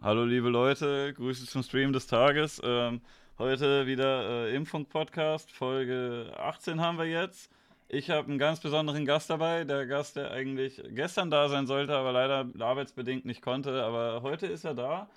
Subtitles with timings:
[0.00, 2.62] Hallo liebe Leute, Grüße zum Stream des Tages.
[2.62, 3.00] Ähm,
[3.36, 7.50] heute wieder äh, Impfung-Podcast, Folge 18 haben wir jetzt.
[7.88, 11.96] Ich habe einen ganz besonderen Gast dabei, der Gast, der eigentlich gestern da sein sollte,
[11.96, 13.82] aber leider arbeitsbedingt nicht konnte.
[13.82, 15.08] Aber heute ist er da.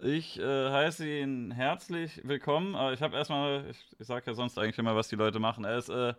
[0.00, 2.74] Ich äh, heiße ihn herzlich willkommen.
[2.74, 5.62] Aber ich habe erstmal, ich, ich sage ja sonst eigentlich immer, was die Leute machen.
[5.62, 6.14] Er ist äh,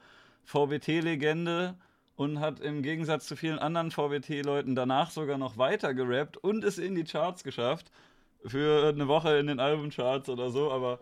[0.45, 1.75] VBT-Legende
[2.21, 6.77] und hat im Gegensatz zu vielen anderen VWT-Leuten danach sogar noch weiter gerappt und es
[6.77, 7.91] in die Charts geschafft.
[8.45, 10.99] Für eine Woche in den Albumcharts oder so, aber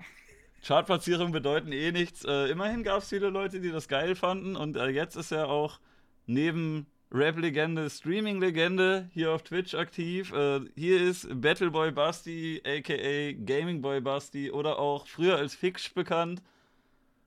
[0.66, 2.24] Chartplatzierungen bedeuten eh nichts.
[2.24, 5.50] Äh, immerhin gab es viele Leute, die das geil fanden und äh, jetzt ist er
[5.50, 5.82] auch
[6.26, 10.32] neben Rap-Legende, Streaming-Legende hier auf Twitch aktiv.
[10.32, 16.42] Äh, hier ist Battleboy Basti, aka Gaming Boy Basti oder auch früher als Fix bekannt.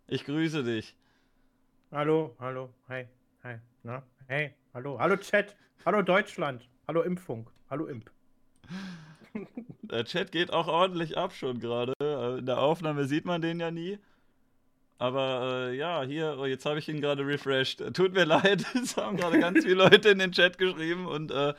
[0.08, 0.96] Ich grüße dich.
[1.90, 3.06] Hallo, hallo, hi.
[3.84, 4.00] Na?
[4.28, 8.12] Hey, hallo, hallo Chat, hallo Deutschland, hallo Impfung, hallo Imp.
[9.82, 11.92] Der Chat geht auch ordentlich ab schon gerade.
[12.00, 13.98] Äh, in der Aufnahme sieht man den ja nie.
[14.98, 17.82] Aber äh, ja, hier, oh, jetzt habe ich ihn gerade refreshed.
[17.92, 21.54] Tut mir leid, es haben gerade ganz viele Leute in den Chat geschrieben und äh,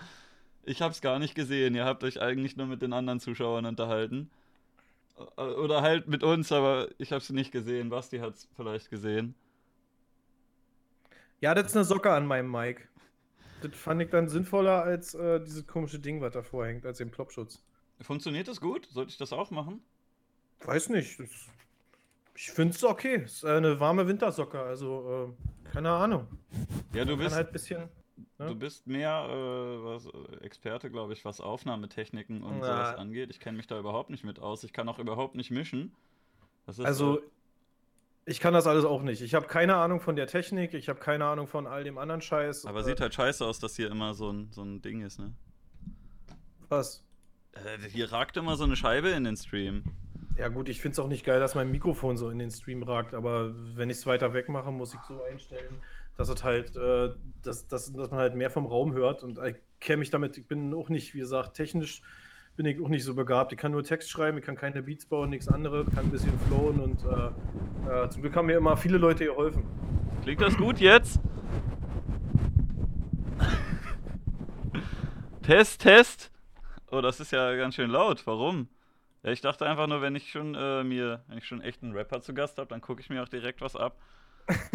[0.64, 1.76] ich habe es gar nicht gesehen.
[1.76, 4.32] Ihr habt euch eigentlich nur mit den anderen Zuschauern unterhalten.
[5.36, 7.90] Äh, oder halt mit uns, aber ich habe es nicht gesehen.
[7.90, 9.36] Basti hat es vielleicht gesehen.
[11.44, 12.88] Ja, das ist eine Socke an meinem Mic.
[13.62, 17.12] Das fand ich dann sinnvoller als äh, dieses komische Ding, was davor hängt, als den
[17.12, 17.62] Plopschutz.
[18.00, 18.86] Funktioniert das gut?
[18.86, 19.82] Sollte ich das auch machen?
[20.62, 21.20] Weiß nicht.
[21.20, 21.30] Das,
[22.34, 23.24] ich finde es okay.
[23.26, 25.36] Es ist eine warme Wintersocke, also
[25.66, 26.28] äh, keine Ahnung.
[26.94, 27.90] Ja, du bist halt bisschen.
[28.38, 28.48] Ne?
[28.48, 30.08] Du bist mehr äh, was,
[30.44, 32.68] Experte, glaube ich, was Aufnahmetechniken und Na.
[32.68, 33.30] sowas angeht.
[33.32, 34.64] Ich kenne mich da überhaupt nicht mit aus.
[34.64, 35.94] Ich kann auch überhaupt nicht mischen.
[36.68, 37.24] Ist, also, äh,
[38.26, 39.22] ich kann das alles auch nicht.
[39.22, 42.22] Ich habe keine Ahnung von der Technik, ich habe keine Ahnung von all dem anderen
[42.22, 42.66] Scheiß.
[42.66, 45.34] Aber sieht halt scheiße aus, dass hier immer so ein, so ein Ding ist, ne?
[46.70, 47.04] Was?
[47.54, 49.84] Äh, hier ragt immer so eine Scheibe in den Stream.
[50.38, 52.82] Ja, gut, ich finde es auch nicht geil, dass mein Mikrofon so in den Stream
[52.82, 55.76] ragt, aber wenn ich es weiter weg mache, muss ich so einstellen,
[56.18, 57.10] dass es halt, äh,
[57.44, 60.48] dass, dass, dass man halt mehr vom Raum hört und ich kenne mich damit, ich
[60.48, 62.02] bin auch nicht, wie gesagt, technisch
[62.56, 63.52] bin ich auch nicht so begabt.
[63.52, 66.38] Ich kann nur Text schreiben, ich kann keine Beats bauen, nichts anderes, kann ein bisschen
[66.48, 69.64] flowen und äh, äh, zum Glück haben mir immer viele Leute geholfen.
[70.22, 71.20] Klingt das gut jetzt?
[75.42, 76.32] Test, Test.
[76.90, 78.26] Oh, das ist ja ganz schön laut.
[78.26, 78.70] Warum?
[79.24, 81.94] Ja, ich dachte einfach nur, wenn ich schon äh, mir, wenn ich schon echt einen
[81.94, 83.98] Rapper zu Gast habe, dann gucke ich mir auch direkt was ab.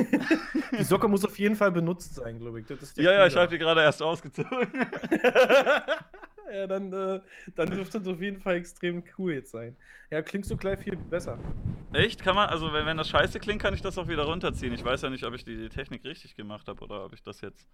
[0.78, 2.66] die Socke muss auf jeden Fall benutzt sein, glaube ich.
[2.96, 4.68] ja, ja, ich habe die gerade erst ausgezogen.
[6.52, 7.20] ja, dann, äh,
[7.54, 9.76] dann dürfte es auf jeden Fall extrem cool jetzt sein.
[10.10, 11.38] Ja, klingst du gleich viel besser.
[11.92, 12.22] Echt?
[12.22, 14.72] Kann man, also wenn, wenn das scheiße klingt, kann ich das auch wieder runterziehen.
[14.72, 17.22] Ich weiß ja nicht, ob ich die, die Technik richtig gemacht habe oder ob ich
[17.22, 17.68] das jetzt.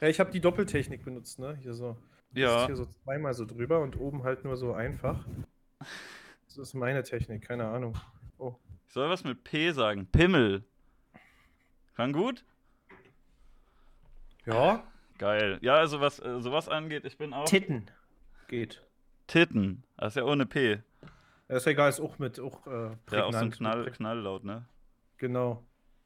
[0.00, 1.56] Ja, ich habe die Doppeltechnik benutzt, ne?
[1.62, 1.96] Hier so.
[2.32, 2.66] Ja.
[2.66, 5.24] Hier so zweimal so drüber und oben halt nur so einfach.
[6.46, 7.96] Das ist meine Technik, keine Ahnung.
[8.38, 8.54] Oh.
[8.86, 10.06] Ich soll was mit P sagen.
[10.06, 10.64] Pimmel.
[11.94, 12.44] Kann gut?
[14.46, 14.84] Ja.
[15.18, 15.58] Geil.
[15.60, 17.44] Ja, also was äh, sowas angeht, ich bin auch.
[17.44, 17.90] Titten
[18.50, 18.82] geht.
[19.26, 19.84] Titten.
[19.96, 20.82] Das ist ja ohne P.
[21.48, 24.66] Ja, ist egal, ist auch mit auch, äh, Ja, auch so ein Knall, Knalllaut, ne?
[25.16, 25.64] Genau.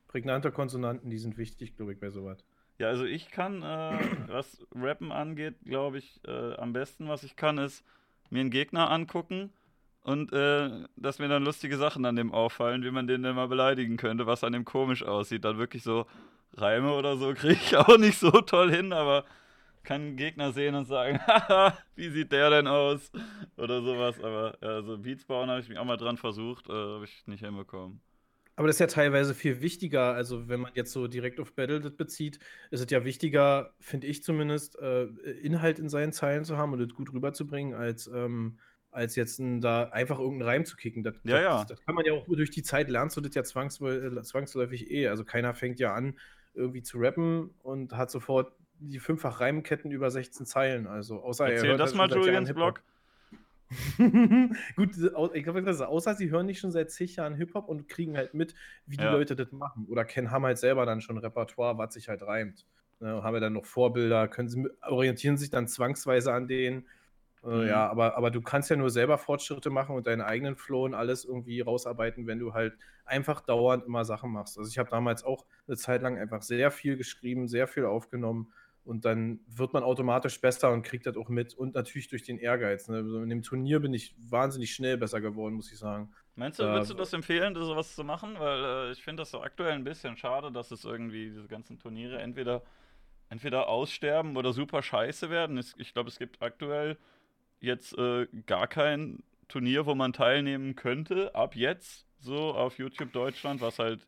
[0.09, 2.45] Prägnante Konsonanten, die sind wichtig, glaube ich, bei sowas.
[2.79, 7.35] Ja, also ich kann, äh, was Rappen angeht, glaube ich, äh, am besten, was ich
[7.35, 7.85] kann, ist
[8.31, 9.51] mir einen Gegner angucken
[10.03, 13.49] und äh, dass mir dann lustige Sachen an dem auffallen, wie man den denn mal
[13.49, 15.45] beleidigen könnte, was an dem komisch aussieht.
[15.45, 16.07] Dann wirklich so
[16.55, 19.25] Reime oder so kriege ich auch nicht so toll hin, aber
[19.85, 23.13] kann einen Gegner sehen und sagen, haha, wie sieht der denn aus?
[23.57, 24.19] Oder sowas.
[24.23, 27.45] Aber also Beats bauen habe ich mich auch mal dran versucht, äh, habe ich nicht
[27.45, 28.01] hinbekommen.
[28.57, 31.81] Aber das ist ja teilweise viel wichtiger, also wenn man jetzt so direkt auf Battle
[31.81, 32.39] das bezieht,
[32.71, 35.07] ist es ja wichtiger, finde ich zumindest, äh,
[35.43, 38.59] Inhalt in seinen Zeilen zu haben und das gut rüberzubringen, als, ähm,
[38.93, 41.03] als jetzt n, da einfach irgendeinen Reim zu kicken.
[41.03, 41.59] Das, ja, ja.
[41.59, 44.89] Das, das, kann man ja auch durch die Zeit lernst du das ja zwangsläufig, zwangsläufig
[44.89, 45.09] eh.
[45.09, 46.17] Also keiner fängt ja an,
[46.55, 50.87] irgendwie zu rappen und hat sofort die fünffach Reimketten über 16 Zeilen.
[50.87, 52.83] Also außer Erzähl er das halt mal, Julians Blog.
[54.77, 54.91] Gut,
[55.35, 58.55] ich glaube, außer sie hören nicht schon seit zig Jahren Hip-Hop und kriegen halt mit,
[58.87, 59.13] wie die ja.
[59.13, 59.87] Leute das machen.
[59.89, 62.67] Oder kennen, haben halt selber dann schon Repertoire, was sich halt reimt.
[63.01, 66.87] Ne, haben wir dann noch Vorbilder, können sie orientieren sich dann zwangsweise an denen.
[67.43, 67.67] Äh, mhm.
[67.67, 70.95] Ja, aber, aber du kannst ja nur selber Fortschritte machen und deinen eigenen Flow und
[70.95, 74.59] alles irgendwie rausarbeiten, wenn du halt einfach dauernd immer Sachen machst.
[74.59, 78.53] Also ich habe damals auch eine Zeit lang einfach sehr viel geschrieben, sehr viel aufgenommen
[78.85, 81.55] und dann wird man automatisch besser und kriegt das auch mit.
[81.55, 82.89] Und natürlich durch den Ehrgeiz.
[82.89, 82.99] Ne?
[82.99, 86.13] In dem Turnier bin ich wahnsinnig schnell besser geworden, muss ich sagen.
[86.37, 88.37] Meinst du, würdest du das empfehlen, sowas zu machen?
[88.39, 91.79] Weil äh, ich finde das so aktuell ein bisschen schade, dass es irgendwie diese ganzen
[91.79, 92.63] Turniere entweder,
[93.31, 95.59] entweder aussterben oder super scheiße werden.
[95.79, 96.99] Ich glaube, es gibt aktuell
[97.61, 103.61] jetzt äh, gar kein Turnier, wo man teilnehmen könnte, ab jetzt, so auf YouTube Deutschland,
[103.61, 104.07] was halt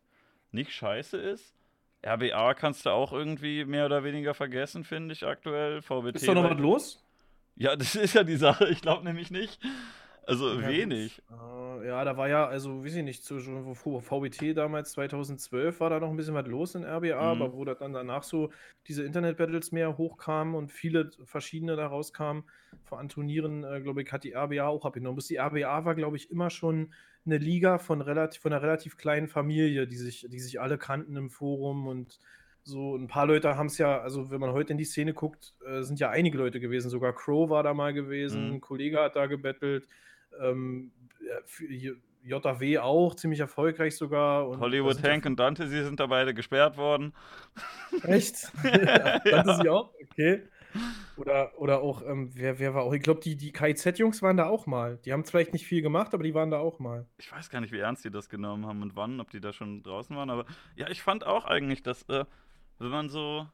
[0.51, 1.56] nicht scheiße ist.
[2.05, 5.81] RBA kannst du auch irgendwie mehr oder weniger vergessen, finde ich aktuell.
[5.81, 6.15] VBT.
[6.15, 7.03] Ist da noch was los?
[7.55, 8.67] Ja, das ist ja die Sache.
[8.69, 9.59] Ich glaube nämlich nicht.
[10.27, 11.21] Also ja, wenig.
[11.31, 16.01] Äh, ja, da war ja, also weiß ich nicht, zu VBT damals 2012 war da
[16.01, 17.41] noch ein bisschen was los in RBA, mhm.
[17.41, 18.51] aber wo dann danach so
[18.87, 22.43] diese Internet-Battles mehr hochkamen und viele verschiedene da rauskamen,
[22.83, 25.15] vor Turnieren, äh, glaube ich, hat die RBA auch abgenommen.
[25.15, 26.93] Bis die RBA war, glaube ich, immer schon
[27.25, 31.15] eine Liga von, relativ, von einer relativ kleinen Familie, die sich, die sich alle kannten
[31.15, 32.19] im Forum und
[32.63, 35.53] so ein paar Leute haben es ja, also wenn man heute in die Szene guckt,
[35.65, 36.89] äh, sind ja einige Leute gewesen.
[36.89, 38.55] Sogar Crow war da mal gewesen, mhm.
[38.55, 39.87] ein Kollege hat da gebettelt.
[40.41, 40.91] Ähm,
[42.23, 44.47] JW auch, ziemlich erfolgreich sogar.
[44.47, 47.13] Und Hollywood Hank und Dante, sie sind da beide gesperrt worden.
[48.03, 48.51] Echt?
[48.63, 49.93] Dante sie auch?
[50.03, 50.43] Okay.
[51.15, 52.93] Oder, oder auch, ähm, wer, wer war auch?
[52.93, 54.99] Ich glaube, die, die KIZ-Jungs waren da auch mal.
[55.05, 57.07] Die haben vielleicht nicht viel gemacht, aber die waren da auch mal.
[57.17, 59.53] Ich weiß gar nicht, wie ernst die das genommen haben und wann, ob die da
[59.53, 60.29] schon draußen waren.
[60.29, 60.45] Aber
[60.75, 62.25] ja, ich fand auch eigentlich, dass, äh,
[62.77, 63.47] wenn man so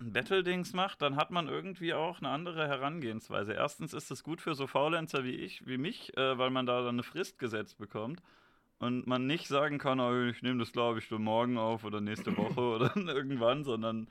[0.00, 3.52] ein Battle-Dings macht, dann hat man irgendwie auch eine andere Herangehensweise.
[3.52, 6.78] Erstens ist es gut für so Faulenzer wie ich, wie mich, äh, weil man da
[6.80, 8.20] dann eine Frist gesetzt bekommt
[8.78, 12.00] und man nicht sagen kann, oh, ich nehme das glaube ich schon morgen auf oder
[12.00, 14.08] nächste Woche oder irgendwann, sondern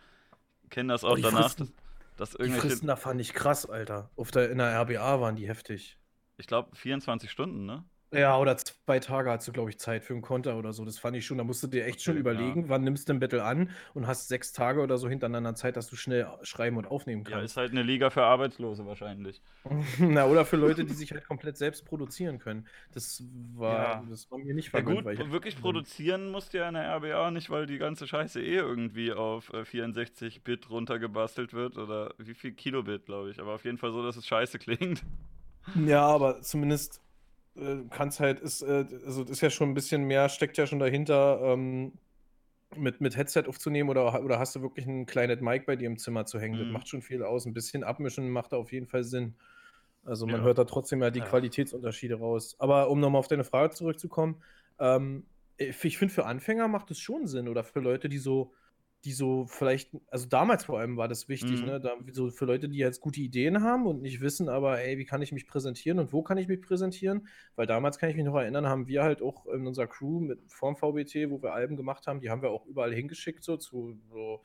[0.69, 1.43] kenne das auch oh, danach.
[1.43, 1.73] Fristen,
[2.17, 2.61] dass, dass irgendwelche...
[2.61, 4.09] Die Fristen da fand ich krass, Alter.
[4.15, 5.97] Auf der, in der RBA waren die heftig.
[6.37, 7.83] Ich glaube 24 Stunden, ne?
[8.13, 10.85] Ja, oder zwei Tage hast du, glaube ich, Zeit für ein Konter oder so.
[10.85, 11.37] Das fand ich schon.
[11.39, 12.69] Da musst du dir echt schon überlegen, ja.
[12.69, 15.87] wann nimmst du ein Battle an und hast sechs Tage oder so hintereinander Zeit, dass
[15.87, 17.37] du schnell schreiben und aufnehmen kannst.
[17.37, 19.41] Ja, ist halt eine Liga für Arbeitslose wahrscheinlich.
[19.99, 22.67] Na, oder für Leute, die sich halt komplett selbst produzieren können.
[22.93, 23.23] Das
[23.55, 24.03] war, ja.
[24.09, 25.05] das war mir nicht vergönnt.
[25.05, 28.41] Ja gut, wirklich produzieren musst du ja in der RBA nicht, weil die ganze Scheiße
[28.41, 33.39] eh irgendwie auf 64-Bit äh, runtergebastelt wird oder wie viel Kilobit, glaube ich.
[33.39, 35.03] Aber auf jeden Fall so, dass es scheiße klingt.
[35.85, 37.02] Ja, aber zumindest
[37.55, 40.79] äh, kannst halt, ist, äh, also ist ja schon ein bisschen mehr, steckt ja schon
[40.79, 41.93] dahinter, ähm,
[42.75, 45.97] mit, mit Headset aufzunehmen oder, oder hast du wirklich ein kleines Mic bei dir im
[45.97, 46.55] Zimmer zu hängen?
[46.55, 46.63] Mhm.
[46.63, 47.45] Das macht schon viel aus.
[47.45, 49.35] Ein bisschen abmischen macht da auf jeden Fall Sinn.
[50.05, 50.41] Also man ja.
[50.41, 51.25] hört da trotzdem ja die ja.
[51.25, 52.55] Qualitätsunterschiede raus.
[52.59, 54.41] Aber um nochmal auf deine Frage zurückzukommen,
[54.79, 55.25] ähm,
[55.57, 58.53] ich finde für Anfänger macht es schon Sinn oder für Leute, die so
[59.05, 61.65] die so vielleicht, also damals vor allem war das wichtig, mhm.
[61.65, 61.79] ne?
[61.81, 65.05] Da, so für Leute, die jetzt gute Ideen haben und nicht wissen, aber ey, wie
[65.05, 67.27] kann ich mich präsentieren und wo kann ich mich präsentieren?
[67.55, 70.39] Weil damals kann ich mich noch erinnern, haben wir halt auch in unserer Crew mit
[70.47, 73.99] vorm VBT, wo wir Alben gemacht haben, die haben wir auch überall hingeschickt, so zu
[74.09, 74.41] so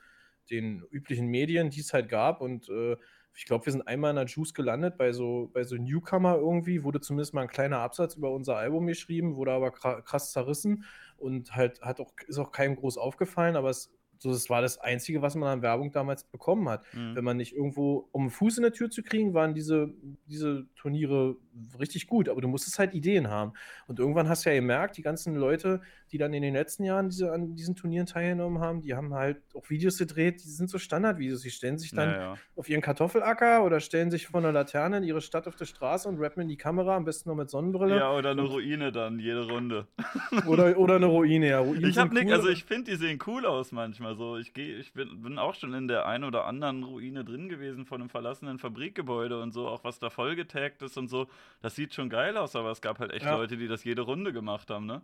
[0.49, 2.41] den üblichen Medien, die es halt gab.
[2.41, 2.97] Und äh,
[3.35, 6.83] ich glaube, wir sind einmal in der Juice gelandet bei so, bei so Newcomer irgendwie,
[6.83, 10.83] wurde zumindest mal ein kleiner Absatz über unser Album geschrieben, wurde aber krass zerrissen
[11.17, 14.77] und halt hat auch, ist auch keinem groß aufgefallen, aber es so, das war das
[14.77, 16.83] Einzige, was man an Werbung damals bekommen hat.
[16.93, 17.15] Mhm.
[17.15, 19.93] Wenn man nicht irgendwo, um einen Fuß in der Tür zu kriegen, waren diese,
[20.27, 21.37] diese Turniere
[21.79, 23.53] richtig gut, aber du musstest halt Ideen haben.
[23.87, 27.09] Und irgendwann hast du ja gemerkt, die ganzen Leute, die dann in den letzten Jahren
[27.09, 30.77] diese, an diesen Turnieren teilgenommen haben, die haben halt auch Videos gedreht, die sind so
[30.77, 31.41] Standardvideos.
[31.41, 32.37] Die stellen sich dann ja, ja.
[32.55, 36.07] auf ihren Kartoffelacker oder stellen sich vor einer Laterne in ihre Stadt auf der Straße
[36.07, 37.97] und rappen in die Kamera, am besten noch mit Sonnenbrille.
[37.97, 39.87] Ja, oder eine Ruine dann, jede Runde.
[40.47, 41.59] oder, oder eine Ruine, ja.
[41.59, 44.37] Ruinen ich hab cool, also ich finde, die sehen cool aus manchmal so.
[44.37, 47.85] Ich gehe, ich bin, bin auch schon in der einen oder anderen Ruine drin gewesen
[47.85, 51.27] von einem verlassenen Fabrikgebäude und so, auch was da vollgetaggt ist und so.
[51.61, 53.35] Das sieht schon geil aus, aber es gab halt echt ja.
[53.35, 55.01] Leute, die das jede Runde gemacht haben, ne?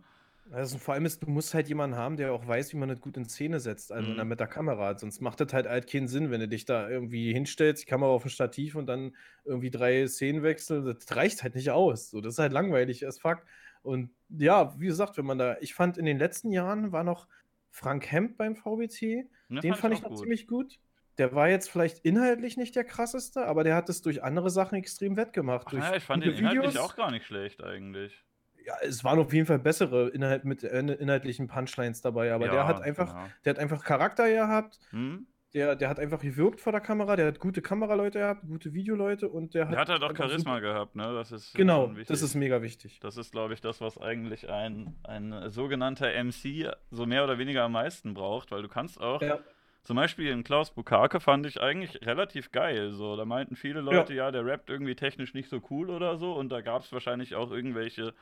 [0.52, 3.00] Also vor allem ist, du musst halt jemanden haben, der auch weiß, wie man das
[3.00, 4.28] gut in Szene setzt, also mhm.
[4.28, 4.96] mit der Kamera.
[4.96, 8.10] Sonst macht das halt halt keinen Sinn, wenn du dich da irgendwie hinstellst, die Kamera
[8.10, 10.84] auf ein Stativ und dann irgendwie drei Szenen wechseln.
[10.84, 12.10] Das reicht halt nicht aus.
[12.10, 13.42] So, das ist halt langweilig as fuck.
[13.82, 17.26] Und ja, wie gesagt, wenn man da, ich fand in den letzten Jahren war noch
[17.70, 19.26] Frank Hemp beim VBT.
[19.48, 20.18] Ja, den fand ich, noch gut.
[20.18, 20.78] ziemlich gut.
[21.18, 24.76] Der war jetzt vielleicht inhaltlich nicht der krasseste, aber der hat es durch andere Sachen
[24.76, 25.66] extrem wettgemacht.
[25.68, 28.26] Ach, ja, ich fand den inhaltlich auch gar nicht schlecht eigentlich
[28.66, 32.52] ja, es waren auf jeden Fall bessere Inhalt mit äh, inhaltlichen Punchlines dabei, aber ja,
[32.52, 33.28] der hat einfach, genau.
[33.44, 34.78] der hat einfach Charakter gehabt.
[34.90, 35.26] Hm?
[35.54, 39.28] Der, der hat einfach gewirkt vor der Kamera, der hat gute Kameraleute gehabt, gute Videoleute
[39.28, 39.72] und der hat.
[39.72, 41.14] Der hat halt auch Charisma gehabt, ne?
[41.14, 42.98] Das ist genau, das ist mega wichtig.
[43.00, 47.62] Das ist, glaube ich, das, was eigentlich ein, ein sogenannter MC so mehr oder weniger
[47.62, 49.22] am meisten braucht, weil du kannst auch.
[49.22, 49.38] Ja.
[49.86, 52.92] Zum Beispiel in Klaus Bukake fand ich eigentlich relativ geil.
[52.92, 56.16] So, da meinten viele Leute, ja, ja der rappt irgendwie technisch nicht so cool oder
[56.16, 56.32] so.
[56.32, 58.12] Und da gab es wahrscheinlich auch irgendwelche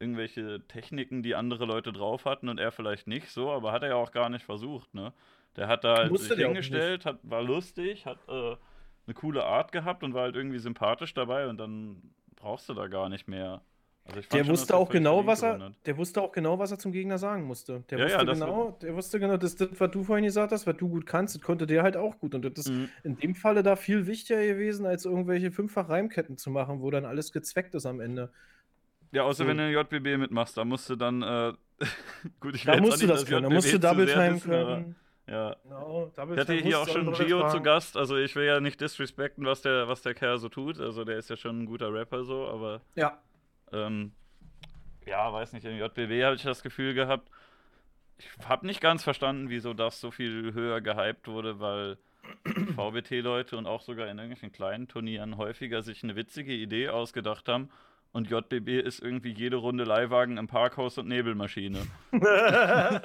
[0.00, 3.90] irgendwelche Techniken, die andere Leute drauf hatten und er vielleicht nicht so, aber hat er
[3.90, 5.12] ja auch gar nicht versucht, ne?
[5.54, 8.56] Der hat da halt sich hingestellt, hat, war lustig, hat äh,
[9.06, 12.02] eine coole Art gehabt und war halt irgendwie sympathisch dabei und dann
[12.34, 13.60] brauchst du da gar nicht mehr
[14.04, 17.18] Also der wusste auch genau, was er, der wusste auch genau, was er zum Gegner
[17.18, 17.84] sagen musste.
[17.88, 20.66] Der ja, wusste ja, genau, der wusste genau, das, das, was du vorhin gesagt hast,
[20.66, 22.34] was du gut kannst, das konnte der halt auch gut.
[22.34, 22.88] Und das ist mhm.
[23.04, 27.04] in dem Falle da viel wichtiger gewesen, als irgendwelche fünffach Reimketten zu machen, wo dann
[27.04, 28.32] alles gezweckt ist am Ende.
[29.12, 29.48] Ja, außer so.
[29.48, 31.52] wenn du JBB mitmachst, da musst du dann, äh,
[32.40, 34.96] gut, ich Da musst du das können, da musst du Double Time können.
[35.28, 35.56] Ja.
[35.68, 39.46] No, ich hatte hier auch schon Gio zu Gast, also ich will ja nicht disrespekten,
[39.46, 40.80] was der, was der Kerl so tut.
[40.80, 42.80] Also der ist ja schon ein guter Rapper so, aber.
[42.96, 43.22] Ja.
[43.72, 44.12] Ähm,
[45.06, 47.28] ja, weiß nicht, in JBW habe ich das Gefühl gehabt.
[48.18, 51.98] Ich habe nicht ganz verstanden, wieso das so viel höher gehypt wurde, weil
[52.76, 57.70] VBT-Leute und auch sogar in irgendwelchen kleinen Turnieren häufiger sich eine witzige Idee ausgedacht haben.
[58.12, 61.78] Und JBB ist irgendwie jede Runde Leihwagen im Parkhaus und Nebelmaschine.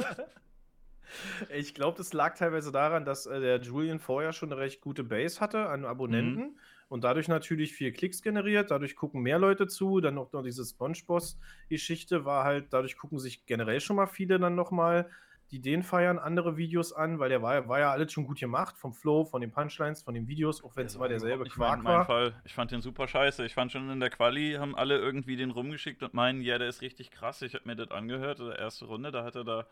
[1.56, 5.06] ich glaube, das lag teilweise daran, dass äh, der Julian vorher schon eine recht gute
[5.06, 6.42] Base hatte an Abonnenten.
[6.42, 6.60] Mhm
[6.90, 10.66] und dadurch natürlich viel Klicks generiert, dadurch gucken mehr Leute zu, dann noch, noch diese
[10.66, 15.10] Spongeboss-Geschichte war halt, dadurch gucken sich generell schon mal viele dann nochmal,
[15.52, 18.78] die den feiern, andere Videos an, weil der war, war ja alles schon gut gemacht,
[18.78, 21.94] vom Flow, von den Punchlines, von den Videos, auch wenn es immer derselbe Quark mein,
[21.94, 22.06] war.
[22.06, 22.34] Fall.
[22.44, 23.46] Ich fand den super scheiße.
[23.46, 26.68] Ich fand schon in der Quali haben alle irgendwie den rumgeschickt und meinen, ja, der
[26.68, 27.42] ist richtig krass.
[27.42, 29.68] Ich habe mir das angehört, in der erste Runde, da hat er da,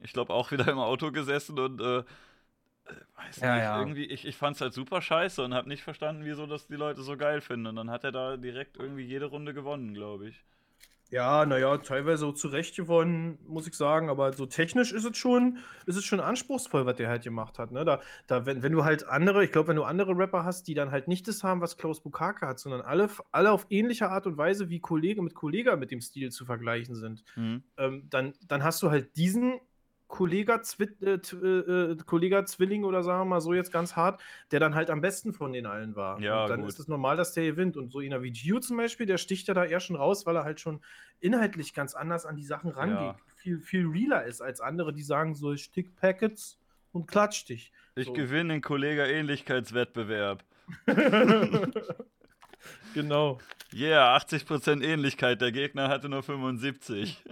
[0.00, 2.02] ich glaube, auch wieder im Auto gesessen und äh,
[3.16, 3.78] weiß ja, nicht, ja.
[3.78, 6.76] irgendwie, ich, ich fand es halt super scheiße und habe nicht verstanden, wieso das die
[6.76, 7.66] Leute so geil finden.
[7.66, 10.44] Und dann hat er da direkt irgendwie jede Runde gewonnen, glaube ich.
[11.12, 15.58] Ja, naja, teilweise auch zurecht gewonnen, muss ich sagen, aber so technisch ist es schon,
[15.84, 17.70] ist es schon anspruchsvoll, was der halt gemacht hat.
[17.70, 17.84] Ne?
[17.84, 20.74] Da, da, wenn, wenn du halt andere, ich glaube, wenn du andere Rapper hast, die
[20.74, 24.26] dann halt nicht das haben, was Klaus Bukake hat, sondern alle, alle auf ähnliche Art
[24.26, 27.62] und Weise wie Kollege mit Kollege mit dem Stil zu vergleichen sind, mhm.
[27.76, 29.60] ähm, dann, dann hast du halt diesen
[30.12, 34.74] Kollega, äh, äh, Kollega Zwilling oder sagen wir mal so jetzt ganz hart, der dann
[34.74, 36.20] halt am besten von den allen war.
[36.20, 36.68] Ja, und dann gut.
[36.68, 37.78] ist es normal, dass der gewinnt.
[37.78, 40.36] Und so einer wie Gio zum Beispiel, der sticht ja da eher schon raus, weil
[40.36, 40.82] er halt schon
[41.20, 42.98] inhaltlich ganz anders an die Sachen rangeht.
[42.98, 43.16] Ja.
[43.36, 46.60] Viel, viel realer ist als andere, die sagen so, Stick Packets
[46.92, 47.72] und klatsch dich.
[47.94, 48.12] Ich so.
[48.12, 50.44] gewinne den Kollega-Ähnlichkeitswettbewerb.
[52.94, 53.38] Genau.
[53.74, 55.40] Yeah, 80% Ähnlichkeit.
[55.40, 57.24] Der Gegner hatte nur 75.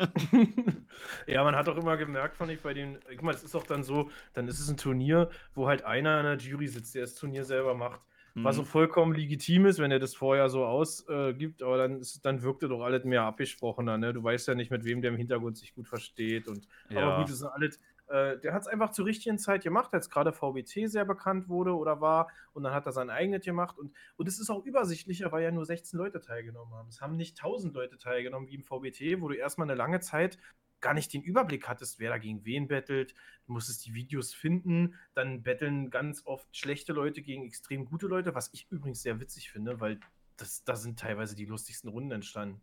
[1.26, 2.98] ja, man hat auch immer gemerkt, fand ich bei den.
[3.10, 6.18] Guck mal, es ist auch dann so, dann ist es ein Turnier, wo halt einer
[6.18, 8.00] in der Jury sitzt, der das Turnier selber macht.
[8.34, 8.44] Mhm.
[8.44, 12.24] Was so vollkommen legitim ist, wenn er das vorher so ausgibt, äh, aber dann, ist,
[12.24, 13.98] dann wirkte doch alles mehr abgesprochener.
[13.98, 14.12] Ne?
[14.12, 16.48] Du weißt ja nicht, mit wem der im Hintergrund sich gut versteht.
[16.48, 17.00] Und, ja.
[17.00, 20.10] Aber gut, es sind alles äh, der hat es einfach zur richtigen Zeit gemacht, als
[20.10, 22.28] gerade VBT sehr bekannt wurde oder war.
[22.52, 23.78] Und dann hat er sein eigenes gemacht.
[23.78, 26.88] Und, und es ist auch übersichtlicher, weil ja nur 16 Leute teilgenommen haben.
[26.88, 30.38] Es haben nicht 1000 Leute teilgenommen wie im VBT, wo du erstmal eine lange Zeit
[30.80, 33.14] gar nicht den Überblick hattest, wer da gegen wen bettelt.
[33.46, 34.96] Du musstest die Videos finden.
[35.14, 39.52] Dann betteln ganz oft schlechte Leute gegen extrem gute Leute, was ich übrigens sehr witzig
[39.52, 40.00] finde, weil
[40.36, 42.60] das, da sind teilweise die lustigsten Runden entstanden.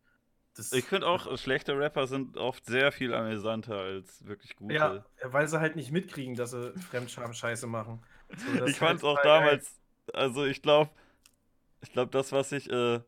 [0.58, 4.74] Das ich finde auch, schlechte Rapper sind oft sehr viel amüsanter als wirklich gute.
[4.74, 8.04] Ja, weil sie halt nicht mitkriegen, dass sie Fremdscham-Scheiße machen.
[8.58, 9.80] So, ich fand es halt auch damals,
[10.14, 10.90] also ich glaube,
[11.82, 13.00] ich glaube, das, was ich äh,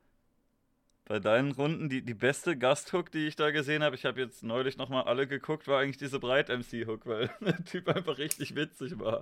[1.05, 4.43] bei deinen Runden, die, die beste Gasthook, die ich da gesehen habe, ich habe jetzt
[4.43, 9.21] neulich nochmal alle geguckt, war eigentlich diese Breit-MC-Hook, weil der Typ einfach richtig witzig war.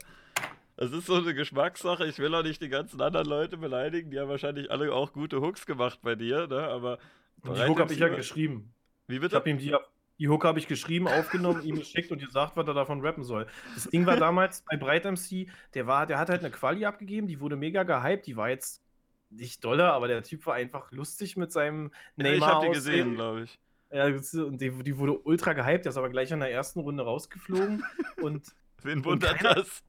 [0.75, 2.05] Das ist so eine Geschmackssache.
[2.05, 4.12] Ich will auch nicht die ganzen anderen Leute beleidigen.
[4.12, 6.67] Die haben wahrscheinlich alle auch gute Hooks gemacht bei dir, ne?
[6.67, 7.00] Aber
[7.44, 8.74] die Hook habe ich ja geschrieben.
[9.08, 9.36] Wie bitte?
[9.36, 9.75] Ich habe ihm die,
[10.20, 13.48] die Hook habe ich geschrieben, aufgenommen, ihm geschickt und gesagt, was er davon rappen soll.
[13.75, 17.27] Das Ding war damals bei Breit MC, der war, der hat halt eine Quali abgegeben,
[17.27, 18.84] die wurde mega gehypt, die war jetzt
[19.29, 22.32] nicht dolle, aber der Typ war einfach lustig mit seinem Neymar.
[22.32, 23.60] Ja, ich habe die gesehen, glaube ich.
[23.91, 27.03] Ja, und die, die, wurde ultra gehypt, der ist aber gleich in der ersten Runde
[27.03, 27.84] rausgeflogen.
[28.22, 28.48] und
[28.84, 29.84] Wen wundert und keiner, das?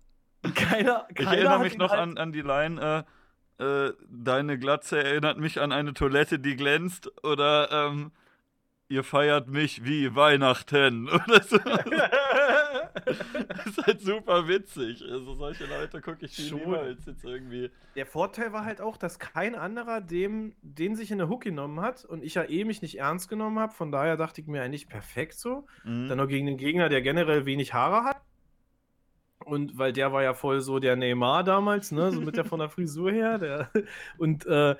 [0.55, 3.11] Keiner, keiner ich erinnere mich noch halt an, an die Line, äh,
[3.59, 8.12] äh, deine Glatze erinnert mich an eine Toilette, die glänzt, oder ähm,
[8.88, 11.59] ihr feiert mich wie Weihnachten oder so.
[11.59, 15.05] das ist halt super witzig.
[15.09, 17.71] Also solche Leute gucke ich viel lieber als jetzt irgendwie.
[17.97, 21.81] Der Vorteil war halt auch, dass kein anderer dem, den sich in der Hook genommen
[21.81, 23.75] hat und ich ja eh mich nicht ernst genommen habe.
[23.75, 25.67] Von daher dachte ich mir eigentlich perfekt so.
[25.85, 26.09] Mhm.
[26.09, 28.21] Dann noch gegen den Gegner, der generell wenig Haare hat.
[29.45, 32.59] Und weil der war ja voll so der Neymar damals, ne, so mit der von
[32.59, 33.38] der Frisur her.
[33.38, 33.71] Der,
[34.18, 34.75] und äh,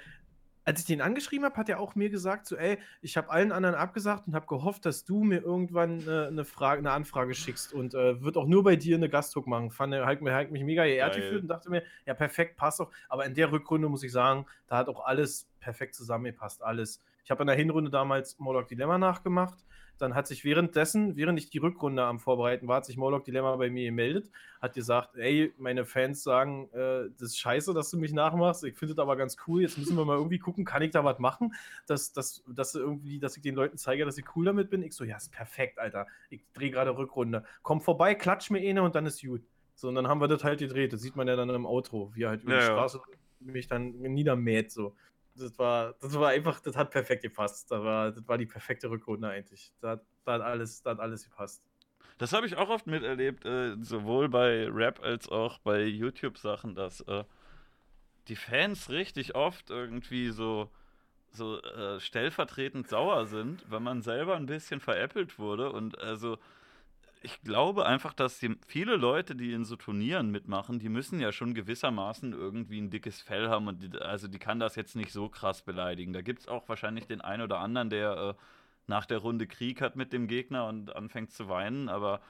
[0.69, 3.53] als ich den angeschrieben habe, hat er auch mir gesagt, so, ey, ich habe allen
[3.53, 7.73] anderen abgesagt und habe gehofft, dass du mir irgendwann äh, eine, Frage, eine Anfrage schickst
[7.73, 9.71] und äh, wird auch nur bei dir eine Gasthook machen.
[9.71, 12.91] Fand er halt, halt mich mega geehrt gefühlt und dachte mir, ja, perfekt, passt doch.
[13.09, 17.03] Aber in der Rückrunde muss ich sagen, da hat auch alles perfekt zusammengepasst, alles.
[17.25, 19.65] Ich habe in der Hinrunde damals Moloch Dilemma nachgemacht
[19.99, 23.57] Dann hat sich währenddessen, während ich die Rückrunde am Vorbereiten war, hat sich Morlock Dilemma
[23.57, 27.99] bei mir gemeldet, hat gesagt, ey, meine Fans sagen, äh, das ist scheiße, dass du
[27.99, 28.65] mich nachmachst.
[28.65, 29.63] Ich finde das aber ganz cool.
[29.63, 31.55] Jetzt müssen wir mal irgendwie gucken, kann ich da was machen,
[31.87, 34.83] dass, dass, dass, irgendwie, dass ich den Leuten zeige, dass ich cool damit bin.
[34.83, 36.07] Ich so, ja, ist perfekt, Alter.
[36.31, 37.45] Ich drehe gerade Rückrunde.
[37.63, 39.43] Komm vorbei, klatsch mir eine und dann ist gut.
[39.75, 40.93] So, und dann haben wir das halt gedreht.
[40.93, 43.53] Das sieht man ja dann im Outro, wie er halt über ja, die Straße ja.
[43.53, 44.73] mich dann niedermäht.
[44.73, 44.97] So.
[45.39, 47.71] Das war, das war einfach, das hat perfekt gepasst.
[47.71, 49.73] Das war, das war die perfekte Rückrunde eigentlich.
[49.81, 51.63] Da, hat, alles, da hat alles gepasst.
[52.19, 57.01] Das habe ich auch oft miterlebt, äh, sowohl bei Rap als auch bei YouTube-Sachen, dass
[57.03, 57.25] äh,
[58.27, 60.71] die Fans richtig oft irgendwie so,
[61.31, 65.71] so äh, stellvertretend sauer sind, wenn man selber ein bisschen veräppelt wurde.
[65.71, 66.39] Und also
[67.23, 71.33] ich glaube einfach, dass die, viele Leute, die in so Turnieren mitmachen, die müssen ja
[71.33, 73.67] schon gewissermaßen irgendwie ein dickes Fell haben.
[73.69, 76.13] Und die, also die kann das jetzt nicht so krass beleidigen.
[76.13, 78.43] Da gibt es auch wahrscheinlich den einen oder anderen, der äh,
[78.87, 81.89] nach der Runde Krieg hat mit dem Gegner und anfängt zu weinen.
[81.89, 82.21] Aber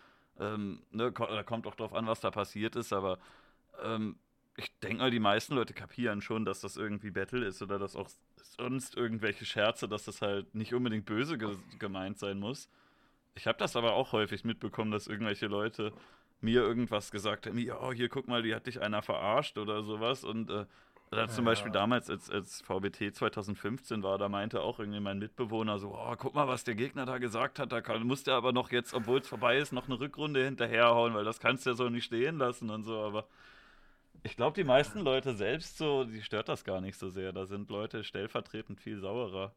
[0.40, 2.92] ähm, ne, da kommt auch drauf an, was da passiert ist.
[2.92, 3.18] Aber
[3.82, 4.16] ähm,
[4.56, 7.94] ich denke mal, die meisten Leute kapieren schon, dass das irgendwie Battle ist oder dass
[7.94, 8.08] auch
[8.56, 12.68] sonst irgendwelche Scherze, dass das halt nicht unbedingt böse ge gemeint sein muss.
[13.38, 15.92] Ich habe das aber auch häufig mitbekommen, dass irgendwelche Leute
[16.40, 19.84] mir irgendwas gesagt haben, ja, oh, hier guck mal, die hat dich einer verarscht oder
[19.84, 20.24] sowas.
[20.24, 20.66] Und äh,
[21.12, 25.78] ja, zum Beispiel damals, als, als VBT 2015 war, da meinte auch irgendwie mein Mitbewohner
[25.78, 28.52] so, oh, guck mal, was der Gegner da gesagt hat, da kann, muss der aber
[28.52, 31.76] noch jetzt, obwohl es vorbei ist, noch eine Rückrunde hinterherhauen, weil das kannst du ja
[31.76, 33.28] so nicht stehen lassen und so, aber
[34.24, 37.32] ich glaube, die meisten Leute selbst so, die stört das gar nicht so sehr.
[37.32, 39.52] Da sind Leute stellvertretend viel sauerer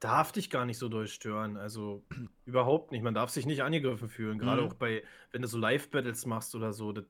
[0.00, 1.56] darf dich gar nicht so durchstören.
[1.56, 2.04] Also
[2.46, 3.02] überhaupt nicht.
[3.02, 4.38] Man darf sich nicht angegriffen fühlen.
[4.38, 4.68] Gerade mhm.
[4.68, 6.92] auch bei, wenn du so Live-Battles machst oder so.
[6.92, 7.04] Das,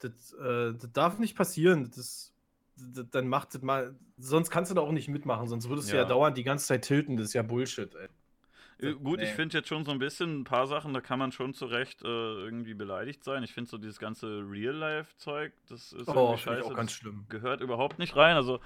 [0.00, 1.90] das, äh, das darf nicht passieren.
[1.94, 2.32] Das,
[2.76, 3.96] das, dann macht das mal.
[4.16, 5.48] Sonst kannst du da auch nicht mitmachen.
[5.48, 5.94] Sonst würdest ja.
[5.94, 7.16] du ja dauernd die ganze Zeit tilten.
[7.16, 8.08] Das ist ja Bullshit, ey.
[8.80, 9.24] Äh, gut, nee.
[9.24, 11.66] ich finde jetzt schon so ein bisschen ein paar Sachen, da kann man schon zu
[11.66, 13.42] Recht äh, irgendwie beleidigt sein.
[13.42, 16.64] Ich finde so dieses ganze Real-Life-Zeug, das ist oh, scheiße.
[16.64, 17.26] auch ganz schlimm.
[17.28, 18.36] Gehört überhaupt nicht rein.
[18.36, 18.60] Also,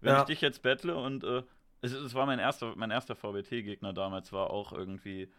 [0.00, 0.20] wenn ja.
[0.20, 1.42] ich dich jetzt bettle und äh,
[1.82, 5.30] es, es war mein erster, mein erster VBT-Gegner damals, war auch irgendwie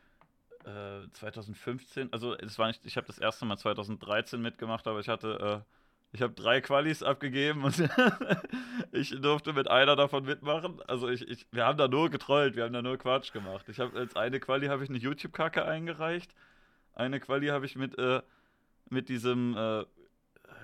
[0.65, 2.12] äh, 2015.
[2.12, 5.74] Also es war nicht, ich habe das erste Mal 2013 mitgemacht, aber ich hatte, äh,
[6.13, 7.77] ich habe drei Qualis abgegeben und
[8.91, 10.82] ich durfte mit einer davon mitmachen.
[10.88, 13.68] Also ich, ich, wir haben da nur getrollt, wir haben da nur Quatsch gemacht.
[13.70, 16.33] Ich habe als eine Quali habe ich eine YouTube-Kacke eingereicht.
[16.94, 18.22] Eine Quali habe ich mit, äh,
[18.90, 19.85] mit diesem äh,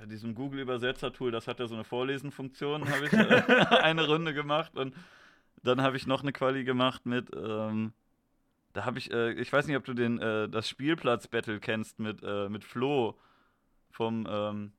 [0.06, 4.94] diesem Google-Übersetzer-Tool, das hat ja so eine Vorlesenfunktion, habe ich äh, eine Runde gemacht und
[5.64, 7.94] dann habe ich noch eine Quali gemacht mit, ähm,
[8.74, 12.22] da habe ich, äh, ich weiß nicht, ob du den, äh, das Spielplatz-Battle kennst mit,
[12.24, 13.18] äh, mit Flo
[13.92, 14.72] vom, ähm,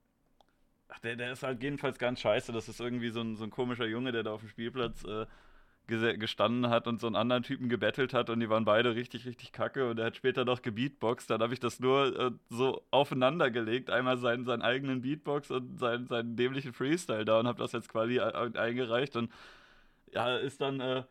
[0.88, 2.53] ach, der, der ist halt jedenfalls ganz scheiße.
[2.53, 5.27] Das ist irgendwie so ein, so ein komischer Junge, der da auf dem Spielplatz äh,
[5.87, 9.53] gestanden hat und so einen anderen Typen gebettelt hat und die waren beide richtig, richtig
[9.53, 11.29] kacke und er hat später noch gebeatboxt.
[11.29, 13.90] Dann habe ich das nur äh, so aufeinander gelegt.
[13.90, 17.90] Einmal seinen, seinen eigenen Beatbox und seinen, seinen dämlichen Freestyle da und habe das jetzt
[17.90, 19.31] quasi äh, eingereicht und
[20.12, 21.05] ja, ist dann, äh,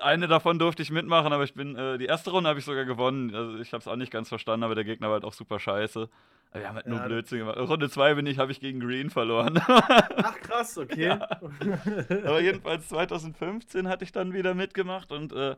[0.00, 2.84] eine davon durfte ich mitmachen, aber ich bin, äh, die erste Runde habe ich sogar
[2.84, 3.34] gewonnen.
[3.34, 5.58] Also ich habe es auch nicht ganz verstanden, aber der Gegner war halt auch super
[5.58, 6.08] scheiße.
[6.50, 7.58] Aber wir haben halt ja, nur Blödsinn gemacht.
[7.58, 9.60] Runde 2 bin ich, habe ich gegen Green verloren.
[9.66, 11.06] Ach krass, okay.
[11.06, 11.28] Ja.
[12.24, 15.56] Aber jedenfalls 2015 hatte ich dann wieder mitgemacht und äh, äh,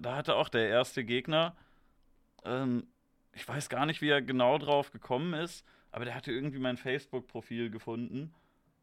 [0.00, 1.56] da hatte auch der erste Gegner,
[2.44, 2.86] ähm,
[3.32, 6.76] ich weiß gar nicht, wie er genau drauf gekommen ist, aber der hatte irgendwie mein
[6.76, 8.34] Facebook-Profil gefunden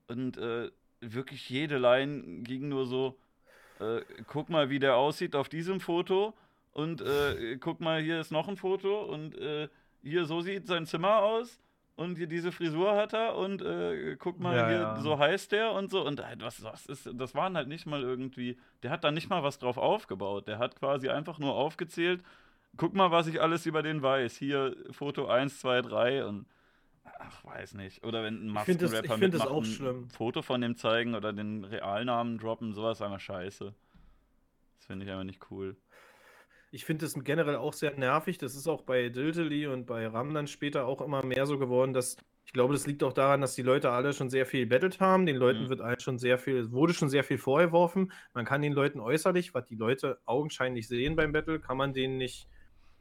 [0.07, 0.69] und äh,
[1.11, 3.17] wirklich jede Line ging nur so,
[3.79, 6.33] äh, guck mal, wie der aussieht auf diesem Foto
[6.71, 9.67] und äh, guck mal, hier ist noch ein Foto und äh,
[10.01, 11.59] hier, so sieht sein Zimmer aus
[11.95, 14.95] und hier diese Frisur hat er und äh, guck mal, ja, hier, ja.
[15.01, 16.05] so heißt der und so.
[16.05, 19.29] Und äh, was, was ist, das waren halt nicht mal irgendwie, der hat da nicht
[19.29, 22.23] mal was drauf aufgebaut, der hat quasi einfach nur aufgezählt,
[22.77, 26.45] guck mal, was ich alles über den weiß, hier Foto 1, 2, 3 und
[27.03, 28.03] Ach, weiß nicht.
[28.03, 32.99] Oder wenn ein Maskenrapper mit ein Foto von dem zeigen oder den Realnamen droppen, sowas
[32.99, 33.73] ist einfach scheiße.
[34.77, 35.75] Das finde ich einfach nicht cool.
[36.71, 38.37] Ich finde das generell auch sehr nervig.
[38.37, 41.93] Das ist auch bei Diltily und bei Ram dann später auch immer mehr so geworden,
[41.93, 44.99] dass ich glaube, das liegt auch daran, dass die Leute alle schon sehr viel bettelt
[44.99, 45.25] haben.
[45.25, 45.69] Den Leuten mhm.
[45.69, 48.11] wird schon sehr viel, wurde schon sehr viel vorgeworfen.
[48.33, 52.17] Man kann den Leuten äußerlich, was die Leute augenscheinlich sehen beim Battle, kann man denen
[52.17, 52.47] nicht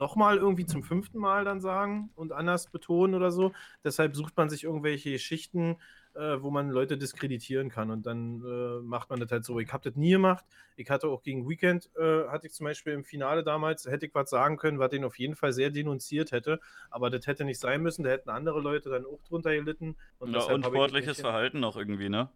[0.03, 3.53] nochmal irgendwie zum fünften Mal dann sagen und anders betonen oder so.
[3.85, 5.77] Deshalb sucht man sich irgendwelche Schichten,
[6.15, 9.61] äh, wo man Leute diskreditieren kann und dann äh, macht man das halt so.
[9.61, 10.45] Ich habe das nie gemacht.
[10.75, 14.15] Ich hatte auch gegen Weekend, äh, hatte ich zum Beispiel im Finale damals, hätte ich
[14.15, 16.59] was sagen können, was den auf jeden Fall sehr denunziert hätte,
[16.91, 19.95] aber das hätte nicht sein müssen, da hätten andere Leute dann auch drunter gelitten.
[20.19, 22.29] Und ja, unsportliches Verhalten noch irgendwie, ne?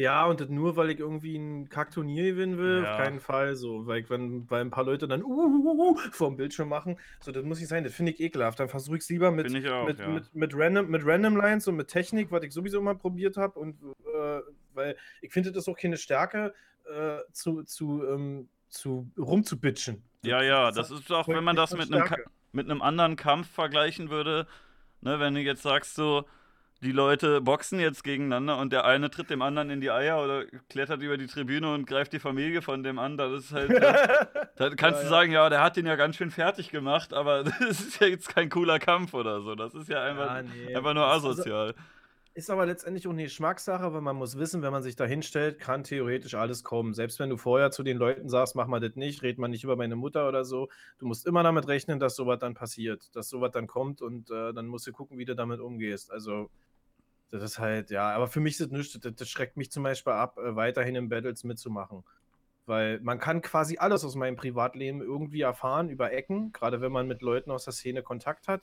[0.00, 2.92] Ja, und das nur, weil ich irgendwie ein Kackturnier gewinnen will, ja.
[2.92, 3.54] auf keinen Fall.
[3.54, 6.70] So, weil, ich, wenn, weil ein paar Leute dann uh, uh, uh, vor dem Bildschirm
[6.70, 8.58] machen, so, das muss nicht sein, das finde ich ekelhaft.
[8.58, 10.08] Dann versuche ich es lieber mit, auch, mit, ja.
[10.08, 13.58] mit, mit, Random, mit Random Lines und mit Technik, was ich sowieso mal probiert habe.
[13.58, 14.40] Und äh,
[14.72, 16.54] weil ich finde, das ist auch keine Stärke,
[16.86, 20.02] äh, zu, zu, ähm, zu rumzubitchen.
[20.24, 22.08] Ja, ja, das ist auch, wenn man das mit einem,
[22.52, 24.46] mit einem anderen Kampf vergleichen würde,
[25.02, 26.24] ne, wenn du jetzt sagst so,
[26.82, 30.46] die Leute boxen jetzt gegeneinander und der eine tritt dem anderen in die Eier oder
[30.68, 33.18] klettert über die Tribüne und greift die Familie von dem an.
[33.18, 33.70] Das ist halt.
[34.56, 37.44] da kannst ja, du sagen, ja, der hat den ja ganz schön fertig gemacht, aber
[37.60, 39.54] das ist ja jetzt kein cooler Kampf oder so.
[39.54, 40.74] Das ist ja einfach, ja, nee.
[40.74, 41.68] einfach nur also asozial.
[41.68, 41.80] Also,
[42.32, 45.58] ist aber letztendlich auch eine Geschmackssache, weil man muss wissen, wenn man sich da hinstellt,
[45.58, 46.94] kann theoretisch alles kommen.
[46.94, 49.64] Selbst wenn du vorher zu den Leuten sagst, mach mal das nicht, red mal nicht
[49.64, 53.28] über meine Mutter oder so, du musst immer damit rechnen, dass sowas dann passiert, dass
[53.28, 56.12] sowas dann kommt und äh, dann musst du gucken, wie du damit umgehst.
[56.12, 56.48] Also
[57.30, 58.98] das ist halt, ja, aber für mich ist das nichts.
[58.98, 62.04] Das, das schreckt mich zum Beispiel ab, äh, weiterhin in Battles mitzumachen.
[62.66, 67.06] Weil man kann quasi alles aus meinem Privatleben irgendwie erfahren über Ecken, gerade wenn man
[67.08, 68.62] mit Leuten aus der Szene Kontakt hat.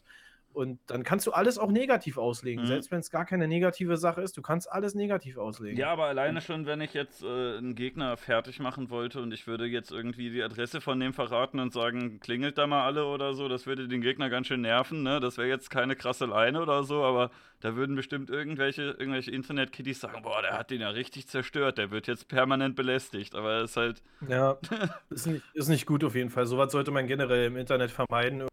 [0.58, 2.68] Und dann kannst du alles auch negativ auslegen, mhm.
[2.68, 4.36] selbst wenn es gar keine negative Sache ist.
[4.38, 5.78] Du kannst alles negativ auslegen.
[5.78, 9.46] Ja, aber alleine schon, wenn ich jetzt äh, einen Gegner fertig machen wollte und ich
[9.46, 13.36] würde jetzt irgendwie die Adresse von dem verraten und sagen, klingelt da mal alle oder
[13.36, 15.04] so, das würde den Gegner ganz schön nerven.
[15.04, 15.20] Ne?
[15.20, 20.00] Das wäre jetzt keine krasse Leine oder so, aber da würden bestimmt irgendwelche, irgendwelche Internet-Kiddies
[20.00, 23.36] sagen, boah, der hat den ja richtig zerstört, der wird jetzt permanent belästigt.
[23.36, 24.02] Aber er ist halt.
[24.28, 24.58] Ja,
[25.12, 26.48] ist nicht, ist nicht gut auf jeden Fall.
[26.48, 28.48] Sowas sollte man generell im Internet vermeiden.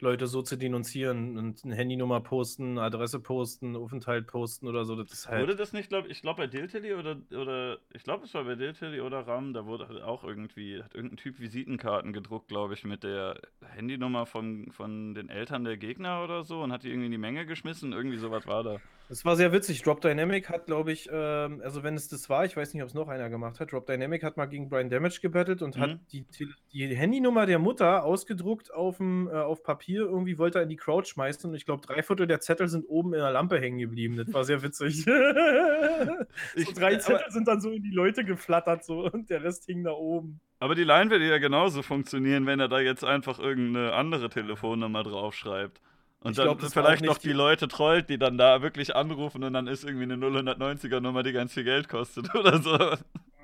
[0.00, 4.96] Leute so zu denunzieren und eine Handynummer posten, Adresse posten, Aufenthalt posten oder so.
[4.96, 8.34] Das halt wurde das nicht, glaube ich, glaube bei Diltilly oder, oder ich glaube, es
[8.34, 12.48] war bei Diltilly oder RAM, da wurde halt auch irgendwie, hat irgendein Typ Visitenkarten gedruckt,
[12.48, 16.82] glaube ich, mit der Handynummer von, von den Eltern der Gegner oder so und hat
[16.82, 17.92] die irgendwie in die Menge geschmissen.
[17.92, 18.80] Irgendwie sowas war da.
[19.08, 19.82] Das war sehr witzig.
[19.82, 22.88] Drop Dynamic hat, glaube ich, ähm, also wenn es das war, ich weiß nicht, ob
[22.88, 23.72] es noch einer gemacht hat.
[23.72, 25.80] Drop Dynamic hat mal gegen Brian Damage gebettelt und mhm.
[25.80, 26.24] hat die,
[26.72, 30.02] die Handynummer der Mutter ausgedruckt äh, auf Papier.
[30.02, 32.86] Irgendwie wollte er in die Crowd schmeißen und ich glaube, drei Viertel der Zettel sind
[32.88, 34.16] oben in der Lampe hängen geblieben.
[34.16, 35.04] Das war sehr witzig.
[35.04, 39.84] so drei Zettel sind dann so in die Leute geflattert so und der Rest hing
[39.84, 40.40] da oben.
[40.60, 45.02] Aber die Line würde ja genauso funktionieren, wenn er da jetzt einfach irgendeine andere Telefonnummer
[45.02, 45.80] draufschreibt.
[46.24, 49.44] Und ich dann glaub, vielleicht noch die, die Leute trollt, die dann da wirklich anrufen
[49.44, 52.78] und dann ist irgendwie eine 090er Nummer, die ganz viel Geld kostet oder so.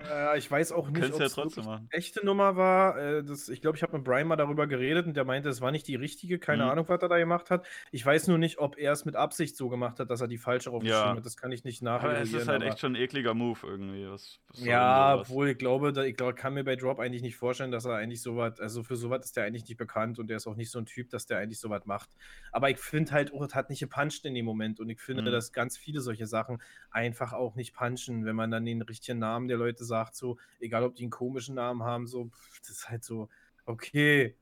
[0.08, 2.98] Äh, ich weiß auch nicht, ob es ja eine echte Nummer war.
[2.98, 5.60] Äh, das, ich glaube, ich habe mit Brian mal darüber geredet und der meinte, es
[5.60, 6.38] war nicht die richtige.
[6.38, 6.70] Keine mhm.
[6.70, 7.66] Ahnung, was er da gemacht hat.
[7.90, 10.38] Ich weiß nur nicht, ob er es mit Absicht so gemacht hat, dass er die
[10.38, 11.16] falsche aufgeschrieben ja.
[11.16, 11.26] hat.
[11.26, 12.16] Das kann ich nicht nachvollziehen.
[12.16, 14.08] Aber es ist halt echt schon ein ekliger Move irgendwie.
[14.08, 17.36] Was, was ja, obwohl ich glaube, da, ich glaub, kann mir bei Drop eigentlich nicht
[17.36, 20.38] vorstellen, dass er eigentlich sowas, also für sowas ist der eigentlich nicht bekannt und der
[20.38, 22.10] ist auch nicht so ein Typ, dass der eigentlich sowas macht.
[22.52, 25.26] Aber ich finde halt, oh, hat nicht gepuncht in dem Moment und ich finde, mhm.
[25.26, 29.48] dass ganz viele solche Sachen einfach auch nicht punchen, wenn man dann den richtigen Namen
[29.48, 32.88] der Leute sagt, so, egal egal ob die einen komischen Namen haben, so, das ist
[32.88, 33.28] halt so,
[33.66, 34.34] okay,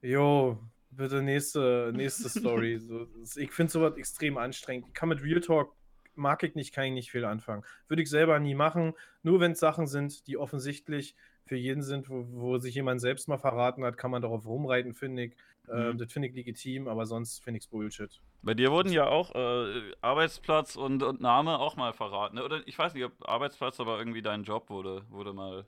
[0.00, 0.58] jo,
[0.90, 2.78] bitte nächste, nächste Story.
[2.80, 4.88] so, das, ich finde sowas extrem anstrengend.
[4.88, 5.74] Ich kann mit Real Talk,
[6.14, 7.64] mag ich nicht, kann ich nicht viel anfangen.
[7.88, 11.16] Würde ich selber nie machen, nur wenn es Sachen sind, die offensichtlich
[11.46, 14.94] für jeden sind, wo, wo, sich jemand selbst mal verraten hat, kann man darauf rumreiten,
[14.94, 15.36] finde ich.
[15.68, 15.98] Äh, mhm.
[15.98, 18.20] das finde ich legitim, aber sonst finde ich es Bullshit.
[18.42, 22.36] Bei dir wurden ja auch äh, Arbeitsplatz und, und, Name auch mal verraten.
[22.36, 22.44] Ne?
[22.44, 25.66] Oder ich weiß nicht, ob Arbeitsplatz, aber irgendwie dein Job wurde, wurde mal.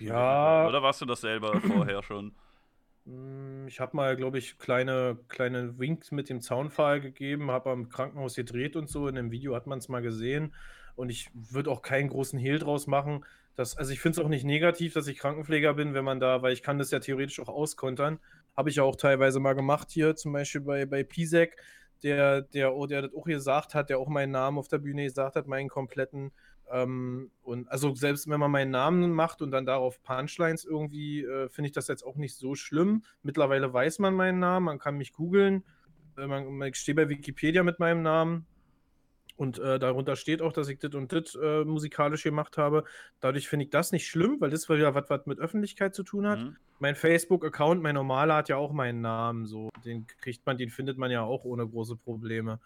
[0.00, 0.68] Ja.
[0.68, 2.34] Oder warst du das selber vorher schon?
[3.06, 7.88] Hm, ich habe mal, glaube ich, kleine, kleine Winks mit dem Zaunpfahl gegeben, habe am
[7.88, 9.08] Krankenhaus gedreht und so.
[9.08, 10.52] In dem Video hat man es mal gesehen.
[10.94, 13.24] Und ich würde auch keinen großen Hehl draus machen.
[13.54, 16.42] Dass, also ich finde es auch nicht negativ, dass ich Krankenpfleger bin, wenn man da,
[16.42, 18.18] weil ich kann das ja theoretisch auch auskontern.
[18.56, 21.56] Habe ich auch teilweise mal gemacht hier, zum Beispiel bei, bei Pisek,
[22.02, 25.04] der, der, oh, der das auch gesagt hat, der auch meinen Namen auf der Bühne
[25.04, 26.32] gesagt hat, meinen kompletten.
[26.70, 31.48] Ähm, und also selbst wenn man meinen Namen macht und dann darauf Punchlines irgendwie, äh,
[31.48, 33.04] finde ich das jetzt auch nicht so schlimm.
[33.22, 35.64] Mittlerweile weiß man meinen Namen, man kann mich googeln.
[36.18, 38.46] Äh, ich stehe bei Wikipedia mit meinem Namen.
[39.42, 42.84] Und äh, darunter steht auch, dass ich das und das äh, musikalisch gemacht habe.
[43.18, 46.28] Dadurch finde ich das nicht schlimm, weil das wieder was, was mit Öffentlichkeit zu tun
[46.28, 46.38] hat.
[46.38, 46.56] Mhm.
[46.78, 49.46] Mein Facebook-Account, mein normaler, hat ja auch meinen Namen.
[49.46, 52.60] So, den kriegt man, den findet man ja auch ohne große Probleme.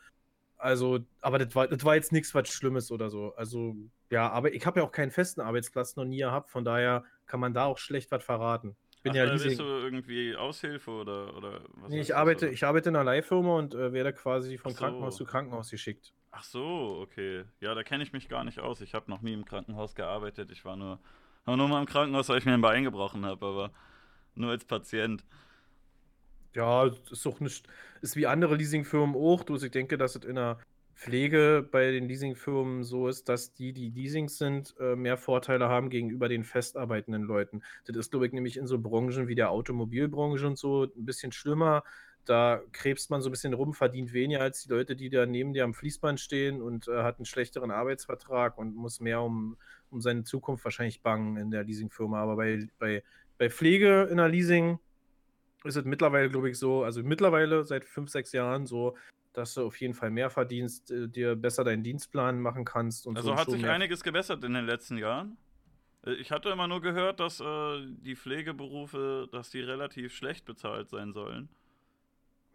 [0.59, 3.35] Also, aber das war, das war jetzt nichts was Schlimmes oder so.
[3.37, 3.75] Also,
[4.11, 7.41] ja, aber ich habe ja auch keinen festen Arbeitsplatz noch nie gehabt, von daher kann
[7.41, 8.77] man da auch schlecht was verraten.
[9.03, 9.49] Bin Ach, ja riesig...
[9.49, 11.89] bist du irgendwie Aushilfe oder, oder was?
[11.89, 14.79] Nee, ich arbeite, ich arbeite in einer Leihfirma und äh, werde quasi von so.
[14.79, 16.13] Krankenhaus zu Krankenhaus geschickt.
[16.39, 17.45] Ach so, okay.
[17.61, 18.83] Ja, da kenne ich mich gar nicht aus.
[18.83, 20.51] Ich habe noch nie im Krankenhaus gearbeitet.
[20.51, 20.99] Ich war nur,
[21.47, 23.71] war nur mal im Krankenhaus, weil ich mir ein Bein gebrochen habe, aber
[24.35, 25.25] nur als Patient.
[26.55, 27.67] Ja, ist doch nicht,
[28.03, 29.45] ist wie andere Leasingfirmen auch.
[29.45, 30.59] Du, ich denke, dass es in einer
[30.95, 35.89] Pflege bei den Leasingfirmen so ist, dass die, die Leasings sind, äh, mehr Vorteile haben
[35.89, 37.63] gegenüber den festarbeitenden Leuten.
[37.87, 41.33] Das ist, glaube ich, nämlich in so Branchen wie der Automobilbranche und so ein bisschen
[41.33, 41.83] schlimmer.
[42.29, 45.53] Da krebst man so ein bisschen rum, verdient weniger als die Leute, die da neben
[45.53, 49.57] dir am Fließband stehen und äh, hat einen schlechteren Arbeitsvertrag und muss mehr um,
[49.91, 52.21] um seine Zukunft wahrscheinlich bangen in der Leasingfirma.
[52.21, 53.03] Aber bei, bei,
[53.39, 54.79] bei Pflege in der Leasing
[55.65, 58.97] ist es mittlerweile, glaube ich, so, also mittlerweile seit fünf, sechs Jahren so,
[59.33, 63.07] dass du auf jeden Fall mehr verdienst, äh, dir besser deinen Dienstplan machen kannst.
[63.07, 65.37] also so hat sich einiges gebessert in den letzten Jahren.
[66.05, 70.89] Äh, ich hatte immer nur gehört, dass äh, die Pflegeberufe, dass die relativ schlecht bezahlt
[70.89, 71.49] sein sollen.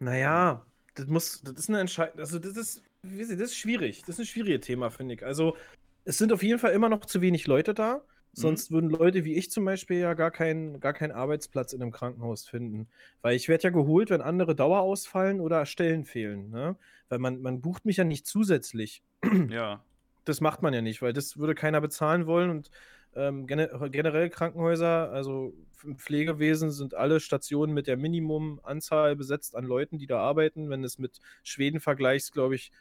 [0.02, 4.00] Naja, das muss, das ist eine Entscheidung, also das ist, das ist schwierig.
[4.00, 5.24] Das ist ein schwieriges Thema, finde ich.
[5.24, 5.56] Also
[6.04, 7.94] es sind auf jeden Fall immer noch zu wenig Leute da.
[7.96, 8.00] Mhm.
[8.32, 8.74] Sonst mhm.
[8.74, 12.44] würden Leute wie ich zum Beispiel ja gar keinen gar keinen Arbeitsplatz in einem Krankenhaus
[12.48, 12.88] finden.
[13.20, 16.50] Weil ich werde ja geholt, wenn andere Dauer ausfallen oder Stellen fehlen.
[16.50, 16.76] Ne?
[17.08, 19.04] Weil man, man bucht mich ja nicht zusätzlich.
[19.50, 19.84] Ja.
[20.24, 22.50] Das macht man ja nicht, weil das würde keiner bezahlen wollen.
[22.50, 22.70] Und
[23.14, 25.52] ähm, generell Krankenhäuser, also
[25.84, 30.70] im Pflegewesen sind alle Stationen mit der Minimumanzahl besetzt an Leuten, die da arbeiten.
[30.70, 32.72] Wenn es mit Schweden vergleichst, glaube ich,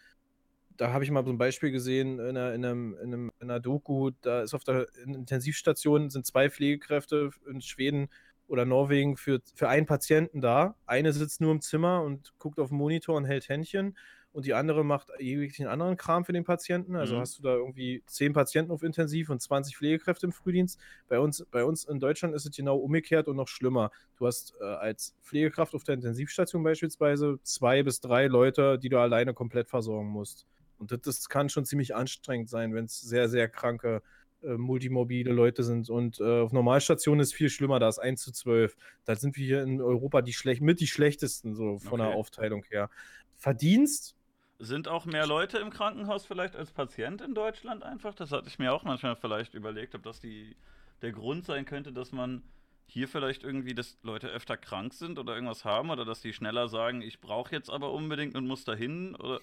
[0.78, 3.50] da habe ich mal so ein Beispiel gesehen in einer, in, einem, in, einem, in
[3.50, 8.10] einer Doku, da ist auf der Intensivstation sind zwei Pflegekräfte in Schweden
[8.48, 10.76] oder Norwegen für, für einen Patienten da.
[10.86, 13.98] Eine sitzt nur im Zimmer und guckt auf den Monitor und hält Händchen
[14.34, 16.96] und die andere macht jeglichen anderen Kram für den Patienten.
[16.96, 17.20] Also mhm.
[17.20, 20.80] hast du da irgendwie zehn Patienten auf Intensiv und 20 Pflegekräfte im Frühdienst.
[21.10, 23.92] Bei uns, bei uns in Deutschland ist es genau umgekehrt und noch schlimmer.
[24.16, 29.00] Du hast äh, als Pflegekraft auf der Intensivstation beispielsweise zwei bis drei Leute, die du
[29.00, 30.46] alleine komplett versorgen musst.
[30.78, 34.02] Und das, das kann schon ziemlich anstrengend sein, wenn es sehr, sehr kranke,
[34.44, 35.90] äh, multimobile Leute sind.
[35.90, 38.78] Und äh, auf Normalstationen ist es viel schlimmer, da ist 1 zu 12.
[39.04, 42.10] Da sind wir hier in Europa die schlecht, mit die schlechtesten, so von okay.
[42.10, 42.90] der Aufteilung her.
[43.36, 44.16] Verdienst
[44.62, 48.14] sind auch mehr Leute im Krankenhaus vielleicht als Patient in Deutschland einfach?
[48.14, 50.56] Das hatte ich mir auch manchmal vielleicht überlegt, ob das die,
[51.02, 52.44] der Grund sein könnte, dass man
[52.86, 56.68] hier vielleicht irgendwie, dass Leute öfter krank sind oder irgendwas haben oder dass die schneller
[56.68, 59.40] sagen, ich brauche jetzt aber unbedingt und muss dahin oder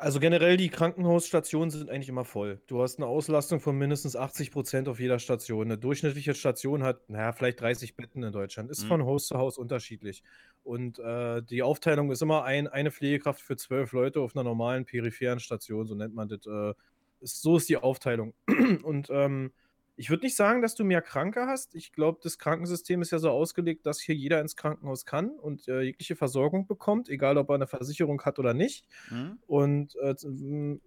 [0.00, 2.60] also generell, die Krankenhausstationen sind eigentlich immer voll.
[2.66, 5.66] Du hast eine Auslastung von mindestens 80 Prozent auf jeder Station.
[5.66, 8.70] Eine durchschnittliche Station hat, naja, vielleicht 30 Betten in Deutschland.
[8.70, 8.88] Ist mhm.
[8.88, 10.22] von Haus zu Haus unterschiedlich.
[10.62, 14.86] Und äh, die Aufteilung ist immer ein, eine Pflegekraft für zwölf Leute auf einer normalen
[14.86, 16.46] peripheren Station, so nennt man das.
[16.46, 16.74] Äh,
[17.20, 18.32] ist, so ist die Aufteilung.
[18.82, 19.52] Und ähm,
[20.00, 21.74] ich würde nicht sagen, dass du mehr Kranke hast.
[21.74, 25.68] Ich glaube, das Krankensystem ist ja so ausgelegt, dass hier jeder ins Krankenhaus kann und
[25.68, 28.86] äh, jegliche Versorgung bekommt, egal ob er eine Versicherung hat oder nicht.
[29.10, 29.38] Mhm.
[29.46, 30.14] Und, äh,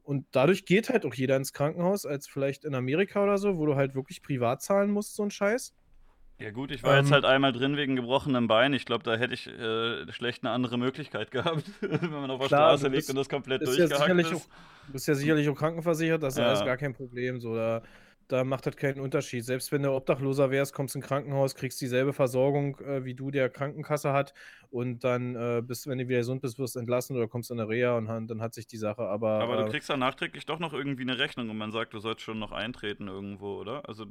[0.01, 3.67] und dadurch geht halt auch jeder ins Krankenhaus, als vielleicht in Amerika oder so, wo
[3.67, 5.75] du halt wirklich privat zahlen musst, so ein Scheiß.
[6.39, 8.73] Ja gut, ich war ähm, jetzt halt einmal drin wegen gebrochenem Bein.
[8.73, 12.47] Ich glaube, da hätte ich äh, schlecht eine andere Möglichkeit gehabt, wenn man auf der
[12.47, 14.33] klar, Straße liegt und das komplett durchgehackt ja ist.
[14.33, 14.47] Auch,
[14.87, 16.51] du bist ja sicherlich auch krankenversichert, das ja.
[16.51, 17.39] ist gar kein Problem.
[17.39, 17.83] So, da
[18.33, 19.45] da macht das keinen Unterschied.
[19.45, 23.47] Selbst wenn du Obdachloser wärst, kommst ins Krankenhaus, kriegst dieselbe Versorgung, äh, wie du der
[23.47, 24.33] Krankenkasse hat
[24.71, 27.59] und dann äh, bist, wenn du wieder gesund bist, wirst du entlassen oder kommst in
[27.59, 29.39] eine Reha und dann hat sich die Sache aber.
[29.39, 31.99] Aber du äh, kriegst dann nachträglich doch noch irgendwie eine Rechnung und man sagt, du
[31.99, 33.87] sollst schon noch eintreten irgendwo, oder?
[33.87, 34.05] Also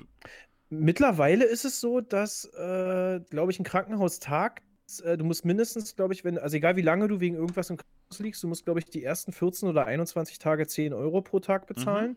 [0.70, 4.62] Mittlerweile ist es so, dass, äh, glaube ich, ein Krankenhaustag
[5.04, 7.78] äh, du musst mindestens, glaube ich, wenn, also egal wie lange du wegen irgendwas im
[7.78, 11.40] Krankenhaus liegst, du musst, glaube ich, die ersten 14 oder 21 Tage 10 Euro pro
[11.40, 12.12] Tag bezahlen.
[12.12, 12.16] Mhm.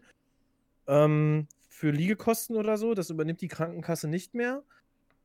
[0.87, 2.93] Ähm, für Liegekosten oder so.
[2.93, 4.63] Das übernimmt die Krankenkasse nicht mehr.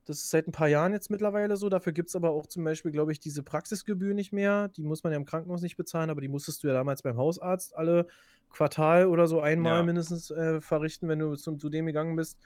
[0.04, 1.68] Das ist seit ein paar Jahren jetzt mittlerweile so.
[1.68, 4.66] Dafür gibt es aber auch zum Beispiel, glaube ich, diese Praxisgebühr nicht mehr.
[4.68, 7.16] Die muss man ja im Krankenhaus nicht bezahlen, aber die musstest du ja damals beim
[7.16, 8.08] Hausarzt alle
[8.50, 9.82] Quartal oder so einmal ja.
[9.84, 12.36] mindestens äh, verrichten, wenn du zum, zu dem gegangen bist.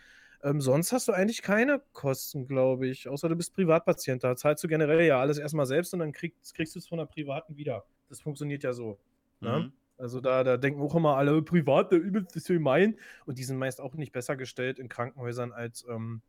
[0.43, 4.23] Ähm, sonst hast du eigentlich keine Kosten, glaube ich, außer du bist Privatpatient.
[4.23, 6.99] Da zahlst du generell ja alles erstmal selbst und dann kriegst, kriegst du es von
[6.99, 7.87] der Privaten wieder.
[8.11, 8.99] Das funktioniert ja so.
[9.41, 9.61] Ne?
[9.61, 9.73] Mhm.
[9.97, 12.99] Also da, da denken auch immer alle, privat, der übelst ist mein.
[13.27, 16.21] Und die sind meist auch nicht besser gestellt in Krankenhäusern als ähm,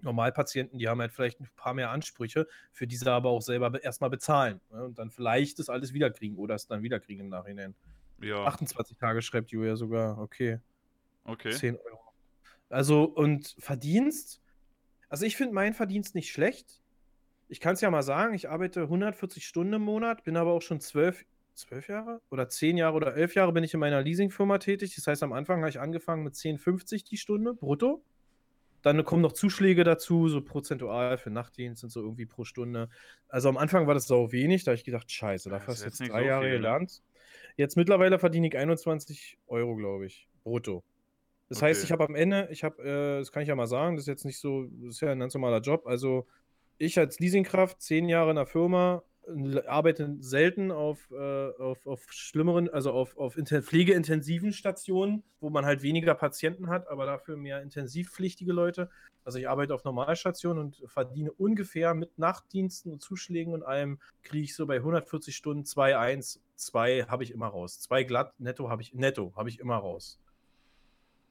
[0.00, 0.78] Normalpatienten.
[0.78, 4.10] Die haben halt vielleicht ein paar mehr Ansprüche, für die sie aber auch selber erstmal
[4.10, 4.60] bezahlen.
[4.70, 4.84] Ne?
[4.84, 7.74] Und dann vielleicht das alles wiederkriegen oder es dann wiederkriegen im Nachhinein.
[8.20, 8.44] Ja.
[8.44, 10.60] 28 Tage schreibt Julia sogar, okay.
[11.24, 11.52] Okay.
[11.52, 12.00] 10 Euro.
[12.68, 14.40] Also, und Verdienst?
[15.08, 16.80] Also, ich finde meinen Verdienst nicht schlecht.
[17.48, 20.62] Ich kann es ja mal sagen, ich arbeite 140 Stunden im Monat, bin aber auch
[20.62, 21.24] schon zwölf
[21.62, 24.94] zwölf Jahre oder zehn Jahre oder elf Jahre bin ich in meiner Leasingfirma tätig.
[24.94, 28.02] Das heißt, am Anfang habe ich angefangen mit 10,50 die Stunde brutto.
[28.82, 32.88] Dann kommen noch Zuschläge dazu, so prozentual für Nachtdienst und so irgendwie pro Stunde.
[33.28, 35.86] Also am Anfang war das sau wenig, da habe ich gedacht, scheiße, da hast du
[35.86, 37.02] jetzt drei so Jahre viel, gelernt.
[37.56, 40.82] Jetzt mittlerweile verdiene ich 21 Euro, glaube ich, brutto.
[41.48, 41.66] Das okay.
[41.66, 44.04] heißt, ich habe am Ende, ich habe, äh, das kann ich ja mal sagen, das
[44.04, 45.86] ist jetzt nicht so, das ist ja ein ganz normaler Job.
[45.86, 46.26] Also
[46.78, 49.02] ich als Leasingkraft, zehn Jahre in der Firma,
[49.66, 55.82] arbeite selten auf, äh, auf, auf schlimmeren, also auf, auf pflegeintensiven Stationen, wo man halt
[55.82, 58.90] weniger Patienten hat, aber dafür mehr intensivpflichtige Leute.
[59.24, 64.44] Also ich arbeite auf Normalstationen und verdiene ungefähr mit Nachtdiensten und Zuschlägen und allem, kriege
[64.44, 67.80] ich so bei 140 Stunden 2,1, 2 habe ich immer raus.
[67.80, 70.18] 2 glatt, netto habe ich, netto habe ich immer raus.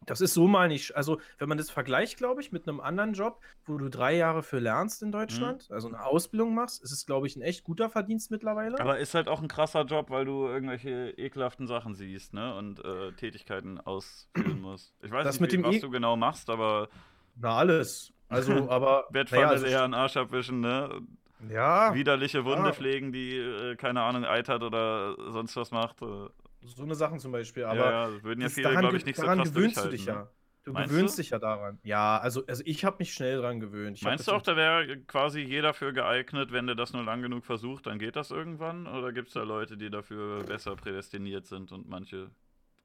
[0.08, 0.96] Das ist so mal nicht.
[0.96, 4.42] Also, wenn man das vergleicht, glaube ich, mit einem anderen Job, wo du drei Jahre
[4.42, 5.14] für lernst in mhm.
[5.14, 5.76] Deutschland, mhm.
[5.76, 8.80] also eine Ausbildung machst, ist es, glaube ich, ein echt guter Verdienst mittlerweile.
[8.80, 12.56] Aber ist halt auch ein krasser Job, weil du irgendwelche ekelhaften Sachen siehst, ne?
[12.56, 14.96] Und äh, Tätigkeiten ausführen musst.
[15.04, 16.90] Ich weiß das nicht, wie, was e du genau machst, aber.
[17.36, 18.12] Na, alles.
[18.28, 19.06] Also, aber.
[19.12, 21.02] Bettpfanne naja, also eher einen Arsch abwischen, ne?
[21.50, 21.94] Ja.
[21.94, 22.74] Widerliche Wunde ja.
[22.74, 26.02] pflegen, die, äh, keine Ahnung, eitert oder sonst was macht.
[26.02, 26.28] Äh.
[26.64, 27.64] So eine Sachen zum Beispiel.
[27.64, 30.30] Aber ja, ja würden ja viele, glaube ich, nicht so krass gewöhnst du dich ja.
[30.64, 31.22] Du Meinst gewöhnst du?
[31.24, 31.80] dich ja daran.
[31.82, 33.98] Ja, also, also ich habe mich schnell dran gewöhnt.
[33.98, 37.24] Ich Meinst du auch, da wäre quasi jeder für geeignet, wenn der das nur lang
[37.24, 38.86] genug versucht, dann geht das irgendwann?
[38.86, 42.30] Oder gibt es da Leute, die dafür besser prädestiniert sind und manche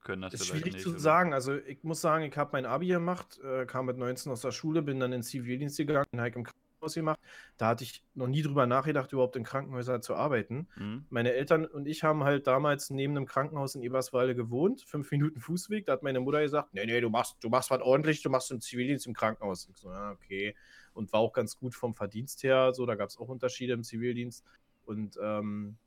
[0.01, 0.75] können das, das vielleicht nicht?
[0.77, 1.33] Ist schwierig zu sagen.
[1.33, 4.51] Also ich muss sagen, ich habe mein Abi gemacht, äh, kam mit 19 aus der
[4.51, 6.47] Schule, bin dann in Zivildienst gegangen, in Heik im
[6.79, 7.19] gemacht.
[7.57, 10.67] Da hatte ich noch nie drüber nachgedacht, überhaupt in Krankenhäusern zu arbeiten.
[10.75, 11.05] Mhm.
[11.09, 15.39] Meine Eltern und ich haben halt damals neben einem Krankenhaus in Eberswalde gewohnt, fünf Minuten
[15.39, 15.85] Fußweg.
[15.85, 18.51] Da hat meine Mutter gesagt: Nee, nee, du machst, du machst was ordentlich, du machst
[18.51, 19.67] im Zivildienst im Krankenhaus.
[19.69, 20.55] Ich so, ja, okay.
[20.93, 22.73] Und war auch ganz gut vom Verdienst her.
[22.73, 24.43] So, da gab es auch Unterschiede im Zivildienst.
[24.85, 25.77] Und ähm,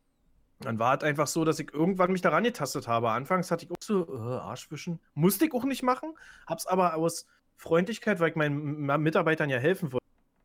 [0.60, 3.10] dann war es einfach so, dass ich irgendwann mich daran getastet habe.
[3.10, 5.00] Anfangs hatte ich auch so, äh, Arschwischen.
[5.14, 6.14] Musste ich auch nicht machen,
[6.46, 7.26] hab's aber aus
[7.56, 9.99] Freundlichkeit, weil ich meinen Mitarbeitern ja helfen wollte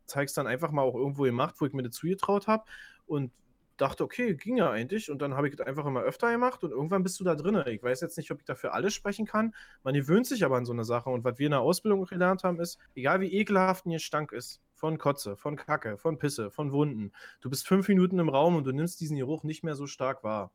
[0.06, 2.64] zeig's dann einfach mal auch irgendwo gemacht, wo ich mir das zugetraut habe
[3.06, 3.32] und
[3.76, 5.10] dachte, okay, ging ja eigentlich.
[5.10, 7.62] Und dann habe ich das einfach immer öfter gemacht und irgendwann bist du da drin.
[7.66, 9.54] Ich weiß jetzt nicht, ob ich dafür alles sprechen kann.
[9.82, 11.10] Man gewöhnt sich aber an so eine Sache.
[11.10, 14.60] Und was wir in der Ausbildung gelernt haben, ist, egal wie ekelhaft ein Gestank ist,
[14.74, 18.64] von Kotze, von Kacke, von Pisse, von Wunden, du bist fünf Minuten im Raum und
[18.64, 20.52] du nimmst diesen Geruch nicht mehr so stark wahr.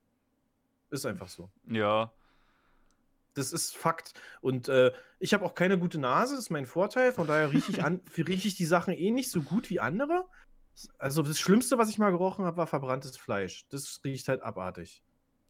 [0.90, 1.50] Ist einfach so.
[1.68, 2.12] Ja,
[3.34, 4.14] das ist Fakt.
[4.42, 7.12] Und äh, ich habe auch keine gute Nase, das ist mein Vorteil.
[7.12, 10.26] Von daher rieche ich, an, riech ich die Sachen eh nicht so gut wie andere.
[10.98, 13.68] Also das Schlimmste, was ich mal gerochen habe, war verbranntes Fleisch.
[13.70, 15.04] Das riecht halt abartig.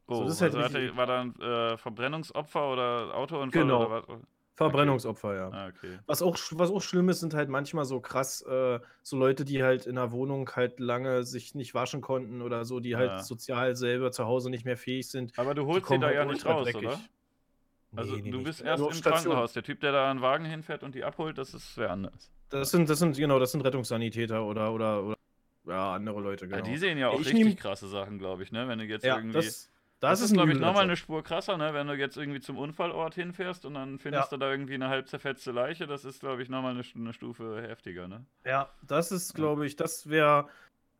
[0.07, 3.85] Oh, so, halt also hatte, war da ein äh, Verbrennungsopfer oder Autounfall genau.
[3.85, 4.19] oder was?
[4.55, 5.37] Verbrennungsopfer, okay.
[5.37, 5.49] ja.
[5.49, 5.99] Ah, okay.
[6.05, 9.63] Was, auch, was auch schlimm ist, sind halt manchmal so krass, äh, so Leute, die
[9.63, 13.23] halt in der Wohnung halt lange sich nicht waschen konnten oder so, die halt ja.
[13.23, 15.37] sozial selber zu Hause nicht mehr fähig sind.
[15.39, 16.87] Aber du holst sie da halt ja nicht raus, dreckig.
[16.87, 16.99] oder?
[17.95, 19.23] Also nee, nee, du bist erst im Station.
[19.23, 19.53] Krankenhaus.
[19.53, 22.31] Der Typ, der da einen Wagen hinfährt und die abholt, das ist wer anders.
[22.49, 25.17] Das sind, das sind, genau, das sind Rettungssanitäter oder, oder, oder
[25.65, 26.57] ja, andere Leute, genau.
[26.57, 27.55] Ja, die sehen ja auch ich richtig nehm...
[27.55, 28.67] krasse Sachen, glaube ich, ne?
[28.67, 29.33] Wenn du jetzt ja, irgendwie.
[29.33, 31.73] Das, das, das ist, glaube ich, nochmal eine Spur krasser, ne?
[31.73, 34.37] Wenn du jetzt irgendwie zum Unfallort hinfährst und dann findest ja.
[34.37, 37.61] du da irgendwie eine halb zerfetzte Leiche, das ist, glaube ich, nochmal eine, eine Stufe
[37.61, 38.25] heftiger, ne?
[38.45, 40.47] Ja, das ist, glaube ich, das wäre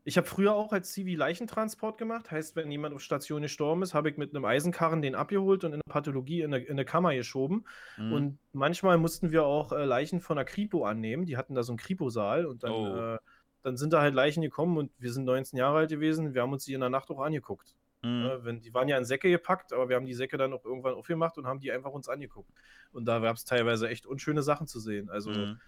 [0.03, 2.31] ich habe früher auch als Zivi Leichentransport gemacht.
[2.31, 5.73] Heißt, wenn jemand auf Station gestorben ist, habe ich mit einem Eisenkarren den abgeholt und
[5.73, 7.65] in eine Pathologie in eine, in eine Kammer geschoben.
[7.97, 8.13] Mhm.
[8.13, 11.25] Und manchmal mussten wir auch äh, Leichen von der Kripo annehmen.
[11.25, 13.13] Die hatten da so einen Kripo-Saal und dann, oh.
[13.13, 13.17] äh,
[13.61, 16.33] dann sind da halt Leichen gekommen und wir sind 19 Jahre alt gewesen.
[16.33, 17.75] Wir haben uns die in der Nacht auch angeguckt.
[18.01, 18.25] Mhm.
[18.25, 20.65] Äh, wenn, die waren ja in Säcke gepackt, aber wir haben die Säcke dann auch
[20.65, 22.49] irgendwann aufgemacht und haben die einfach uns angeguckt.
[22.91, 25.11] Und da gab es teilweise echt unschöne Sachen zu sehen.
[25.11, 25.29] Also.
[25.29, 25.59] Mhm.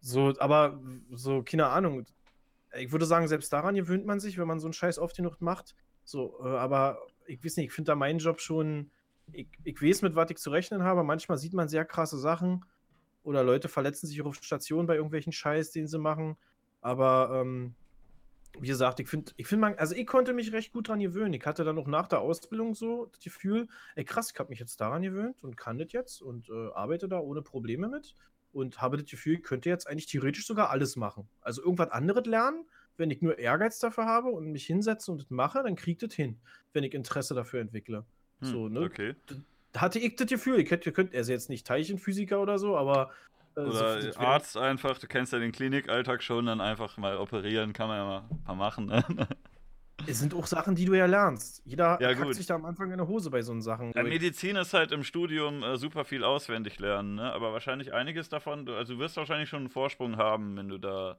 [0.00, 2.06] So, aber so, keine Ahnung,
[2.78, 5.40] ich würde sagen, selbst daran gewöhnt man sich, wenn man so einen Scheiß oft genug
[5.40, 5.74] macht.
[6.04, 8.90] So, äh, aber ich weiß nicht, ich finde da meinen Job schon,
[9.32, 11.02] ich, ich weiß, mit was ich zu rechnen habe.
[11.02, 12.64] Manchmal sieht man sehr krasse Sachen
[13.22, 16.36] oder Leute verletzen sich auf Stationen bei irgendwelchen Scheiß, den sie machen.
[16.80, 17.74] Aber ähm,
[18.60, 21.34] wie gesagt, ich finde, ich finde man, also ich konnte mich recht gut dran gewöhnen.
[21.34, 24.60] Ich hatte dann auch nach der Ausbildung so das Gefühl, ey krass, ich habe mich
[24.60, 28.14] jetzt daran gewöhnt und kann das jetzt und äh, arbeite da ohne Probleme mit
[28.56, 31.28] und habe das Gefühl, ich könnte jetzt eigentlich theoretisch sogar alles machen.
[31.42, 32.64] Also irgendwas anderes lernen,
[32.96, 36.14] wenn ich nur Ehrgeiz dafür habe und mich hinsetze und das mache, dann kriegt das
[36.14, 36.40] hin,
[36.72, 38.06] wenn ich Interesse dafür entwickle.
[38.40, 38.80] Hm, so, ne?
[38.80, 39.14] Okay.
[39.72, 42.78] Da hatte ich das Gefühl, ich hätte, könnt, er ist jetzt nicht Teilchenphysiker oder so,
[42.78, 43.10] aber.
[43.56, 47.74] Äh, oder so, Arzt einfach, du kennst ja den Klinikalltag schon, dann einfach mal operieren,
[47.74, 48.86] kann man ja mal, mal machen.
[48.86, 49.04] Ne?
[50.06, 51.62] Es sind auch Sachen, die du ja lernst.
[51.64, 53.92] Jeder ja, packt sich da am Anfang in der Hose bei so Sachen.
[53.94, 57.32] Ja, Medizin ist halt im Studium äh, super viel auswendig lernen, ne?
[57.32, 61.18] aber wahrscheinlich einiges davon, also du wirst wahrscheinlich schon einen Vorsprung haben, wenn du da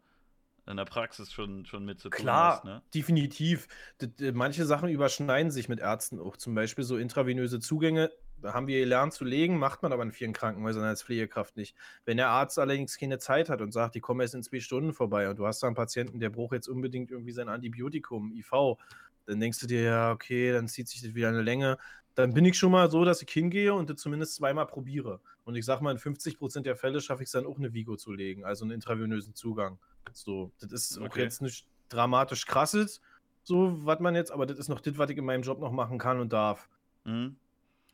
[0.68, 2.66] in der Praxis schon, schon mit zu tun Klar, hast.
[2.66, 2.82] Ne?
[2.94, 3.68] definitiv.
[4.02, 6.38] D manche Sachen überschneiden sich mit Ärzten auch.
[6.38, 10.12] Zum Beispiel so intravenöse Zugänge da haben wir gelernt zu legen, macht man aber in
[10.12, 11.76] vielen Krankenhäusern als Pflegekraft nicht.
[12.06, 14.94] Wenn der Arzt allerdings keine Zeit hat und sagt, die kommen erst in zwei Stunden
[14.94, 18.78] vorbei und du hast da einen Patienten, der braucht jetzt unbedingt irgendwie sein Antibiotikum, IV,
[19.26, 21.78] dann denkst du dir, ja, okay, dann zieht sich das wieder eine Länge.
[22.16, 25.20] Dann bin ich schon mal so, dass ich hingehe und das zumindest zweimal probiere.
[25.44, 27.96] Und ich sag mal, in 50% der Fälle schaffe ich es dann auch eine Vigo
[27.96, 29.78] zu legen, also einen intravenösen Zugang.
[30.14, 31.08] So, das ist okay.
[31.08, 33.02] auch jetzt nicht dramatisch krasses,
[33.44, 35.72] so was man jetzt, aber das ist noch das, was ich in meinem Job noch
[35.72, 36.68] machen kann und darf.
[37.06, 37.38] Mhm.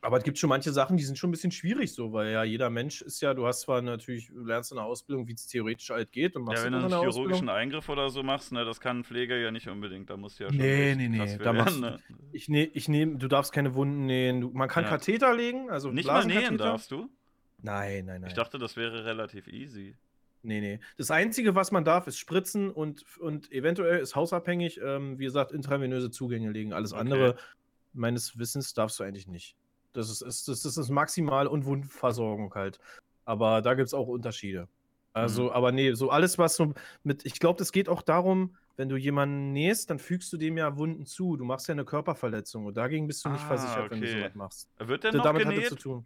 [0.04, 2.43] Aber es gibt schon manche Sachen, die sind schon ein bisschen schwierig so, weil ja
[2.43, 5.47] jeder Mensch ist ja, du hast zwar natürlich, du lernst in der Ausbildung, wie es
[5.47, 8.66] theoretisch halt geht und machst ja, wenn du einen chirurgischen Eingriff oder so machst, ne,
[8.66, 11.38] das kann ein Pfleger ja nicht unbedingt, da musst du ja schon Nee, nee, nee,
[11.38, 11.99] da machst, ne?
[12.34, 14.89] ich nehme, ich nehm, du darfst keine Wunden nähen, du, man kann ja.
[14.89, 17.10] Katheter legen, also Nicht mal nähen darfst du?
[17.62, 18.28] Nein, nein, nein.
[18.28, 19.95] Ich dachte, das wäre relativ easy.
[20.41, 20.82] Nee, nee.
[20.97, 25.54] Das Einzige, was man darf, ist spritzen und, und eventuell ist hausabhängig, ähm, wie gesagt,
[25.54, 26.74] intravenöse Zugänge legen.
[26.74, 26.99] Alles okay.
[26.99, 27.38] andere,
[27.93, 29.56] meines Wissens, darfst du eigentlich nicht.
[29.94, 32.80] Das ist, ist, das ist maximal und Wundversorgung halt.
[33.26, 34.68] Aber da gibt es auch Unterschiede.
[35.14, 35.50] Also, mhm.
[35.50, 36.74] aber nee, so alles, was so
[37.04, 40.58] mit, ich glaube, es geht auch darum, wenn du jemanden nähst, dann fügst du dem
[40.58, 41.38] ja Wunden zu.
[41.38, 43.91] Du machst ja eine Körperverletzung und dagegen bist du nicht ah, versichert, okay.
[43.91, 44.70] wenn du sowas machst.
[44.80, 45.58] Wird der noch damit genäht?
[45.58, 46.06] hat das zu tun.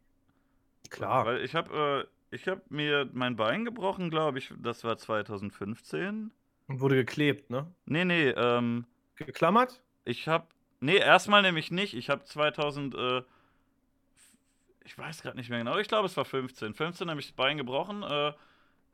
[0.89, 1.25] Klar.
[1.25, 4.53] Weil ich habe äh, ich habe mir mein Bein gebrochen, glaube ich.
[4.59, 6.31] Das war 2015.
[6.67, 7.71] Und wurde geklebt, ne?
[7.85, 8.29] Nee, nee.
[8.29, 8.85] Ähm,
[9.15, 9.81] Geklammert?
[10.03, 10.47] Ich habe.
[10.81, 11.93] Nee, erstmal nämlich nicht.
[11.93, 12.95] Ich habe 2000.
[12.95, 13.21] Äh,
[14.87, 15.77] ich weiß gerade nicht mehr genau.
[15.77, 16.73] Ich glaube, es war 15.
[16.73, 18.03] 15 habe ich das Bein gebrochen.
[18.03, 18.31] Äh,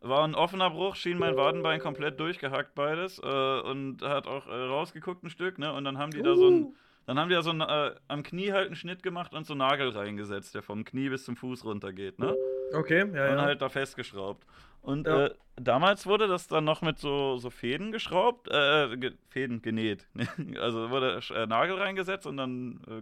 [0.01, 3.19] war ein offener Bruch, schien mein Wadenbein komplett durchgehackt, beides.
[3.19, 5.71] Äh, und hat auch äh, rausgeguckt ein Stück, ne?
[5.71, 6.63] Und dann haben die da so ein.
[6.63, 6.75] Uh.
[7.05, 9.53] Dann haben die ja so ein, äh, am Knie halt einen Schnitt gemacht und so
[9.53, 12.33] einen Nagel reingesetzt, der vom Knie bis zum Fuß runtergeht, ne?
[12.73, 13.41] Okay, ja, und ja.
[13.41, 14.47] halt da festgeschraubt.
[14.81, 15.25] Und ja.
[15.25, 20.07] äh, damals wurde das dann noch mit so, so Fäden geschraubt, äh, ge Fäden genäht.
[20.59, 23.01] also wurde äh, Nagel reingesetzt und dann, äh,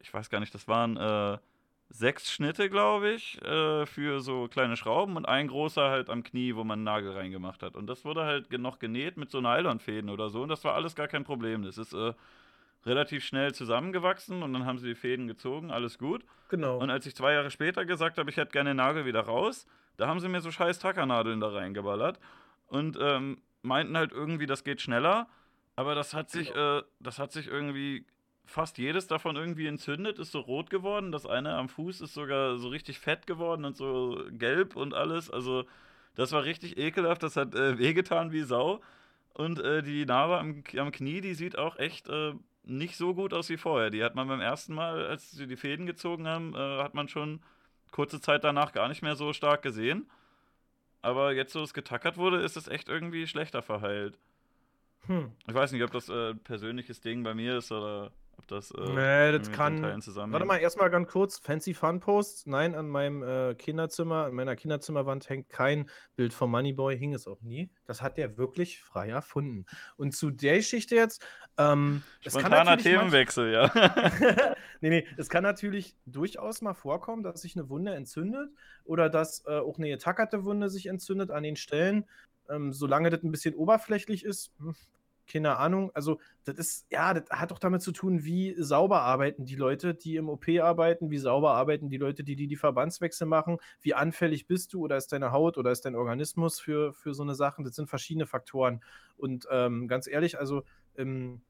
[0.00, 1.38] ich weiß gar nicht, das waren äh,
[1.90, 6.54] sechs Schnitte, glaube ich, äh, für so kleine Schrauben und ein großer halt am Knie,
[6.54, 7.76] wo man einen Nagel reingemacht hat.
[7.76, 10.94] Und das wurde halt noch genäht mit so Nylonfäden oder so und das war alles
[10.94, 11.62] gar kein Problem.
[11.62, 11.96] Das ist
[12.84, 16.24] relativ schnell zusammengewachsen und dann haben sie die Fäden gezogen, alles gut.
[16.48, 16.78] Genau.
[16.78, 19.66] Und als ich zwei Jahre später gesagt habe, ich hätte gerne den Nagel wieder raus,
[19.96, 22.18] da haben sie mir so scheiß Tackernadeln da reingeballert
[22.68, 25.28] und ähm, meinten halt irgendwie, das geht schneller.
[25.76, 26.78] Aber das hat sich, genau.
[26.78, 28.04] äh, das hat sich irgendwie
[28.48, 31.12] fast jedes davon irgendwie entzündet, ist so rot geworden.
[31.12, 35.30] Das eine am Fuß ist sogar so richtig fett geworden und so gelb und alles.
[35.30, 35.64] Also
[36.14, 37.22] das war richtig ekelhaft.
[37.22, 38.80] Das hat äh, wehgetan wie Sau.
[39.34, 42.32] Und äh, die Narbe am, am, Knie, die sieht auch echt äh,
[42.64, 43.90] nicht so gut aus wie vorher.
[43.90, 47.08] Die hat man beim ersten Mal, als sie die Fäden gezogen haben, äh, hat man
[47.08, 47.40] schon
[47.92, 50.10] kurze Zeit danach gar nicht mehr so stark gesehen.
[51.02, 54.18] Aber jetzt, wo es getackert wurde, ist es echt irgendwie schlechter verheilt.
[55.06, 55.32] Hm.
[55.46, 58.70] Ich weiß nicht, ob das äh, ein persönliches Ding bei mir ist oder ob das.
[58.70, 59.82] Äh, nee, das kann.
[59.82, 62.46] Warte mal, erstmal ganz kurz: Fancy Fun Posts.
[62.46, 67.26] Nein, an meinem äh, Kinderzimmer, an meiner Kinderzimmerwand hängt kein Bild vom Moneyboy, hing es
[67.26, 67.70] auch nie.
[67.86, 69.66] Das hat der wirklich frei erfunden.
[69.96, 71.24] Und zu der Geschichte jetzt.
[71.56, 73.72] Ähm, Spontaner Themenwechsel, ja.
[74.80, 78.50] nee, nee, es kann natürlich durchaus mal vorkommen, dass sich eine Wunde entzündet
[78.84, 82.04] oder dass äh, auch eine getackerte Wunde sich entzündet an den Stellen.
[82.48, 84.74] Ähm, solange das ein bisschen oberflächlich ist, hm,
[85.28, 85.90] keine Ahnung.
[85.94, 89.94] Also, das ist, ja, das hat doch damit zu tun, wie sauber arbeiten die Leute,
[89.94, 93.94] die im OP arbeiten, wie sauber arbeiten die Leute, die die, die Verbandswechsel machen, wie
[93.94, 97.34] anfällig bist du oder ist deine Haut oder ist dein Organismus für, für so eine
[97.34, 97.64] Sachen.
[97.64, 98.82] Das sind verschiedene Faktoren.
[99.16, 100.64] Und ähm, ganz ehrlich, also
[100.94, 101.42] im,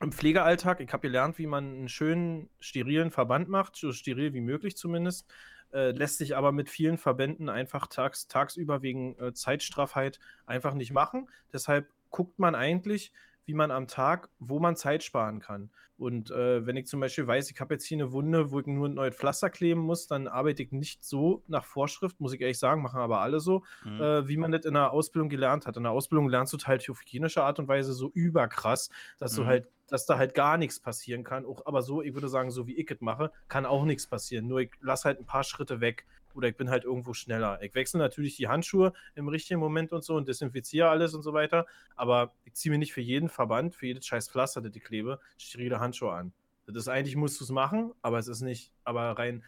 [0.00, 4.40] im Pflegealltag, ich habe gelernt, wie man einen schönen, sterilen Verband macht, so steril wie
[4.40, 5.26] möglich zumindest.
[5.72, 10.92] Äh, lässt sich aber mit vielen Verbänden einfach tags, tagsüber wegen äh, Zeitstraffheit einfach nicht
[10.92, 11.28] machen.
[11.52, 13.12] Deshalb guckt man eigentlich,
[13.44, 15.70] wie man am Tag, wo man Zeit sparen kann.
[15.96, 18.66] Und äh, wenn ich zum Beispiel weiß, ich habe jetzt hier eine Wunde, wo ich
[18.66, 22.40] nur ein neues Pflaster kleben muss, dann arbeite ich nicht so nach Vorschrift, muss ich
[22.40, 24.00] ehrlich sagen, machen aber alle so, mhm.
[24.00, 25.76] äh, wie man das in der Ausbildung gelernt hat.
[25.76, 28.88] In der Ausbildung lernst du halt auf hygienische Art und Weise so überkrass,
[29.18, 29.36] dass mhm.
[29.36, 31.44] du halt, dass da halt gar nichts passieren kann.
[31.44, 34.46] Auch, aber so, ich würde sagen, so wie ich es mache, kann auch nichts passieren.
[34.46, 37.60] Nur ich lasse halt ein paar Schritte weg oder ich bin halt irgendwo schneller.
[37.62, 41.32] Ich wechsle natürlich die Handschuhe im richtigen Moment und so und desinfiziere alles und so
[41.32, 41.66] weiter,
[41.96, 45.20] aber ich ziehe mir nicht für jeden Verband, für jedes scheiß Pflaster, das ich klebe,
[45.38, 46.32] sterile Handschuhe an.
[46.66, 49.42] Das ist eigentlich, musst du es machen, aber es ist nicht, aber rein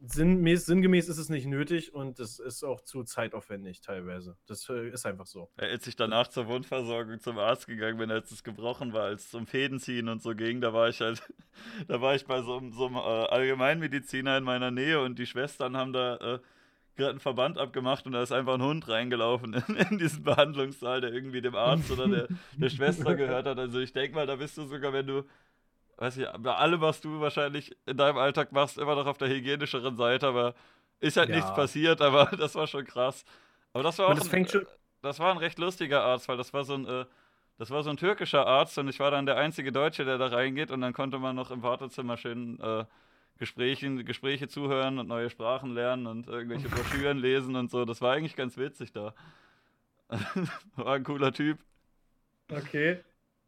[0.00, 4.36] sinngemäß, sinngemäß ist es nicht nötig und es ist auch zu zeitaufwendig teilweise.
[4.46, 5.50] Das äh, ist einfach so.
[5.56, 9.30] Als ich danach zur Wundversorgung zum Arzt gegangen bin, als es gebrochen war, als es
[9.30, 11.22] zum Fädenziehen und so ging, da war ich halt,
[11.88, 15.76] da war ich bei so, so einem äh, Allgemeinmediziner in meiner Nähe und die Schwestern
[15.76, 16.38] haben da äh,
[16.98, 21.00] gerade einen Verband abgemacht und da ist einfach ein Hund reingelaufen in, in diesen Behandlungssaal,
[21.00, 23.58] der irgendwie dem Arzt oder der, der Schwester gehört hat.
[23.58, 25.24] Also ich denke mal, da bist du sogar, wenn du
[25.98, 29.28] weiß ich, bei allem, was du wahrscheinlich in deinem Alltag machst, immer noch auf der
[29.28, 30.54] hygienischeren Seite, aber
[31.00, 31.36] ist halt ja.
[31.36, 33.24] nichts passiert, aber das war schon krass.
[33.72, 34.66] Aber das war auch das, ein, schon...
[35.02, 37.04] das war ein recht lustiger Arzt, weil das war so ein, äh,
[37.58, 40.28] das war so ein türkischer Arzt und ich war dann der einzige Deutsche, der da
[40.28, 42.84] reingeht und dann konnte man noch im Wartezimmer schön äh,
[43.36, 47.84] Gesprächen, Gespräche zuhören und neue Sprachen lernen und irgendwelche Broschüren lesen und so.
[47.84, 49.14] Das war eigentlich ganz witzig da.
[50.76, 51.58] war ein cooler Typ.
[52.50, 53.00] Okay.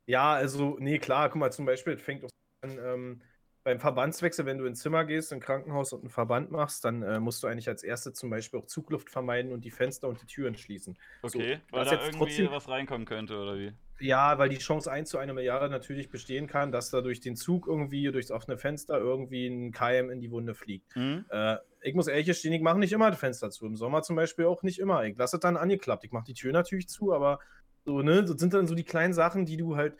[0.06, 2.30] Ja, also, nee, klar, guck mal, zum Beispiel, fängt auch
[2.62, 3.20] ähm,
[3.62, 7.20] beim Verbandswechsel, wenn du ins Zimmer gehst, im Krankenhaus und einen Verband machst, dann äh,
[7.20, 10.26] musst du eigentlich als Erste zum Beispiel auch Zugluft vermeiden und die Fenster und die
[10.26, 10.98] Türen schließen.
[11.22, 13.72] Okay, so, weil da irgendwie trotzdem, was reinkommen könnte, oder wie?
[14.00, 17.36] Ja, weil die Chance 1 zu 1 Milliarde natürlich bestehen kann, dass da durch den
[17.36, 20.96] Zug irgendwie, durchs offene Fenster irgendwie ein Keim in die Wunde fliegt.
[20.96, 21.26] Mhm.
[21.28, 23.66] Äh, ich muss ehrlich gestehen, ich mache nicht immer das Fenster zu.
[23.66, 25.04] Im Sommer zum Beispiel auch nicht immer.
[25.04, 26.04] Ich lasse es dann angeklappt.
[26.04, 27.40] Ich mache die Tür natürlich zu, aber
[27.84, 29.96] so, ne, das sind dann so die kleinen Sachen, die du halt,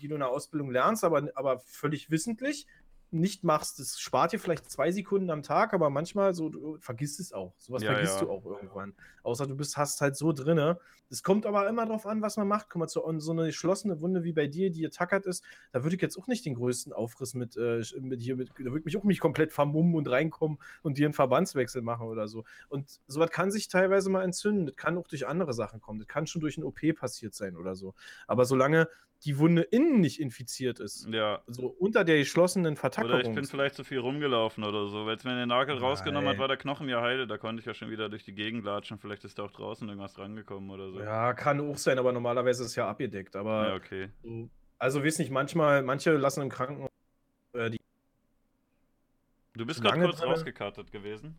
[0.00, 2.66] die du in der Ausbildung lernst, aber, aber völlig wissentlich
[3.10, 7.20] nicht machst, das spart dir vielleicht zwei Sekunden am Tag, aber manchmal so, du vergisst
[7.20, 7.54] es auch.
[7.58, 8.26] Sowas ja, vergisst ja.
[8.26, 8.94] du auch irgendwann.
[9.22, 10.78] Außer du bist, hast halt so drinne.
[11.10, 12.68] Es kommt aber immer darauf an, was man macht.
[12.68, 15.96] Guck mal, so, so eine geschlossene Wunde wie bei dir, die getackert ist, da würde
[15.96, 18.84] ich jetzt auch nicht den größten Aufriss mit, äh, mit hier, mit, da würde ich
[18.84, 22.44] mich auch nicht komplett vermummen und reinkommen und dir einen Verbandswechsel machen oder so.
[22.68, 24.66] Und sowas kann sich teilweise mal entzünden.
[24.66, 25.98] Das kann auch durch andere Sachen kommen.
[25.98, 27.94] Das kann schon durch ein OP passiert sein oder so.
[28.26, 28.88] Aber solange
[29.24, 31.08] die Wunde innen nicht infiziert ist.
[31.10, 31.42] Ja.
[31.46, 33.18] So unter der geschlossenen Vertackerung.
[33.18, 35.06] Oder ich bin vielleicht zu viel rumgelaufen oder so.
[35.06, 35.84] Weil es mir den Nagel Nein.
[35.84, 37.26] rausgenommen hat, war der Knochen ja heile.
[37.26, 38.98] Da konnte ich ja schon wieder durch die Gegend latschen.
[38.98, 41.00] Vielleicht ist da auch draußen irgendwas rangekommen oder so.
[41.00, 43.34] Ja, kann auch sein, aber normalerweise ist es ja abgedeckt.
[43.34, 44.10] Aber ja, okay.
[44.78, 46.90] Also, weiß nicht, manchmal, manche lassen im Krankenhaus
[47.54, 47.80] äh, die.
[49.54, 50.28] Du bist gerade kurz drin.
[50.28, 51.36] rausgekartet gewesen.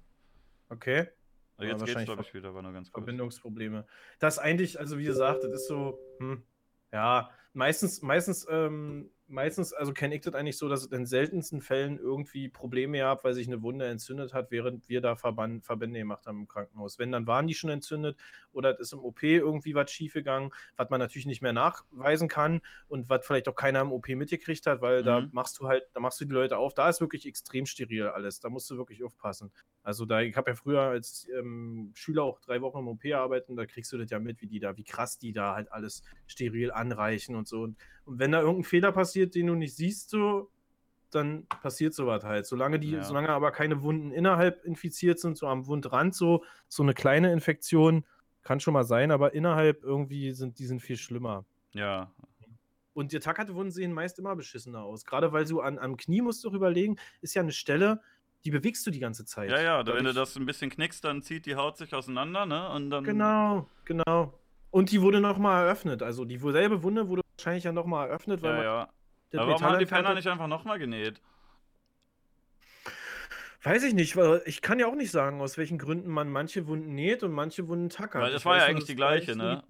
[0.67, 1.07] Okay.
[1.55, 3.03] Aber jetzt geht's, glaube ich, wieder, war nur ganz kurz.
[3.03, 3.85] Verbindungsprobleme.
[4.19, 6.43] Das eigentlich, also wie gesagt, das ist so, hm,
[6.91, 11.61] ja, meistens, meistens, ähm, meistens, also kenne ich das eigentlich so, dass es in seltensten
[11.61, 15.99] Fällen irgendwie Probleme gab, weil sich eine Wunde entzündet hat, während wir da Verband, Verbände
[15.99, 16.99] gemacht haben im Krankenhaus.
[16.99, 18.17] Wenn, dann waren die schon entzündet
[18.51, 22.61] oder es ist im OP irgendwie was schiefgegangen, was man natürlich nicht mehr nachweisen kann
[22.87, 25.05] und was vielleicht auch keiner im OP mitgekriegt hat, weil mhm.
[25.05, 26.73] da machst du halt, da machst du die Leute auf.
[26.73, 28.39] Da ist wirklich extrem steril alles.
[28.39, 29.51] Da musst du wirklich aufpassen.
[29.83, 33.55] Also da, ich habe ja früher als ähm, Schüler auch drei Wochen im OP arbeiten,
[33.55, 36.03] da kriegst du das ja mit, wie die da, wie krass die da halt alles
[36.27, 37.61] steril anreichen und so.
[37.61, 37.77] Und,
[38.09, 40.49] und wenn da irgendein Fehler passiert, den du nicht siehst, so,
[41.11, 42.47] dann passiert sowas halt.
[42.47, 43.03] Solange die, ja.
[43.03, 48.03] solange aber keine Wunden innerhalb infiziert sind, so am Wundrand, so, so eine kleine Infektion,
[48.41, 51.45] kann schon mal sein, aber innerhalb irgendwie sind die sind viel schlimmer.
[51.73, 52.11] Ja.
[52.93, 55.05] Und die tackerte Wunden sehen meist immer beschissener aus.
[55.05, 58.01] Gerade weil du an, am Knie musst du überlegen, ist ja eine Stelle,
[58.43, 59.51] die bewegst du die ganze Zeit.
[59.51, 62.69] Ja, ja, wenn du das ein bisschen knickst, dann zieht die Haut sich auseinander, ne?
[62.71, 64.33] Und dann genau, genau.
[64.71, 66.01] Und die wurde nochmal eröffnet.
[66.01, 68.89] Also die selbe Wunde wurde wahrscheinlich ja nochmal eröffnet, weil ja, ja.
[69.37, 71.21] Aber warum haben die Penner nicht einfach nochmal genäht?
[73.61, 76.67] Weiß ich nicht, weil ich kann ja auch nicht sagen, aus welchen Gründen man manche
[76.67, 78.21] Wunden näht und manche Wunden tackert.
[78.21, 79.63] Weil das ich war ja eigentlich die gleiche, ne?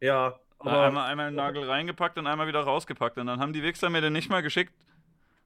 [0.00, 3.62] Ja, aber einmal, einmal einen Nagel reingepackt und einmal wieder rausgepackt und dann haben die
[3.62, 4.72] Wichser mir den nicht mal geschickt.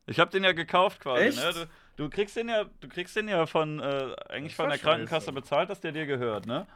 [0.06, 1.38] Ich habe den ja gekauft quasi, Echt?
[1.38, 1.52] ne?
[1.96, 5.32] Du, du, kriegst den ja, du kriegst den ja von äh, eigentlich von der Krankenkasse
[5.32, 6.66] bezahlt, dass der dir gehört, ne?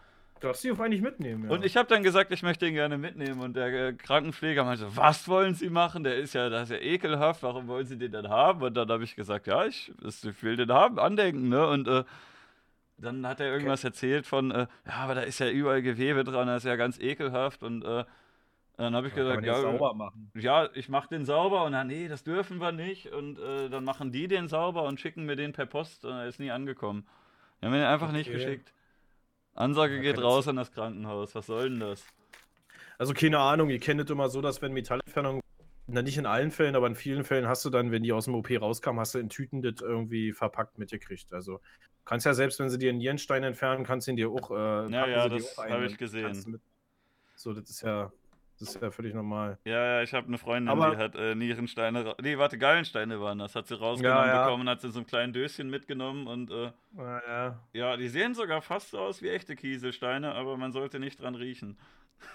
[0.45, 1.51] Darfst sie auch eigentlich mitnehmen, ja.
[1.51, 3.41] Und ich habe dann gesagt, ich möchte ihn gerne mitnehmen.
[3.41, 6.05] Und der äh, Krankenpfleger meinte, was wollen Sie machen?
[6.05, 8.63] Der ist ja, das ist ja ekelhaft, warum wollen Sie den denn haben?
[8.63, 11.67] Und dann habe ich gesagt, ja, ich, ich, will den haben, andenken, ne?
[11.67, 12.05] Und äh,
[12.99, 13.89] dann hat er irgendwas okay.
[13.89, 16.99] erzählt von, äh, ja, aber da ist ja überall Gewebe dran, das ist ja ganz
[16.99, 17.63] ekelhaft.
[17.63, 18.05] Und äh,
[18.77, 22.25] dann habe ich ja, gesagt, ja, ja, ich mache den sauber und dann, nee, das
[22.25, 23.13] dürfen wir nicht.
[23.13, 26.27] Und äh, dann machen die den sauber und schicken mir den per Post und er
[26.27, 27.07] ist nie angekommen.
[27.61, 28.19] Die haben mir den einfach okay.
[28.19, 28.73] nicht geschickt.
[29.55, 31.35] Ansage geht raus an das Krankenhaus.
[31.35, 32.05] Was soll denn das?
[32.99, 35.41] Also keine Ahnung, ihr kennt es immer so, dass wenn Metallentfernung,
[35.87, 38.25] na nicht in allen Fällen, aber in vielen Fällen hast du dann, wenn die aus
[38.27, 41.33] dem OP rauskamen, hast du in Tüten das irgendwie verpackt mitgekriegt.
[41.33, 41.61] Also
[42.05, 44.51] kannst ja selbst, wenn sie dir einen Nierenstein entfernen, kannst du ihn dir auch.
[44.51, 46.61] Äh, ja, ja, das habe ich gesehen.
[47.37, 48.13] So, das ist ja.
[48.61, 49.59] Das ist ja völlig normal.
[49.65, 52.15] Ja, ja, ich habe eine Freundin, Aber die hat äh, Nierensteine.
[52.23, 53.57] Nee, warte, Gallensteine waren das.
[53.57, 54.45] Hat sie rausgenommen ja, ja.
[54.45, 56.51] bekommen, hat sie in so einem kleinen Döschen mitgenommen und.
[56.51, 57.61] Äh, ja, ja.
[57.73, 61.35] ja, die sehen sogar fast so aus wie echte Kieselsteine, aber man sollte nicht dran
[61.35, 61.77] riechen.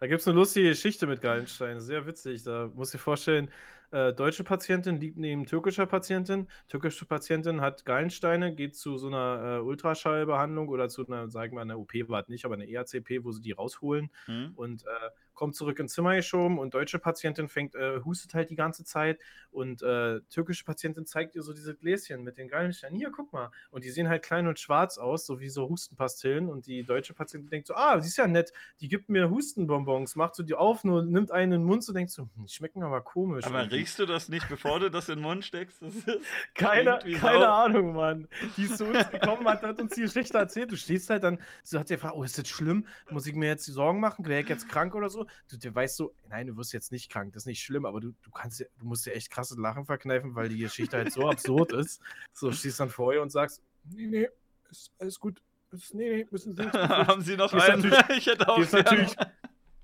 [0.00, 1.80] da gibt es eine lustige Geschichte mit Gallensteinen.
[1.80, 2.42] Sehr witzig.
[2.42, 3.50] Da muss ich vorstellen,
[3.92, 6.48] äh, deutsche Patientin liegt neben türkischer Patientin.
[6.68, 11.60] Türkische Patientin hat Gallensteine, geht zu so einer äh, Ultraschallbehandlung oder zu einer, sagen wir,
[11.60, 14.10] einer OP war nicht, aber eine ERCP, wo sie die rausholen.
[14.26, 14.52] Mhm.
[14.56, 18.56] Und äh, kommt zurück ins Zimmer geschoben und deutsche Patientin fängt, äh, hustet halt die
[18.56, 19.20] ganze Zeit
[19.50, 22.96] und äh, türkische Patientin zeigt ihr so diese Gläschen mit den Gallensteinen.
[22.96, 23.50] Hier, guck mal.
[23.70, 27.14] Und die sehen halt klein und schwarz aus, so wie so Hustenpastillen und die deutsche
[27.14, 30.54] Patientin denkt so, ah, die ist ja nett, die gibt mir Hustenbonbons, macht so die
[30.54, 33.44] auf, nur nimmt einen in den Mund und denkt so, hm, die schmecken aber komisch.
[33.44, 33.76] Aber irgendwie.
[33.76, 35.82] riechst du das nicht, bevor du das in den Mund steckst?
[36.54, 38.28] keine keine Ahnung, Mann.
[38.56, 40.70] Die ist zu uns gekommen, hat, hat uns die Geschichte erzählt.
[40.70, 42.86] Du stehst halt dann, so hat sie gefragt, oh, ist das schlimm?
[43.10, 44.26] Muss ich mir jetzt die Sorgen machen?
[44.26, 45.56] Wäre ich jetzt krank oder so?
[45.56, 48.00] Du, du weißt so, nein, du wirst jetzt nicht krank, das ist nicht schlimm, aber
[48.00, 51.12] du, du kannst ja, du musst dir echt krasses Lachen verkneifen, weil die Geschichte halt
[51.12, 52.00] so absurd ist.
[52.32, 54.28] So stehst dann vor ihr und sagst, nee, nee,
[54.70, 55.42] ist alles gut.
[55.70, 56.74] Ist, nee, nee, müssen Sie nicht.
[56.74, 57.92] Haben Sie noch einen?
[58.16, 59.14] ich hätte auch ist natürlich,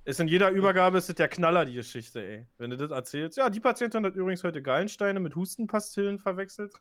[0.05, 2.47] Ist in jeder Übergabe ist das der Knaller, die Geschichte, ey.
[2.59, 3.36] Wenn du das erzählst.
[3.36, 6.72] Ja, die Patientin hat übrigens heute Gallensteine mit Hustenpastillen verwechselt.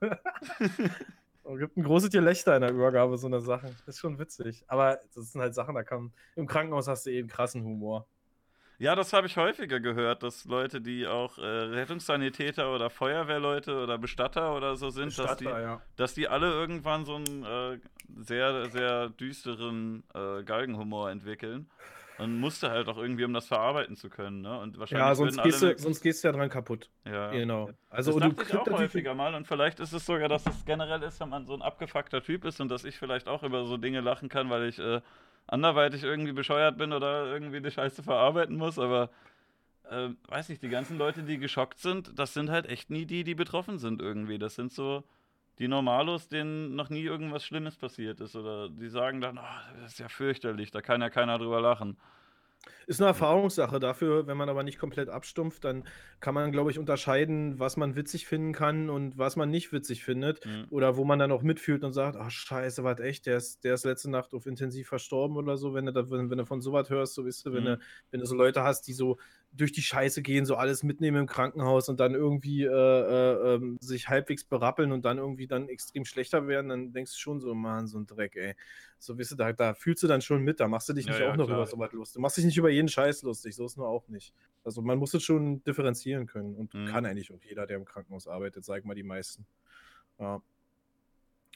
[1.49, 3.67] Es gibt ein großes Gelächter in der Übergabe, so eine Sache.
[3.85, 4.65] Das ist schon witzig.
[4.67, 6.11] Aber das sind halt Sachen, da kann.
[6.35, 8.05] Im Krankenhaus hast du eben krassen Humor.
[8.79, 13.97] Ja, das habe ich häufiger gehört, dass Leute, die auch äh, Rettungssanitäter oder Feuerwehrleute oder
[13.97, 15.81] Bestatter oder so sind, Bestatter, dass, die, ja.
[15.95, 17.79] dass die alle irgendwann so einen äh,
[18.19, 21.69] sehr, sehr düsteren äh, Galgenhumor entwickeln.
[22.19, 24.41] Und musste halt auch irgendwie, um das verarbeiten zu können.
[24.41, 24.59] Ne?
[24.59, 26.89] Und wahrscheinlich ja, sonst gehst, du, sonst gehst du ja dran kaputt.
[27.05, 27.29] Ja.
[27.29, 27.69] Genau.
[27.91, 29.35] Also, das dachte ich auch häufiger mal.
[29.35, 32.45] Und vielleicht ist es sogar, dass es generell ist, wenn man so ein abgefuckter Typ
[32.45, 35.01] ist und dass ich vielleicht auch über so Dinge lachen kann, weil ich äh,
[35.47, 38.77] anderweitig irgendwie bescheuert bin oder irgendwie die Scheiße verarbeiten muss.
[38.77, 39.09] Aber
[39.89, 43.23] äh, weiß nicht, die ganzen Leute, die geschockt sind, das sind halt echt nie die,
[43.23, 44.37] die betroffen sind irgendwie.
[44.37, 45.03] Das sind so
[45.59, 48.35] die Normalos, denen noch nie irgendwas Schlimmes passiert ist.
[48.35, 51.97] Oder die sagen dann, oh, das ist ja fürchterlich, da kann ja keiner drüber lachen.
[52.85, 55.83] Ist eine Erfahrungssache dafür, wenn man aber nicht komplett abstumpft, dann
[56.19, 60.03] kann man, glaube ich, unterscheiden, was man witzig finden kann und was man nicht witzig
[60.03, 60.45] findet.
[60.45, 60.65] Mhm.
[60.69, 63.73] Oder wo man dann auch mitfühlt und sagt, ach scheiße, was echt, der ist, der
[63.73, 66.61] ist letzte Nacht auf intensiv verstorben oder so, wenn du, da, wenn, wenn du von
[66.61, 67.67] sowas hörst, so weißt du, wenn, mhm.
[67.67, 67.79] du,
[68.11, 69.17] wenn du so Leute hast, die so
[69.51, 73.77] durch die Scheiße gehen, so alles mitnehmen im Krankenhaus und dann irgendwie äh, äh, äh,
[73.79, 77.53] sich halbwegs berappeln und dann irgendwie dann extrem schlechter werden, dann denkst du schon so,
[77.55, 78.55] Mann, so ein Dreck, ey.
[78.99, 81.19] So, weißt du, da, da fühlst du dann schon mit, da machst du dich nicht
[81.19, 81.59] ja, auch ja, noch klar.
[81.59, 82.15] über so was lustig.
[82.15, 84.33] Du machst dich nicht über jeden Scheiß lustig, so ist nur auch nicht.
[84.63, 86.87] Also man muss es schon differenzieren können und mhm.
[86.87, 89.45] kann eigentlich auch jeder, der im Krankenhaus arbeitet, sag mal die meisten.
[90.19, 90.41] Ja.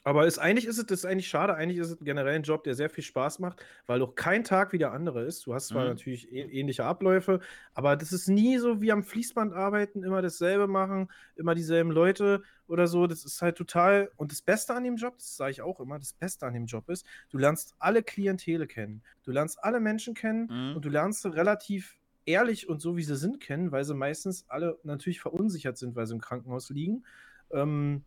[0.04, 1.54] Aber ist, eigentlich ist es das ist eigentlich schade.
[1.54, 4.72] Eigentlich ist es generell ein Job, der sehr viel Spaß macht, weil auch kein Tag
[4.72, 5.46] wie der andere ist.
[5.46, 5.90] Du hast zwar mhm.
[5.90, 7.40] natürlich ähnliche Abläufe,
[7.74, 12.42] aber das ist nie so wie am Fließband arbeiten, immer dasselbe machen, immer dieselben Leute
[12.66, 13.06] oder so.
[13.06, 14.10] Das ist halt total.
[14.16, 16.66] Und das Beste an dem Job, das sage ich auch immer, das Beste an dem
[16.66, 19.02] Job ist, du lernst alle Klientele kennen.
[19.22, 20.76] Du lernst alle Menschen kennen mhm.
[20.76, 24.78] und du lernst relativ ehrlich und so, wie sie sind, kennen, weil sie meistens alle
[24.82, 27.04] natürlich verunsichert sind, weil sie im Krankenhaus liegen.
[27.50, 28.04] Ähm,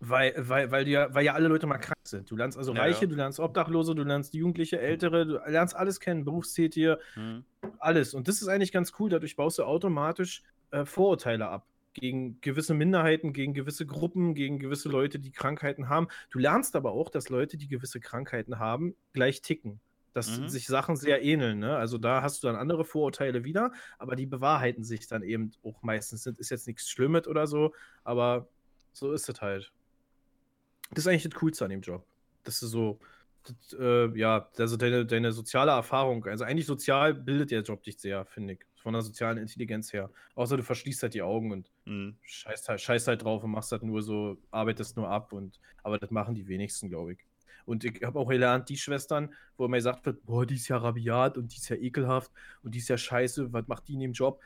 [0.00, 2.30] weil, weil, weil, ja, weil ja alle Leute mal krank sind.
[2.30, 3.06] Du lernst also ja, Reiche, ja.
[3.06, 7.44] du lernst Obdachlose, du lernst Jugendliche, Ältere, du lernst alles kennen, Berufstätige, mhm.
[7.78, 8.14] alles.
[8.14, 9.10] Und das ist eigentlich ganz cool.
[9.10, 14.88] Dadurch baust du automatisch äh, Vorurteile ab gegen gewisse Minderheiten, gegen gewisse Gruppen, gegen gewisse
[14.88, 16.08] Leute, die Krankheiten haben.
[16.30, 19.80] Du lernst aber auch, dass Leute, die gewisse Krankheiten haben, gleich ticken.
[20.12, 20.48] Dass mhm.
[20.48, 21.60] sich Sachen sehr ähneln.
[21.60, 21.76] Ne?
[21.76, 25.82] Also da hast du dann andere Vorurteile wieder, aber die bewahrheiten sich dann eben auch
[25.82, 26.26] meistens.
[26.26, 28.48] Ist jetzt nichts Schlimmes oder so, aber
[28.92, 29.72] so ist es halt.
[30.90, 32.04] Das ist eigentlich das Coolste an dem Job.
[32.44, 32.98] Das ist so,
[33.44, 37.98] das, äh, ja, also deine, deine soziale Erfahrung, also eigentlich sozial bildet der Job dich
[37.98, 38.60] sehr, finde ich.
[38.82, 40.10] Von der sozialen Intelligenz her.
[40.34, 42.16] Außer du verschließt halt die Augen und mhm.
[42.22, 45.98] scheißt, halt, scheißt halt drauf und machst halt nur so, arbeitest nur ab und aber
[45.98, 47.18] das machen die wenigsten, glaube ich.
[47.66, 50.78] Und ich habe auch gelernt, die Schwestern, wo mir gesagt wird, boah, die ist ja
[50.78, 52.32] rabiat und die ist ja ekelhaft
[52.62, 54.40] und die ist ja scheiße, was macht die in dem Job?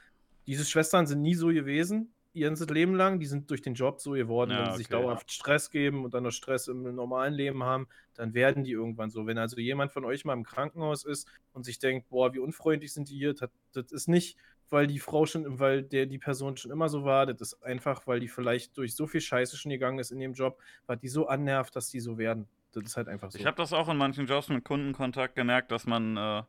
[0.47, 3.20] Diese Schwestern sind nie so gewesen ihr ganzes Leben lang.
[3.20, 4.78] Die sind durch den Job so geworden, ja, wenn sie okay.
[4.78, 8.72] sich dauerhaft Stress geben und dann noch Stress im normalen Leben haben, dann werden die
[8.72, 9.26] irgendwann so.
[9.26, 12.93] Wenn also jemand von euch mal im Krankenhaus ist und sich denkt, boah, wie unfreundlich
[12.93, 14.37] sind die hier, das, das ist nicht,
[14.70, 18.07] weil die Frau schon, weil der die Person schon immer so war, das ist einfach,
[18.07, 21.09] weil die vielleicht durch so viel Scheiße schon gegangen ist in dem Job, weil die
[21.09, 22.49] so annervt, dass die so werden.
[22.72, 23.39] Das ist halt einfach so.
[23.39, 26.43] Ich habe das auch in manchen Jobs mit Kundenkontakt gemerkt, dass man äh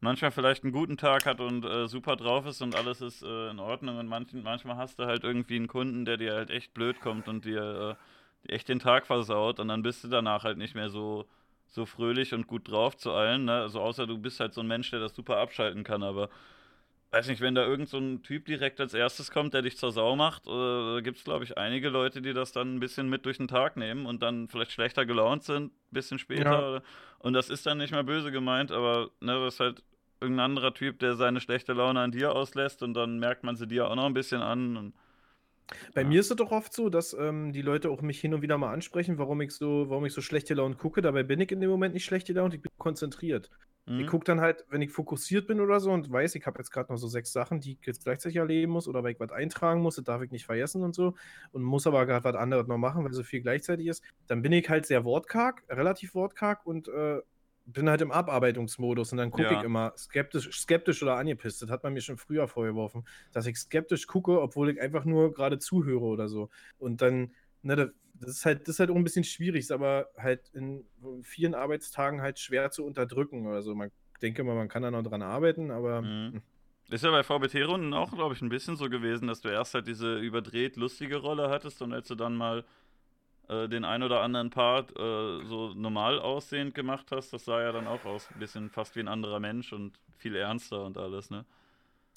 [0.00, 3.50] manchmal vielleicht einen guten Tag hat und äh, super drauf ist und alles ist äh,
[3.50, 6.74] in Ordnung und manchen, manchmal hast du halt irgendwie einen Kunden, der dir halt echt
[6.74, 7.96] blöd kommt und dir
[8.46, 11.26] äh, echt den Tag versaut und dann bist du danach halt nicht mehr so,
[11.66, 13.46] so fröhlich und gut drauf zu allen.
[13.46, 13.54] Ne?
[13.54, 16.28] Also außer du bist halt so ein Mensch, der das super abschalten kann, aber
[17.16, 19.90] weiß nicht, wenn da irgend so ein Typ direkt als erstes kommt, der dich zur
[19.90, 23.24] Sau macht, äh, gibt es, glaube ich, einige Leute, die das dann ein bisschen mit
[23.24, 26.74] durch den Tag nehmen und dann vielleicht schlechter gelaunt sind, ein bisschen später.
[26.74, 26.82] Ja.
[27.18, 29.82] Und das ist dann nicht mal böse gemeint, aber ne, das ist halt
[30.20, 33.66] irgendein anderer Typ, der seine schlechte Laune an dir auslässt und dann merkt man sie
[33.66, 34.76] dir auch noch ein bisschen an.
[34.76, 34.94] Und,
[35.94, 36.06] bei ja.
[36.06, 38.58] mir ist es doch oft so, dass ähm, die Leute auch mich hin und wieder
[38.58, 41.00] mal ansprechen, warum ich so, warum ich so schlechte Laune gucke.
[41.00, 43.50] Dabei bin ich in dem Moment nicht schlechte Laune, ich bin konzentriert.
[43.86, 44.00] Mhm.
[44.00, 46.70] Ich gucke dann halt, wenn ich fokussiert bin oder so und weiß, ich habe jetzt
[46.70, 49.30] gerade noch so sechs Sachen, die ich jetzt gleichzeitig erleben muss oder weil ich was
[49.30, 51.14] eintragen muss, das darf ich nicht vergessen und so
[51.52, 54.52] und muss aber gerade was anderes noch machen, weil so viel gleichzeitig ist, dann bin
[54.52, 57.20] ich halt sehr wortkarg, relativ wortkarg und äh,
[57.66, 59.58] bin halt im Abarbeitungsmodus und dann gucke ja.
[59.58, 61.62] ich immer skeptisch, skeptisch oder angepisst.
[61.62, 65.32] Das hat man mir schon früher vorgeworfen, dass ich skeptisch gucke, obwohl ich einfach nur
[65.32, 66.48] gerade zuhöre oder so.
[66.78, 70.08] Und dann, ne, das ist halt, das ist halt auch ein bisschen schwierig, ist aber
[70.16, 70.84] halt in
[71.22, 73.46] vielen Arbeitstagen halt schwer zu unterdrücken.
[73.46, 73.90] Also man
[74.22, 76.02] denke mal, man kann da noch dran arbeiten, aber.
[76.02, 76.32] Mhm.
[76.34, 76.42] Hm.
[76.88, 79.88] Ist ja bei VBT-Runden auch, glaube ich, ein bisschen so gewesen, dass du erst halt
[79.88, 82.64] diese überdreht lustige Rolle hattest und als du dann mal
[83.48, 87.72] äh, den ein oder anderen Part äh, so normal aussehend gemacht hast, das sah ja
[87.72, 91.28] dann auch aus, ein bisschen fast wie ein anderer Mensch und viel ernster und alles,
[91.28, 91.44] ne?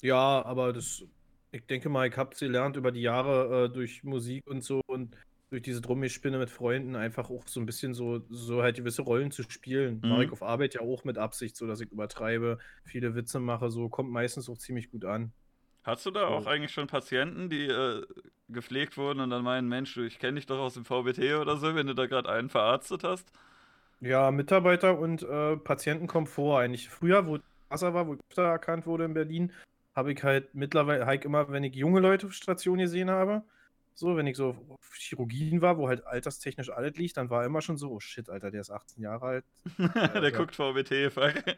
[0.02, 1.02] Ja, aber das,
[1.50, 4.82] ich denke mal, ich habe es gelernt über die Jahre äh, durch Musik und so
[4.86, 5.16] und
[5.50, 9.32] durch diese Drummispinne mit Freunden einfach auch so ein bisschen so, so halt gewisse Rollen
[9.32, 10.00] zu spielen.
[10.02, 10.08] Mhm.
[10.08, 13.70] Mache ich auf Arbeit ja auch mit Absicht, so dass ich übertreibe, viele Witze mache,
[13.70, 15.32] so kommt meistens auch ziemlich gut an.
[15.82, 18.02] Hast du da auch eigentlich schon Patienten, die äh,
[18.48, 21.74] gepflegt wurden und dann meinen, Mensch, ich kenne dich doch aus dem VBT oder so,
[21.74, 23.32] wenn du da gerade einen verarztet hast?
[24.00, 26.60] Ja, Mitarbeiter und äh, Patienten kommen vor.
[26.60, 27.38] Eigentlich früher, wo
[27.70, 29.52] Wasser war, wo ich öfter erkannt wurde in Berlin,
[29.94, 33.42] habe ich halt mittlerweile halt immer, wenn ich junge Leute auf Station gesehen habe,
[33.94, 37.60] so, wenn ich so auf Chirurgien war, wo halt alterstechnisch alles liegt, dann war immer
[37.60, 39.44] schon so, oh shit, Alter, der ist 18 Jahre alt.
[39.78, 41.34] der guckt VBT, fuck.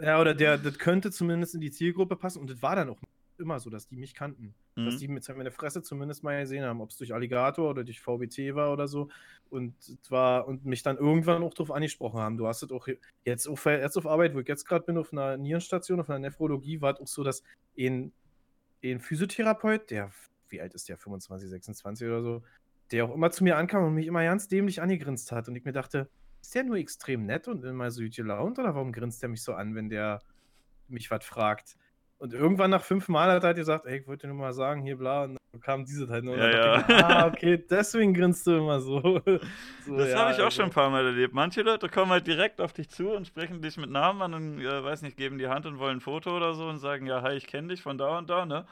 [0.00, 3.00] Ja, oder der, das könnte zumindest in die Zielgruppe passen und das war dann auch
[3.38, 4.54] immer so, dass die mich kannten.
[4.76, 4.84] Mhm.
[4.86, 8.00] Dass die mit meine Fresse zumindest mal gesehen haben, ob es durch Alligator oder durch
[8.00, 9.08] VBT war oder so.
[9.50, 9.74] Und
[10.10, 12.36] war und mich dann irgendwann auch darauf angesprochen haben.
[12.36, 12.86] Du hast es auch
[13.24, 16.18] jetzt auf, jetzt auf Arbeit, wo ich jetzt gerade bin, auf einer Nierenstation, auf einer
[16.18, 17.42] Nephrologie, war es auch so, dass
[17.78, 18.12] ein,
[18.84, 20.10] ein Physiotherapeut, der,
[20.50, 22.42] wie alt ist der, 25, 26 oder so,
[22.90, 25.48] der auch immer zu mir ankam und mich immer ganz dämlich angegrinst hat.
[25.48, 26.08] Und ich mir dachte,
[26.40, 29.42] ist der nur extrem nett und immer so gut gelaunt oder warum grinst der mich
[29.42, 30.20] so an, wenn der
[30.88, 31.76] mich was fragt?
[32.18, 34.82] Und irgendwann nach fünf Mal hat er halt gesagt, ey, ich wollte nur mal sagen,
[34.82, 36.36] hier bla, und dann kam diese halt nur.
[36.36, 36.80] Ja, ja.
[36.80, 39.00] Ich, ah, okay, deswegen grinst du immer so.
[39.86, 40.50] so das ja, habe ich auch also.
[40.50, 41.32] schon ein paar Mal erlebt.
[41.32, 44.60] Manche Leute kommen halt direkt auf dich zu und sprechen dich mit Namen an und,
[44.60, 47.22] äh, weiß nicht, geben die Hand und wollen ein Foto oder so und sagen, ja,
[47.22, 48.66] hi, ich kenne dich von da und da, ne?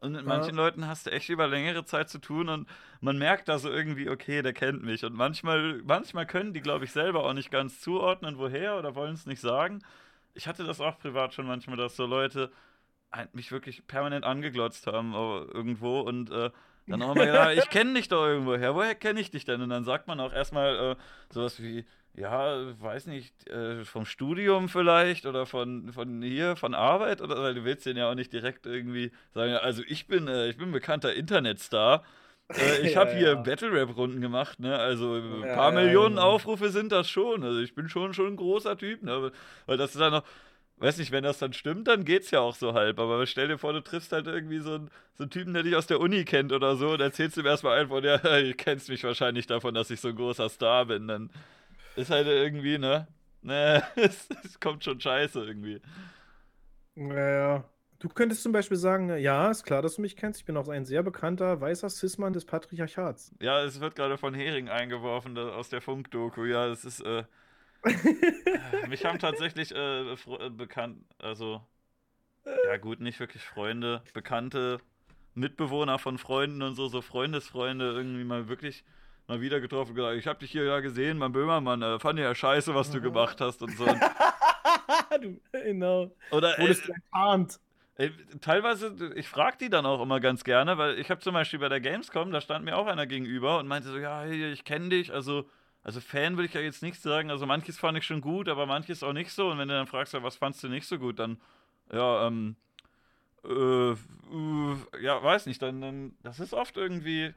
[0.00, 2.68] Und mit manchen Leuten hast du echt über längere Zeit zu tun und
[3.00, 5.04] man merkt da so irgendwie, okay, der kennt mich.
[5.04, 9.14] Und manchmal, manchmal können die, glaube ich, selber auch nicht ganz zuordnen, woher oder wollen
[9.14, 9.82] es nicht sagen.
[10.34, 12.50] Ich hatte das auch privat schon manchmal, dass so Leute
[13.32, 16.50] mich wirklich permanent angeglotzt haben irgendwo und äh,
[16.86, 19.62] dann auch immer gedacht, ich kenne dich doch irgendwoher, woher kenne ich dich denn?
[19.62, 20.96] Und dann sagt man auch erstmal äh,
[21.32, 21.86] sowas wie,
[22.16, 27.54] ja, weiß nicht, äh, vom Studium vielleicht oder von, von hier, von Arbeit oder weil
[27.54, 30.72] du willst den ja auch nicht direkt irgendwie sagen, also ich bin, äh, ich bin
[30.72, 32.04] bekannter Internetstar.
[32.50, 33.34] Äh, ich habe hier ja.
[33.36, 34.78] Battle Rap Runden gemacht, ne?
[34.78, 36.32] Also ein ja, paar Millionen genau.
[36.32, 37.42] Aufrufe sind das schon.
[37.42, 39.32] Also ich bin schon schon ein großer Typ, ne?
[39.64, 40.24] Weil das ist dann noch
[40.78, 42.98] weiß nicht, wenn das dann stimmt, dann geht's ja auch so halb.
[42.98, 45.76] Aber stell dir vor, du triffst halt irgendwie so einen, so einen Typen, der dich
[45.76, 49.04] aus der Uni kennt oder so und erzählst ihm erstmal einfach, ja, du kennst mich
[49.04, 51.08] wahrscheinlich davon, dass ich so ein großer Star bin.
[51.08, 51.30] Dann
[51.96, 53.08] ist halt irgendwie, ne?
[53.42, 55.80] Ne, es, es kommt schon scheiße irgendwie.
[56.94, 57.64] Naja.
[57.98, 60.40] Du könntest zum Beispiel sagen, ja, ist klar, dass du mich kennst.
[60.40, 63.34] Ich bin auch ein sehr bekannter weißer Cis-Mann des Patriarchats.
[63.40, 66.44] Ja, es wird gerade von Hering eingeworfen aus der Funkdoku.
[66.44, 67.24] Ja, es ist, äh,
[68.88, 71.62] mich haben tatsächlich äh, äh, bekannt, also
[72.44, 74.80] ja gut, nicht wirklich Freunde, Bekannte,
[75.34, 78.84] Mitbewohner von Freunden und so, so Freundesfreunde irgendwie mal wirklich
[79.26, 82.18] mal wieder getroffen und gesagt, ich hab dich hier ja gesehen, mein Böhmermann, äh, fand
[82.18, 83.86] ja scheiße, was du gemacht hast und so.
[85.20, 86.10] du, genau.
[86.30, 87.46] Oder Wurdest äh,
[87.96, 91.60] Ey, teilweise, ich frage die dann auch immer ganz gerne, weil ich habe zum Beispiel
[91.60, 94.88] bei der Gamescom, da stand mir auch einer gegenüber und meinte so, ja, ich kenne
[94.88, 95.44] dich, also
[95.84, 97.30] also Fan würde ich ja jetzt nicht sagen.
[97.30, 99.50] Also manches fand ich schon gut, aber manches auch nicht so.
[99.50, 101.38] Und wenn du dann fragst, ja, was fandst du nicht so gut, dann,
[101.92, 102.56] ja, ähm,
[103.44, 107.34] äh, äh, ja, weiß nicht, dann, dann, das ist oft irgendwie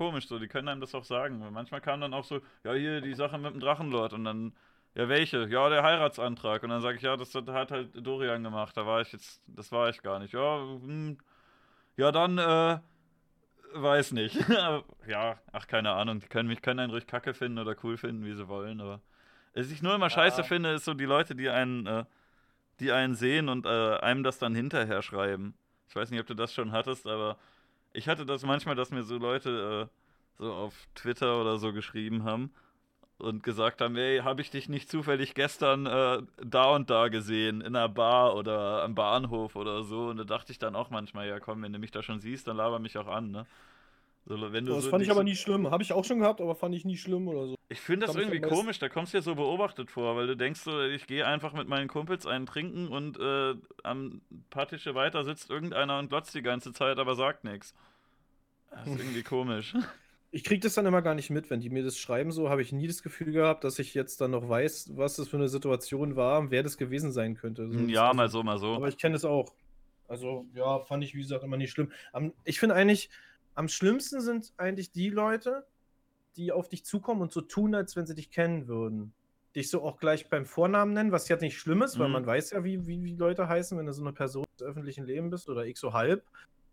[0.00, 0.38] komisch so.
[0.38, 1.42] Die können einem das auch sagen.
[1.42, 4.54] Weil manchmal kam dann auch so, ja, hier die Sache mit dem Drachenlord und dann,
[4.94, 5.46] ja, welche?
[5.48, 6.62] Ja, der Heiratsantrag.
[6.62, 8.74] Und dann sage ich, ja, das hat halt Dorian gemacht.
[8.78, 10.32] Da war ich jetzt, das war ich gar nicht.
[10.32, 11.18] Ja, hm,
[11.98, 12.78] ja, dann, äh,
[13.74, 14.38] weiß nicht.
[15.06, 16.20] ja, ach, keine Ahnung.
[16.20, 19.00] Die können mich können einen ruhig kacke finden oder cool finden, wie sie wollen, aber
[19.52, 22.04] was ich nur immer scheiße finde, ist so die Leute, die einen, äh,
[22.78, 25.54] die einen sehen und äh, einem das dann hinterher schreiben.
[25.88, 27.36] Ich weiß nicht, ob du das schon hattest, aber
[27.92, 32.24] ich hatte das manchmal, dass mir so Leute äh, so auf Twitter oder so geschrieben
[32.24, 32.50] haben
[33.18, 37.60] und gesagt haben, ey, habe ich dich nicht zufällig gestern äh, da und da gesehen,
[37.60, 40.08] in einer Bar oder am Bahnhof oder so.
[40.08, 42.48] Und da dachte ich dann auch manchmal, ja komm, wenn du mich da schon siehst,
[42.48, 43.46] dann laber mich auch an, ne?
[44.26, 45.70] So, wenn du das so fand ich aber nie schlimm.
[45.70, 47.54] Habe ich auch schon gehabt, aber fand ich nie schlimm oder so.
[47.68, 50.60] Ich finde das irgendwie komisch, da kommst du ja so beobachtet vor, weil du denkst
[50.60, 55.24] so, ich gehe einfach mit meinen Kumpels einen trinken und äh, am paar Tische weiter
[55.24, 57.74] sitzt irgendeiner und glotzt die ganze Zeit, aber sagt nichts.
[58.70, 59.74] Das ist irgendwie komisch.
[60.32, 62.62] Ich kriege das dann immer gar nicht mit, wenn die mir das schreiben, so habe
[62.62, 65.48] ich nie das Gefühl gehabt, dass ich jetzt dann noch weiß, was das für eine
[65.48, 67.68] Situation war und wer das gewesen sein könnte.
[67.68, 68.74] So, ja, also, mal so, mal so.
[68.74, 69.52] Aber ich kenne es auch.
[70.06, 71.90] Also, ja, fand ich, wie gesagt, immer nicht schlimm.
[72.44, 73.10] Ich finde eigentlich,
[73.60, 75.66] am schlimmsten sind eigentlich die Leute,
[76.36, 79.12] die auf dich zukommen und so tun, als wenn sie dich kennen würden.
[79.54, 82.00] Dich so auch gleich beim Vornamen nennen, was ja nicht schlimm ist, mhm.
[82.00, 84.66] weil man weiß ja, wie, wie, wie Leute heißen, wenn du so eine Person des
[84.66, 86.24] öffentlichen Lebens bist oder ich so halb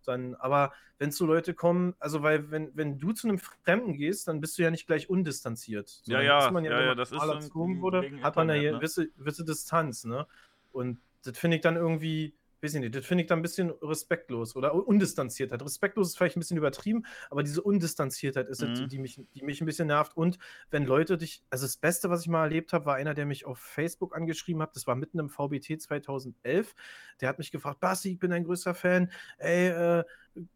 [0.05, 4.29] dann, aber wenn so Leute kommen, also weil wenn, wenn du zu einem Fremden gehst,
[4.29, 5.89] dann bist du ja nicht gleich undistanziert.
[5.89, 8.77] So, ja, ja, ja, ja, ja, das ist so wurde, hat man ja hier ne?
[8.77, 10.25] gewisse, gewisse Distanz, ne?
[10.71, 13.71] Und das finde ich dann irgendwie, weiß ich nicht, das finde ich dann ein bisschen
[13.81, 15.61] respektlos oder Undistanziertheit.
[15.61, 18.71] Respektlos ist vielleicht ein bisschen übertrieben, aber diese Undistanziertheit ist mhm.
[18.71, 20.15] es, die mich, die mich ein bisschen nervt.
[20.15, 20.37] Und
[20.71, 23.45] wenn Leute dich, also das Beste, was ich mal erlebt habe, war einer, der mich
[23.45, 26.73] auf Facebook angeschrieben hat, das war mitten im VBT 2011,
[27.21, 30.03] der hat mich gefragt, Basti, ich bin ein größter Fan, ey, äh,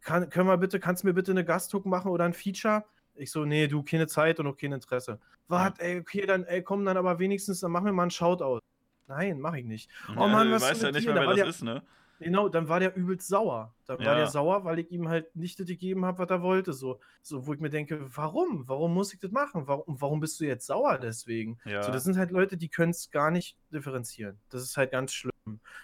[0.01, 2.85] kann, können wir bitte, kannst du mir bitte eine Gasthook machen oder ein Feature?
[3.15, 5.19] Ich so, nee, du, keine Zeit und auch kein Interesse.
[5.47, 8.61] Warte, ey, okay, dann, ey, komm dann aber wenigstens, dann machen wir mal einen Shoutout.
[9.11, 9.89] Nein, mache ich nicht.
[10.09, 11.83] Oh Mann, was weiß ja nicht mehr, wer das der, ist, ne?
[12.19, 13.73] Genau, dann war der übelst sauer.
[13.87, 14.05] Dann ja.
[14.05, 16.71] war der sauer, weil ich ihm halt nicht das gegeben habe, was er wollte.
[16.71, 18.67] So, so, wo ich mir denke, warum?
[18.67, 19.63] Warum muss ich das machen?
[19.65, 21.59] Warum, warum bist du jetzt sauer deswegen?
[21.65, 21.81] Ja.
[21.81, 24.39] So, das sind halt Leute, die können es gar nicht differenzieren.
[24.49, 25.31] Das ist halt ganz schlimm.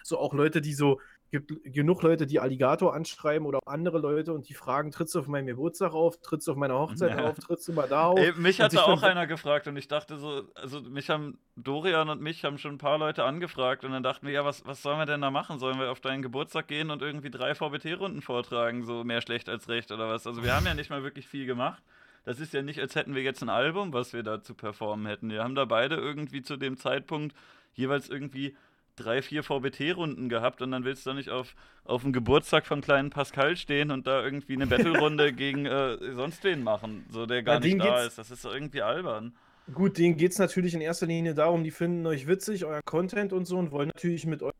[0.04, 1.00] So auch Leute, die so,
[1.30, 5.20] gibt genug Leute, die Alligator anschreiben oder auch andere Leute und die fragen, trittst du
[5.20, 7.28] auf meinen Geburtstag auf, trittst du auf meiner Hochzeit ja.
[7.28, 8.18] auf, trittst du mal da auf?
[8.18, 12.20] Ey, mich hatte auch einer gefragt und ich dachte so, also mich haben, Dorian und
[12.20, 14.98] mich haben schon ein paar Leute angefragt und dann dachten wir, ja, was, was sollen
[14.98, 15.58] wir denn da machen?
[15.58, 19.68] Sollen wir auf deinen Geburtstag gehen und irgendwie drei VBT-Runden vortragen, so mehr schlecht als
[19.68, 20.26] recht oder was?
[20.26, 21.82] Also wir haben ja nicht mal wirklich viel gemacht.
[22.24, 25.06] Das ist ja nicht, als hätten wir jetzt ein Album, was wir da zu performen
[25.06, 25.30] hätten.
[25.30, 27.34] Wir haben da beide irgendwie zu dem Zeitpunkt
[27.74, 28.56] jeweils irgendwie
[28.98, 33.10] drei, vier VBT-Runden gehabt und dann willst du nicht auf, auf dem Geburtstag von kleinen
[33.10, 37.54] Pascal stehen und da irgendwie eine Battle-Runde gegen äh, sonst wen machen, so der gar
[37.54, 38.18] ja, nicht da ist.
[38.18, 39.36] Das ist irgendwie albern.
[39.72, 43.32] Gut, denen geht es natürlich in erster Linie darum, die finden euch witzig, euer Content
[43.32, 44.54] und so und wollen natürlich mit euch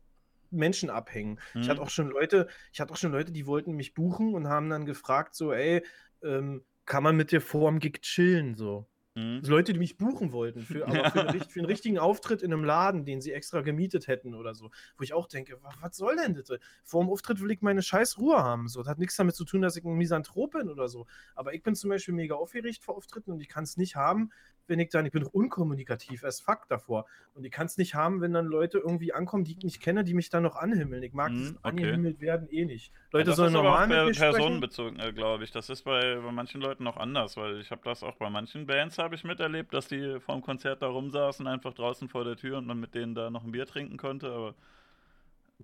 [0.51, 1.39] Menschen abhängen.
[1.53, 1.61] Mhm.
[1.61, 4.47] Ich hatte auch schon Leute, ich hatte auch schon Leute, die wollten mich buchen und
[4.47, 5.83] haben dann gefragt, so, ey,
[6.23, 8.55] ähm, kann man mit dir vor dem Gig chillen?
[8.55, 8.87] So.
[9.15, 9.41] Mhm.
[9.43, 12.63] Leute, die mich buchen wollten, für, aber für, einen, für, einen, richtigen Auftritt in einem
[12.63, 14.69] Laden, den sie extra gemietet hätten oder so.
[14.97, 16.59] Wo ich auch denke, was soll denn das?
[16.83, 18.67] Vor dem Auftritt will ich meine scheiß Ruhe haben.
[18.67, 21.07] So, das hat nichts damit zu tun, dass ich ein Misanthrop bin oder so.
[21.35, 24.31] Aber ich bin zum Beispiel mega aufgeregt vor Auftritten und ich kann es nicht haben,
[24.77, 27.05] ich dann, ich bin doch unkommunikativ als Fuck davor.
[27.33, 30.03] Und ich kann es nicht haben, wenn dann Leute irgendwie ankommen, die ich nicht kenne,
[30.03, 31.01] die mich dann noch anhimmeln.
[31.01, 31.57] Ich mag mm, okay.
[31.61, 32.91] angehimmelt werden eh nicht.
[33.11, 35.51] Leute ja, sollen normal mit mir personenbezogen, äh, glaube ich.
[35.51, 38.67] Das ist bei, bei manchen Leuten noch anders, weil ich habe das auch bei manchen
[38.67, 42.35] Bands habe ich miterlebt, dass die vor dem Konzert da rumsaßen, einfach draußen vor der
[42.35, 44.29] Tür und man mit denen da noch ein Bier trinken konnte.
[44.29, 44.55] Aber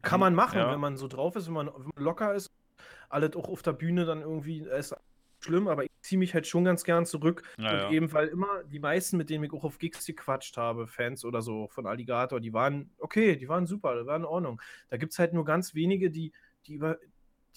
[0.01, 0.71] kann man machen, ja.
[0.71, 2.51] wenn man so drauf ist, wenn man, locker ist,
[3.09, 4.95] alles auch auf der Bühne dann irgendwie ist
[5.45, 7.43] schlimm, aber ich ziehe mich halt schon ganz gern zurück.
[7.57, 10.87] Ja, und eben, weil immer die meisten, mit denen ich auch auf Gigs gequatscht habe,
[10.87, 14.61] Fans oder so von Alligator, die waren okay, die waren super, die waren in Ordnung.
[14.89, 16.33] Da gibt es halt nur ganz wenige, die,
[16.67, 16.97] die über.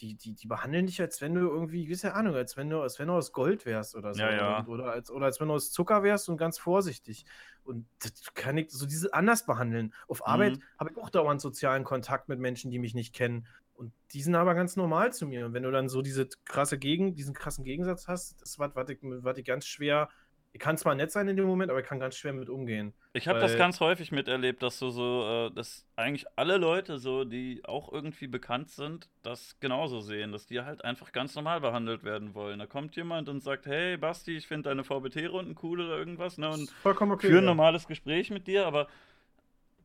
[0.01, 3.01] Die, die, die behandeln dich, als wenn du irgendwie, keine Ahnung, als wenn du, als
[3.01, 4.21] wenn du aus Gold wärst oder so.
[4.21, 4.67] Ja, ja.
[4.69, 7.27] Oder, als, oder als wenn du aus Zucker wärst und ganz vorsichtig.
[7.65, 9.93] Und das kann ich so diese anders behandeln.
[10.07, 10.63] Auf Arbeit mhm.
[10.79, 13.49] habe ich auch dauernd sozialen Kontakt mit Menschen, die mich nicht kennen.
[13.79, 15.47] Und die sind aber ganz normal zu mir.
[15.47, 18.89] Und wenn du dann so diese krasse Gegen, diesen krassen Gegensatz hast, das war, was
[18.91, 20.09] ich, was ich ganz schwer.
[20.53, 22.93] Ich kann zwar nett sein in dem Moment, aber ich kann ganz schwer mit umgehen.
[23.13, 27.23] Ich habe das ganz häufig miterlebt, dass du so, äh, dass eigentlich alle Leute so,
[27.23, 32.03] die auch irgendwie bekannt sind, das genauso sehen, dass die halt einfach ganz normal behandelt
[32.03, 32.59] werden wollen.
[32.59, 36.49] Da kommt jemand und sagt, hey Basti, ich finde deine VBT-Runden cool oder irgendwas, ne?
[36.49, 38.89] Und Vollkommen okay, führen ein normales Gespräch mit dir, aber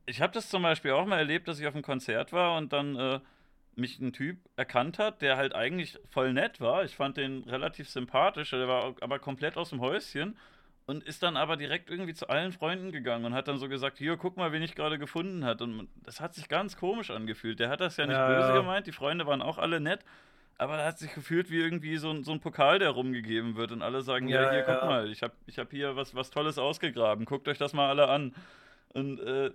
[0.07, 2.73] ich habe das zum Beispiel auch mal erlebt, dass ich auf einem Konzert war und
[2.73, 3.19] dann äh,
[3.76, 6.84] mich ein Typ erkannt hat, der halt eigentlich voll nett war.
[6.84, 10.38] Ich fand den relativ sympathisch, der war aber komplett aus dem Häuschen
[10.86, 13.97] und ist dann aber direkt irgendwie zu allen Freunden gegangen und hat dann so gesagt,
[13.97, 15.61] hier, guck mal, wen ich gerade gefunden hat.
[15.61, 17.59] Und das hat sich ganz komisch angefühlt.
[17.59, 18.55] Der hat das ja nicht ja, böse ja.
[18.57, 20.01] gemeint, die Freunde waren auch alle nett,
[20.57, 23.82] aber er hat sich gefühlt wie irgendwie so, so ein Pokal, der rumgegeben wird und
[23.82, 26.57] alle sagen, ja, ja hier, guck mal, ich habe ich hab hier was, was Tolles
[26.57, 28.36] ausgegraben, guckt euch das mal alle an.
[28.89, 29.51] Und äh,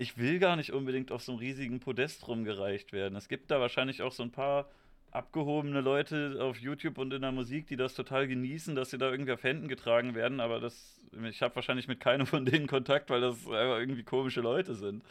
[0.00, 3.16] ich will gar nicht unbedingt auf so einem riesigen Podest rumgereicht werden.
[3.16, 4.70] Es gibt da wahrscheinlich auch so ein paar
[5.10, 9.10] abgehobene Leute auf YouTube und in der Musik, die das total genießen, dass sie da
[9.10, 10.98] irgendwie auf Händen getragen werden, aber das,
[11.28, 15.04] ich habe wahrscheinlich mit keinem von denen Kontakt, weil das irgendwie komische Leute sind.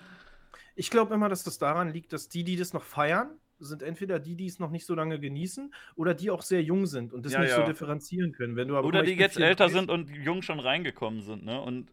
[0.76, 3.30] Ich glaube immer, dass das daran liegt, dass die, die das noch feiern,
[3.60, 6.88] sind entweder die, die es noch nicht so lange genießen, oder die auch sehr jung
[6.88, 7.58] sind und das ja, nicht ja.
[7.58, 8.56] so differenzieren können.
[8.56, 11.62] Wenn du aber oder die jetzt älter sind und jung schon reingekommen sind, ne?
[11.62, 11.92] Und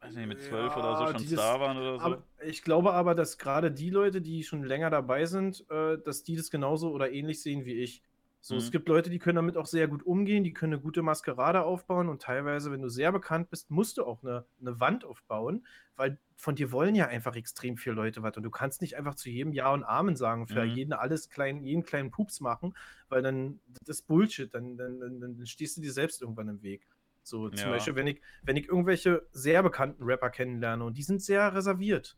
[0.00, 2.04] weiß nicht, mit zwölf ja, oder so schon dieses, Star waren oder so.
[2.04, 6.22] Aber, ich glaube aber, dass gerade die Leute, die schon länger dabei sind, äh, dass
[6.22, 8.02] die das genauso oder ähnlich sehen wie ich.
[8.40, 8.60] So, mhm.
[8.60, 11.62] es gibt Leute, die können damit auch sehr gut umgehen, die können eine gute Maskerade
[11.62, 15.66] aufbauen und teilweise, wenn du sehr bekannt bist, musst du auch eine, eine Wand aufbauen,
[15.96, 19.16] weil von dir wollen ja einfach extrem viele Leute was und du kannst nicht einfach
[19.16, 20.76] zu jedem Ja und Amen sagen, für mhm.
[20.76, 22.76] jeden alles klein, jeden kleinen Pups machen,
[23.08, 26.62] weil dann das ist Bullshit, dann, dann, dann, dann stehst du dir selbst irgendwann im
[26.62, 26.86] Weg.
[27.26, 27.70] So zum ja.
[27.72, 32.16] Beispiel, wenn ich, wenn ich irgendwelche sehr bekannten Rapper kennenlerne und die sind sehr reserviert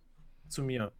[0.48, 0.92] zu mir.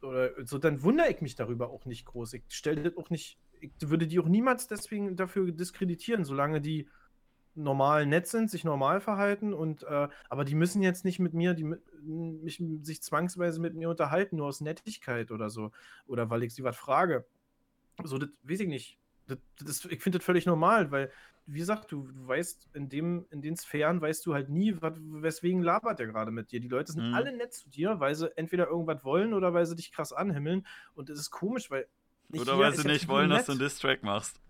[0.00, 2.32] Oder so, dann wundere ich mich darüber auch nicht groß.
[2.32, 6.88] Ich stelle das auch nicht, ich würde die auch niemals deswegen dafür diskreditieren, solange die
[7.54, 11.52] normal nett sind, sich normal verhalten und äh, aber die müssen jetzt nicht mit mir,
[11.52, 15.72] die mich, sich zwangsweise mit mir unterhalten, nur aus Nettigkeit oder so.
[16.06, 17.26] Oder weil ich sie was frage.
[18.02, 18.98] So, das weiß ich nicht.
[19.26, 21.10] Das, das, ich finde das völlig normal, weil,
[21.46, 24.94] wie gesagt, du, du, weißt, in, dem, in den Sphären weißt du halt nie, wat,
[24.98, 26.60] weswegen labert der gerade mit dir.
[26.60, 27.14] Die Leute sind mhm.
[27.14, 30.66] alle nett zu dir, weil sie entweder irgendwas wollen oder weil sie dich krass anhimmeln.
[30.94, 31.86] Und es ist komisch, weil.
[32.32, 33.40] Oder weil sie nicht wollen, nett.
[33.40, 34.40] dass du einen Distrack machst.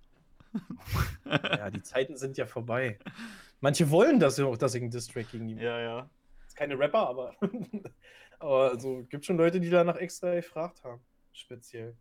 [1.24, 2.98] ja, die Zeiten sind ja vorbei.
[3.60, 6.10] Manche wollen das ja auch, dass ich einen Distrack gegen die Ja, ja.
[6.46, 7.36] Ist keine Rapper, aber.
[8.38, 11.00] aber also gibt schon Leute, die danach extra gefragt haben.
[11.32, 11.96] Speziell.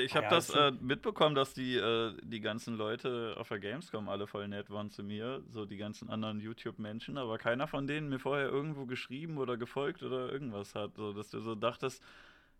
[0.00, 4.08] Ich habe ja, das äh, mitbekommen, dass die, äh, die ganzen Leute auf der Gamescom
[4.08, 8.08] alle voll nett waren zu mir, so die ganzen anderen YouTube-Menschen, aber keiner von denen
[8.08, 10.96] mir vorher irgendwo geschrieben oder gefolgt oder irgendwas hat.
[10.96, 12.02] So, dass du so dachtest,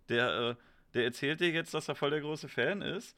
[0.08, 0.54] der, äh,
[0.94, 3.16] der erzählt dir jetzt, dass er voll der große Fan ist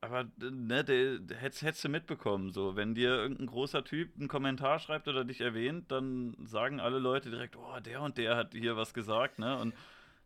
[0.00, 2.76] aber ne, der, der hättest, du mitbekommen, so.
[2.76, 7.30] Wenn dir irgendein großer Typ einen Kommentar schreibt oder dich erwähnt, dann sagen alle Leute
[7.30, 9.58] direkt, oh, der und der hat hier was gesagt, ne?
[9.58, 9.74] Und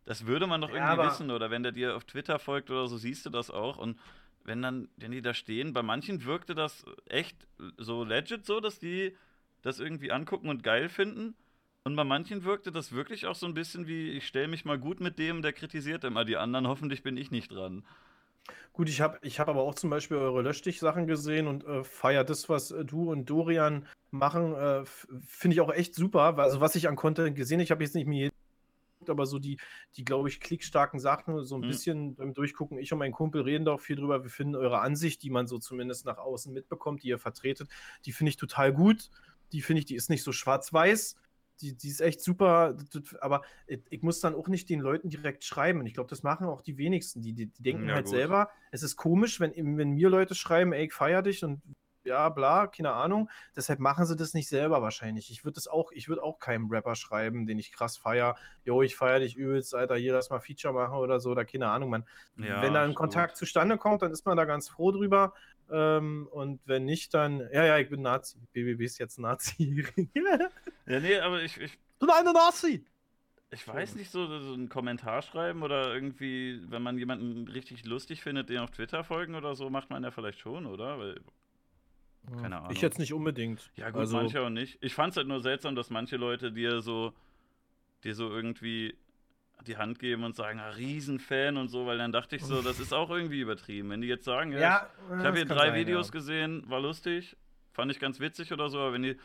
[0.05, 1.31] das würde man doch ja, irgendwie wissen.
[1.31, 3.77] Oder wenn der dir auf Twitter folgt oder so, siehst du das auch.
[3.77, 3.99] Und
[4.43, 7.47] wenn dann, wenn die da stehen, bei manchen wirkte das echt
[7.77, 9.15] so legit so, dass die
[9.61, 11.35] das irgendwie angucken und geil finden.
[11.83, 14.77] Und bei manchen wirkte das wirklich auch so ein bisschen wie, ich stelle mich mal
[14.77, 17.83] gut mit dem, der kritisiert immer die anderen, hoffentlich bin ich nicht dran.
[18.73, 22.23] Gut, ich habe ich hab aber auch zum Beispiel eure Löschstich-Sachen gesehen und äh, feiere
[22.23, 24.83] das, was äh, du und Dorian machen, äh,
[25.27, 26.37] finde ich auch echt super.
[26.37, 28.30] Also, was ich an Content gesehen habe, ich habe jetzt nicht mir
[29.09, 29.57] aber so die,
[29.95, 31.67] die glaube ich, klickstarken Sachen, so ein mhm.
[31.67, 32.77] bisschen beim Durchgucken.
[32.77, 34.23] Ich und mein Kumpel reden da auch viel drüber.
[34.23, 37.69] Wir finden eure Ansicht, die man so zumindest nach außen mitbekommt, die ihr vertretet,
[38.05, 39.09] die finde ich total gut.
[39.51, 41.17] Die finde ich, die ist nicht so schwarz-weiß
[41.61, 42.75] die, die ist echt super,
[43.19, 45.85] aber ich muss dann auch nicht den Leuten direkt schreiben.
[45.85, 47.21] Ich glaube, das machen auch die wenigsten.
[47.21, 48.15] Die, die, die denken ja, halt gut.
[48.15, 51.61] selber, es ist komisch, wenn, wenn mir Leute schreiben, ey, ich feier dich und
[52.03, 53.29] ja, bla, keine Ahnung.
[53.55, 55.29] Deshalb machen sie das nicht selber wahrscheinlich.
[55.31, 58.35] Ich würde das auch, ich würde auch keinem Rapper schreiben, den ich krass feier.
[58.63, 61.69] Jo, ich feier dich übelst, Alter, hier lass mal Feature machen oder so, oder keine
[61.69, 62.05] Ahnung, man.
[62.37, 65.33] Ja, wenn da ein Kontakt zustande kommt, dann ist man da ganz froh drüber.
[65.69, 68.37] Ähm, und wenn nicht, dann, ja, ja, ich bin Nazi.
[68.51, 69.85] BBB ist jetzt Nazi.
[70.85, 71.59] ja, nee, aber ich.
[71.59, 72.85] ich du bist eine Nazi!
[73.53, 78.23] Ich weiß nicht, so, so einen Kommentar schreiben oder irgendwie, wenn man jemanden richtig lustig
[78.23, 80.97] findet, den auf Twitter folgen oder so, macht man ja vielleicht schon, oder?
[80.99, 81.19] Weil,
[82.41, 82.71] keine Ahnung.
[82.71, 83.71] Ich jetzt nicht unbedingt.
[83.75, 84.77] Ja, gut, also, manche auch nicht.
[84.81, 87.13] Ich fand es halt nur seltsam, dass manche Leute dir so,
[88.03, 88.95] dir so irgendwie
[89.67, 92.79] die Hand geben und sagen, ah, Riesenfan und so, weil dann dachte ich so, das
[92.79, 93.89] ist auch irgendwie übertrieben.
[93.89, 96.11] Wenn die jetzt sagen, ja, ja ich, ich habe hier drei sein, Videos ja.
[96.11, 97.37] gesehen, war lustig,
[97.73, 99.17] fand ich ganz witzig oder so, aber wenn die,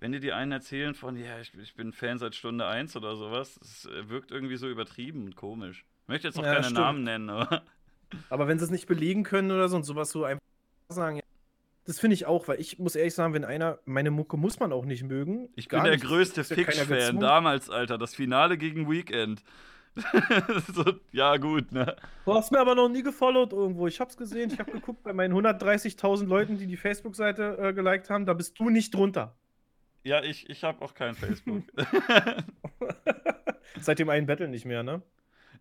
[0.00, 3.16] wenn die die einen erzählen von, ja, ich, ich bin Fan seit Stunde 1 oder
[3.16, 5.84] sowas, das wirkt irgendwie so übertrieben und komisch.
[6.02, 6.78] Ich möchte jetzt auch ja, keine stimmt.
[6.78, 7.62] Namen nennen, aber.
[8.30, 10.42] Aber wenn sie es nicht belegen können oder so und sowas so einfach
[10.88, 11.22] sagen, ja,
[11.84, 14.72] das finde ich auch, weil ich muss ehrlich sagen, wenn einer, meine Mucke muss man
[14.72, 15.48] auch nicht mögen.
[15.54, 17.98] Ich bin der nicht, größte Fix-Fan damals, Alter.
[17.98, 19.42] Das Finale gegen Weekend.
[20.74, 21.94] so, ja, gut, ne?
[22.24, 23.86] Du hast mir aber noch nie gefollowt irgendwo.
[23.86, 28.10] Ich hab's gesehen, ich hab geguckt bei meinen 130.000 Leuten, die die Facebook-Seite äh, geliked
[28.10, 29.36] haben, da bist du nicht drunter.
[30.02, 31.62] Ja, ich, ich hab auch kein Facebook.
[33.80, 35.02] Seit dem einen Battle nicht mehr, ne?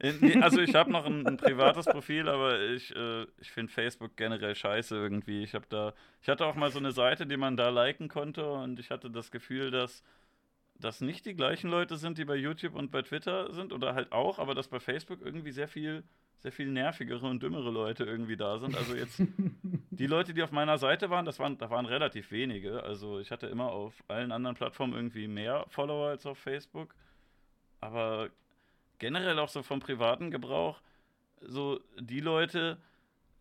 [0.02, 4.18] Nee, also ich habe noch ein, ein, privates Profil, aber ich, äh, ich finde Facebook
[4.18, 5.44] generell scheiße irgendwie.
[5.44, 8.50] Ich habe da, ich hatte auch mal so eine Seite, die man da liken konnte
[8.50, 10.04] und ich hatte das Gefühl, dass
[10.80, 14.12] das nicht die gleichen Leute sind, die bei YouTube und bei Twitter sind oder halt
[14.12, 16.04] auch, aber dass bei Facebook irgendwie sehr viel,
[16.40, 18.76] sehr viel nervigere und dümmere Leute irgendwie da sind.
[18.76, 19.22] Also jetzt
[19.92, 22.84] die Leute, die auf meiner Seite waren, das waren, da waren relativ wenige.
[22.84, 26.96] Also ich hatte immer auf allen anderen Plattformen irgendwie mehr Follower als auf Facebook.
[27.80, 28.30] Aber
[29.04, 30.80] generell auch so vom privaten Gebrauch,
[31.42, 32.78] so die Leute,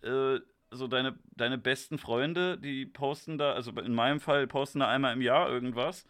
[0.02, 0.40] äh,
[0.70, 5.12] so deine, deine besten Freunde, die posten da, also in meinem Fall posten da einmal
[5.12, 6.04] im Jahr irgendwas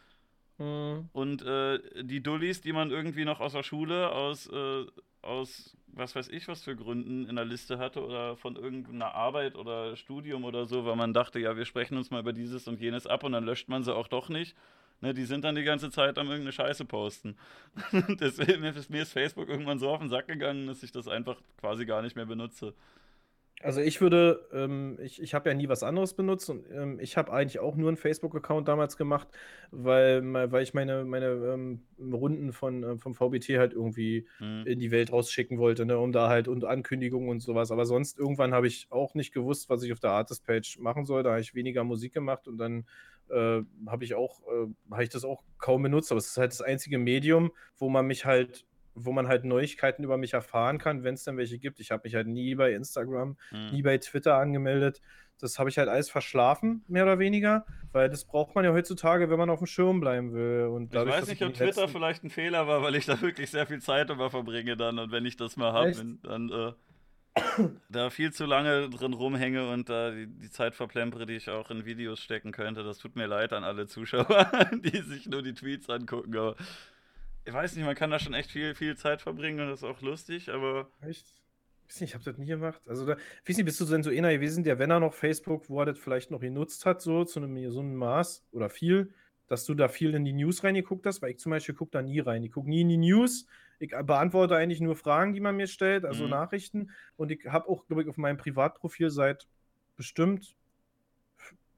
[0.59, 1.09] Mhm.
[1.13, 4.87] Und äh, die Dullis, die man irgendwie noch aus der Schule, aus, äh,
[5.23, 9.57] aus was weiß ich, was für Gründen in der Liste hatte oder von irgendeiner Arbeit
[9.57, 12.81] oder Studium oder so, weil man dachte, ja, wir sprechen uns mal über dieses und
[12.81, 14.57] jenes ab und dann löscht man sie auch doch nicht.
[15.03, 17.37] Ne, die sind dann die ganze Zeit am irgendeine Scheiße posten.
[18.21, 21.85] Deswegen mir ist Facebook irgendwann so auf den Sack gegangen, dass ich das einfach quasi
[21.85, 22.73] gar nicht mehr benutze.
[23.63, 27.17] Also ich würde, ähm, ich, ich habe ja nie was anderes benutzt und ähm, ich
[27.17, 29.29] habe eigentlich auch nur einen Facebook-Account damals gemacht,
[29.71, 34.65] weil, weil ich meine, meine ähm, Runden von, äh, vom VBT halt irgendwie mhm.
[34.67, 37.71] in die Welt rausschicken wollte, ne, um da halt und Ankündigungen und sowas.
[37.71, 41.23] Aber sonst irgendwann habe ich auch nicht gewusst, was ich auf der Artist-Page machen soll.
[41.23, 42.85] Da habe ich weniger Musik gemacht und dann
[43.33, 46.13] äh, habe ich auch, äh, habe ich das auch kaum benutzt.
[46.13, 50.05] Aber es ist halt das einzige Medium, wo man mich halt wo man halt Neuigkeiten
[50.05, 51.81] über mich erfahren kann, wenn es dann welche gibt.
[51.81, 53.71] Ich habe mich halt nie bei Instagram, mhm.
[53.71, 55.01] nie bei Twitter angemeldet.
[55.39, 59.31] Das habe ich halt alles verschlafen, mehr oder weniger, weil das braucht man ja heutzutage,
[59.31, 60.67] wenn man auf dem Schirm bleiben will.
[60.67, 61.89] Und dadurch, ich weiß nicht, ob Twitter letzten...
[61.89, 65.11] vielleicht ein Fehler war, weil ich da wirklich sehr viel Zeit immer verbringe dann und
[65.11, 66.73] wenn ich das mal habe, dann äh,
[67.89, 71.71] da viel zu lange drin rumhänge und da die, die, Zeit verplempere, die ich auch
[71.71, 72.83] in Videos stecken könnte.
[72.83, 74.51] Das tut mir leid an alle Zuschauer,
[74.85, 76.37] die sich nur die Tweets angucken.
[76.37, 76.57] Aber
[77.45, 79.89] ich weiß nicht, man kann da schon echt viel, viel Zeit verbringen und das ist
[79.89, 80.91] auch lustig, aber.
[81.01, 81.35] Echt?
[81.89, 82.81] Ich weiß nicht, ich habe das nie gemacht.
[82.87, 85.15] Also, da, ich weiß nicht, bist du denn so einer gewesen, der, wenn er noch
[85.15, 88.71] Facebook, wo er das vielleicht noch genutzt hat, so zu einem so einem Maß oder
[88.71, 89.13] viel,
[89.47, 91.23] dass du da viel in die News reingeguckt hast?
[91.23, 92.43] Weil ich zum Beispiel gucke da nie rein.
[92.43, 93.47] Ich gucke nie in die News.
[93.83, 96.31] Ich beantworte eigentlich nur Fragen, die man mir stellt, also mhm.
[96.31, 96.91] Nachrichten.
[97.17, 99.49] Und ich habe auch, glaube ich, auf meinem Privatprofil seit
[99.97, 100.55] bestimmt,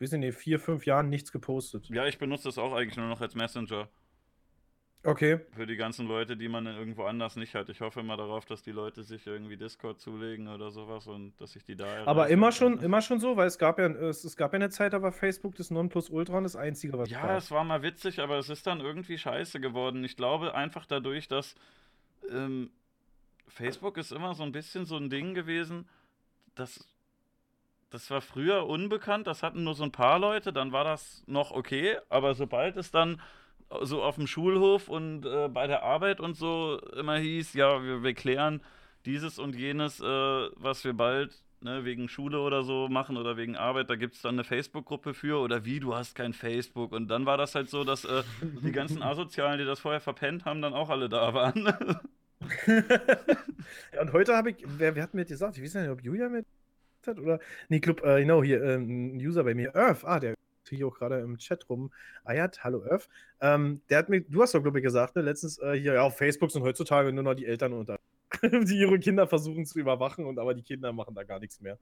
[0.01, 1.89] weiß ich nicht, vier, fünf Jahren nichts gepostet.
[1.89, 3.89] Ja, ich benutze das auch eigentlich nur noch als Messenger.
[5.03, 5.41] Okay.
[5.55, 7.69] Für die ganzen Leute, die man irgendwo anders nicht hat.
[7.69, 11.57] Ich hoffe immer darauf, dass die Leute sich irgendwie Discord zulegen oder sowas und dass
[11.57, 12.05] ich die da.
[12.07, 14.71] Aber immer schon, immer schon so, weil es gab ja, es, es, gab ja eine
[14.71, 18.21] Zeit, da war Facebook das Nonplusultra und das Einzige, was Ja, es war mal witzig,
[18.21, 20.05] aber es ist dann irgendwie scheiße geworden.
[20.05, 21.55] Ich glaube einfach dadurch, dass
[22.31, 22.71] ähm,
[23.49, 25.89] Facebook ist immer so ein bisschen so ein Ding gewesen,
[26.55, 26.87] das,
[27.91, 31.51] das war früher unbekannt, das hatten nur so ein paar Leute, dann war das noch
[31.51, 33.21] okay, aber sobald es dann
[33.83, 38.03] so auf dem Schulhof und äh, bei der Arbeit und so immer hieß, ja, wir,
[38.03, 38.61] wir klären
[39.07, 43.57] dieses und jenes, äh, was wir bald ne, wegen Schule oder so machen oder wegen
[43.57, 46.93] Arbeit, da gibt es dann eine Facebook-Gruppe für oder wie, du hast kein Facebook.
[46.93, 48.23] Und dann war das halt so, dass äh,
[48.63, 51.73] die ganzen Asozialen, die das vorher verpennt haben, dann auch alle da waren.
[53.93, 56.29] ja, und heute habe ich, wer, wer hat mir gesagt, ich weiß nicht, ob Julia
[56.29, 56.47] mit
[57.07, 57.39] hat oder,
[57.69, 60.35] nee, Club, äh, genau, hier, äh, ein User bei mir, Earth, ah, der
[60.71, 61.93] hier auch gerade im Chat rum
[62.25, 62.65] eiert.
[62.65, 63.09] Hallo Earth.
[63.41, 66.03] Ähm, der hat mir, du hast doch, glaube ich, gesagt, ne, letztens äh, hier, ja,
[66.03, 67.99] auf Facebook sind heutzutage nur noch die Eltern unter,
[68.43, 71.79] die ihre Kinder versuchen zu überwachen und aber die Kinder machen da gar nichts mehr.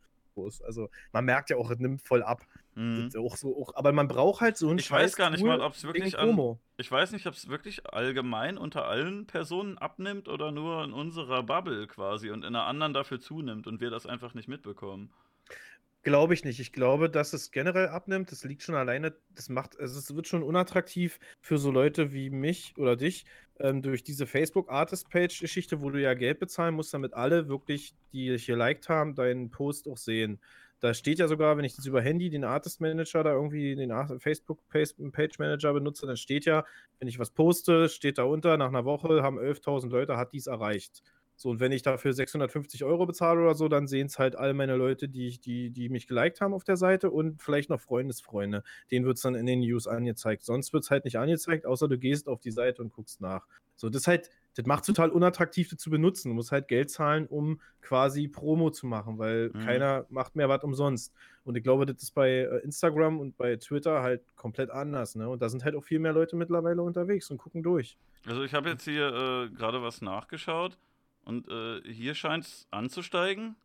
[0.64, 2.46] Also man merkt ja auch, es nimmt voll ab.
[2.74, 3.10] Mhm.
[3.18, 5.74] Auch so, auch, aber man braucht halt so ein Ich weiß gar nicht mal, ob
[5.74, 10.52] es wirklich an, Ich weiß nicht, ob es wirklich allgemein unter allen Personen abnimmt oder
[10.52, 14.34] nur in unserer Bubble quasi und in einer anderen dafür zunimmt und wir das einfach
[14.34, 15.10] nicht mitbekommen.
[16.04, 16.58] Glaube ich nicht.
[16.58, 18.32] Ich glaube, dass es generell abnimmt.
[18.32, 22.28] Das liegt schon alleine, das macht, also es wird schon unattraktiv für so Leute wie
[22.28, 23.24] mich oder dich
[23.60, 27.46] ähm, durch diese Facebook Artist Page Geschichte, wo du ja Geld bezahlen musst, damit alle
[27.48, 30.40] wirklich, die dich hier liked haben, deinen Post auch sehen.
[30.80, 33.92] Da steht ja sogar, wenn ich das über Handy den Artist Manager da irgendwie den
[34.18, 36.64] Facebook Page Manager benutze, dann steht ja,
[36.98, 40.48] wenn ich was poste, steht da unter, nach einer Woche haben 11.000 Leute, hat dies
[40.48, 41.04] erreicht.
[41.42, 44.54] So, und wenn ich dafür 650 Euro bezahle oder so, dann sehen es halt all
[44.54, 48.62] meine Leute, die, die, die mich geliked haben auf der Seite und vielleicht noch Freundesfreunde.
[48.92, 50.44] Denen wird es dann in den News angezeigt.
[50.44, 53.48] Sonst wird es halt nicht angezeigt, außer du gehst auf die Seite und guckst nach.
[53.74, 56.28] So, das halt, das macht total unattraktiv, das zu benutzen.
[56.28, 59.58] Du musst halt Geld zahlen, um quasi Promo zu machen, weil mhm.
[59.64, 61.12] keiner macht mehr was umsonst.
[61.42, 65.16] Und ich glaube, das ist bei äh, Instagram und bei Twitter halt komplett anders.
[65.16, 65.28] Ne?
[65.28, 67.98] Und da sind halt auch viel mehr Leute mittlerweile unterwegs und gucken durch.
[68.28, 70.78] Also ich habe jetzt hier äh, gerade was nachgeschaut.
[71.24, 73.56] Und äh, hier scheint es anzusteigen.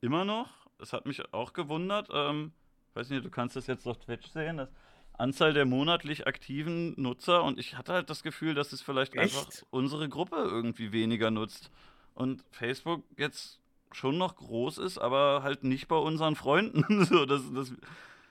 [0.00, 0.48] Immer noch.
[0.78, 2.08] Es hat mich auch gewundert.
[2.12, 2.52] Ähm,
[2.94, 4.58] weiß nicht, du kannst das jetzt auf Twitch sehen.
[4.58, 4.70] Das
[5.12, 7.44] Anzahl der monatlich aktiven Nutzer.
[7.44, 9.36] Und ich hatte halt das Gefühl, dass es vielleicht Echt?
[9.36, 11.70] einfach unsere Gruppe irgendwie weniger nutzt.
[12.14, 13.60] Und Facebook jetzt
[13.92, 17.04] schon noch groß ist, aber halt nicht bei unseren Freunden.
[17.04, 17.72] so, das, das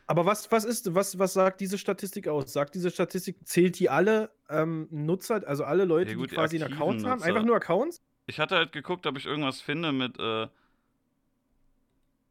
[0.09, 2.51] aber was, was ist, was, was sagt diese Statistik aus?
[2.51, 6.55] Sagt diese Statistik, zählt die alle ähm, Nutzer, also alle Leute, ja, gut, die quasi
[6.55, 7.21] einen Account haben?
[7.21, 8.01] Einfach nur Accounts?
[8.29, 10.43] Ich hatte halt geguckt, ob ich irgendwas finde mit äh,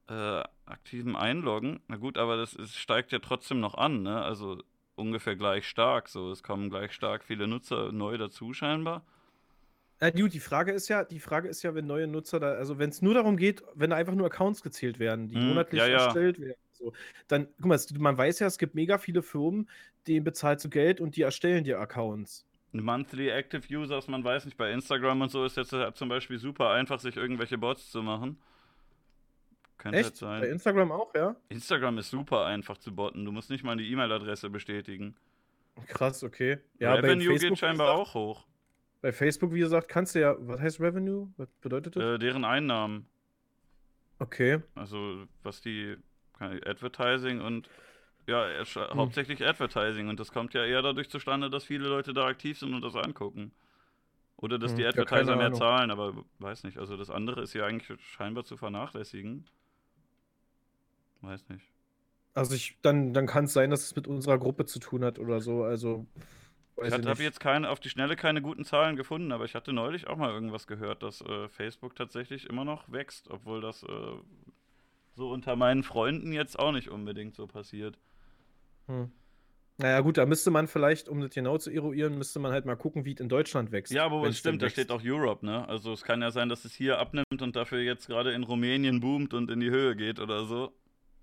[0.09, 1.81] äh, aktivem Einloggen.
[1.89, 4.23] Na gut, aber das ist, steigt ja trotzdem noch an, ne?
[4.23, 4.63] Also
[4.95, 6.09] ungefähr gleich stark.
[6.09, 9.05] So, es kommen gleich stark viele Nutzer neu dazu, scheinbar.
[10.01, 12.79] Ja, gut, die Frage ist ja, die Frage ist ja, wenn neue Nutzer da, also
[12.79, 15.81] wenn es nur darum geht, wenn da einfach nur Accounts gezählt werden, die hm, monatlich
[15.81, 16.05] ja, ja.
[16.05, 16.93] erstellt werden, so,
[17.27, 19.69] dann, guck mal, man weiß ja, es gibt mega viele Firmen,
[20.07, 22.48] denen bezahlst du Geld und die erstellen dir Accounts.
[22.73, 26.71] Monthly Active Users, man weiß nicht, bei Instagram und so ist jetzt zum Beispiel super
[26.71, 28.39] einfach, sich irgendwelche Bots zu machen.
[29.79, 30.17] Könnte Echt?
[30.17, 30.41] sein.
[30.41, 31.37] Bei Instagram auch, ja?
[31.49, 33.25] Instagram ist super einfach zu botten.
[33.25, 35.15] Du musst nicht mal die E-Mail-Adresse bestätigen.
[35.87, 36.59] Krass, okay.
[36.81, 38.47] Ja, Revenue bei geht scheinbar gesagt, auch hoch.
[39.01, 41.29] Bei Facebook, wie gesagt, kannst du ja, was heißt Revenue?
[41.37, 42.03] Was bedeutet das?
[42.03, 43.07] Äh, deren Einnahmen.
[44.19, 44.61] Okay.
[44.75, 45.97] Also, was die
[46.41, 47.69] Advertising und
[48.29, 48.99] ja, hm.
[48.99, 52.75] hauptsächlich Advertising und das kommt ja eher dadurch zustande, dass viele Leute da aktiv sind
[52.75, 53.53] und das angucken.
[54.37, 56.79] Oder dass hm, die Advertiser mehr zahlen, aber weiß nicht.
[56.79, 59.47] Also das andere ist ja eigentlich scheinbar zu vernachlässigen.
[61.23, 61.65] Weiß nicht.
[62.35, 65.19] Also ich, dann, dann kann es sein, dass es mit unserer Gruppe zu tun hat
[65.19, 65.65] oder so.
[65.65, 66.07] Also
[66.85, 70.07] ich habe jetzt keine, auf die Schnelle keine guten Zahlen gefunden, aber ich hatte neulich
[70.07, 74.13] auch mal irgendwas gehört, dass äh, Facebook tatsächlich immer noch wächst, obwohl das äh,
[75.17, 77.99] so unter meinen Freunden jetzt auch nicht unbedingt so passiert.
[78.89, 79.11] Hm.
[79.81, 82.75] Naja, gut, da müsste man vielleicht, um das genau zu eruieren, müsste man halt mal
[82.75, 83.93] gucken, wie es in Deutschland wächst.
[83.93, 85.69] Ja, aber es stimmt, da steht auch Europe, ne?
[85.69, 88.99] Also es kann ja sein, dass es hier abnimmt und dafür jetzt gerade in Rumänien
[88.99, 90.73] boomt und in die Höhe geht oder so.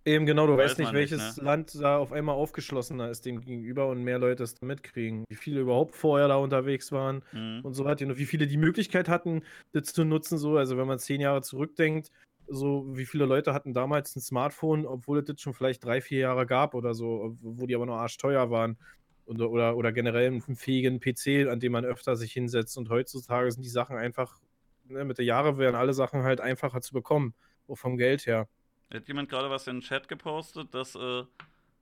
[0.06, 1.44] Eben genau, du Weiß weißt nicht, welches nicht, ne?
[1.44, 5.26] Land da auf einmal aufgeschlossener ist dem gegenüber und mehr Leute es mitkriegen.
[5.28, 7.62] Wie viele überhaupt vorher da unterwegs waren mhm.
[7.64, 8.06] und so weiter.
[8.06, 9.42] Und wie viele die Möglichkeit hatten,
[9.74, 10.38] das zu nutzen.
[10.38, 12.12] So, also wenn man zehn Jahre zurückdenkt,
[12.48, 16.20] so wie viele Leute hatten damals ein Smartphone, obwohl es das schon vielleicht drei, vier
[16.20, 18.78] Jahre gab oder so, wo die aber noch arschteuer waren.
[19.26, 22.78] Und, oder, oder generell einen fähigen PC, an dem man öfter sich hinsetzt.
[22.78, 24.40] Und heutzutage sind die Sachen einfach,
[24.86, 27.34] ne, mit der Jahre werden alle Sachen halt einfacher zu bekommen,
[27.68, 28.48] auch vom Geld her.
[28.94, 31.24] Hat jemand gerade was in den Chat gepostet, dass äh,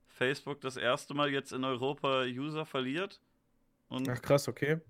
[0.08, 3.20] Facebook das erste Mal jetzt in Europa User verliert?
[3.88, 4.80] Und Ach krass, okay.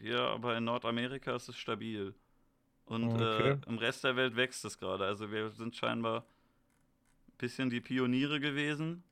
[0.00, 2.14] Ja, aber in Nordamerika ist es stabil.
[2.92, 3.50] Und äh, okay.
[3.50, 5.04] äh, im Rest der Welt wächst es gerade.
[5.04, 9.02] Also wir sind scheinbar ein bisschen die Pioniere gewesen.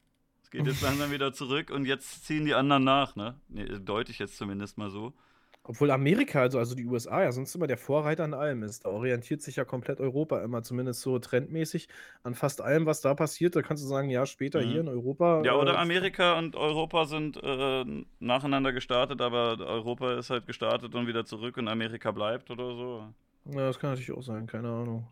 [0.42, 3.34] Es geht jetzt langsam wieder zurück und jetzt ziehen die anderen nach, ne?
[3.48, 5.14] Nee, deute ich jetzt zumindest mal so.
[5.62, 8.86] Obwohl Amerika, also, also die USA, ja sonst immer der Vorreiter an allem ist.
[8.86, 11.88] Da orientiert sich ja komplett Europa immer, zumindest so trendmäßig,
[12.22, 13.54] an fast allem, was da passiert.
[13.54, 14.70] Da kannst du sagen, ja, später mhm.
[14.70, 15.42] hier in Europa.
[15.44, 17.84] Ja, oder äh, Amerika und Europa sind äh,
[18.20, 23.04] nacheinander gestartet, aber Europa ist halt gestartet und wieder zurück und Amerika bleibt oder so.
[23.52, 25.06] Ja, das kann natürlich auch sein, keine Ahnung.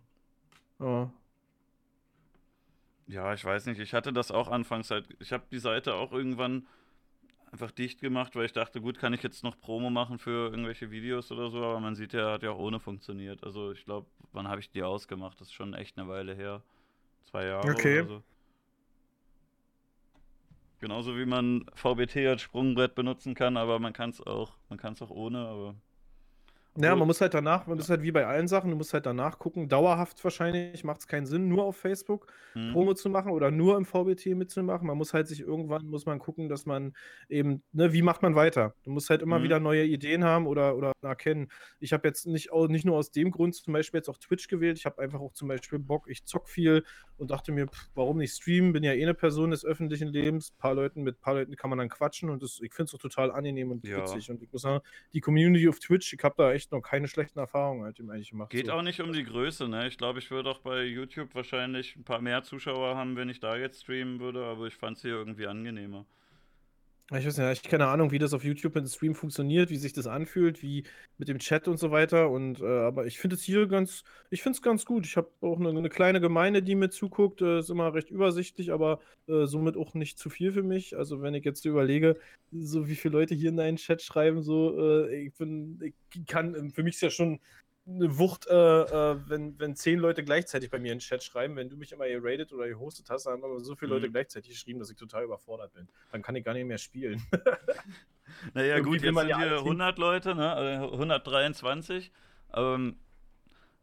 [0.78, 1.10] Ja.
[3.06, 3.80] Ja, ich weiß nicht.
[3.80, 5.08] Ich hatte das auch anfangs halt.
[5.18, 6.66] Ich habe die Seite auch irgendwann
[7.50, 10.90] einfach dicht gemacht, weil ich dachte, gut, kann ich jetzt noch Promo machen für irgendwelche
[10.90, 13.42] Videos oder so, aber man sieht ja, hat ja auch ohne funktioniert.
[13.42, 15.40] Also ich glaube, wann habe ich die ausgemacht?
[15.40, 16.62] Das ist schon echt eine Weile her.
[17.24, 18.00] Zwei Jahre okay.
[18.00, 18.22] oder so.
[20.80, 24.92] Genauso wie man VBT als Sprungbrett benutzen kann, aber man kann es auch, man kann
[24.92, 25.74] es auch ohne, aber
[26.80, 29.06] ja, man muss halt danach, man ist halt wie bei allen Sachen, du musst halt
[29.06, 29.68] danach gucken.
[29.68, 32.72] Dauerhaft wahrscheinlich macht es keinen Sinn, nur auf Facebook mhm.
[32.72, 34.86] Promo zu machen oder nur im VBT mitzumachen.
[34.86, 36.94] Man muss halt sich irgendwann, muss man gucken, dass man
[37.28, 38.74] eben, ne, wie macht man weiter?
[38.84, 39.42] Du musst halt immer mhm.
[39.44, 41.48] wieder neue Ideen haben oder, oder erkennen.
[41.80, 44.78] Ich habe jetzt nicht, nicht nur aus dem Grund zum Beispiel jetzt auch Twitch gewählt.
[44.78, 46.84] Ich habe einfach auch zum Beispiel Bock, ich zock viel
[47.16, 48.72] und dachte mir, pff, warum nicht streamen?
[48.72, 50.52] Bin ja eh eine Person des öffentlichen Lebens.
[50.52, 52.90] Ein paar Leuten, mit ein paar Leuten kann man dann quatschen und das, ich finde
[52.90, 53.98] es auch total angenehm und ja.
[53.98, 54.30] witzig.
[54.30, 57.38] Und ich muss sagen, die Community auf Twitch, ich habe da echt noch keine schlechten
[57.38, 58.50] Erfahrungen mit dem eigentlich gemacht.
[58.50, 58.72] Geht so.
[58.72, 59.88] auch nicht um die Größe, ne?
[59.88, 63.40] Ich glaube, ich würde auch bei YouTube wahrscheinlich ein paar mehr Zuschauer haben, wenn ich
[63.40, 66.06] da jetzt streamen würde, aber ich fand es hier irgendwie angenehmer.
[67.10, 69.78] Ich weiß nicht, ich keine Ahnung, wie das auf YouTube mit dem Stream funktioniert, wie
[69.78, 70.84] sich das anfühlt, wie
[71.16, 72.28] mit dem Chat und so weiter.
[72.28, 75.06] Und äh, aber ich finde es hier ganz, ich finde es ganz gut.
[75.06, 78.72] Ich habe auch eine, eine, kleine Gemeinde, die mir zuguckt, äh, ist immer recht übersichtlich,
[78.72, 80.98] aber äh, somit auch nicht zu viel für mich.
[80.98, 82.18] Also wenn ich jetzt überlege,
[82.52, 85.80] so wie viele Leute hier in deinen Chat schreiben, so äh, ich bin,
[86.12, 87.40] ich kann, für mich ist ja schon
[87.88, 91.56] eine Wucht, äh, äh, wenn, wenn zehn Leute gleichzeitig bei mir in den Chat schreiben.
[91.56, 93.96] Wenn du mich immer geradet oder gehostet hast, dann haben aber so viele mhm.
[93.96, 95.88] Leute gleichzeitig geschrieben, dass ich total überfordert bin.
[96.12, 97.22] Dann kann ich gar nicht mehr spielen.
[98.54, 100.88] naja, gut, jetzt sind ja hier 100 Leute, ne?
[100.92, 102.12] 123.
[102.50, 102.96] Also ähm,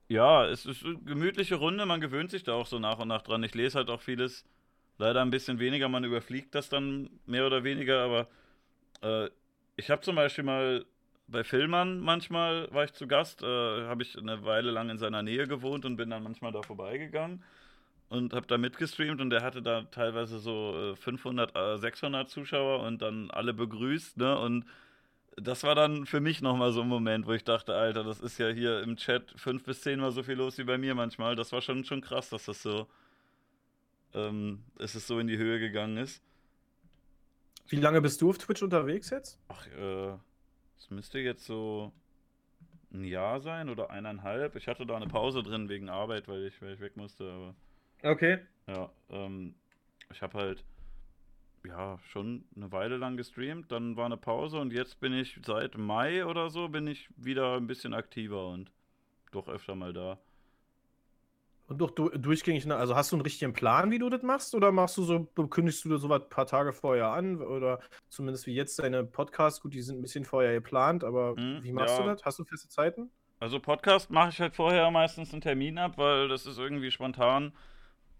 [0.08, 3.24] ja, es ist eine gemütliche Runde, man gewöhnt sich da auch so nach und nach
[3.24, 3.44] dran.
[3.44, 4.46] Ich lese halt auch vieles,
[4.98, 8.28] leider ein bisschen weniger, man überfliegt das dann mehr oder weniger, aber
[9.02, 9.30] äh,
[9.78, 10.86] ich habe zum Beispiel mal
[11.28, 15.24] bei Filmern manchmal war ich zu Gast, äh, habe ich eine Weile lang in seiner
[15.24, 17.44] Nähe gewohnt und bin dann manchmal da vorbeigegangen
[18.10, 22.82] und habe da mitgestreamt und der hatte da teilweise so äh, 500, äh, 600 Zuschauer
[22.82, 24.38] und dann alle begrüßt, ne?
[24.38, 24.66] Und
[25.38, 28.38] das war dann für mich nochmal so ein Moment, wo ich dachte, Alter, das ist
[28.38, 31.36] ja hier im Chat fünf bis zehnmal so viel los wie bei mir manchmal.
[31.36, 32.88] Das war schon, schon krass, dass das so,
[34.14, 36.24] ähm, dass es so in die Höhe gegangen ist.
[37.68, 39.40] Wie lange bist du auf Twitch unterwegs jetzt?
[39.50, 40.14] Ach, äh,
[40.78, 41.92] es müsste jetzt so
[42.94, 44.56] ein Jahr sein oder eineinhalb.
[44.56, 47.32] Ich hatte da eine Pause drin wegen Arbeit, weil ich, weil ich weg musste.
[47.32, 47.56] Aber
[48.12, 48.40] okay.
[48.68, 49.56] Ja, ähm,
[50.12, 50.64] ich habe halt
[51.66, 55.78] ja schon eine Weile lang gestreamt, dann war eine Pause und jetzt bin ich seit
[55.78, 58.72] Mai oder so bin ich wieder ein bisschen aktiver und
[59.32, 60.20] doch öfter mal da.
[61.68, 62.76] Und doch du, durchgängig, ne?
[62.76, 64.54] also hast du einen richtigen Plan, wie du das machst?
[64.54, 67.42] Oder machst du so, kündigst du so was ein paar Tage vorher an?
[67.42, 67.80] Oder
[68.10, 71.72] zumindest wie jetzt deine Podcasts, gut, die sind ein bisschen vorher geplant, aber hm, wie
[71.72, 72.04] machst ja.
[72.04, 72.24] du das?
[72.24, 73.10] Hast du feste Zeiten?
[73.40, 77.52] Also Podcast mache ich halt vorher meistens einen Termin ab, weil das ist irgendwie spontan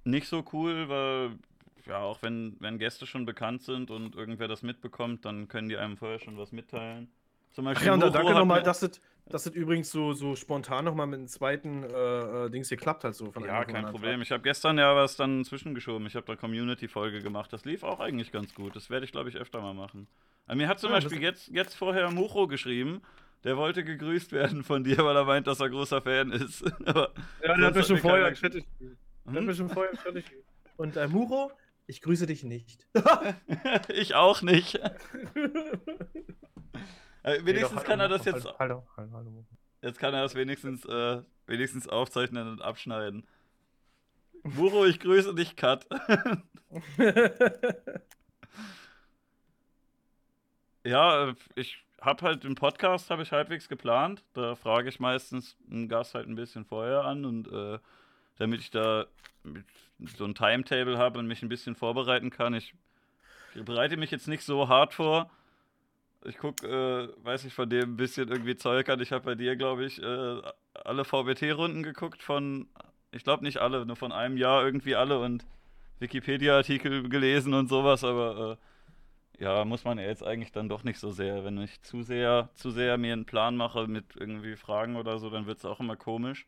[0.04, 1.38] nicht so cool, weil
[1.86, 5.78] ja, auch wenn, wenn Gäste schon bekannt sind und irgendwer das mitbekommt, dann können die
[5.78, 7.12] einem vorher schon was mitteilen.
[7.56, 10.84] Zum Beispiel Ach ja, und danke nochmal, dass es, dass es übrigens so, so spontan
[10.84, 13.16] nochmal mit dem zweiten äh, äh, Dings geklappt hat.
[13.16, 14.22] So ja, kein Problem.
[14.22, 16.06] Ich habe gestern ja was dann zwischengeschoben.
[16.06, 17.54] Ich habe da Community-Folge gemacht.
[17.54, 18.76] Das lief auch eigentlich ganz gut.
[18.76, 20.08] Das werde ich, glaube ich, öfter mal machen.
[20.48, 23.02] Aber mir hat zum ja, Beispiel jetzt, jetzt vorher Mucho geschrieben.
[23.46, 26.62] Der wollte gegrüßt werden von dir, weil er meint, dass er großer Fan ist.
[26.86, 27.08] ja,
[27.42, 28.98] der hat mir schon vorher fertig hm?
[29.26, 30.26] Der hat mir schon vorher fertig
[30.76, 31.52] Und äh, Muro,
[31.88, 32.86] ich grüße dich nicht.
[33.88, 34.80] ich auch nicht.
[37.26, 38.48] Äh, wenigstens nee, kann er das jetzt.
[38.60, 39.46] Hallo, hallo, hallo.
[39.82, 43.26] Jetzt kann er das wenigstens, äh, wenigstens aufzeichnen und abschneiden.
[44.44, 45.88] Muro, ich grüße dich, Kat.
[50.84, 54.24] ja, ich habe halt den Podcast habe ich halbwegs geplant.
[54.34, 57.80] Da frage ich meistens einen Gast halt ein bisschen vorher an und äh,
[58.38, 59.08] damit ich da
[60.16, 62.54] so ein Timetable habe und mich ein bisschen vorbereiten kann.
[62.54, 62.76] Ich
[63.56, 65.32] bereite mich jetzt nicht so hart vor
[66.26, 69.00] ich gucke, äh, weiß ich von dem ein bisschen irgendwie Zeug an.
[69.00, 70.42] Ich habe bei dir, glaube ich, äh,
[70.74, 72.68] alle VBT-Runden geguckt von,
[73.12, 75.46] ich glaube nicht alle, nur von einem Jahr irgendwie alle und
[76.00, 78.58] Wikipedia-Artikel gelesen und sowas, aber
[79.40, 81.44] äh, ja, muss man ja jetzt eigentlich dann doch nicht so sehr.
[81.44, 85.30] Wenn ich zu sehr, zu sehr mir einen Plan mache mit irgendwie Fragen oder so,
[85.30, 86.48] dann wird es auch immer komisch.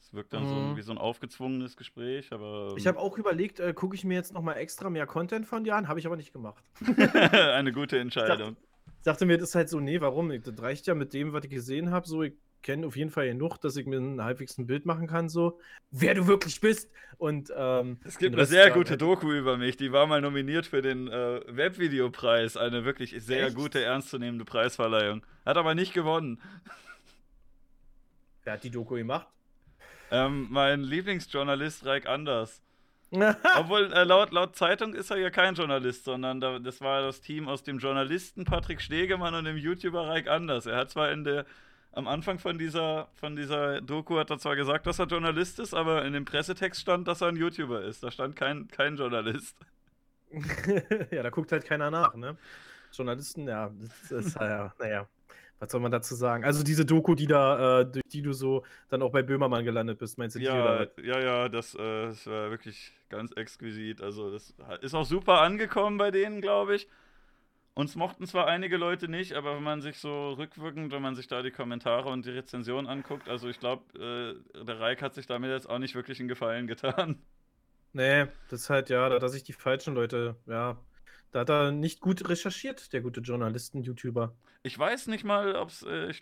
[0.00, 0.70] Es wirkt dann mhm.
[0.70, 2.74] so wie so ein aufgezwungenes Gespräch, aber.
[2.76, 5.76] Ich habe auch überlegt, äh, gucke ich mir jetzt nochmal extra mehr Content von dir
[5.76, 6.62] an, habe ich aber nicht gemacht.
[7.32, 8.56] Eine gute Entscheidung
[9.04, 10.30] dachte mir, das ist halt so, nee, warum?
[10.42, 12.06] Das reicht ja mit dem, was ich gesehen habe.
[12.06, 15.06] So, ich kenne auf jeden Fall genug, dass ich mir ein halbwegs ein Bild machen
[15.06, 15.60] kann, so,
[15.90, 16.90] wer du wirklich bist.
[17.18, 20.82] Und ähm, es gibt eine sehr gute Doku über mich, die war mal nominiert für
[20.82, 23.56] den äh, Webvideopreis, eine wirklich sehr Echt?
[23.56, 25.24] gute, ernstzunehmende Preisverleihung.
[25.44, 26.40] Hat aber nicht gewonnen.
[28.42, 29.28] Wer hat die Doku gemacht?
[30.10, 32.63] Ähm, mein Lieblingsjournalist Reik Anders.
[33.58, 37.20] Obwohl, äh, laut, laut Zeitung ist er ja kein Journalist, sondern da, das war das
[37.20, 40.66] Team aus dem Journalisten Patrick Stegemann und dem YouTuber Reik Anders.
[40.66, 41.46] Er hat zwar in der,
[41.92, 45.74] am Anfang von dieser, von dieser Doku hat er zwar gesagt, dass er Journalist ist,
[45.74, 48.02] aber in dem Pressetext stand, dass er ein YouTuber ist.
[48.02, 49.56] Da stand kein, kein Journalist.
[51.10, 52.36] ja, da guckt halt keiner nach, ne?
[52.92, 53.70] Journalisten, ja,
[54.08, 55.08] das ist, ja, naja
[55.64, 56.44] was soll man dazu sagen?
[56.44, 59.98] Also diese Doku, die da, äh, durch die du so dann auch bei Böhmermann gelandet
[59.98, 61.02] bist, meinst du ja, die?
[61.06, 64.02] Ja, ja, das, äh, das war wirklich ganz exquisit.
[64.02, 66.88] Also das ist auch super angekommen bei denen, glaube ich.
[67.76, 71.26] Uns mochten zwar einige Leute nicht, aber wenn man sich so rückwirkend, wenn man sich
[71.26, 73.82] da die Kommentare und die Rezension anguckt, also ich glaube,
[74.54, 77.20] äh, der Reik hat sich damit jetzt auch nicht wirklich einen Gefallen getan.
[77.92, 80.76] Nee, das ist halt, ja, da hat sich die falschen Leute, ja,
[81.34, 84.32] da hat er nicht gut recherchiert, der gute Journalisten-YouTuber.
[84.62, 86.14] Ich weiß nicht mal, ob es äh,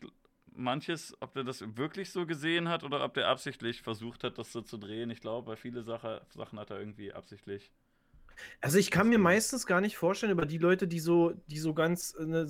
[0.54, 4.52] manches, ob der das wirklich so gesehen hat oder ob der absichtlich versucht hat, das
[4.52, 5.10] so zu drehen.
[5.10, 7.70] Ich glaube, bei viele Sache, Sachen hat er irgendwie absichtlich.
[8.62, 11.74] Also ich kann mir meistens gar nicht vorstellen, über die Leute, die so, die so
[11.74, 12.46] ganz, ne,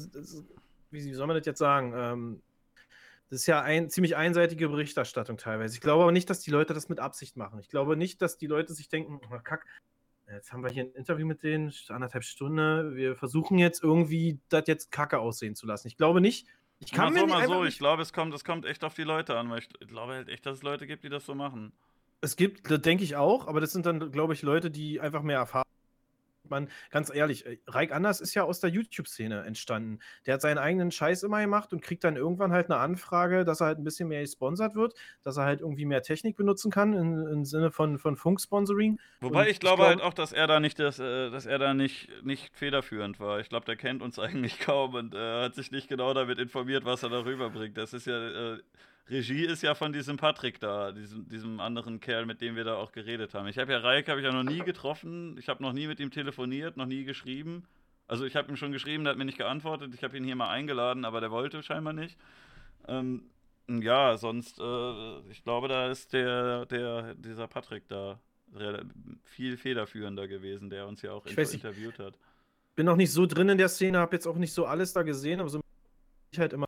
[0.93, 2.43] wie soll man das jetzt sagen, ähm,
[3.29, 5.75] das ist ja ein ziemlich einseitige Berichterstattung teilweise.
[5.75, 7.59] Ich glaube aber nicht, dass die Leute das mit Absicht machen.
[7.59, 9.67] Ich glaube nicht, dass die Leute sich denken, oh, kack,
[10.33, 12.97] Jetzt haben wir hier ein Interview mit denen, anderthalb Stunden.
[12.97, 15.89] Wir versuchen jetzt irgendwie das jetzt kacke aussehen zu lassen.
[15.89, 16.47] Ich glaube nicht.
[16.79, 17.65] Ich kann mal so, mir mal so.
[17.65, 20.15] Ich glaube, es kommt, es kommt echt auf die Leute an, weil ich, ich glaube
[20.15, 21.73] halt echt, dass es Leute gibt, die das so machen.
[22.23, 25.23] Es gibt, das denke ich auch, aber das sind dann, glaube ich, Leute, die einfach
[25.23, 25.62] mehr Erfahrung
[26.53, 29.99] man, ganz ehrlich, äh, Reik Anders ist ja aus der YouTube-Szene entstanden.
[30.27, 33.61] Der hat seinen eigenen Scheiß immer gemacht und kriegt dann irgendwann halt eine Anfrage, dass
[33.61, 36.93] er halt ein bisschen mehr gesponsert wird, dass er halt irgendwie mehr Technik benutzen kann
[36.93, 38.99] im, im Sinne von, von Funk-Sponsoring.
[39.21, 41.59] Wobei ich glaube ich glaub, halt auch, dass er da nicht das, äh, dass er
[41.59, 43.41] da nicht, nicht federführend war.
[43.41, 46.85] Ich glaube, der kennt uns eigentlich kaum und äh, hat sich nicht genau damit informiert,
[46.85, 47.77] was er darüber bringt.
[47.77, 48.55] Das ist ja.
[48.55, 48.59] Äh,
[49.09, 52.77] Regie ist ja von diesem Patrick da, diesem, diesem anderen Kerl, mit dem wir da
[52.77, 53.49] auch geredet haben.
[53.49, 56.01] Ich habe ja Reik habe ich ja noch nie getroffen, ich habe noch nie mit
[56.01, 57.65] ihm telefoniert, noch nie geschrieben.
[58.07, 59.93] Also ich habe ihm schon geschrieben, der hat mir nicht geantwortet.
[59.95, 62.17] Ich habe ihn hier mal eingeladen, aber der wollte scheinbar nicht.
[62.87, 63.25] Ähm,
[63.69, 68.21] ja, sonst, äh, ich glaube, da ist der, der, dieser Patrick da
[69.25, 72.19] viel federführender gewesen, der uns ja auch ich interviewt hat.
[72.75, 75.03] Bin noch nicht so drin in der Szene, habe jetzt auch nicht so alles da
[75.03, 75.61] gesehen, aber so
[76.33, 76.67] ich halt immer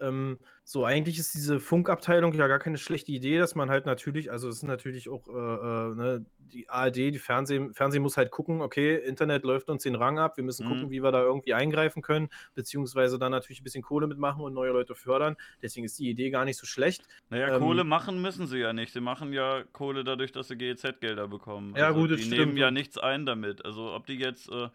[0.00, 4.30] ähm, so, eigentlich ist diese Funkabteilung ja gar keine schlechte Idee, dass man halt natürlich,
[4.30, 8.30] also es ist natürlich auch, äh, äh, ne, die ARD, die Fernsehen, Fernsehen muss halt
[8.30, 10.70] gucken, okay, Internet läuft uns den Rang ab, wir müssen mhm.
[10.70, 14.52] gucken, wie wir da irgendwie eingreifen können, beziehungsweise dann natürlich ein bisschen Kohle mitmachen und
[14.52, 15.36] neue Leute fördern.
[15.62, 17.02] Deswegen ist die Idee gar nicht so schlecht.
[17.30, 18.92] Naja, ähm, Kohle machen müssen sie ja nicht.
[18.92, 21.74] Sie machen ja Kohle dadurch, dass sie GEZ-Gelder bekommen.
[21.76, 22.40] Ja, also gut, das die stimmt.
[22.40, 23.64] nehmen ja nichts ein damit.
[23.64, 24.68] Also ob die jetzt äh,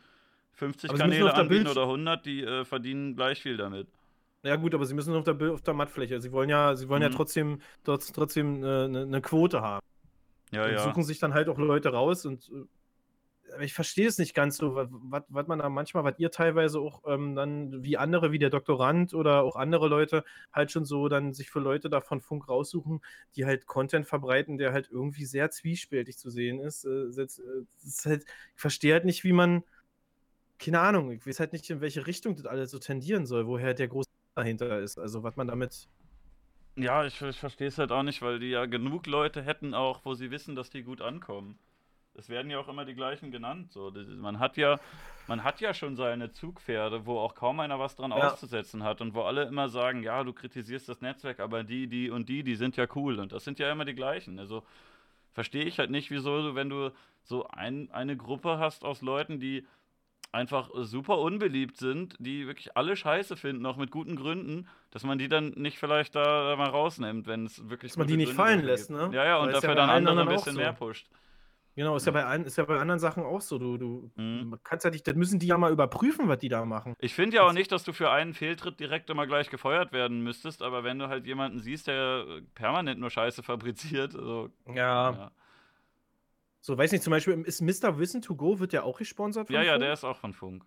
[0.54, 3.88] 50 Kanäle anbieten oder 100, die äh, verdienen gleich viel damit.
[4.44, 6.20] Ja gut, aber sie müssen auf der, auf der Mattfläche.
[6.22, 7.10] Sie wollen ja, sie wollen mhm.
[7.10, 9.86] ja trotzdem, trotzdem eine, eine, Quote haben.
[10.52, 10.80] Ja, und ja.
[10.80, 12.52] suchen sich dann halt auch Leute raus und
[13.62, 17.36] ich verstehe es nicht ganz so, was man da manchmal, was ihr teilweise auch ähm,
[17.36, 21.50] dann wie andere, wie der Doktorand oder auch andere Leute halt schon so dann sich
[21.50, 23.02] für Leute da von Funk raussuchen,
[23.36, 26.86] die halt Content verbreiten, der halt irgendwie sehr zwiespältig zu sehen ist.
[26.86, 27.44] Äh, ist, äh,
[27.84, 28.26] ist halt,
[28.56, 29.64] ich verstehe halt nicht, wie man,
[30.60, 33.74] keine Ahnung, ich weiß halt nicht, in welche Richtung das alles so tendieren soll, woher
[33.74, 34.98] der große dahinter ist.
[34.98, 35.88] Also was man damit
[36.76, 40.02] ja, ich, ich verstehe es halt auch nicht, weil die ja genug Leute hätten auch,
[40.06, 41.60] wo sie wissen, dass die gut ankommen.
[42.16, 43.72] Es werden ja auch immer die gleichen genannt.
[43.72, 43.92] So.
[43.92, 44.80] Man, hat ja,
[45.28, 48.18] man hat ja schon seine Zugpferde, wo auch kaum einer was dran ja.
[48.18, 52.10] auszusetzen hat und wo alle immer sagen, ja, du kritisierst das Netzwerk, aber die, die
[52.10, 53.20] und die, die sind ja cool.
[53.20, 54.40] Und das sind ja immer die gleichen.
[54.40, 54.64] Also
[55.32, 56.92] verstehe ich halt nicht, wieso du, wenn du
[57.24, 59.66] so ein, eine Gruppe hast aus Leuten, die
[60.34, 65.18] einfach super unbeliebt sind, die wirklich alle scheiße finden, auch mit guten Gründen, dass man
[65.18, 67.92] die dann nicht vielleicht da mal rausnimmt, wenn es wirklich.
[67.92, 69.10] Dass man die nicht Gründe fallen lässt, ne?
[69.14, 70.60] Ja, ja, und Weil dafür ja dann andere ein bisschen so.
[70.60, 71.08] mehr pusht.
[71.76, 73.58] Genau, ist ja, bei ist ja bei anderen Sachen auch so.
[73.58, 74.60] Du, du mhm.
[74.64, 76.96] kannst ja nicht, dann müssen die ja mal überprüfen, was die da machen.
[77.00, 80.22] Ich finde ja auch nicht, dass du für einen Fehltritt direkt immer gleich gefeuert werden
[80.22, 85.12] müsstest, aber wenn du halt jemanden siehst, der permanent nur Scheiße fabriziert, also, ja.
[85.12, 85.32] ja.
[86.66, 88.00] So, weiß nicht, zum Beispiel ist Mr.
[88.00, 89.68] Wissen to Go, wird der auch gesponsert von Ja, Funk?
[89.68, 90.64] ja, der ist auch von Funk.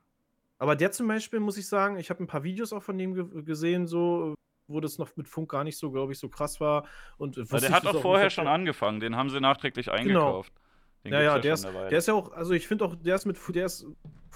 [0.58, 3.14] Aber der zum Beispiel, muss ich sagen, ich habe ein paar Videos auch von dem
[3.14, 4.34] ge gesehen, so
[4.68, 6.86] wo das noch mit Funk gar nicht so, glaube ich, so krass war.
[7.16, 9.98] Und der hat auch vorher schon angefangen, den haben sie nachträglich genau.
[9.98, 10.52] eingekauft.
[10.54, 10.65] Genau.
[11.06, 13.26] Den ja, ja, der, ist, der ist ja auch, also ich finde auch, der ist
[13.26, 13.86] mit, der ist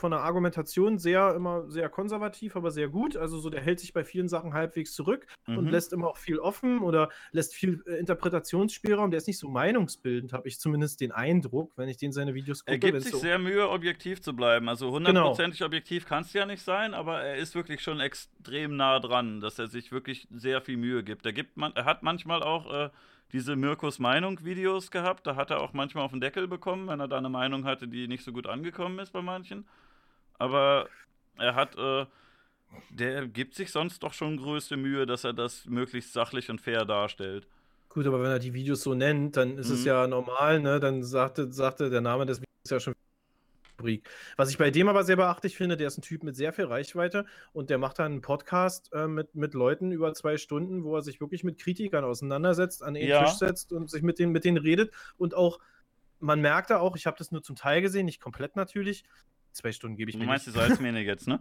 [0.01, 3.17] von der Argumentation sehr, immer sehr konservativ, aber sehr gut.
[3.17, 5.59] Also so, der hält sich bei vielen Sachen halbwegs zurück mhm.
[5.59, 9.11] und lässt immer auch viel offen oder lässt viel äh, Interpretationsspielraum.
[9.11, 12.65] Der ist nicht so meinungsbildend, habe ich zumindest den Eindruck, wenn ich den seine Videos
[12.65, 12.73] gucke.
[12.73, 14.69] Er gibt sich so sehr Mühe, objektiv zu bleiben.
[14.69, 15.67] Also hundertprozentig genau.
[15.67, 19.59] objektiv kann es ja nicht sein, aber er ist wirklich schon extrem nah dran, dass
[19.59, 21.27] er sich wirklich sehr viel Mühe gibt.
[21.27, 22.91] Er, gibt man, er hat manchmal auch äh,
[23.33, 25.27] diese Mirkus Meinung-Videos gehabt.
[25.27, 27.89] Da hat er auch manchmal auf den Deckel bekommen, wenn er da eine Meinung hatte,
[27.89, 29.67] die nicht so gut angekommen ist bei manchen.
[30.39, 30.89] Aber
[31.39, 32.07] er hat, äh,
[32.91, 36.85] der gibt sich sonst doch schon größte Mühe, dass er das möglichst sachlich und fair
[36.85, 37.47] darstellt.
[37.89, 39.75] Gut, aber wenn er die Videos so nennt, dann ist mhm.
[39.75, 40.79] es ja normal, ne?
[40.79, 42.95] Dann sagte, sagte der Name des Videos ja schon
[43.81, 44.09] Rubrik.
[44.37, 46.67] Was ich bei dem aber sehr beachtlich finde, der ist ein Typ mit sehr viel
[46.67, 50.97] Reichweite und der macht dann einen Podcast äh, mit, mit Leuten über zwei Stunden, wo
[50.97, 53.25] er sich wirklich mit Kritikern auseinandersetzt, an den ja.
[53.25, 55.59] Tisch setzt und sich mit denen, mit denen redet und auch,
[56.21, 59.05] man merkt da auch, ich habe das nur zum Teil gesehen, nicht komplett natürlich.
[59.53, 60.25] Zwei Stunden gebe ich mir.
[60.25, 60.57] Du meinst nicht.
[60.57, 61.41] die Salzmähne jetzt, ne?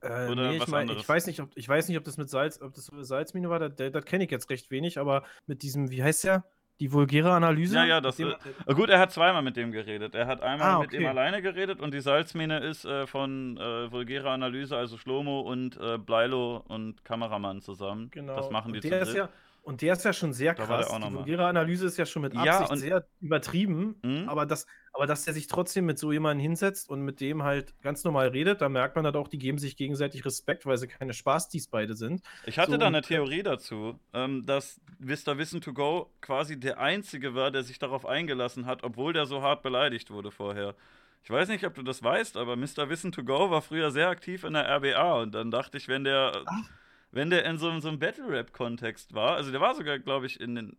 [0.00, 1.02] Äh, Oder nee, was ich, mein, anderes?
[1.02, 3.58] ich weiß nicht, ob ich weiß nicht, ob das mit Salz, ob das Salzmine war,
[3.58, 6.44] das, das kenne ich jetzt recht wenig, aber mit diesem, wie heißt der?
[6.80, 7.76] Die vulgäre Analyse?
[7.76, 8.36] Ja, ja, das ist.
[8.66, 10.14] Äh, gut, er hat zweimal mit dem geredet.
[10.14, 10.86] Er hat einmal ah, okay.
[10.96, 15.40] mit ihm alleine geredet und die Salzmine ist äh, von äh, vulgäre Analyse, also Schlomo
[15.40, 18.10] und äh, Bleilo und Kameramann zusammen.
[18.10, 18.34] Genau.
[18.34, 19.28] Das machen die und der ist ja
[19.64, 20.86] Und der ist ja schon sehr krass.
[20.88, 24.28] Die vulgäre Analyse ist ja schon mit Absicht ja, sehr übertrieben, mhm.
[24.28, 27.74] aber das aber dass der sich trotzdem mit so jemandem hinsetzt und mit dem halt
[27.82, 30.86] ganz normal redet, da merkt man halt auch, die geben sich gegenseitig Respekt, weil sie
[30.86, 32.22] keine Spaßdies beide sind.
[32.46, 35.36] Ich hatte so, da eine Theorie dazu, ähm, dass Mr.
[35.36, 39.42] Wissen to Go quasi der Einzige war, der sich darauf eingelassen hat, obwohl der so
[39.42, 40.76] hart beleidigt wurde vorher.
[41.24, 42.88] Ich weiß nicht, ob du das weißt, aber Mr.
[42.88, 46.04] Wissen to Go war früher sehr aktiv in der RBA und dann dachte ich, wenn
[46.04, 46.44] der.
[46.46, 46.70] Ach
[47.14, 50.54] wenn der in so, so einem Battle-Rap-Kontext war, also der war sogar, glaube ich, in
[50.54, 50.76] den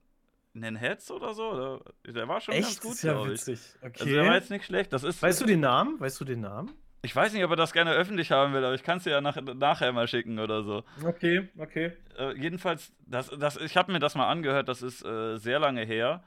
[0.53, 1.51] in den Heads oder so.
[1.51, 1.81] Oder?
[2.07, 2.81] Der war schon Echt?
[2.81, 3.59] ganz gut, ja witzig.
[3.81, 3.99] Okay.
[3.99, 4.93] Also der war jetzt nicht schlecht.
[4.93, 5.99] Das ist, weißt du den Namen?
[5.99, 6.71] Weißt du den Namen?
[7.01, 9.11] Ich weiß nicht, ob er das gerne öffentlich haben will, aber ich kann es dir
[9.11, 10.83] ja nach, nachher mal schicken oder so.
[11.03, 11.91] Okay, okay.
[12.17, 15.85] Äh, jedenfalls, das, das, ich habe mir das mal angehört, das ist äh, sehr lange
[15.85, 16.23] her.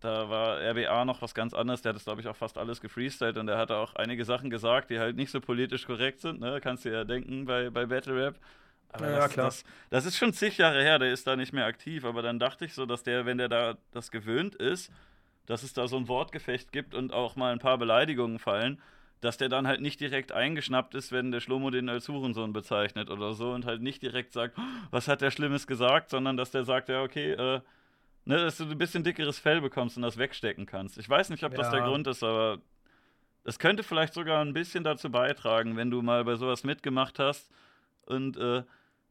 [0.00, 1.82] Da war RBA noch was ganz anderes.
[1.82, 4.50] Der hat das, glaube ich, auch fast alles gefreestylt und der hat auch einige Sachen
[4.50, 6.40] gesagt, die halt nicht so politisch korrekt sind.
[6.40, 6.60] Ne?
[6.62, 8.38] Kannst du ja denken bei, bei Battle Rap.
[8.92, 9.46] Aber ja, das, klar.
[9.46, 12.38] Das, das, ist schon zig Jahre her, der ist da nicht mehr aktiv, aber dann
[12.38, 14.92] dachte ich so, dass der, wenn der da das gewöhnt ist,
[15.46, 18.80] dass es da so ein Wortgefecht gibt und auch mal ein paar Beleidigungen fallen,
[19.20, 23.08] dass der dann halt nicht direkt eingeschnappt ist, wenn der Schlomo den als Hurensohn bezeichnet
[23.08, 24.58] oder so und halt nicht direkt sagt,
[24.90, 27.60] was hat der Schlimmes gesagt, sondern dass der sagt, ja, okay, äh,
[28.24, 30.98] ne, dass du ein bisschen dickeres Fell bekommst und das wegstecken kannst.
[30.98, 31.58] Ich weiß nicht, ob ja.
[31.58, 32.58] das der Grund ist, aber
[33.44, 37.50] es könnte vielleicht sogar ein bisschen dazu beitragen, wenn du mal bei sowas mitgemacht hast
[38.06, 38.62] und äh,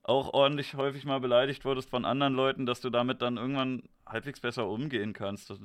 [0.03, 4.39] auch ordentlich häufig mal beleidigt wurdest von anderen Leuten, dass du damit dann irgendwann halbwegs
[4.39, 5.49] besser umgehen kannst.
[5.49, 5.59] Das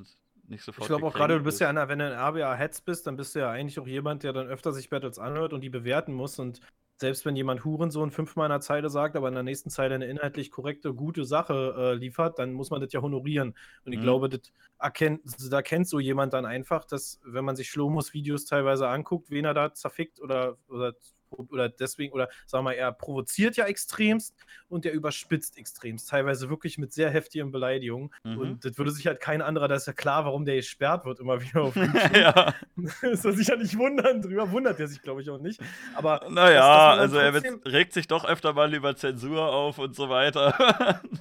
[0.47, 3.05] nicht sofort ich glaube auch gerade, du bist ja einer, wenn du in RBA-Heads bist,
[3.07, 5.69] dann bist du ja eigentlich auch jemand, der dann öfter sich Battles anhört und die
[5.69, 6.39] bewerten muss.
[6.39, 6.61] Und
[6.99, 10.05] selbst wenn jemand Hurensohn fünfmal in einer Zeile sagt, aber in der nächsten Zeile eine
[10.05, 13.55] inhaltlich korrekte, gute Sache äh, liefert, dann muss man das ja honorieren.
[13.85, 14.03] Und ich mhm.
[14.03, 14.41] glaube, das
[14.79, 19.29] erkennt, da kennt so jemand dann einfach, dass, wenn man sich Schlomos Videos teilweise anguckt,
[19.29, 20.93] wen er da zerfickt oder, oder
[21.29, 24.35] oder deswegen, oder sagen wir mal, er provoziert ja extremst
[24.69, 28.11] und er überspitzt extremst, teilweise wirklich mit sehr heftigen Beleidigungen.
[28.23, 28.37] Mhm.
[28.37, 31.19] Und das würde sich halt kein anderer, das ist ja klar, warum der gesperrt wird,
[31.19, 31.75] immer wieder auf
[32.15, 32.53] ja.
[33.01, 35.61] das soll sich ja nicht wundern, drüber wundert er sich, glaube ich, auch nicht.
[35.95, 37.33] Aber naja, also er
[37.65, 41.01] regt sich doch öfter mal über Zensur auf und so weiter.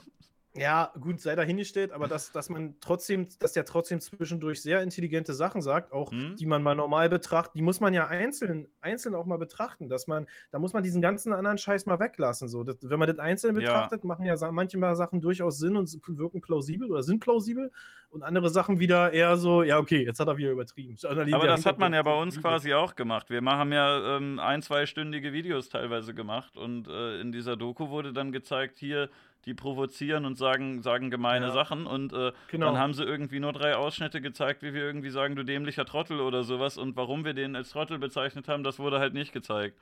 [0.56, 5.34] Ja, gut, sei dahingestellt, aber dass, dass man trotzdem, dass der trotzdem zwischendurch sehr intelligente
[5.34, 6.36] Sachen sagt, auch mhm.
[6.36, 10.06] die man mal normal betrachtet, die muss man ja einzeln, einzeln auch mal betrachten, dass
[10.06, 12.48] man, da muss man diesen ganzen anderen Scheiß mal weglassen.
[12.48, 12.64] So.
[12.64, 14.06] Das, wenn man das einzeln betrachtet, ja.
[14.06, 17.70] machen ja manche Sachen durchaus Sinn und wirken plausibel oder sind plausibel
[18.10, 20.96] und andere Sachen wieder eher so, ja, okay, jetzt hat er wieder übertrieben.
[21.06, 23.30] Aber das hat man ja bei uns quasi auch gemacht.
[23.30, 28.12] Wir haben ja ähm, ein-, zweistündige Videos teilweise gemacht und äh, in dieser Doku wurde
[28.12, 29.10] dann gezeigt, hier,
[29.46, 31.52] die provozieren und sagen, sagen gemeine ja.
[31.52, 32.66] Sachen und äh, genau.
[32.66, 36.20] dann haben sie irgendwie nur drei Ausschnitte gezeigt, wie wir irgendwie sagen, du dämlicher Trottel
[36.20, 39.78] oder sowas und warum wir den als Trottel bezeichnet haben, das wurde halt nicht gezeigt.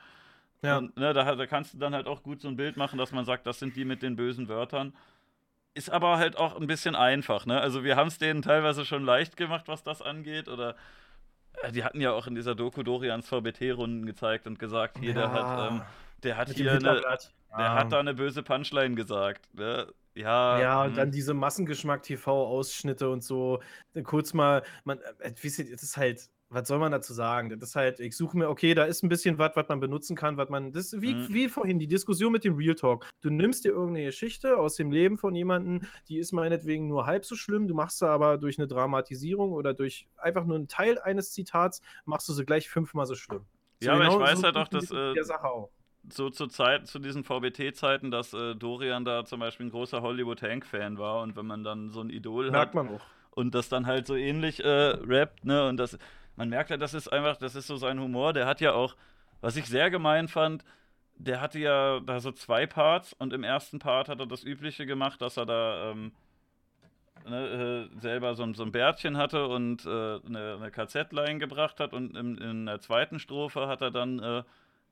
[0.61, 0.78] Ja.
[0.78, 3.12] Und, ne, da, da kannst du dann halt auch gut so ein Bild machen, dass
[3.12, 4.95] man sagt, das sind die mit den bösen Wörtern.
[5.73, 7.61] Ist aber halt auch ein bisschen einfach, ne?
[7.61, 10.77] Also wir haben es denen teilweise schon leicht gemacht, was das angeht, oder
[11.62, 15.15] äh, die hatten ja auch in dieser Doku Dorians VBT-Runden gezeigt und gesagt, hier, ja.
[15.15, 15.82] der hat, ähm,
[16.23, 17.03] der hat hier eine,
[17.59, 17.78] der um.
[17.78, 19.52] hat da eine böse Punchline gesagt.
[19.55, 19.86] Ne?
[20.14, 20.60] Ja.
[20.60, 21.12] Ja, und dann mhm.
[21.12, 23.60] diese Massengeschmack-TV-Ausschnitte und so.
[24.05, 27.51] Kurz mal, man, äh, das ist halt, was soll man dazu sagen?
[27.51, 30.14] Das ist halt, ich suche mir, okay, da ist ein bisschen was, was man benutzen
[30.14, 31.26] kann, was man, das ist wie, mhm.
[31.31, 33.06] wie vorhin, die Diskussion mit dem Real Talk.
[33.22, 37.24] Du nimmst dir irgendeine Geschichte aus dem Leben von jemandem, die ist meinetwegen nur halb
[37.24, 40.98] so schlimm, du machst sie aber durch eine Dramatisierung oder durch einfach nur einen Teil
[41.01, 43.47] eines Zitats, machst du sie gleich fünfmal so schlimm.
[43.81, 44.90] So ja, aber genau ich weiß so halt auch, dass.
[44.90, 45.70] Äh, der Sache auch
[46.10, 50.98] so zu Zeiten, zu diesen VBT-Zeiten, dass äh, Dorian da zum Beispiel ein großer Hollywood-Hank-Fan
[50.98, 53.01] war und wenn man dann so ein Idol Merkt hat man auch.
[53.31, 55.98] und das dann halt so ähnlich äh, rappt, ne, und das,
[56.36, 58.97] man merkt ja, das ist einfach, das ist so sein Humor, der hat ja auch,
[59.40, 60.64] was ich sehr gemein fand,
[61.16, 64.86] der hatte ja da so zwei Parts und im ersten Part hat er das Übliche
[64.86, 66.12] gemacht, dass er da ähm,
[67.28, 71.93] ne, äh, selber so, so, ein Bärtchen hatte und äh, eine, eine KZ-Line gebracht hat
[71.93, 74.43] und in, in, der zweiten Strophe hat er dann äh,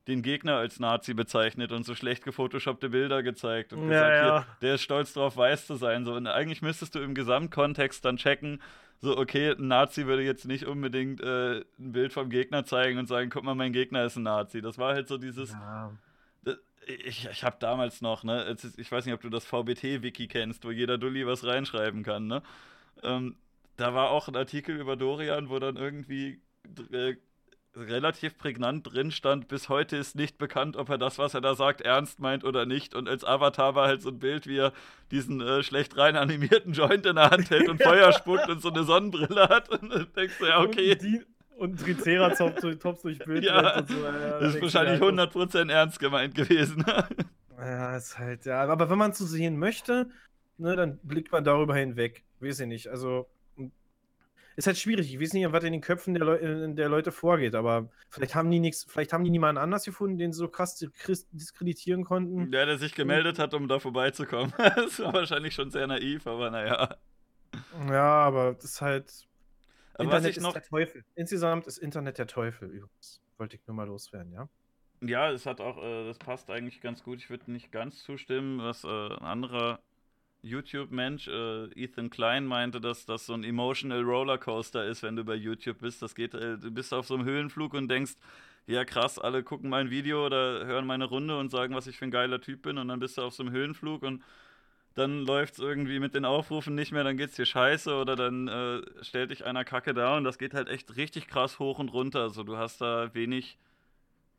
[0.09, 4.23] den Gegner als Nazi bezeichnet und so schlecht gefotoshoppte Bilder gezeigt und gesagt, ja.
[4.23, 6.05] Hier, der ist stolz darauf, weiß zu sein.
[6.05, 8.61] So, und eigentlich müsstest du im Gesamtkontext dann checken,
[9.01, 13.07] so, okay, ein Nazi würde jetzt nicht unbedingt äh, ein Bild vom Gegner zeigen und
[13.07, 14.63] sagen, guck mal, mein Gegner ist ein Nazi.
[14.63, 15.51] Das war halt so dieses.
[15.51, 15.93] Ja.
[16.45, 16.57] Das,
[16.87, 20.71] ich, ich habe damals noch, ne, ich weiß nicht, ob du das VBT-Wiki kennst, wo
[20.71, 22.43] jeder Dulli was reinschreiben kann, ne?
[23.03, 23.37] Ähm,
[23.77, 26.41] da war auch ein Artikel über Dorian, wo dann irgendwie
[26.93, 27.17] äh,
[27.77, 31.55] relativ prägnant drin stand, bis heute ist nicht bekannt, ob er das, was er da
[31.55, 32.95] sagt, ernst meint oder nicht.
[32.95, 34.73] Und als Avatar war halt so ein Bild, wie er
[35.11, 38.71] diesen äh, schlecht rein animierten Joint in der Hand hält und Feuer spuckt und so
[38.71, 39.69] eine Sonnenbrille hat.
[39.71, 40.93] Und dann denkst du, ja, okay.
[40.93, 41.23] Und, die,
[41.57, 43.45] und Triceratops durch Bild.
[43.45, 44.05] Ja, und so.
[44.05, 46.85] ja, das ist wahrscheinlich 100% ernst gemeint gewesen.
[47.59, 48.63] ja, ist halt, ja.
[48.65, 50.11] Aber wenn man zu sehen möchte,
[50.59, 52.25] ne, dann blickt man darüber hinweg.
[52.41, 52.89] Weiß ich nicht.
[52.89, 53.29] Also,
[54.57, 55.13] ist halt schwierig.
[55.13, 58.51] Ich weiß nicht, was in den Köpfen der, Leu der Leute vorgeht, aber vielleicht haben
[58.51, 60.77] die nichts, vielleicht haben die niemanden anders gefunden, den sie so krass
[61.33, 62.51] diskreditieren konnten.
[62.51, 64.53] Der, der sich gemeldet hat, um da vorbeizukommen.
[64.77, 66.97] das war wahrscheinlich schon sehr naiv, aber naja.
[67.89, 69.29] Ja, aber das ist halt.
[69.95, 71.05] Aber Internet ist der Teufel.
[71.15, 73.21] Insgesamt ist Internet der Teufel übrigens.
[73.37, 74.49] Wollte ich nur mal loswerden, ja?
[75.05, 77.19] Ja, es hat auch, äh, das passt eigentlich ganz gut.
[77.19, 79.81] Ich würde nicht ganz zustimmen, was äh, ein anderer
[80.43, 85.35] YouTube-Mensch, äh, Ethan Klein, meinte, dass das so ein emotional Rollercoaster ist, wenn du bei
[85.35, 86.03] YouTube bist.
[86.03, 88.15] Das geht, äh, du bist auf so einem Höhenflug und denkst,
[88.67, 92.05] ja krass, alle gucken mein Video oder hören meine Runde und sagen, was ich für
[92.05, 94.23] ein geiler Typ bin und dann bist du auf so einem Höhenflug und
[94.95, 98.49] dann läuft es irgendwie mit den Aufrufen nicht mehr, dann geht's dir scheiße oder dann
[98.49, 101.89] äh, stellt dich einer Kacke da und das geht halt echt richtig krass hoch und
[101.89, 102.21] runter.
[102.23, 103.59] Also du hast da wenig,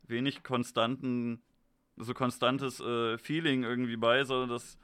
[0.04, 1.42] wenig konstanten,
[1.96, 4.78] so konstantes äh, Feeling irgendwie bei, sondern das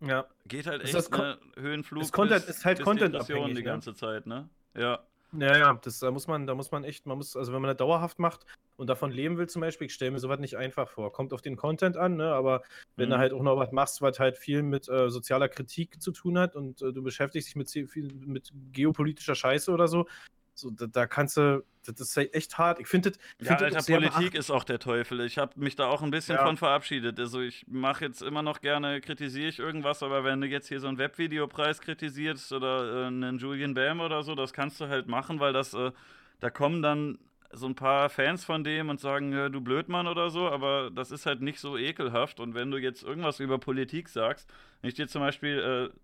[0.00, 0.26] ja.
[0.46, 1.38] Geht halt echt, ist ne?
[1.56, 2.02] Höhenflug.
[2.02, 3.62] Ist, Content, ist halt Content abhängig, die ne?
[3.62, 4.48] ganze Zeit, ne?
[4.76, 5.00] Ja.
[5.32, 7.68] Ja, ja, das, da muss man, da muss man echt, man muss, also wenn man
[7.68, 8.46] das dauerhaft macht
[8.76, 11.12] und davon leben will zum Beispiel, ich stelle mir sowas nicht einfach vor.
[11.12, 12.32] Kommt auf den Content an, ne?
[12.32, 12.62] aber
[12.96, 13.12] wenn mhm.
[13.12, 16.36] du halt auch noch was machst, was halt viel mit äh, sozialer Kritik zu tun
[16.36, 20.06] hat und äh, du beschäftigst dich mit, viel, mit geopolitischer Scheiße oder so,
[20.54, 22.80] so, da, da, kannst du, das ist echt hart.
[22.80, 25.20] Ich finde Ja, find Alter, Politik ist auch der Teufel.
[25.20, 26.44] Ich habe mich da auch ein bisschen ja.
[26.44, 27.18] von verabschiedet.
[27.18, 30.80] Also ich mache jetzt immer noch gerne, kritisiere ich irgendwas, aber wenn du jetzt hier
[30.80, 35.08] so einen Webvideopreis kritisierst oder äh, einen Julian Bam oder so, das kannst du halt
[35.08, 35.92] machen, weil das, äh,
[36.40, 37.18] da kommen dann
[37.52, 41.10] so ein paar Fans von dem und sagen, ja, du Blödmann oder so, aber das
[41.10, 42.38] ist halt nicht so ekelhaft.
[42.38, 44.48] Und wenn du jetzt irgendwas über Politik sagst,
[44.80, 45.96] wenn ich dir zum Beispiel, äh,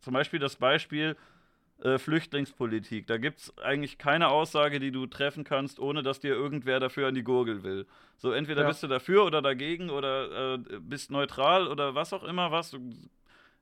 [0.00, 1.16] zum Beispiel das Beispiel,
[1.84, 3.06] äh, Flüchtlingspolitik.
[3.06, 7.08] Da gibt es eigentlich keine Aussage, die du treffen kannst, ohne dass dir irgendwer dafür
[7.08, 7.86] an die Gurgel will.
[8.16, 8.68] So, entweder ja.
[8.68, 12.74] bist du dafür oder dagegen oder äh, bist neutral oder was auch immer was.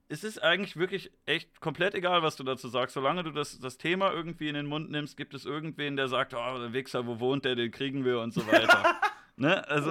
[0.08, 2.94] Es ist eigentlich wirklich echt komplett egal, was du dazu sagst.
[2.94, 6.32] Solange du das, das Thema irgendwie in den Mund nimmst, gibt es irgendwen, der sagt,
[6.34, 9.00] oh, der Wichser, wo wohnt der, den kriegen wir und so weiter.
[9.36, 9.66] ne?
[9.68, 9.90] Also.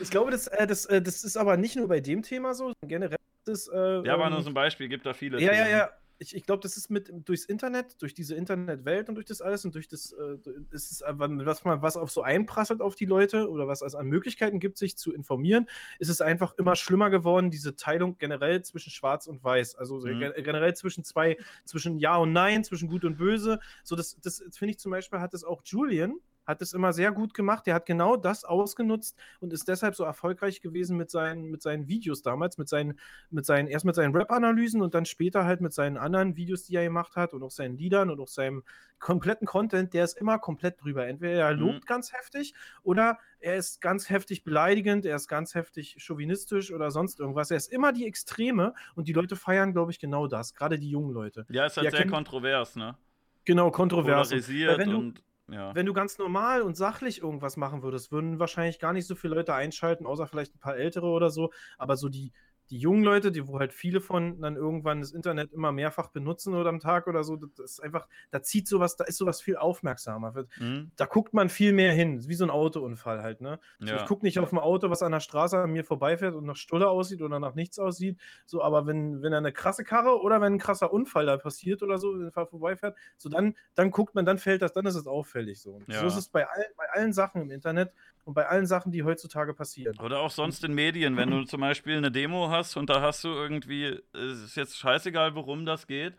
[0.00, 2.72] Ich glaube, das, äh, das, äh, das ist aber nicht nur bei dem Thema so,
[2.86, 3.66] generell ist.
[3.66, 5.40] Äh, ja, aber nur ähm, so ein Beispiel, gibt da viele.
[5.40, 9.14] Ja, ja, ja ich, ich glaube, das ist mit durchs Internet, durch diese Internetwelt und
[9.14, 10.36] durch das alles und durch das, äh,
[10.70, 14.08] ist es, was man was auf so einprasselt auf die Leute oder was es an
[14.08, 15.66] Möglichkeiten gibt, sich zu informieren,
[15.98, 19.76] ist es einfach immer schlimmer geworden, diese Teilung generell zwischen Schwarz und Weiß.
[19.76, 20.32] Also mhm.
[20.42, 23.60] generell zwischen zwei, zwischen Ja und Nein, zwischen Gut und Böse.
[23.84, 26.16] So, das, das finde ich zum Beispiel, hat es auch Julian,
[26.48, 27.66] hat es immer sehr gut gemacht.
[27.66, 31.86] Der hat genau das ausgenutzt und ist deshalb so erfolgreich gewesen mit seinen, mit seinen
[31.88, 32.98] Videos damals, mit seinen,
[33.30, 36.74] mit seinen, erst mit seinen Rap-Analysen und dann später halt mit seinen anderen Videos, die
[36.74, 38.64] er gemacht hat und auch seinen Liedern und auch seinem
[38.98, 41.06] kompletten Content, der ist immer komplett drüber.
[41.06, 41.60] Entweder er mhm.
[41.60, 41.86] lobt mhm.
[41.86, 47.20] ganz heftig oder er ist ganz heftig beleidigend, er ist ganz heftig chauvinistisch oder sonst
[47.20, 47.50] irgendwas.
[47.50, 50.88] Er ist immer die Extreme und die Leute feiern, glaube ich, genau das, gerade die
[50.88, 51.44] jungen Leute.
[51.50, 52.96] Ja, ist halt sehr kontrovers, ne?
[53.44, 54.28] Genau, kontrovers.
[54.28, 55.74] Polarisiert du, und ja.
[55.74, 59.34] Wenn du ganz normal und sachlich irgendwas machen würdest, würden wahrscheinlich gar nicht so viele
[59.34, 61.50] Leute einschalten, außer vielleicht ein paar ältere oder so.
[61.78, 62.32] Aber so die,
[62.70, 66.54] die jungen Leute, die, wo halt viele von dann irgendwann das Internet immer mehrfach benutzen
[66.54, 69.56] oder am Tag oder so, das ist einfach, da zieht sowas, da ist sowas viel
[69.56, 70.34] aufmerksamer.
[70.58, 70.90] Mhm.
[70.96, 73.58] Da guckt man viel mehr hin, wie so ein Autounfall halt, ne?
[73.80, 73.96] Ja.
[73.96, 76.56] ich gucke nicht auf ein Auto, was an der Straße an mir vorbeifährt und nach
[76.56, 80.54] Stulle aussieht oder nach nichts aussieht, so, aber wenn, wenn eine krasse Karre oder wenn
[80.54, 84.14] ein krasser Unfall da passiert oder so, wenn ein Fall vorbeifährt, so dann, dann guckt
[84.14, 85.80] man, dann fällt das, dann ist es auffällig so.
[85.86, 86.00] Ja.
[86.00, 87.92] So ist es bei, all, bei allen Sachen im Internet
[88.28, 89.98] und bei allen Sachen, die heutzutage passieren.
[90.00, 93.24] Oder auch sonst in Medien, wenn du zum Beispiel eine Demo hast und da hast
[93.24, 96.12] du irgendwie, es ist jetzt scheißegal, worum das geht,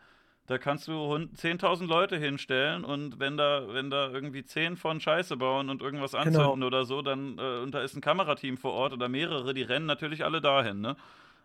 [0.47, 5.37] da kannst du 10.000 Leute hinstellen und wenn da, wenn da irgendwie 10 von Scheiße
[5.37, 6.23] bauen und irgendwas genau.
[6.23, 6.65] anzünden genau.
[6.65, 9.85] oder so, dann, äh, und da ist ein Kamerateam vor Ort oder mehrere, die rennen
[9.85, 10.95] natürlich alle dahin, ne?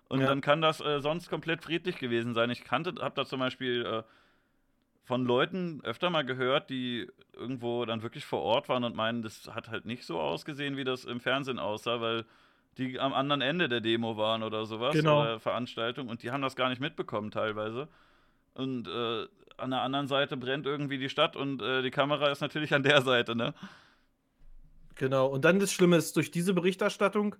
[0.08, 0.28] Und ja.
[0.28, 2.48] dann kann das äh, sonst komplett friedlich gewesen sein.
[2.48, 4.02] Ich kannte, hab da zum Beispiel äh,
[5.04, 9.48] von Leuten öfter mal gehört, die irgendwo dann wirklich vor Ort waren und meinen, das
[9.54, 12.24] hat halt nicht so ausgesehen, wie das im Fernsehen aussah, weil
[12.78, 15.20] die am anderen Ende der Demo waren oder sowas genau.
[15.20, 17.88] oder Veranstaltung und die haben das gar nicht mitbekommen teilweise.
[18.54, 19.26] Und äh,
[19.56, 22.82] an der anderen Seite brennt irgendwie die Stadt und äh, die Kamera ist natürlich an
[22.82, 23.54] der Seite, ne?
[24.96, 27.36] Genau, und dann das Schlimme ist, durch diese Berichterstattung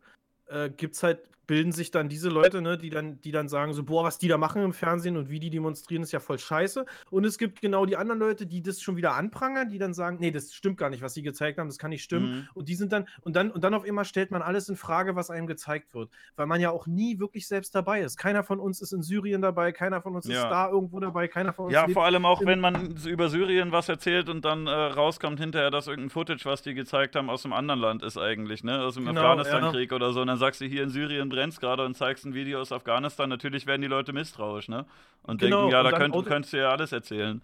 [0.47, 3.83] äh, gibt's halt bilden sich dann diese Leute, ne, die dann, die dann sagen so,
[3.83, 6.85] boah, was die da machen im Fernsehen und wie die demonstrieren, ist ja voll scheiße.
[7.11, 10.19] Und es gibt genau die anderen Leute, die das schon wieder anprangern, die dann sagen,
[10.21, 12.31] nee, das stimmt gar nicht, was sie gezeigt haben, das kann nicht stimmen.
[12.31, 12.49] Mhm.
[12.55, 15.17] Und die sind dann, und dann, und dann auf einmal stellt man alles in Frage,
[15.17, 16.11] was einem gezeigt wird.
[16.37, 18.17] Weil man ja auch nie wirklich selbst dabei ist.
[18.17, 20.43] Keiner von uns ist in Syrien dabei, keiner von uns ja.
[20.43, 21.75] ist da irgendwo dabei, keiner von uns.
[21.75, 25.71] Ja, vor allem auch, wenn man über Syrien was erzählt und dann äh, rauskommt hinterher,
[25.71, 28.81] dass irgendein Footage, was die gezeigt haben, aus einem anderen Land ist eigentlich, ne?
[28.81, 29.97] Aus dem genau, Afghanistan-Krieg ja.
[29.97, 30.21] oder so.
[30.21, 32.73] Und dann sagst du, hier in Syrien brennt es gerade und zeigst ein Video aus
[32.73, 34.87] Afghanistan, natürlich werden die Leute misstrauisch, ne?
[35.23, 37.43] Und genau, denken, ja, da könnt, könntest du ja alles erzählen.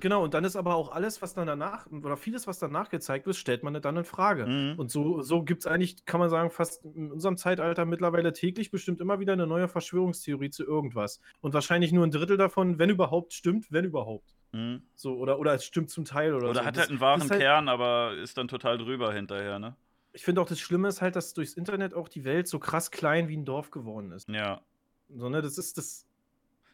[0.00, 3.26] Genau, und dann ist aber auch alles, was dann danach, oder vieles, was danach gezeigt
[3.26, 4.46] wird, stellt man dann in Frage.
[4.46, 4.78] Mhm.
[4.78, 8.70] Und so, so gibt es eigentlich, kann man sagen, fast in unserem Zeitalter mittlerweile täglich
[8.70, 11.20] bestimmt immer wieder eine neue Verschwörungstheorie zu irgendwas.
[11.40, 14.34] Und wahrscheinlich nur ein Drittel davon, wenn überhaupt, stimmt, wenn überhaupt.
[14.52, 14.82] Mhm.
[14.94, 16.66] So, oder, oder es stimmt zum Teil oder, oder so.
[16.66, 19.76] hat halt einen wahren halt, Kern, aber ist dann total drüber hinterher, ne?
[20.12, 22.90] Ich finde auch das Schlimme ist halt, dass durchs Internet auch die Welt so krass
[22.90, 24.28] klein wie ein Dorf geworden ist.
[24.28, 24.60] Ja.
[25.08, 26.06] So, ne, das ist das.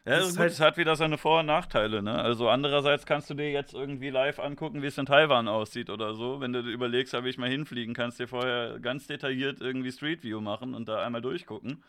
[0.05, 2.19] Ja, das gut, halt es hat wieder seine Vor- und Nachteile, ne?
[2.19, 6.15] Also andererseits kannst du dir jetzt irgendwie live angucken, wie es in Taiwan aussieht oder
[6.15, 6.39] so.
[6.39, 10.41] Wenn du überlegst, ob ich mal hinfliegen, kannst dir vorher ganz detailliert irgendwie Street View
[10.41, 11.83] machen und da einmal durchgucken.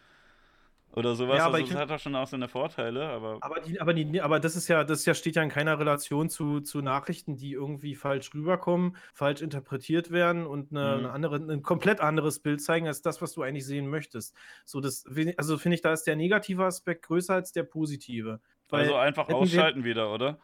[0.93, 1.39] Oder sowas.
[1.39, 3.39] Ja, aber also, das hat doch schon auch seine Vorteile, aber.
[3.43, 6.29] Aber, die, aber, die, aber das ist ja, das ja, steht ja in keiner Relation
[6.29, 10.99] zu, zu Nachrichten, die irgendwie falsch rüberkommen, falsch interpretiert werden und eine, mhm.
[10.99, 14.35] eine andere, ein komplett anderes Bild zeigen als das, was du eigentlich sehen möchtest.
[14.65, 15.05] So, das,
[15.37, 18.41] also finde ich, da ist der negative Aspekt größer als der positive.
[18.71, 20.39] also einfach ausschalten wir, wieder, oder?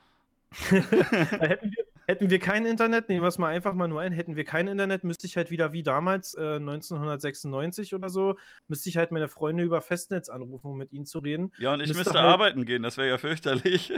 [0.70, 4.36] hätten, wir, Hätten wir kein Internet, nehmen wir es mal einfach mal nur ein, hätten
[4.36, 8.36] wir kein Internet, müsste ich halt wieder wie damals, äh, 1996 oder so,
[8.68, 11.52] müsste ich halt meine Freunde über Festnetz anrufen, um mit ihnen zu reden.
[11.58, 12.28] Ja, und ich müsste, müsste halt...
[12.28, 13.88] arbeiten gehen, das wäre ja fürchterlich.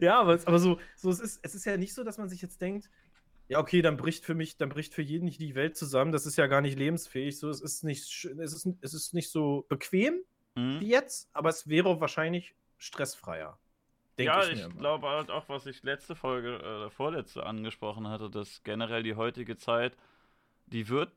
[0.00, 2.42] ja, aber, aber so, so es, ist, es ist ja nicht so, dass man sich
[2.42, 2.88] jetzt denkt,
[3.48, 6.12] ja, okay, dann bricht für mich, dann bricht für jeden nicht die Welt zusammen.
[6.12, 7.38] Das ist ja gar nicht lebensfähig.
[7.38, 10.20] So, es ist nicht, es ist, es ist nicht so bequem
[10.54, 10.80] mhm.
[10.80, 13.58] wie jetzt, aber es wäre wahrscheinlich stressfreier.
[14.18, 18.62] Ja, ich, ich glaube halt auch, was ich letzte Folge, äh, vorletzte angesprochen hatte, dass
[18.62, 19.96] generell die heutige Zeit,
[20.66, 21.10] die wird,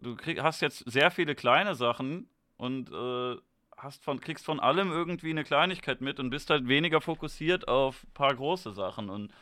[0.00, 3.36] du krieg, hast jetzt sehr viele kleine Sachen und äh,
[3.76, 8.04] hast von, kriegst von allem irgendwie eine Kleinigkeit mit und bist halt weniger fokussiert auf
[8.04, 9.32] ein paar große Sachen und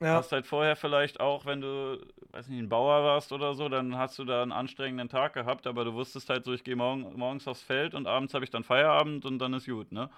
[0.00, 0.14] ja.
[0.14, 1.98] hast halt vorher vielleicht auch, wenn du,
[2.32, 5.66] weiß nicht, ein Bauer warst oder so, dann hast du da einen anstrengenden Tag gehabt,
[5.66, 8.50] aber du wusstest halt so, ich gehe morgen, morgens aufs Feld und abends habe ich
[8.50, 10.10] dann Feierabend und dann ist gut, ne?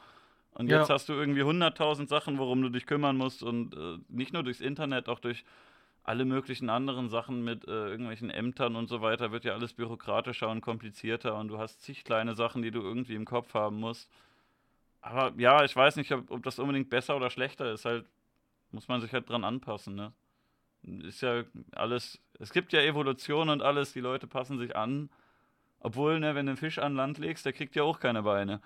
[0.52, 0.94] Und jetzt ja.
[0.94, 4.60] hast du irgendwie 100.000 Sachen, worum du dich kümmern musst und äh, nicht nur durchs
[4.60, 5.44] Internet, auch durch
[6.02, 10.48] alle möglichen anderen Sachen mit äh, irgendwelchen Ämtern und so weiter wird ja alles bürokratischer
[10.48, 14.10] und komplizierter und du hast zig kleine Sachen, die du irgendwie im Kopf haben musst.
[15.02, 17.84] Aber ja, ich weiß nicht, ob, ob das unbedingt besser oder schlechter ist.
[17.84, 18.06] Halt,
[18.70, 20.12] muss man sich halt dran anpassen, ne?
[20.82, 25.10] Ist ja alles, es gibt ja Evolution und alles, die Leute passen sich an.
[25.80, 28.60] Obwohl, ne, wenn du einen Fisch an Land legst, der kriegt ja auch keine Beine.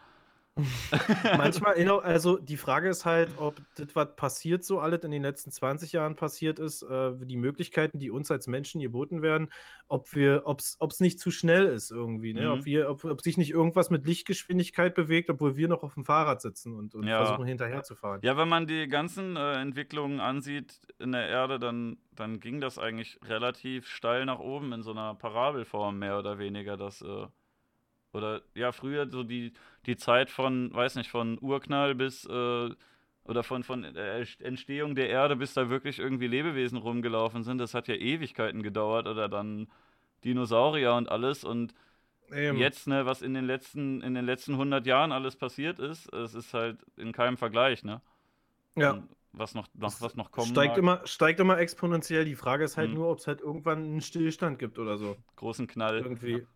[1.39, 5.23] Manchmal, genau, also die Frage ist halt, ob das, was passiert, so alles in den
[5.23, 9.51] letzten 20 Jahren passiert ist, äh, die Möglichkeiten, die uns als Menschen geboten werden,
[9.89, 12.43] ob wir, ob es nicht zu schnell ist irgendwie, ne?
[12.43, 12.51] Mhm.
[12.51, 16.05] Ob, wir, ob, ob sich nicht irgendwas mit Lichtgeschwindigkeit bewegt, obwohl wir noch auf dem
[16.05, 17.25] Fahrrad sitzen und, und ja.
[17.25, 18.21] versuchen hinterher zu fahren.
[18.23, 22.79] Ja, wenn man die ganzen äh, Entwicklungen ansieht in der Erde, dann, dann ging das
[22.79, 27.27] eigentlich relativ steil nach oben in so einer Parabelform, mehr oder weniger, dass äh,
[28.13, 29.53] oder ja, früher so die,
[29.87, 32.71] die Zeit von, weiß nicht, von Urknall bis äh,
[33.25, 37.75] oder von, von äh, Entstehung der Erde, bis da wirklich irgendwie Lebewesen rumgelaufen sind, das
[37.75, 39.69] hat ja Ewigkeiten gedauert oder dann
[40.25, 41.75] Dinosaurier und alles und
[42.33, 42.57] Eben.
[42.57, 46.35] jetzt, ne, was in den letzten, in den letzten 100 Jahren alles passiert ist, es
[46.35, 48.01] ist halt in keinem Vergleich, ne?
[48.75, 48.93] Ja.
[48.93, 50.79] Und was noch, noch, was noch kommen steigt mag.
[50.79, 52.25] immer Steigt immer exponentiell.
[52.25, 52.97] Die Frage ist halt hm.
[52.97, 55.17] nur, ob es halt irgendwann einen Stillstand gibt oder so.
[55.37, 55.99] Großen Knall.
[55.99, 56.33] Irgendwie.
[56.33, 56.47] Ja.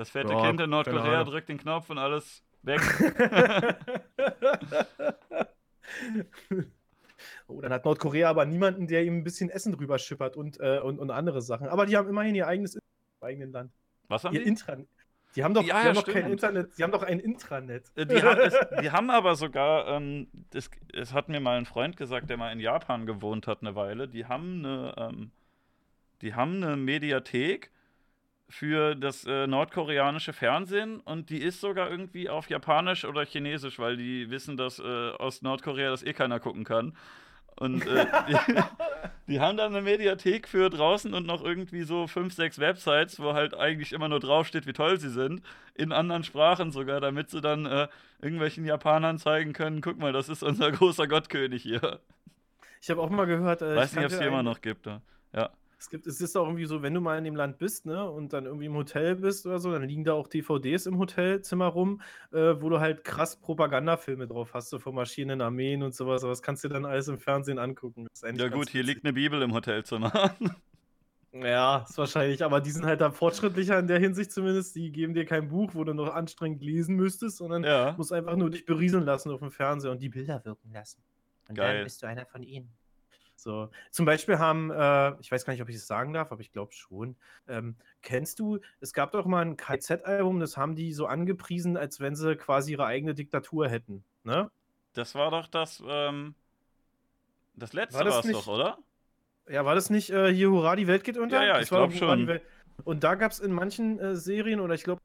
[0.00, 2.80] Das fette ja, Kind in Nordkorea drückt den Knopf und alles weg.
[7.46, 10.80] oh, dann hat Nordkorea aber niemanden, der ihm ein bisschen Essen drüber schippert und, äh,
[10.82, 11.68] und, und andere Sachen.
[11.68, 12.78] Aber die haben immerhin ihr eigenes
[13.20, 13.72] eigenen Land.
[14.08, 14.48] Was haben ihr die?
[14.48, 14.88] Intranet.
[15.36, 17.92] Die haben doch, ja, die haben doch kein Internet, die haben doch ein Intranet.
[17.94, 21.66] Äh, die, haben, es, die haben aber sogar, ähm, das, es hat mir mal ein
[21.66, 25.30] Freund gesagt, der mal in Japan gewohnt hat eine Weile, die haben eine, ähm,
[26.22, 27.70] die haben eine Mediathek,
[28.50, 33.96] für das äh, nordkoreanische Fernsehen und die ist sogar irgendwie auf Japanisch oder Chinesisch, weil
[33.96, 36.94] die wissen, dass äh, aus Nordkorea das eh keiner gucken kann.
[37.56, 38.36] Und äh, die,
[39.28, 43.34] die, haben dann eine Mediathek für draußen und noch irgendwie so fünf, sechs Websites, wo
[43.34, 45.42] halt eigentlich immer nur draufsteht, wie toll sie sind,
[45.74, 47.88] in anderen Sprachen sogar, damit sie dann äh,
[48.20, 52.00] irgendwelchen Japanern zeigen können, guck mal, das ist unser großer Gottkönig hier.
[52.80, 54.86] Ich habe auch mal gehört, äh, weiß nicht, ob es die immer noch gibt.
[54.86, 55.50] Ja.
[55.80, 58.08] Es gibt, es ist auch irgendwie so, wenn du mal in dem Land bist, ne,
[58.08, 61.68] und dann irgendwie im Hotel bist oder so, dann liegen da auch DVDs im Hotelzimmer
[61.68, 62.02] rum,
[62.32, 66.22] äh, wo du halt krass Propagandafilme drauf hast, so von Maschinen, Armeen und sowas.
[66.22, 68.06] Aber das kannst du dann alles im Fernsehen angucken.
[68.22, 70.36] ja gut, hier liegt eine Bibel im Hotelzimmer.
[71.32, 74.74] Ja, ist wahrscheinlich, aber die sind halt da fortschrittlicher in der Hinsicht zumindest.
[74.74, 77.94] Die geben dir kein Buch, wo du noch anstrengend lesen müsstest, sondern ja.
[77.96, 81.02] musst einfach nur dich berieseln lassen auf dem Fernseher und die Bilder wirken lassen.
[81.48, 81.76] Und Geil.
[81.76, 82.72] dann bist du einer von ihnen.
[83.42, 86.42] So, zum Beispiel haben, äh, ich weiß gar nicht, ob ich es sagen darf, aber
[86.42, 87.16] ich glaube schon.
[87.48, 92.00] Ähm, kennst du, es gab doch mal ein KZ-Album, das haben die so angepriesen, als
[92.00, 94.04] wenn sie quasi ihre eigene Diktatur hätten.
[94.24, 94.50] Ne?
[94.92, 96.34] Das war doch das, ähm,
[97.54, 98.78] das letzte war es doch, oder?
[99.48, 101.40] Ja, war das nicht äh, hier Hurra, die Welt geht unter?
[101.40, 102.40] Ja, ja, das ich glaube schon.
[102.84, 105.00] Und da gab es in manchen äh, Serien, oder ich glaube,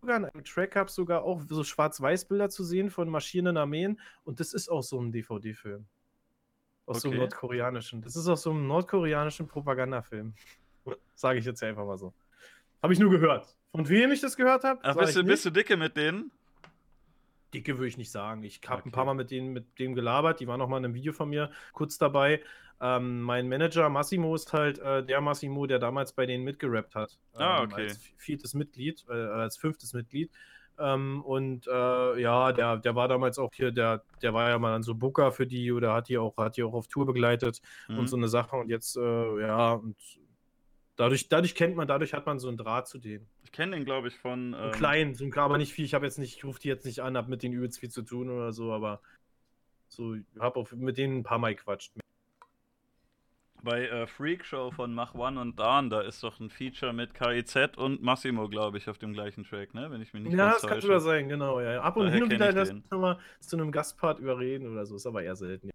[0.00, 4.00] sogar in einem Track gab es sogar auch so Schwarz-Weiß-Bilder zu sehen von marschierenden Armeen.
[4.24, 5.86] Und das ist auch so ein DVD-Film.
[6.86, 7.00] Aus okay.
[7.00, 8.00] so einem nordkoreanischen.
[8.00, 10.34] Das ist aus so einem nordkoreanischen Propagandafilm.
[11.14, 12.14] Sage ich jetzt einfach mal so.
[12.82, 13.56] Habe ich nur gehört.
[13.72, 14.80] Von wem ich das gehört habe?
[14.94, 16.30] Bist, du, bist du dicke mit denen?
[17.52, 18.44] Dicke würde ich nicht sagen.
[18.44, 18.88] Ich habe okay.
[18.88, 20.40] ein paar Mal mit denen mit dem gelabert.
[20.40, 22.42] Die waren noch mal in einem Video von mir kurz dabei.
[22.80, 27.18] Ähm, mein Manager Massimo ist halt äh, der Massimo, der damals bei denen mitgerappt hat.
[27.34, 27.88] Ah, ähm, okay.
[27.88, 30.30] Als viertes Mitglied, äh, als fünftes Mitglied.
[30.78, 34.72] Ähm, und äh, ja, der, der war damals auch hier, der, der war ja mal
[34.72, 37.60] dann so Booker für die oder hat die auch, hat die auch auf Tour begleitet
[37.88, 37.98] mhm.
[37.98, 38.56] und so eine Sache.
[38.56, 39.96] Und jetzt, äh, ja, und
[40.96, 43.26] dadurch, dadurch kennt man, dadurch hat man so einen Draht zu denen.
[43.42, 44.54] Ich kenne den, glaube ich, von.
[44.58, 44.72] Ähm...
[44.72, 45.84] Klein, so ein, aber nicht viel.
[45.84, 47.90] Ich habe jetzt nicht, ich rufe die jetzt nicht an, habe mit denen übelst viel
[47.90, 49.00] zu tun oder so, aber
[49.88, 51.92] so, habe auch mit denen ein paar Mal gequatscht
[53.66, 57.12] bei äh, Freak Show von Mach One und Dan, da ist doch ein Feature mit
[57.12, 59.90] KIZ und Massimo, glaube ich, auf dem gleichen Track, ne?
[59.90, 61.60] Wenn ich mich nicht Ja, das kann sogar sein, genau.
[61.60, 61.82] Ja.
[61.82, 64.96] Ab und Daher hin und wieder lässt man mal zu einem Gastpart überreden oder so,
[64.96, 65.70] ist aber eher selten.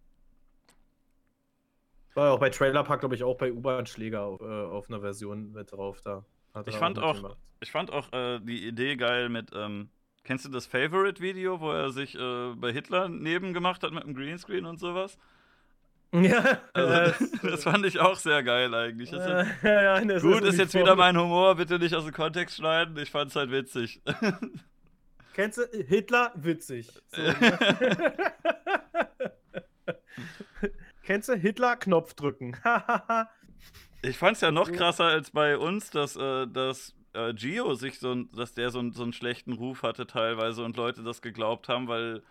[2.16, 5.52] War auch bei Trailer Park, glaube ich, auch bei U-Bahn-Schläger auf, äh, auf, einer Version
[5.52, 6.26] mit drauf da.
[6.66, 9.90] ich, fand auch, ich fand auch äh, die Idee geil mit, ähm,
[10.24, 14.16] kennst du das Favorite-Video, wo er sich äh, bei Hitler neben gemacht hat mit dem
[14.16, 15.18] Greenscreen und sowas?
[16.14, 19.14] Ja, also, das, fand ich auch sehr geil eigentlich.
[19.14, 22.58] Äh, ja, ja, gut, ist, ist jetzt wieder mein Humor, bitte nicht aus dem Kontext
[22.58, 22.98] schneiden.
[22.98, 24.02] Ich fand es halt witzig.
[25.34, 26.34] Kennst du Hitler?
[26.36, 26.90] Witzig.
[27.08, 28.34] So, ne?
[31.04, 31.78] Kennst du Hitler?
[31.78, 32.58] Knopf drücken.
[34.02, 38.14] ich fand's ja noch krasser als bei uns, dass, äh, dass äh, Gio sich so,
[38.16, 42.22] dass der so, so einen schlechten Ruf hatte teilweise und Leute das geglaubt haben, weil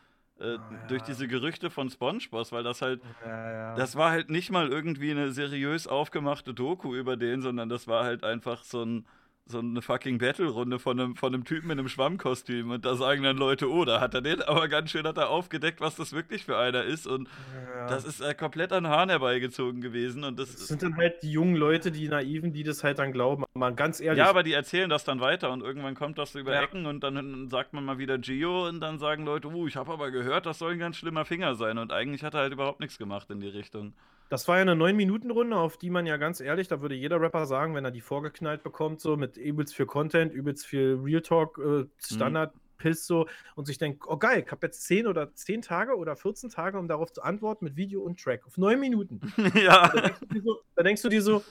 [0.41, 0.87] äh, oh, ja.
[0.89, 3.75] durch diese Gerüchte von SpongeBob, weil das halt, ja, ja.
[3.75, 8.05] das war halt nicht mal irgendwie eine seriös aufgemachte Doku über den, sondern das war
[8.05, 9.05] halt einfach so ein
[9.51, 13.23] so eine fucking Battle-Runde von einem, von einem Typen in einem Schwammkostüm und da sagen
[13.23, 16.13] dann Leute, oh, da hat er den aber ganz schön hat er aufgedeckt, was das
[16.13, 17.29] wirklich für einer ist und
[17.75, 17.87] ja.
[17.89, 21.33] das ist äh, komplett an Hahn herbeigezogen gewesen und das, das, sind dann halt die
[21.33, 24.19] jungen Leute, die Naiven, die das halt dann glauben, mal ganz ehrlich.
[24.19, 26.63] Ja, aber die erzählen das dann weiter und irgendwann kommt das über ja.
[26.63, 29.93] Ecken und dann sagt man mal wieder Gio und dann sagen Leute, oh, ich habe
[29.93, 32.81] aber gehört, das soll ein ganz schlimmer Finger sein und eigentlich hat er halt überhaupt
[32.81, 33.95] nichts gemacht in die Richtung.
[34.31, 37.47] Das war ja eine 9-Minuten-Runde, auf die man ja ganz ehrlich, da würde jeder Rapper
[37.47, 41.59] sagen, wenn er die vorgeknallt bekommt, so mit übelst viel Content, übelst viel Real Talk,
[41.59, 41.91] äh, mhm.
[41.99, 42.61] Standard, mhm.
[42.79, 43.27] Piss so
[43.57, 46.79] und sich denkt, oh geil, ich habe jetzt 10 oder 10 Tage oder 14 Tage,
[46.79, 49.21] um darauf zu antworten mit Video und Track auf 9 Minuten.
[49.55, 49.89] ja.
[49.89, 51.43] Da denkst, so, da denkst, du dir so,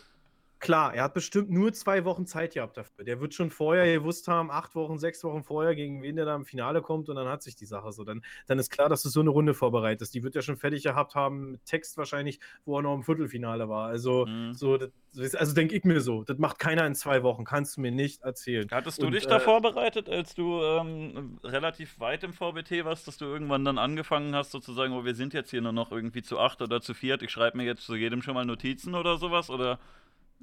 [0.59, 3.05] Klar, er hat bestimmt nur zwei Wochen Zeit gehabt dafür.
[3.05, 6.35] Der wird schon vorher gewusst haben, acht Wochen, sechs Wochen vorher, gegen wen der da
[6.35, 8.03] im Finale kommt und dann hat sich die Sache so.
[8.03, 10.13] Dann, dann ist klar, dass du so eine Runde vorbereitest.
[10.13, 13.69] Die wird er schon fertig gehabt haben, mit Text wahrscheinlich, wo er noch im Viertelfinale
[13.69, 13.87] war.
[13.87, 14.53] Also, mhm.
[14.53, 17.81] so, das, also denke ich mir so, das macht keiner in zwei Wochen, kannst du
[17.81, 18.67] mir nicht erzählen.
[18.69, 23.07] Hattest du und, dich da äh, vorbereitet, als du ähm, relativ weit im VBT warst,
[23.07, 26.21] dass du irgendwann dann angefangen hast, sozusagen, oh, wir sind jetzt hier nur noch irgendwie
[26.21, 29.17] zu acht oder zu viert, ich schreibe mir jetzt zu jedem schon mal Notizen oder
[29.17, 29.49] sowas?
[29.49, 29.79] Oder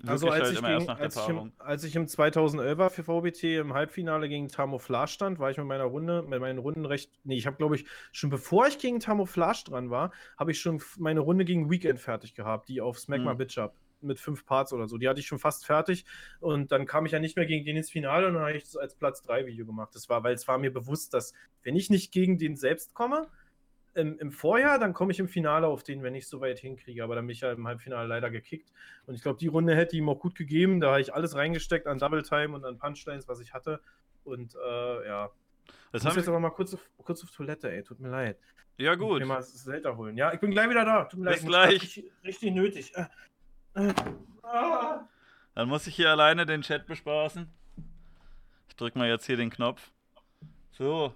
[0.05, 3.74] also als, halt ich gegen, als, ich im, als ich im 2011er für VBT im
[3.74, 7.10] Halbfinale gegen Tamouflage stand, war ich mit meiner Runde, mit meinen Runden recht.
[7.24, 10.82] Nee, ich habe glaube ich schon bevor ich gegen Tamouflage dran war, habe ich schon
[10.98, 13.39] meine Runde gegen Weekend fertig gehabt, die auf Smack mhm.
[13.39, 14.98] Bitch Up mit fünf Parts oder so.
[14.98, 16.05] Die hatte ich schon fast fertig
[16.40, 18.64] und dann kam ich ja nicht mehr gegen den ins Finale und dann habe ich
[18.64, 19.94] das als Platz 3 Video gemacht.
[19.94, 21.32] Das war, weil es war mir bewusst, dass
[21.62, 23.28] wenn ich nicht gegen den selbst komme,
[23.97, 27.02] im, im Vorjahr, dann komme ich im Finale auf den, wenn ich so weit hinkriege.
[27.02, 28.70] Aber dann bin ich ja im Halbfinale leider gekickt.
[29.06, 30.81] Und ich glaube, die Runde hätte ihm auch gut gegeben.
[30.81, 33.81] Da habe ich alles reingesteckt an Double Time und an Punchlines, was ich hatte.
[34.24, 35.31] Und äh, ja.
[35.93, 37.82] Das ich muss jetzt aber mal kurz auf, kurz auf Toilette, ey.
[37.82, 38.39] Tut mir leid.
[38.77, 39.23] Ja, gut.
[39.23, 40.16] Ich mal das Zelda holen.
[40.16, 41.05] Ja, ich bin gleich wieder da.
[41.05, 41.70] Tut mir Bis leid.
[41.70, 41.82] gleich.
[41.82, 42.93] Richtig, richtig, nötig.
[42.94, 43.06] Äh,
[43.74, 43.94] äh,
[44.43, 45.09] ah.
[45.55, 47.51] Dann muss ich hier alleine den Chat bespaßen.
[48.68, 49.90] Ich drücke mal jetzt hier den Knopf.
[50.73, 51.14] So,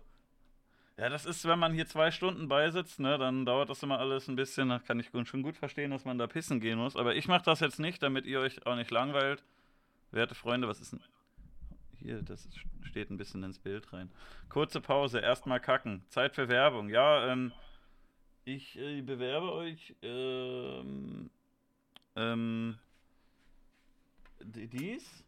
[1.01, 4.29] ja, das ist, wenn man hier zwei Stunden beisitzt, ne, dann dauert das immer alles
[4.29, 4.69] ein bisschen.
[4.69, 6.95] Da kann ich schon gut verstehen, dass man da pissen gehen muss.
[6.95, 9.43] Aber ich mache das jetzt nicht, damit ihr euch auch nicht langweilt.
[10.11, 11.01] Werte Freunde, was ist denn.
[11.97, 12.47] Hier, das
[12.83, 14.11] steht ein bisschen ins Bild rein.
[14.51, 16.05] Kurze Pause, erstmal kacken.
[16.11, 16.91] Zeit für Werbung.
[16.91, 17.53] Ja, ähm,
[18.45, 21.31] ich äh, bewerbe euch ähm,
[22.15, 22.79] ähm,
[24.43, 25.25] dies,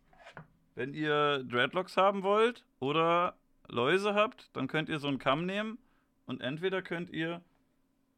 [0.74, 3.36] wenn ihr Dreadlocks haben wollt oder
[3.68, 5.78] Läuse habt, dann könnt ihr so einen Kamm nehmen
[6.26, 7.40] und entweder könnt ihr,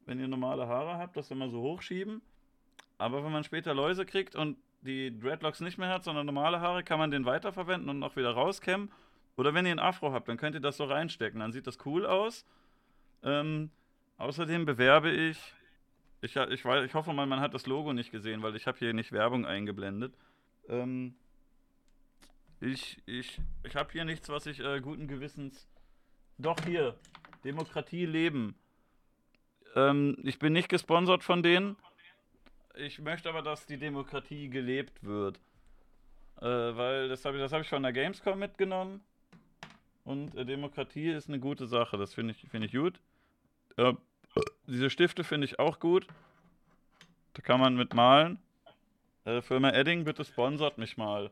[0.05, 2.21] wenn ihr normale Haare habt, das immer so hochschieben.
[2.97, 6.83] Aber wenn man später Läuse kriegt und die Dreadlocks nicht mehr hat, sondern normale Haare,
[6.83, 8.91] kann man den weiterverwenden und noch wieder rauskämmen.
[9.37, 11.39] Oder wenn ihr einen Afro habt, dann könnt ihr das so reinstecken.
[11.39, 12.45] Dann sieht das cool aus.
[13.23, 13.69] Ähm,
[14.17, 15.37] außerdem bewerbe ich,
[16.21, 18.77] ich, ich, weiß, ich hoffe mal, man hat das Logo nicht gesehen, weil ich habe
[18.77, 20.13] hier nicht Werbung eingeblendet.
[20.69, 21.15] Ähm,
[22.61, 25.67] ich, ich, ich habe hier nichts, was ich äh, guten Gewissens.
[26.37, 26.95] Doch hier.
[27.43, 28.55] Demokratie leben.
[29.75, 31.75] Ähm, ich bin nicht gesponsert von denen.
[32.75, 35.39] Ich möchte aber, dass die Demokratie gelebt wird.
[36.41, 39.01] Äh, weil das habe ich, hab ich von der Gamescom mitgenommen.
[40.03, 41.97] Und äh, Demokratie ist eine gute Sache.
[41.97, 42.99] Das finde ich, find ich gut.
[43.77, 43.93] Äh,
[44.67, 46.07] diese Stifte finde ich auch gut.
[47.33, 48.39] Da kann man mit malen.
[49.25, 51.31] Äh, Firma Edding, bitte sponsert mich mal.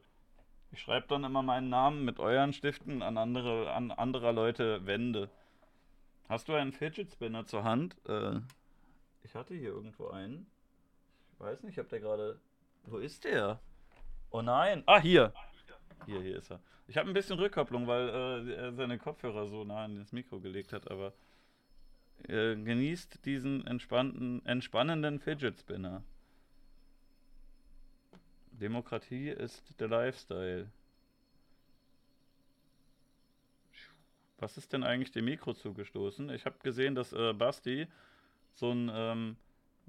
[0.74, 5.30] Ich schreibe dann immer meinen Namen mit euren Stiften an andere, an anderer Leute Wände.
[6.28, 7.96] Hast du einen Fidget Spinner zur Hand?
[8.08, 8.40] Äh,
[9.24, 10.48] ich hatte hier irgendwo einen.
[11.34, 12.40] Ich weiß nicht, ob der gerade.
[12.86, 13.60] Wo ist der?
[14.32, 14.82] Oh nein.
[14.88, 15.32] Ah, hier.
[16.08, 16.60] Hier, hier ist er.
[16.88, 20.40] Ich habe ein bisschen Rückkopplung, weil äh, er seine Kopfhörer so nah an das Mikro
[20.40, 21.14] gelegt hat, aber
[22.28, 26.04] äh, genießt diesen entspannten, entspannenden Fidget Spinner.
[28.60, 30.70] Demokratie ist der Lifestyle.
[34.40, 36.30] Was ist denn eigentlich dem Mikro zugestoßen?
[36.32, 37.88] Ich habe gesehen, dass äh, Basti
[38.56, 39.38] so, ein, ähm,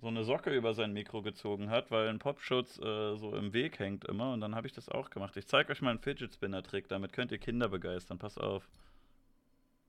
[0.00, 3.78] so, eine Socke über sein Mikro gezogen hat, weil ein Popschutz äh, so im Weg
[3.78, 4.32] hängt immer.
[4.32, 5.36] Und dann habe ich das auch gemacht.
[5.36, 6.88] Ich zeige euch mal einen Fidget Spinner Trick.
[6.88, 8.18] Damit könnt ihr Kinder begeistern.
[8.18, 8.68] Pass auf.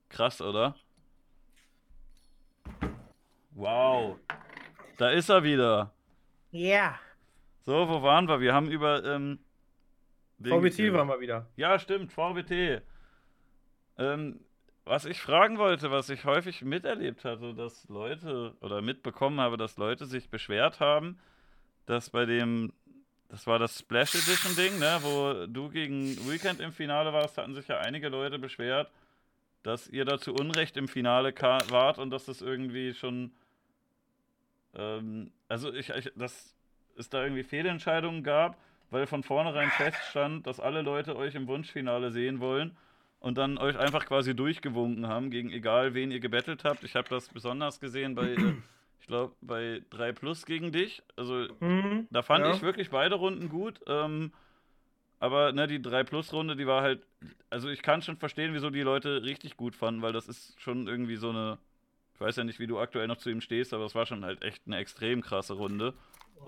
[0.08, 0.74] Krass, oder?
[3.52, 4.18] Wow.
[4.98, 5.92] Da ist er wieder.
[6.50, 6.60] Ja.
[6.60, 7.05] Yeah.
[7.66, 8.40] So, wo waren wir?
[8.40, 9.04] Wir haben über.
[9.04, 9.40] Ähm,
[10.40, 11.46] VBT waren wir wieder.
[11.56, 12.80] Ja, stimmt, VBT.
[13.98, 14.40] Ähm,
[14.84, 19.78] was ich fragen wollte, was ich häufig miterlebt hatte, dass Leute oder mitbekommen habe, dass
[19.78, 21.18] Leute sich beschwert haben,
[21.86, 22.72] dass bei dem,
[23.28, 27.54] das war das Splash Edition Ding, ne, wo du gegen Weekend im Finale warst, hatten
[27.54, 28.92] sich ja einige Leute beschwert,
[29.64, 31.34] dass ihr da zu Unrecht im Finale
[31.70, 33.32] wart und dass das irgendwie schon,
[34.74, 36.55] ähm, also ich, ich, dass
[36.98, 38.56] es da irgendwie Fehlentscheidungen gab,
[38.90, 42.76] weil von vornherein feststand, dass alle Leute euch im Wunschfinale sehen wollen
[43.20, 46.84] und dann euch einfach quasi durchgewunken haben, gegen egal wen ihr gebettelt habt.
[46.84, 48.54] Ich habe das besonders gesehen bei, äh,
[49.00, 51.02] ich glaube, bei 3 Plus gegen dich.
[51.16, 52.52] Also mhm, da fand ja.
[52.52, 53.80] ich wirklich beide Runden gut.
[53.86, 54.32] Ähm,
[55.18, 57.06] aber ne, die 3 Plus Runde, die war halt,
[57.48, 60.86] also ich kann schon verstehen, wieso die Leute richtig gut fanden, weil das ist schon
[60.86, 61.58] irgendwie so eine,
[62.14, 64.24] ich weiß ja nicht, wie du aktuell noch zu ihm stehst, aber es war schon
[64.24, 65.94] halt echt eine extrem krasse Runde.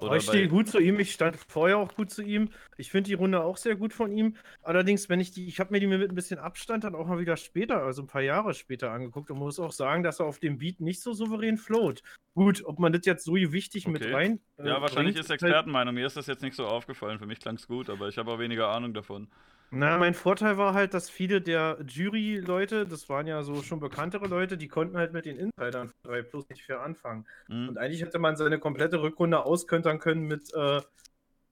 [0.00, 2.50] Oder ich stehe gut zu ihm, ich stand vorher auch gut zu ihm.
[2.76, 4.36] Ich finde die Runde auch sehr gut von ihm.
[4.62, 7.18] Allerdings, wenn ich die, ich habe mir die mit ein bisschen Abstand dann auch mal
[7.18, 10.38] wieder später, also ein paar Jahre später angeguckt und muss auch sagen, dass er auf
[10.38, 12.02] dem Beat nicht so souverän float.
[12.34, 13.92] Gut, ob man das jetzt so wichtig okay.
[13.92, 14.40] mit rein.
[14.58, 15.94] Äh, ja, wahrscheinlich bringt, ist halt Expertenmeinung.
[15.94, 17.18] Mir ist das jetzt nicht so aufgefallen.
[17.18, 19.28] Für mich klang es gut, aber ich habe auch weniger Ahnung davon.
[19.70, 24.26] Na, mein Vorteil war halt, dass viele der Jury-Leute, das waren ja so schon bekanntere
[24.26, 27.26] Leute, die konnten halt mit den Insidern von 3 Plus nicht fair anfangen.
[27.48, 27.70] Mhm.
[27.70, 30.80] Und eigentlich hätte man seine komplette Rückrunde auskontern können mit äh,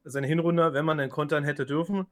[0.05, 2.07] seiner Hinrunde, wenn man denn kontern hätte dürfen.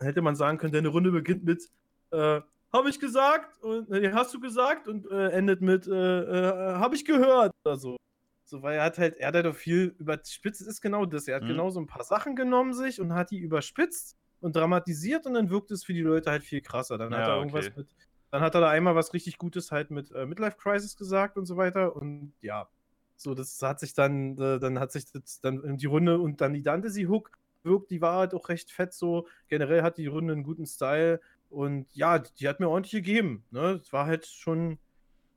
[0.00, 1.70] Hätte man sagen können, deine Runde beginnt mit
[2.10, 2.40] äh,
[2.72, 6.94] habe ich gesagt und äh, hast du gesagt und äh, endet mit äh, äh habe
[6.94, 7.96] ich gehört oder so.
[8.44, 11.26] So, weil er hat halt, er hat halt auch viel überspitzt, ist genau das.
[11.26, 11.48] Er hat mhm.
[11.48, 15.50] genau so ein paar Sachen genommen sich und hat die überspitzt und dramatisiert und dann
[15.50, 16.98] wirkt es für die Leute halt viel krasser.
[16.98, 17.74] Dann ja, hat er irgendwas okay.
[17.78, 17.88] mit,
[18.30, 21.46] dann hat er da einmal was richtig Gutes halt mit äh, Midlife Crisis gesagt und
[21.46, 22.68] so weiter und ja,
[23.16, 26.40] so das hat sich dann, äh, dann hat sich das dann in die Runde und
[26.40, 27.30] dann die Dantesy Hook
[27.62, 29.28] wirkt, die war halt auch recht fett so.
[29.48, 33.44] Generell hat die Runde einen guten Style und ja, die hat mir ordentlich gegeben.
[33.50, 34.78] Ne, es war halt schon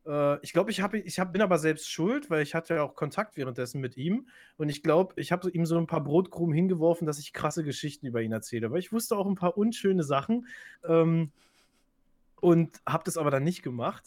[0.06, 2.84] äh, ich glaube, ich, hab, ich hab, bin aber selbst schuld, weil ich hatte ja
[2.84, 4.27] auch Kontakt währenddessen mit ihm.
[4.57, 8.06] Und ich glaube, ich habe ihm so ein paar Brotkrumen hingeworfen, dass ich krasse Geschichten
[8.06, 8.72] über ihn erzähle.
[8.72, 10.48] Weil ich wusste auch ein paar unschöne Sachen
[10.88, 11.32] ähm,
[12.40, 14.03] und habe das aber dann nicht gemacht.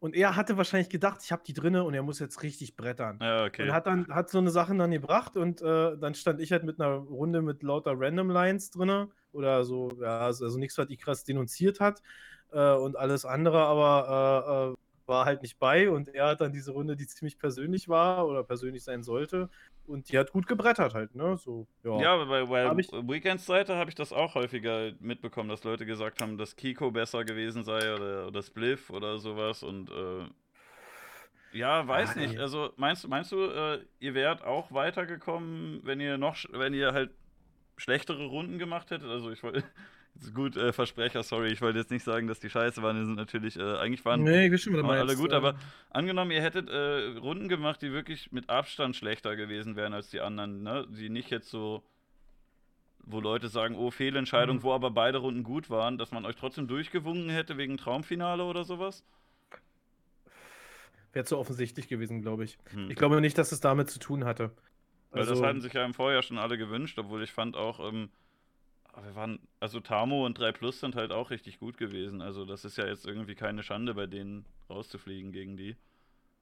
[0.00, 3.18] Und er hatte wahrscheinlich gedacht, ich habe die drinne und er muss jetzt richtig brettern.
[3.22, 3.62] Ja, okay.
[3.62, 6.64] Und hat dann hat so eine Sachen dann gebracht und äh, dann stand ich halt
[6.64, 10.90] mit einer Runde mit lauter Random Lines drinne oder so, ja, also, also nichts, was
[10.90, 12.02] ich krass denunziert hat
[12.52, 16.52] äh, und alles andere, aber äh, äh war halt nicht bei und er hat dann
[16.52, 19.50] diese Runde, die ziemlich persönlich war oder persönlich sein sollte
[19.86, 21.36] und die hat gut gebrettert halt, ne?
[21.36, 22.00] So, ja.
[22.00, 22.90] ja, aber bei, bei ich...
[22.92, 27.24] Weekends Seite habe ich das auch häufiger mitbekommen, dass Leute gesagt haben, dass Kiko besser
[27.24, 30.26] gewesen sei oder, oder Spliff oder sowas und äh,
[31.52, 32.38] ja, weiß ah, nicht.
[32.38, 37.10] Also meinst, meinst du, äh, ihr wärt auch weitergekommen, wenn ihr noch, wenn ihr halt
[37.76, 39.08] schlechtere Runden gemacht hättet?
[39.08, 39.62] Also ich wollte
[40.32, 43.16] Gut, äh, Versprecher, sorry, ich wollte jetzt nicht sagen, dass die scheiße waren, die sind
[43.16, 45.56] natürlich, äh, eigentlich waren, nee, waren alle gut, äh, aber
[45.90, 50.20] angenommen, ihr hättet äh, Runden gemacht, die wirklich mit Abstand schlechter gewesen wären als die
[50.20, 50.86] anderen, ne?
[50.88, 51.82] Die nicht jetzt so,
[52.98, 54.62] wo Leute sagen, oh, Fehlentscheidung, mhm.
[54.62, 58.64] wo aber beide Runden gut waren, dass man euch trotzdem durchgewunken hätte wegen Traumfinale oder
[58.64, 59.04] sowas?
[61.12, 62.58] Wäre zu offensichtlich gewesen, glaube ich.
[62.70, 62.90] Hm.
[62.90, 64.50] Ich glaube nicht, dass es damit zu tun hatte.
[65.10, 67.78] Weil also, das hatten sich ja im Vorjahr schon alle gewünscht, obwohl ich fand auch,
[67.80, 68.10] ähm,
[68.96, 72.22] aber wir waren, also Tamo und 3 Plus sind halt auch richtig gut gewesen.
[72.22, 75.76] Also das ist ja jetzt irgendwie keine Schande, bei denen rauszufliegen gegen die.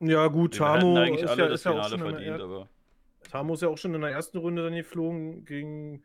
[0.00, 2.68] Ja, gut, Tamo eigentlich alle ja, das Finale ja verdient, aber.
[3.30, 6.02] Tamo ist ja auch schon in der ersten Runde dann geflogen gegen.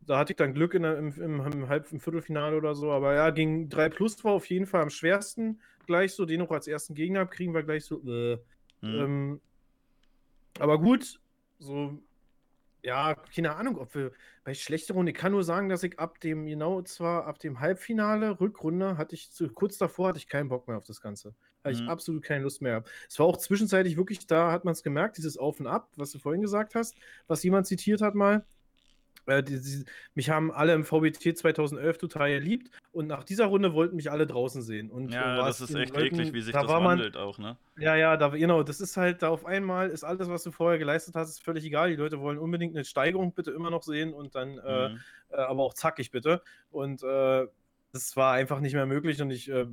[0.00, 2.90] Da hatte ich dann Glück in der, im, im, im, Halb-, im Viertelfinale oder so.
[2.90, 5.60] Aber ja, gegen 3 Plus war auf jeden Fall am schwersten.
[5.86, 8.00] Gleich so, den noch als ersten Gegner kriegen wir gleich so.
[8.06, 8.38] Äh,
[8.80, 9.00] hm.
[9.00, 9.40] ähm,
[10.58, 11.20] aber gut,
[11.58, 11.98] so
[12.84, 14.12] ja, keine Ahnung, ob wir
[14.44, 17.60] bei schlechter Runde, ich kann nur sagen, dass ich ab dem, genau, zwar ab dem
[17.60, 21.34] Halbfinale, Rückrunde, hatte ich zu, kurz davor hatte ich keinen Bock mehr auf das Ganze.
[21.64, 21.82] Hatte mhm.
[21.82, 22.84] ich absolut keine Lust mehr.
[23.08, 26.10] Es war auch zwischenzeitlich wirklich, da hat man es gemerkt, dieses Auf und Ab, was
[26.10, 26.94] du vorhin gesagt hast,
[27.26, 28.44] was jemand zitiert hat mal.
[29.26, 29.84] Äh, die, die,
[30.14, 34.26] mich haben alle im VBT 2011 total geliebt und nach dieser Runde wollten mich alle
[34.26, 34.90] draußen sehen.
[34.90, 37.56] Und ja, das ist echt Leuten, eklig, wie sich da das wandelt man, auch, ne?
[37.76, 40.78] Ja, ja, da, genau, das ist halt da auf einmal ist alles, was du vorher
[40.78, 41.90] geleistet hast, ist völlig egal.
[41.90, 45.00] Die Leute wollen unbedingt eine Steigerung bitte immer noch sehen und dann, äh, mhm.
[45.30, 46.42] äh, aber auch zackig bitte.
[46.70, 47.46] Und äh,
[47.94, 49.66] das war einfach nicht mehr möglich und ich äh,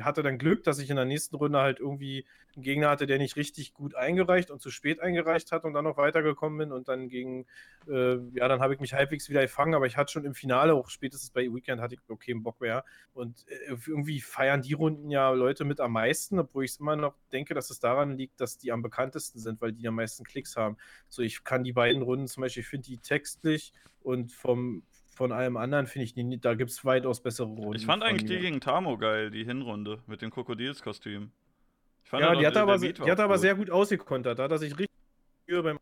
[0.00, 2.26] hatte dann Glück, dass ich in der nächsten Runde halt irgendwie
[2.56, 5.84] einen Gegner hatte, der nicht richtig gut eingereicht und zu spät eingereicht hat und dann
[5.84, 7.46] noch weitergekommen bin und dann gegen,
[7.86, 10.74] äh, ja, dann habe ich mich halbwegs wieder gefangen, aber ich hatte schon im Finale,
[10.74, 12.84] auch spätestens bei Weekend, hatte ich okay einen Bock mehr
[13.14, 17.14] und äh, irgendwie feiern die Runden ja Leute mit am meisten, obwohl ich immer noch
[17.30, 20.56] denke, dass es daran liegt, dass die am bekanntesten sind, weil die am meisten Klicks
[20.56, 20.76] haben.
[21.08, 24.82] So, ich kann die beiden Runden zum Beispiel, ich finde die textlich und vom
[25.18, 27.74] von allem anderen finde ich die, da gibt es weitaus bessere Runden.
[27.74, 31.32] Ich fand eigentlich die gegen Tamo geil, die Hinrunde mit dem Krokodilskostüm.
[32.12, 34.38] Ja, die hat, aber, die hat aber sehr gut ausgekontert.
[34.38, 34.94] Da hat er sich richtig
[35.48, 35.78] beim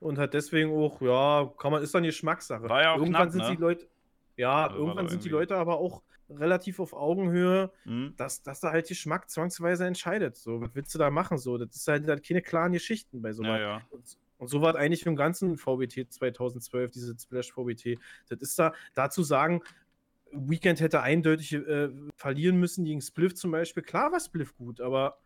[0.00, 2.68] und hat deswegen auch, ja, kann man, ist dann Geschmackssache.
[2.68, 3.56] War ja auch irgendwann knapp, sind ne?
[3.56, 3.86] die Leute,
[4.36, 8.14] ja, also irgendwann sind die Leute aber auch relativ auf Augenhöhe, mhm.
[8.18, 10.36] dass, dass da halt Geschmack zwangsweise entscheidet.
[10.36, 11.38] So, was willst du da machen?
[11.38, 13.82] So, das ist halt, halt keine klaren Geschichten bei so ja, ja.
[14.40, 17.98] Und, so war eigentlich im ganzen VBT 2012, diese Splash VBT.
[18.28, 19.62] Das ist da, dazu sagen,
[20.32, 23.82] Weekend hätte eindeutig äh, verlieren müssen gegen Spliff zum Beispiel.
[23.82, 25.18] Klar war Spliff gut, aber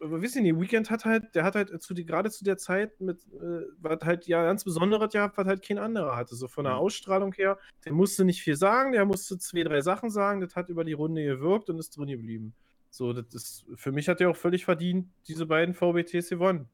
[0.00, 3.00] aber ihr nicht, Weekend hat halt, der hat halt zu die, gerade zu der Zeit
[3.00, 6.34] mit, äh, was halt ja ganz Besonderes gehabt, was halt kein anderer hatte.
[6.34, 6.80] So von der mhm.
[6.80, 10.68] Ausstrahlung her, der musste nicht viel sagen, der musste zwei, drei Sachen sagen, das hat
[10.68, 12.52] über die Runde gewirkt und ist drin geblieben.
[12.90, 16.68] So, das ist, für mich hat er auch völlig verdient, diese beiden VBTs gewonnen.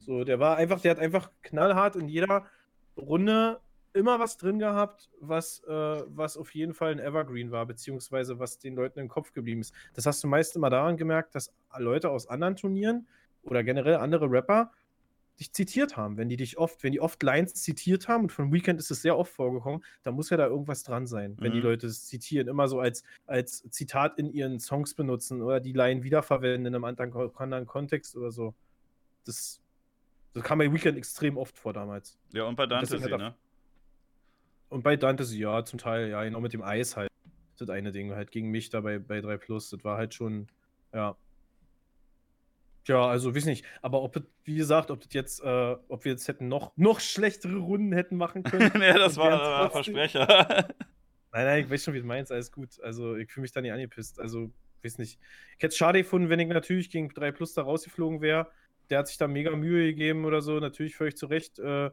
[0.00, 2.46] So, der war einfach, der hat einfach knallhart in jeder
[2.96, 3.60] Runde
[3.94, 8.58] immer was drin gehabt, was, äh, was auf jeden Fall ein Evergreen war, beziehungsweise was
[8.58, 9.72] den Leuten im Kopf geblieben ist.
[9.94, 13.06] Das hast du meist immer daran gemerkt, dass Leute aus anderen Turnieren
[13.42, 14.72] oder generell andere Rapper
[15.38, 16.16] dich zitiert haben.
[16.16, 19.02] Wenn die dich oft, wenn die oft Lines zitiert haben, und von Weekend ist es
[19.02, 21.56] sehr oft vorgekommen, da muss ja da irgendwas dran sein, wenn mhm.
[21.56, 25.72] die Leute es zitieren, immer so als, als Zitat in ihren Songs benutzen oder die
[25.72, 28.54] Line wiederverwenden in einem anderen, anderen Kontext oder so.
[29.24, 29.60] Das,
[30.34, 32.18] das kam bei Weekend extrem oft vor damals.
[32.32, 33.34] Ja, und bei Dante, ne?
[34.68, 37.08] Und bei Dante, ja, zum Teil, ja, genau mit dem Eis halt.
[37.56, 39.70] Das eine Ding halt gegen mich da bei, bei 3 Plus.
[39.70, 40.48] Das war halt schon,
[40.92, 41.16] ja.
[42.86, 43.64] Ja, also weiß nicht.
[43.80, 47.56] Aber ob wie gesagt, ob das jetzt, äh, ob wir jetzt hätten noch, noch schlechtere
[47.56, 48.72] Runden hätten machen können.
[48.78, 50.26] nee, das war ein Versprecher.
[51.32, 52.80] nein, nein, ich weiß schon, wie du meinst, alles gut.
[52.82, 54.18] Also ich fühle mich da nicht angepisst.
[54.18, 54.50] Also,
[54.82, 55.20] weiß nicht.
[55.56, 58.50] Ich hätte es schade gefunden, wenn ich natürlich gegen 3 Plus da rausgeflogen wäre.
[58.90, 61.58] Der hat sich da mega Mühe gegeben oder so, natürlich völlig zu Recht.
[61.58, 61.90] Äh,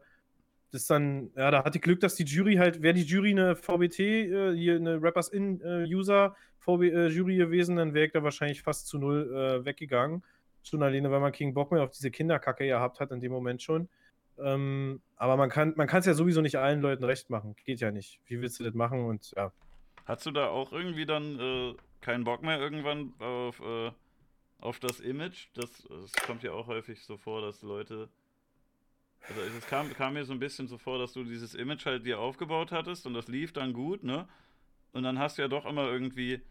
[0.71, 3.99] das dann, ja, da hatte Glück, dass die Jury halt, wäre die Jury eine VBT,
[3.99, 8.23] äh, hier eine Rappers in äh, User VB, äh, Jury gewesen, dann wäre ich da
[8.23, 10.23] wahrscheinlich fast zu null äh, weggegangen.
[10.63, 13.61] Schon alleine, weil man keinen Bock mehr auf diese Kinderkacke gehabt hat in dem Moment
[13.61, 13.89] schon.
[14.37, 17.55] Ähm, aber man kann man es ja sowieso nicht allen Leuten recht machen.
[17.65, 18.19] Geht ja nicht.
[18.25, 19.03] Wie willst du das machen?
[19.05, 19.51] Und ja.
[20.05, 23.59] Hast du da auch irgendwie dann äh, keinen Bock mehr irgendwann auf,
[24.61, 25.47] auf das Image?
[25.53, 28.09] Das, das kommt ja auch häufig so vor, dass Leute
[29.29, 32.05] also es kam, kam, mir so ein bisschen so vor, dass du dieses Image halt
[32.05, 34.27] dir aufgebaut hattest und das lief dann gut, ne?
[34.93, 36.41] Und dann hast du ja doch immer irgendwie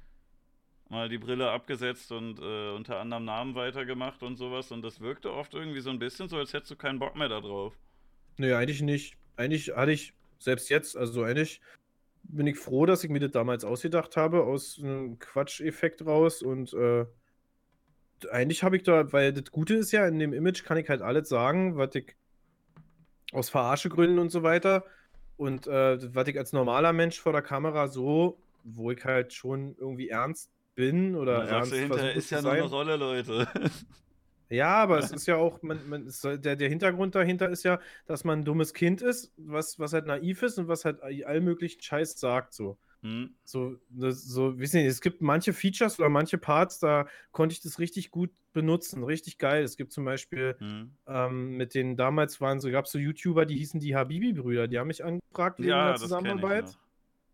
[0.88, 4.72] mal die Brille abgesetzt und äh, unter anderem Namen weitergemacht und sowas.
[4.72, 7.28] Und das wirkte oft irgendwie so ein bisschen so, als hättest du keinen Bock mehr
[7.28, 7.76] da drauf.
[8.38, 9.16] Nee, eigentlich nicht.
[9.36, 11.60] Eigentlich hatte ich, selbst jetzt, also eigentlich
[12.22, 16.42] bin ich froh, dass ich mir das damals ausgedacht habe, aus einem Quatscheffekt raus.
[16.42, 17.04] Und äh,
[18.30, 21.02] eigentlich habe ich da, weil das Gute ist ja, in dem Image kann ich halt
[21.02, 22.16] alles sagen, was ich
[23.32, 24.84] aus Verarschegründen und so weiter.
[25.36, 29.74] Und äh, was ich als normaler Mensch vor der Kamera so, wo ich halt schon
[29.78, 33.48] irgendwie ernst bin oder Na, ernst hinterher ist ja nur eine Rolle, Leute.
[34.51, 37.78] Ja, aber es ist ja auch, man, man soll, der, der Hintergrund dahinter ist ja,
[38.06, 41.80] dass man ein dummes Kind ist, was, was halt naiv ist und was halt allmöglichen
[41.80, 42.76] Scheiß sagt, so.
[43.02, 43.35] Hm.
[43.44, 47.60] So, das, so, wissen Sie, es gibt manche Features oder manche Parts, da konnte ich
[47.60, 49.62] das richtig gut benutzen, richtig geil.
[49.62, 50.93] Es gibt zum Beispiel hm.
[51.06, 54.78] ähm, mit den damals waren so, gab es so YouTuber, die hießen die Habibi-Brüder, die
[54.78, 56.78] haben mich angefragt wegen ja, der Zusammenarbeit.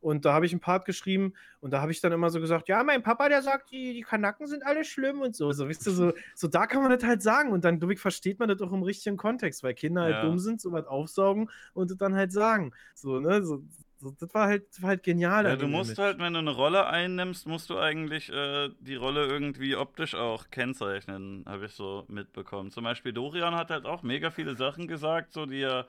[0.00, 2.68] Und da habe ich einen Part geschrieben und da habe ich dann immer so gesagt,
[2.68, 5.50] ja, mein Papa, der sagt, die, die Kanaken sind alle schlimm und so.
[5.50, 7.50] So, wisst ihr, so, so da kann man das halt sagen.
[7.50, 10.22] Und dann, glaube ich, versteht man das auch im richtigen Kontext, weil Kinder halt ja.
[10.22, 12.72] dumm sind, so was aufsaugen und das dann halt sagen.
[12.94, 13.44] So, ne?
[13.44, 13.64] So,
[14.00, 15.44] das, war halt, das war halt genial.
[15.44, 15.98] Ja, du musst mit.
[15.98, 20.50] halt, wenn du eine Rolle einnimmst, musst du eigentlich äh, die Rolle irgendwie optisch auch
[20.50, 22.70] kennzeichnen, habe ich so mitbekommen.
[22.70, 25.86] Zum Beispiel Dorian hat halt auch mega viele Sachen gesagt, so die er,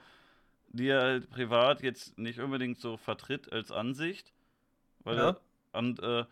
[0.69, 4.33] die er halt privat jetzt nicht unbedingt so vertritt als Ansicht.
[5.03, 5.29] Weil ja.
[5.29, 6.25] er, und äh,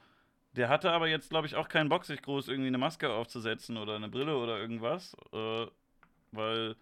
[0.53, 3.77] der hatte aber jetzt, glaube ich, auch keinen Bock, sich groß irgendwie eine Maske aufzusetzen
[3.77, 5.15] oder eine Brille oder irgendwas.
[5.33, 5.67] Äh,
[6.31, 6.75] weil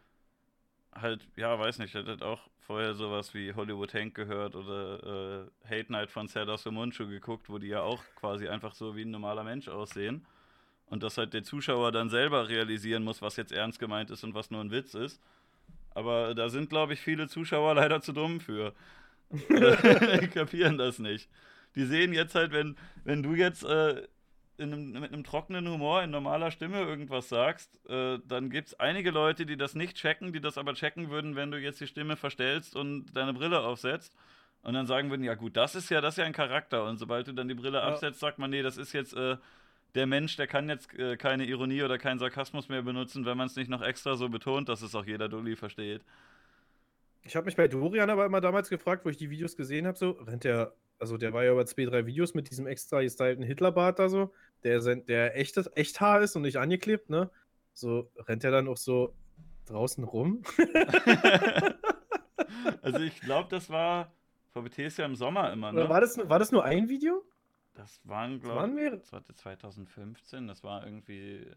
[0.94, 5.70] halt, ja, weiß nicht, er hat auch vorher sowas wie Hollywood Hank gehört oder äh,
[5.70, 9.12] Hate Night von Serdar Munchu geguckt, wo die ja auch quasi einfach so wie ein
[9.12, 10.26] normaler Mensch aussehen.
[10.88, 14.34] Und dass halt der Zuschauer dann selber realisieren muss, was jetzt ernst gemeint ist und
[14.34, 15.22] was nur ein Witz ist.
[15.92, 18.74] Aber da sind, glaube ich, viele Zuschauer leider zu dumm für.
[19.30, 21.30] die kapieren das nicht.
[21.76, 24.08] Die sehen jetzt halt, wenn, wenn du jetzt äh,
[24.60, 29.12] einem, mit einem trockenen Humor in normaler Stimme irgendwas sagst, äh, dann gibt es einige
[29.12, 32.16] Leute, die das nicht checken, die das aber checken würden, wenn du jetzt die Stimme
[32.16, 34.16] verstellst und deine Brille aufsetzt.
[34.62, 36.86] Und dann sagen würden, ja gut, das ist ja, das ist ja ein Charakter.
[36.86, 37.84] Und sobald du dann die Brille ja.
[37.84, 39.36] absetzt, sagt man, nee, das ist jetzt äh,
[39.96, 43.48] der Mensch, der kann jetzt äh, keine Ironie oder keinen Sarkasmus mehr benutzen, wenn man
[43.48, 46.04] es nicht noch extra so betont, dass es auch jeder Dulli versteht.
[47.24, 49.98] Ich habe mich bei Dorian aber immer damals gefragt, wo ich die Videos gesehen habe,
[49.98, 50.74] so, rennt der,
[51.04, 54.32] also der war ja über zwei, drei Videos mit diesem extra gestylten Hitlerbart da so,
[54.64, 57.30] der, der echtes, echt Haar ist und nicht angeklebt, ne?
[57.74, 59.14] So, rennt er dann auch so
[59.66, 60.44] draußen rum?
[62.82, 64.14] also ich glaube, das war
[64.54, 65.90] VBT ist ja im Sommer immer, ne?
[65.90, 67.22] war das, war das nur ein Video?
[67.74, 71.52] Das waren, glaube ich, das war 2015, das war irgendwie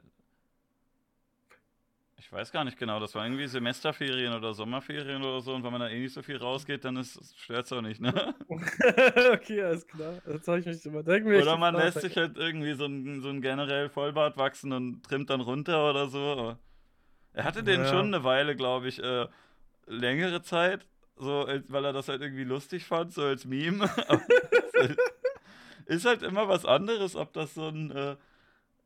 [2.18, 5.70] ich weiß gar nicht genau, das war irgendwie Semesterferien oder Sommerferien oder so und wenn
[5.70, 8.34] man da eh nicht so viel rausgeht, dann stört es auch nicht, ne?
[8.48, 10.14] okay, alles klar.
[10.24, 11.34] Das habe ich mich immer denken.
[11.34, 15.30] Oder man lässt sich halt irgendwie so ein, so ein generell Vollbart wachsen und trimmt
[15.30, 16.56] dann runter oder so.
[17.34, 17.88] Er hatte den ja.
[17.88, 19.26] schon eine Weile, glaube ich, äh,
[19.86, 20.86] längere Zeit,
[21.16, 23.90] so, weil er das halt irgendwie lustig fand, so als Meme.
[25.86, 27.90] ist halt immer was anderes, ob das so ein.
[27.90, 28.16] Äh,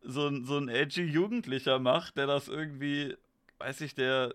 [0.03, 3.17] so ein, so ein edgy Jugendlicher macht, der das irgendwie,
[3.59, 4.35] weiß ich, der,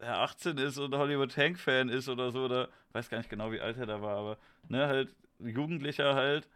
[0.00, 3.52] der 18 ist und Hollywood Hank Fan ist oder so, oder weiß gar nicht genau,
[3.52, 6.48] wie alt er da war, aber ne, halt Jugendlicher halt,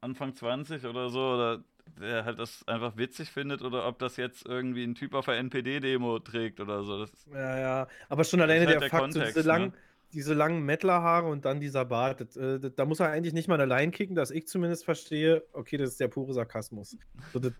[0.00, 1.64] Anfang 20 oder so, oder
[2.00, 5.38] der halt das einfach witzig findet oder ob das jetzt irgendwie ein Typ auf der
[5.38, 6.98] NPD-Demo trägt oder so.
[6.98, 9.72] Das ja, ja, aber schon alleine halt der, der, Fakt, Kontext, diese, lang, ne?
[10.12, 13.48] Diese langen Mettlerhaare und dann dieser Bart, das, äh, das, da muss er eigentlich nicht
[13.48, 16.96] mal allein kicken, dass ich zumindest verstehe, okay, das ist der pure Sarkasmus.
[17.32, 17.52] So, das,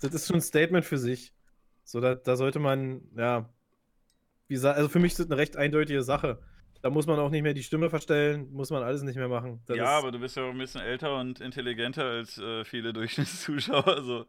[0.00, 1.32] das, ist schon ein Statement für sich.
[1.84, 3.48] So, da, da sollte man, ja,
[4.48, 6.38] wie gesagt, also für mich ist das eine recht eindeutige Sache.
[6.82, 9.60] Da muss man auch nicht mehr die Stimme verstellen, muss man alles nicht mehr machen.
[9.66, 12.92] Das ja, aber du bist ja auch ein bisschen älter und intelligenter als äh, viele
[12.92, 14.02] Durchschnittszuschauer.
[14.02, 14.26] So.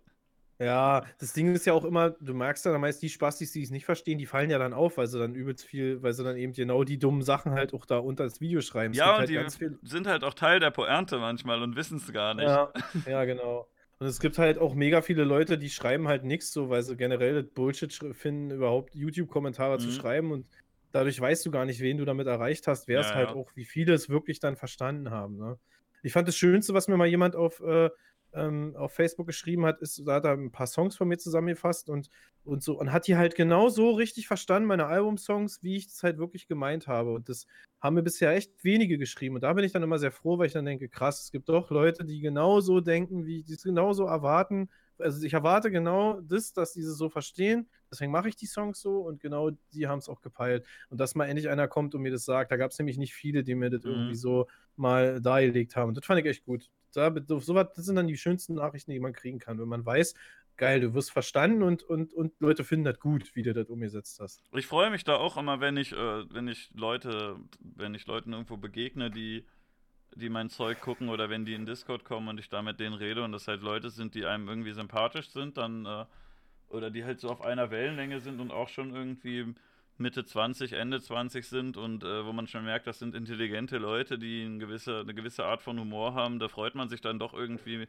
[0.64, 3.72] Ja, das Ding ist ja auch immer, du merkst ja meist die Spastis, die es
[3.72, 6.38] nicht verstehen, die fallen ja dann auf, weil sie dann übelst viel, weil sie dann
[6.38, 8.94] eben genau die dummen Sachen halt auch da unter das Video schreiben.
[8.94, 12.34] Ja, und halt die sind halt auch Teil der Pointe manchmal und wissen es gar
[12.34, 12.46] nicht.
[12.46, 12.72] Ja,
[13.08, 13.68] ja, genau.
[14.00, 16.98] Und es gibt halt auch mega viele Leute, die schreiben halt nichts so, weil sie
[16.98, 19.80] generell Bullshit finden, überhaupt YouTube-Kommentare mhm.
[19.80, 20.46] zu schreiben und
[20.92, 23.36] dadurch weißt du gar nicht, wen du damit erreicht hast, wer es ja, halt ja.
[23.36, 25.38] auch, wie viele es wirklich dann verstanden haben.
[25.38, 25.58] Ne?
[26.04, 27.90] Ich fand das Schönste, was mir mal jemand auf äh,
[28.34, 31.90] ähm, auf Facebook geschrieben hat, ist, da hat er ein paar Songs von mir zusammengefasst
[31.90, 32.10] und,
[32.44, 36.04] und so und hat die halt genau so richtig verstanden, meine Albumsongs, wie ich es
[36.04, 37.14] halt wirklich gemeint habe.
[37.14, 37.48] Und das
[37.80, 39.36] haben mir bisher echt wenige geschrieben.
[39.36, 41.50] Und da bin ich dann immer sehr froh, weil ich dann denke, krass, es gibt
[41.50, 44.70] doch Leute, die genauso denken, wie die es genauso erwarten.
[44.98, 47.68] Also ich erwarte genau das, dass diese so verstehen.
[47.94, 50.66] Deswegen mache ich die Songs so und genau die haben es auch gepeilt.
[50.90, 52.52] Und dass mal endlich einer kommt und mir das sagt.
[52.52, 53.92] Da gab es nämlich nicht viele, die mir das mhm.
[53.92, 55.90] irgendwie so mal dargelegt haben.
[55.90, 58.92] Und das fand ich echt gut da, so was, das sind dann die schönsten Nachrichten,
[58.92, 60.14] die man kriegen kann, wenn man weiß,
[60.58, 64.20] geil, du wirst verstanden und, und, und Leute finden das gut, wie du das umgesetzt
[64.20, 64.44] hast.
[64.54, 68.34] Ich freue mich da auch immer, wenn ich, äh, wenn ich Leute, wenn ich Leuten
[68.34, 69.46] irgendwo begegne, die,
[70.16, 72.94] die mein Zeug gucken oder wenn die in Discord kommen und ich da mit denen
[72.94, 76.06] rede und das halt Leute sind, die einem irgendwie sympathisch sind, dann äh,
[76.74, 79.54] oder die halt so auf einer Wellenlänge sind und auch schon irgendwie
[79.98, 84.18] Mitte 20, Ende 20 sind und äh, wo man schon merkt, das sind intelligente Leute,
[84.18, 87.34] die eine gewisse, eine gewisse Art von Humor haben, da freut man sich dann doch
[87.34, 87.88] irgendwie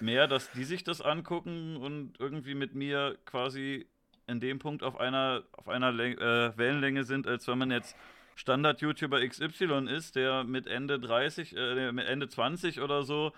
[0.00, 3.86] mehr, dass die sich das angucken und irgendwie mit mir quasi
[4.26, 7.96] in dem Punkt auf einer, auf einer äh, Wellenlänge sind, als wenn man jetzt
[8.36, 13.32] Standard-YouTuber XY ist, der mit Ende 30, äh, mit Ende 20 oder so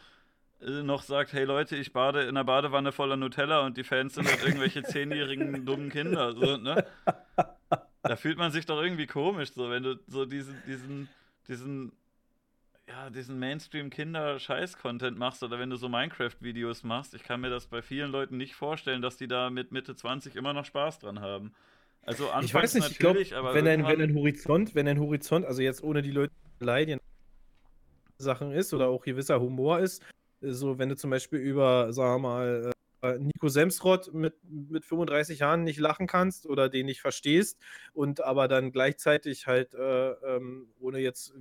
[0.60, 4.28] noch sagt, hey Leute, ich bade in einer Badewanne voller Nutella und die Fans sind
[4.28, 6.32] halt irgendwelche zehnjährigen dummen Kinder.
[6.32, 6.86] So, ne?
[8.02, 11.08] Da fühlt man sich doch irgendwie komisch, so wenn du so diesen, diesen,
[11.48, 11.92] diesen,
[12.88, 17.14] ja, diesen Mainstream-Kinder-Scheiß-Content machst oder wenn du so Minecraft-Videos machst.
[17.14, 20.36] Ich kann mir das bei vielen Leuten nicht vorstellen, dass die da mit Mitte 20
[20.36, 21.52] immer noch Spaß dran haben.
[22.02, 23.18] Also ich weiß nicht, ich glaube,
[23.52, 27.00] wenn ein, wenn ein Horizont, wenn ein Horizont, also jetzt ohne die Leute leiden
[28.18, 30.02] Sachen ist oder auch gewisser Humor ist,
[30.52, 35.40] so, wenn du zum Beispiel über, sagen wir mal, äh, Nico Semsrott mit, mit 35
[35.40, 37.58] Jahren nicht lachen kannst oder den nicht verstehst
[37.92, 41.34] und aber dann gleichzeitig halt, äh, ähm, ohne jetzt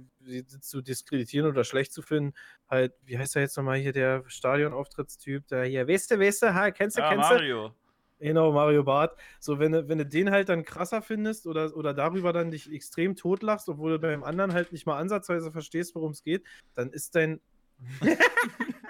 [0.59, 2.33] zu diskreditieren oder schlecht zu finden,
[2.69, 6.53] halt, wie heißt er jetzt nochmal hier, der Stadionauftrittstyp, der hier, weißt du, weißt du,
[6.53, 7.35] ha, kennst du, ja, kennst du?
[7.35, 7.75] Mario.
[8.19, 9.17] Genau, Mario Barth.
[9.39, 12.71] So, wenn du, wenn du den halt dann krasser findest oder, oder darüber dann dich
[12.71, 16.43] extrem totlachst, obwohl du beim anderen halt nicht mal ansatzweise verstehst, worum es geht,
[16.75, 17.41] dann ist dein.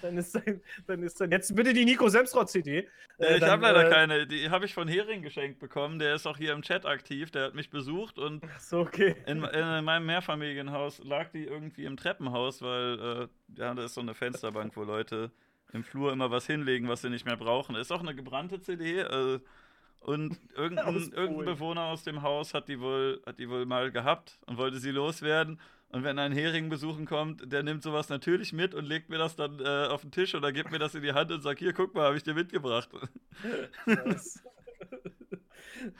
[0.00, 2.88] dann ist dann, dann ist dann jetzt bitte die Nico Semsrott CD.
[3.18, 5.98] Äh, ich habe leider äh, keine, die habe ich von Hering geschenkt bekommen.
[5.98, 9.16] Der ist auch hier im Chat aktiv, der hat mich besucht und so, okay.
[9.26, 14.00] in, in, meinem Mehrfamilienhaus lag die irgendwie im Treppenhaus, weil äh, ja, da ist so
[14.00, 15.30] eine Fensterbank, wo Leute
[15.72, 17.76] im Flur immer was hinlegen, was sie nicht mehr brauchen.
[17.76, 19.00] Ist auch eine gebrannte CD.
[19.00, 19.40] Äh,
[20.00, 24.38] und irgendein, irgendein Bewohner aus dem Haus hat die wohl, hat die wohl mal gehabt
[24.46, 25.60] und wollte sie loswerden.
[25.92, 29.36] Und wenn ein Hering besuchen kommt, der nimmt sowas natürlich mit und legt mir das
[29.36, 31.74] dann äh, auf den Tisch oder gibt mir das in die Hand und sagt, hier,
[31.74, 32.88] guck mal, habe ich dir mitgebracht.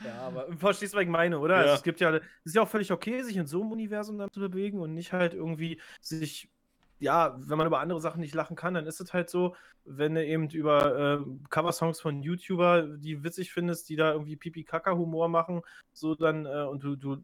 [0.03, 1.57] ja, aber verstehst du, was ich meine, oder?
[1.57, 1.75] Also Ja.
[1.75, 4.31] es gibt ja, es ist ja auch völlig okay, sich in so einem Universum dann
[4.31, 6.49] zu bewegen und nicht halt irgendwie sich,
[6.99, 9.55] ja, wenn man über andere Sachen nicht lachen kann, dann ist es halt so,
[9.85, 15.29] wenn du eben über äh, Coversongs von YouTuber, die witzig findest, die da irgendwie Pipi-Kaka-Humor
[15.29, 15.61] machen,
[15.91, 17.17] so dann, äh, und du, du,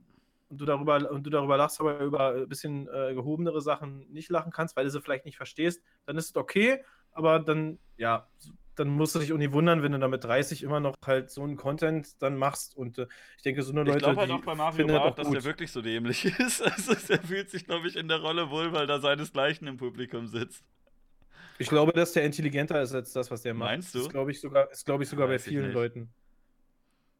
[0.49, 4.29] und du darüber, und du darüber lachst, aber über ein bisschen äh, gehobenere Sachen nicht
[4.29, 8.27] lachen kannst, weil du sie vielleicht nicht verstehst, dann ist es okay, aber dann, ja,
[8.75, 11.29] dann musst du dich auch nicht wundern, wenn du da mit 30 immer noch halt
[11.29, 12.77] so einen Content dann machst.
[12.77, 15.15] Und äh, ich denke, so eine Ich Leute, glaube halt auch bei Mario Barth, auch
[15.15, 16.61] dass der wirklich so dämlich ist.
[16.61, 20.27] Also er fühlt sich, glaube ich, in der Rolle wohl, weil da seinesgleichen im Publikum
[20.27, 20.63] sitzt.
[21.57, 23.71] Ich glaube, dass der intelligenter ist als das, was der macht.
[23.71, 23.99] Meinst du?
[23.99, 25.73] Das glaube ich sogar, ist, glaube ich, sogar bei Weiß ich vielen.
[25.73, 26.13] Leuten.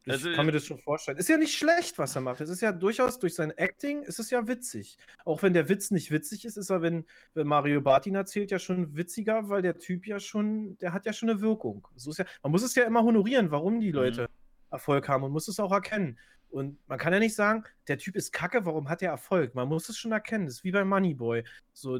[0.05, 1.17] Ich Also, kann mir das schon vorstellen.
[1.17, 2.41] Ist ja nicht schlecht, was er macht.
[2.41, 4.97] Es ist ja durchaus durch sein Acting, ist es ja witzig.
[5.25, 8.59] Auch wenn der Witz nicht witzig ist, ist er, wenn, wenn Mario Bartin erzählt, ja
[8.59, 11.87] schon witziger, weil der Typ ja schon, der hat ja schon eine Wirkung.
[11.95, 14.29] So ist ja, man muss es ja immer honorieren, warum die Leute
[14.71, 16.17] Erfolg haben und muss es auch erkennen.
[16.49, 19.53] Und man kann ja nicht sagen, der Typ ist kacke, warum hat er Erfolg?
[19.53, 20.45] Man muss es schon erkennen.
[20.45, 21.43] Das ist wie bei Moneyboy.
[21.73, 21.99] So,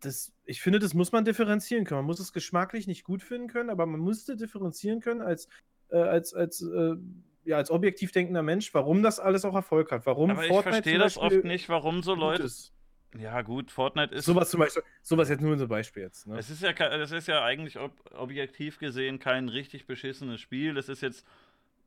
[0.00, 1.98] das, ich finde, das muss man differenzieren können.
[1.98, 5.48] Man muss es geschmacklich nicht gut finden können, aber man müsste differenzieren können als,
[5.90, 6.96] äh, als, als, äh,
[7.44, 10.06] ja, als objektiv denkender Mensch, warum das alles auch Erfolg hat.
[10.06, 12.42] Warum aber ich Fortnite verstehe zum das oft nicht, warum so Leute.
[12.42, 12.72] ist.
[13.18, 14.26] Ja, gut, Fortnite ist.
[14.26, 16.26] Sowas zum Beispiel, sowas jetzt nur so ein Beispiel jetzt.
[16.26, 16.38] Ne?
[16.38, 20.76] Es ist ja, es ist ja eigentlich ob, objektiv gesehen kein richtig beschissenes Spiel.
[20.76, 21.26] Es ist jetzt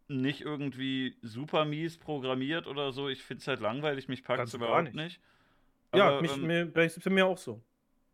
[0.07, 3.09] nicht irgendwie super mies programmiert oder so.
[3.09, 4.95] Ich finde es halt langweilig, mich packt es überhaupt nicht.
[4.95, 5.21] nicht.
[5.93, 7.61] ja, Aber, mich, ähm, mir, bei mir auch so.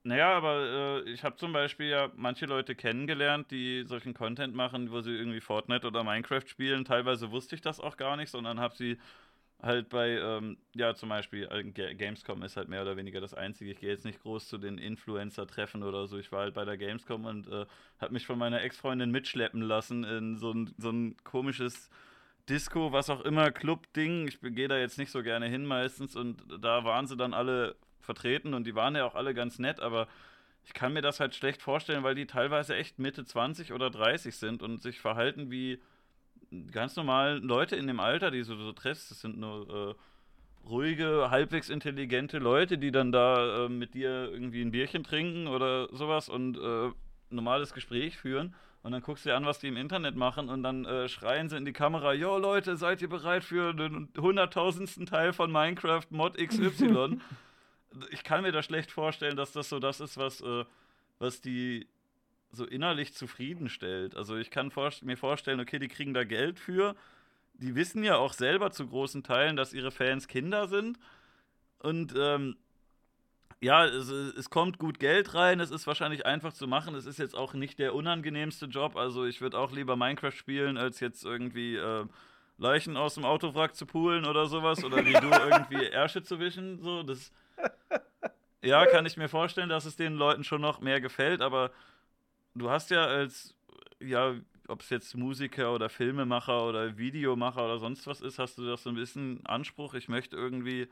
[0.08, 4.92] Naja, aber äh, ich habe zum Beispiel ja manche Leute kennengelernt, die solchen Content machen,
[4.92, 6.86] wo sie irgendwie Fortnite oder Minecraft spielen.
[6.86, 9.00] Teilweise wusste ich das auch gar nicht, sondern habe sie
[9.62, 13.34] halt bei, ähm, ja, zum Beispiel äh, Ga- Gamescom ist halt mehr oder weniger das
[13.34, 13.72] Einzige.
[13.72, 16.20] Ich gehe jetzt nicht groß zu den Influencer-Treffen oder so.
[16.20, 17.66] Ich war halt bei der Gamescom und äh,
[18.00, 21.90] habe mich von meiner Ex-Freundin mitschleppen lassen in so ein, so ein komisches
[22.50, 24.28] Disco, was auch immer, Club-Ding.
[24.28, 27.76] Ich gehe da jetzt nicht so gerne hin meistens und da waren sie dann alle
[28.06, 30.08] vertreten und die waren ja auch alle ganz nett, aber
[30.64, 34.36] ich kann mir das halt schlecht vorstellen, weil die teilweise echt Mitte 20 oder 30
[34.36, 35.80] sind und sich verhalten wie
[36.72, 39.12] ganz normal Leute in dem Alter, die du so triffst.
[39.12, 44.62] Das sind nur äh, ruhige, halbwegs intelligente Leute, die dann da äh, mit dir irgendwie
[44.62, 46.92] ein Bierchen trinken oder sowas und äh,
[47.30, 48.56] normales Gespräch führen.
[48.82, 51.50] Und dann guckst du dir an, was die im Internet machen und dann äh, schreien
[51.50, 56.06] sie in die Kamera, jo Leute, seid ihr bereit für den hunderttausendsten Teil von Minecraft
[56.12, 57.20] Mod XY?
[58.10, 60.66] ich kann mir da schlecht vorstellen, dass das so das ist, was, äh,
[61.20, 61.88] was die
[62.52, 64.16] so innerlich zufriedenstellt.
[64.16, 66.96] Also ich kann vor mir vorstellen, okay, die kriegen da Geld für.
[67.54, 70.98] Die wissen ja auch selber zu großen Teilen, dass ihre Fans Kinder sind.
[71.80, 72.58] Und ähm,
[73.62, 76.96] ja, es, es kommt gut Geld rein, es ist wahrscheinlich einfach zu machen.
[76.96, 78.96] Es ist jetzt auch nicht der unangenehmste Job.
[78.96, 82.06] Also ich würde auch lieber Minecraft spielen, als jetzt irgendwie äh,
[82.58, 84.84] Leichen aus dem Autowrack zu poolen oder sowas.
[84.84, 86.82] Oder wie du irgendwie Ärsche zu wischen.
[86.82, 87.32] So, das
[88.62, 91.72] ja, kann ich mir vorstellen, dass es den Leuten schon noch mehr gefällt, aber
[92.54, 93.56] du hast ja als,
[94.00, 94.36] ja,
[94.68, 98.78] ob es jetzt Musiker oder Filmemacher oder Videomacher oder sonst was ist, hast du doch
[98.78, 100.88] so ein bisschen Anspruch, ich möchte irgendwie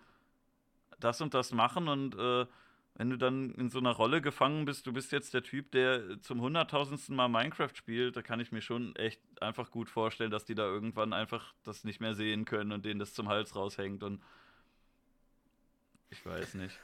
[0.99, 2.45] das und das machen und äh,
[2.95, 6.21] wenn du dann in so einer Rolle gefangen bist, du bist jetzt der Typ, der
[6.21, 10.45] zum hunderttausendsten Mal Minecraft spielt, da kann ich mir schon echt einfach gut vorstellen, dass
[10.45, 14.03] die da irgendwann einfach das nicht mehr sehen können und denen das zum Hals raushängt
[14.03, 14.21] und
[16.11, 16.79] ich weiß nicht.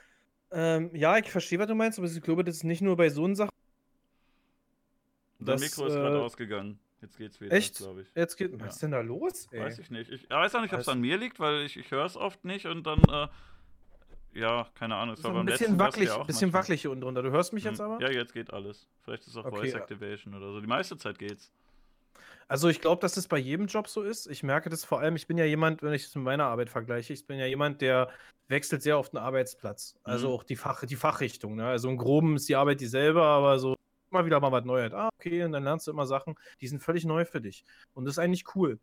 [0.51, 3.09] Ähm, ja, ich verstehe, was du meinst, aber ich glaube, das ist nicht nur bei
[3.09, 3.51] so einen Sachen.
[5.37, 6.79] Dein Das, Mikro ist äh, gerade ausgegangen.
[7.01, 7.77] Jetzt geht's wieder, Echt?
[7.77, 8.07] glaube ich.
[8.15, 8.51] Jetzt geht.
[8.51, 8.59] Ja.
[8.59, 9.47] Was ist denn da los?
[9.51, 9.61] Ey?
[9.61, 10.11] Weiß ich nicht.
[10.11, 12.17] Ich weiß auch nicht, ob es Weiß- an mir liegt, weil ich, ich höre es
[12.17, 13.27] oft nicht und dann, äh,
[14.33, 15.15] ja, keine Ahnung.
[15.15, 16.61] Es war ein beim bisschen letzten wackelig, ja bisschen manchmal.
[16.61, 17.23] wackelig hier unten drunter.
[17.23, 17.85] Du hörst mich jetzt Hm.
[17.91, 18.01] aber?
[18.01, 18.87] Ja, jetzt geht alles.
[19.03, 19.79] Vielleicht ist es auch Okay, Voice ja.
[19.79, 20.61] Activation oder so.
[20.61, 21.51] Die meiste Zeit geht's.
[22.47, 24.27] Also ich glaube, dass das bei jedem Job so ist.
[24.27, 26.69] Ich merke das vor allem, ich bin ja jemand, wenn ich es mit meiner Arbeit
[26.69, 28.09] vergleiche, ich bin ja jemand, der
[28.47, 29.95] wechselt sehr oft den Arbeitsplatz.
[30.03, 30.33] Also Mhm.
[30.33, 31.55] auch die, Fach, die Fachrichtung.
[31.55, 31.67] Ne?
[31.67, 33.75] Also im Groben ist die Arbeit dieselbe, aber so
[34.11, 34.91] immer wieder mal was Neues.
[34.93, 37.63] Ah, okay, und dann lernst du immer Sachen, die sind völlig neu für dich.
[37.93, 38.79] Und das ist eigentlich cool.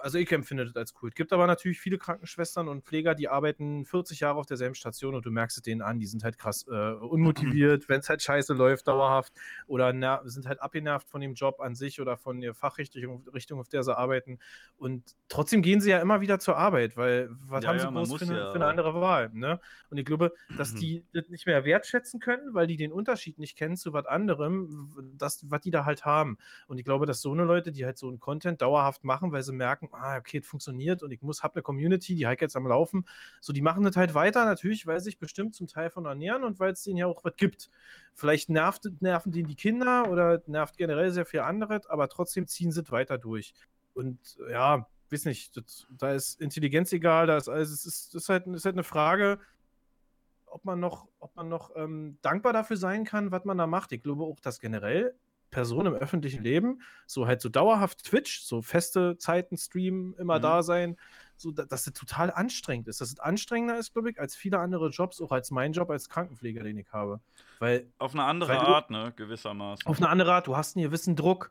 [0.00, 1.10] Also ich empfinde das als cool.
[1.10, 5.14] Es gibt aber natürlich viele Krankenschwestern und Pfleger, die arbeiten 40 Jahre auf derselben Station
[5.14, 8.22] und du merkst es denen an, die sind halt krass äh, unmotiviert, wenn es halt
[8.22, 9.32] scheiße läuft, dauerhaft
[9.66, 9.92] oder
[10.28, 13.82] sind halt abgenervt von dem Job an sich oder von der Fachrichtung, Richtung, auf der
[13.84, 14.38] sie arbeiten.
[14.76, 17.88] Und trotzdem gehen sie ja immer wieder zur Arbeit, weil was Ja, haben ja, sie
[17.88, 19.30] groß muss für eine, ja, für eine andere Wahl?
[19.32, 19.60] Ne?
[19.90, 20.74] Und ich glaube, dass Mhm.
[20.74, 24.90] die das nicht mehr wertschätzen können, weil die den Unterschied nicht kennen zu was anderem,
[25.16, 26.38] das, was die da halt haben.
[26.66, 29.42] Und ich glaube, dass so eine Leute, die halt so einen Content dauerhaft machen, weil
[29.42, 32.56] sie merken, ah, okay, es funktioniert und ich muss, habe eine Community, die halt jetzt
[32.56, 33.06] am Laufen,
[33.40, 36.44] so die machen das halt weiter, natürlich, weil sie sich bestimmt zum Teil von ernähren
[36.44, 37.70] und weil es denen ja auch was gibt.
[38.14, 42.72] Vielleicht nervt, nerven denen die Kinder oder nervt generell sehr viel anderes, aber trotzdem ziehen
[42.72, 43.54] sie es weiter durch.
[43.94, 44.18] Und
[44.50, 48.46] ja, weiß nicht, das, da ist Intelligenz egal, da ist alles, es ist, ist, halt,
[48.46, 49.38] ist halt eine Frage,
[50.46, 53.92] ob man noch, ob man noch ähm, dankbar dafür sein kann, was man da macht.
[53.92, 55.14] Ich glaube auch, dass generell
[55.56, 60.42] Personen im öffentlichen Leben, so halt so dauerhaft Twitch, so feste Zeiten streamen, immer mhm.
[60.42, 60.96] da sein,
[61.38, 63.00] so, dass das total anstrengend ist.
[63.00, 66.10] Dass es anstrengender ist, glaube ich, als viele andere Jobs, auch als mein Job als
[66.10, 67.20] Krankenpfleger, den ich habe.
[67.58, 69.86] Weil, auf eine andere Art, ne, gewissermaßen.
[69.86, 71.50] Auf eine andere Art, du hast einen gewissen Druck.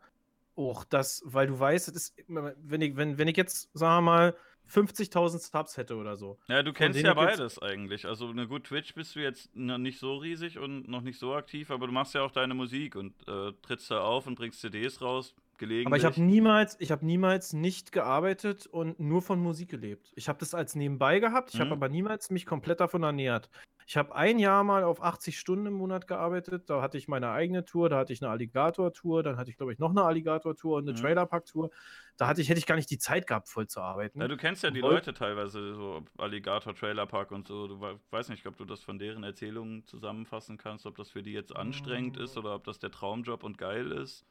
[0.56, 4.12] Auch das, weil du weißt, das ist, wenn ich, wenn, wenn ich jetzt, sagen wir
[4.12, 4.36] mal,
[4.70, 6.38] 50.000 Subs hätte oder so.
[6.48, 8.06] Ja, du kennst ja beides eigentlich.
[8.06, 11.72] Also, ne, gut, Twitch bist du jetzt nicht so riesig und noch nicht so aktiv,
[11.72, 15.02] aber du machst ja auch deine Musik und äh, trittst da auf und bringst CDs
[15.02, 15.88] raus, gelegentlich.
[15.88, 20.12] Aber ich habe niemals, ich habe niemals nicht gearbeitet und nur von Musik gelebt.
[20.16, 21.66] Ich habe das als nebenbei gehabt, ich mhm.
[21.66, 23.50] habe aber niemals mich komplett davon ernährt.
[23.88, 26.72] Ich habe ein Jahr mal auf 80 Stunden im Monat gearbeitet.
[26.72, 29.74] Da hatte ich meine eigene Tour, da hatte ich eine Alligator-Tour, dann hatte ich, glaube
[29.74, 31.04] ich, noch eine Alligator-Tour und eine mhm.
[31.04, 31.70] Trailerpark-Tour.
[32.18, 34.20] Da hatte ich, hätte ich gar nicht die Zeit gehabt, voll zu arbeiten.
[34.20, 37.68] Ja, du kennst ja die Leute teilweise, so Alligator, Trailerpark und so.
[37.68, 37.80] Du
[38.10, 41.56] weißt nicht, ob du das von deren Erzählungen zusammenfassen kannst, ob das für die jetzt
[41.56, 44.26] anstrengend ist oder ob das der Traumjob und geil ist.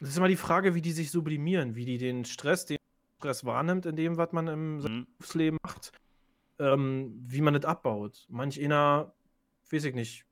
[0.00, 2.76] Das ist immer die Frage, wie die sich sublimieren, wie die den Stress, den
[3.20, 5.06] Stress wahrnimmt in dem, was man im mhm.
[5.16, 5.92] Berufsleben macht
[6.58, 8.26] ähm, wie man das abbaut.
[8.28, 9.14] Manch einer,
[9.70, 10.24] weiß ich nicht,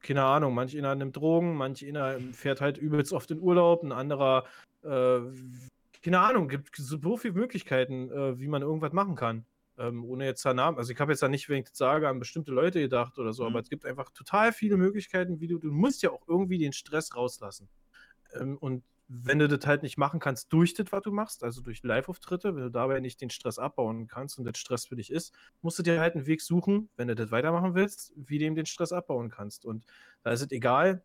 [0.00, 3.92] keine Ahnung, manch einer nimmt Drogen, manch einer fährt halt übelst oft in Urlaub, ein
[3.92, 4.44] anderer,
[4.82, 5.20] äh,
[6.02, 9.44] keine Ahnung, gibt so viele Möglichkeiten, äh, wie man irgendwas machen kann.
[9.76, 12.08] Ähm, ohne jetzt da Namen, also ich habe jetzt da nicht, wenn ich das sage,
[12.08, 13.50] an bestimmte Leute gedacht oder so, mhm.
[13.50, 16.72] aber es gibt einfach total viele Möglichkeiten, wie du, du musst ja auch irgendwie den
[16.72, 17.68] Stress rauslassen.
[18.34, 21.62] Ähm, und wenn du das halt nicht machen kannst durch das, was du machst, also
[21.62, 25.10] durch Live-Auftritte, wenn du dabei nicht den Stress abbauen kannst und das Stress für dich
[25.10, 28.44] ist, musst du dir halt einen Weg suchen, wenn du das weitermachen willst, wie du
[28.44, 29.64] eben den Stress abbauen kannst.
[29.64, 29.86] Und
[30.22, 31.02] da ist es egal,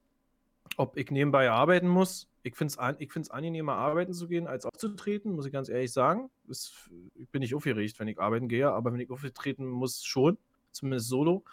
[0.76, 2.28] ob ich nebenbei arbeiten muss.
[2.44, 2.98] Ich finde es an,
[3.30, 6.30] angenehmer, arbeiten zu gehen, als aufzutreten, muss ich ganz ehrlich sagen.
[6.46, 10.38] Das, ich bin nicht aufgeregt, wenn ich arbeiten gehe, aber wenn ich auftreten muss, schon,
[10.72, 11.46] zumindest solo.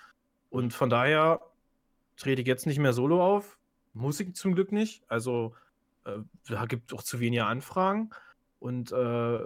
[0.49, 1.41] Und von daher
[2.17, 3.57] trete ich jetzt nicht mehr solo auf.
[3.93, 5.05] Muss ich zum Glück nicht.
[5.07, 5.55] Also
[6.49, 8.11] da gibt es auch zu wenige Anfragen.
[8.59, 9.41] Und äh,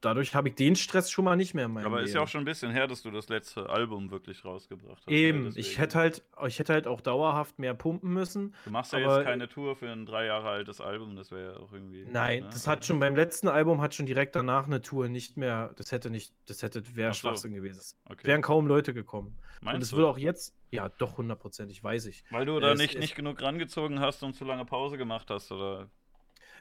[0.00, 2.08] dadurch habe ich den Stress schon mal nicht mehr in meinem Aber Leben.
[2.08, 5.08] ist ja auch schon ein bisschen her, dass du das letzte Album wirklich rausgebracht hast.
[5.08, 5.14] Ne?
[5.14, 8.54] Eben, ich hätte halt, ich hätte halt auch dauerhaft mehr pumpen müssen.
[8.64, 11.58] Du machst ja jetzt keine Tour für ein drei Jahre altes Album, das wäre ja
[11.58, 12.06] auch irgendwie.
[12.10, 12.48] Nein, ne?
[12.50, 15.92] das hat schon beim letzten Album hat schon direkt danach eine Tour nicht mehr, das
[15.92, 17.20] hätte nicht, das hätte, wäre so.
[17.20, 17.80] Schwachsinn gewesen.
[18.08, 18.26] Okay.
[18.26, 19.36] Wären kaum Leute gekommen.
[19.60, 22.24] Meinst Und es würde auch jetzt, ja, doch hundertprozentig, weiß ich.
[22.30, 25.28] Weil du da es, nicht, es, nicht genug rangezogen hast und zu lange Pause gemacht
[25.30, 25.90] hast, oder?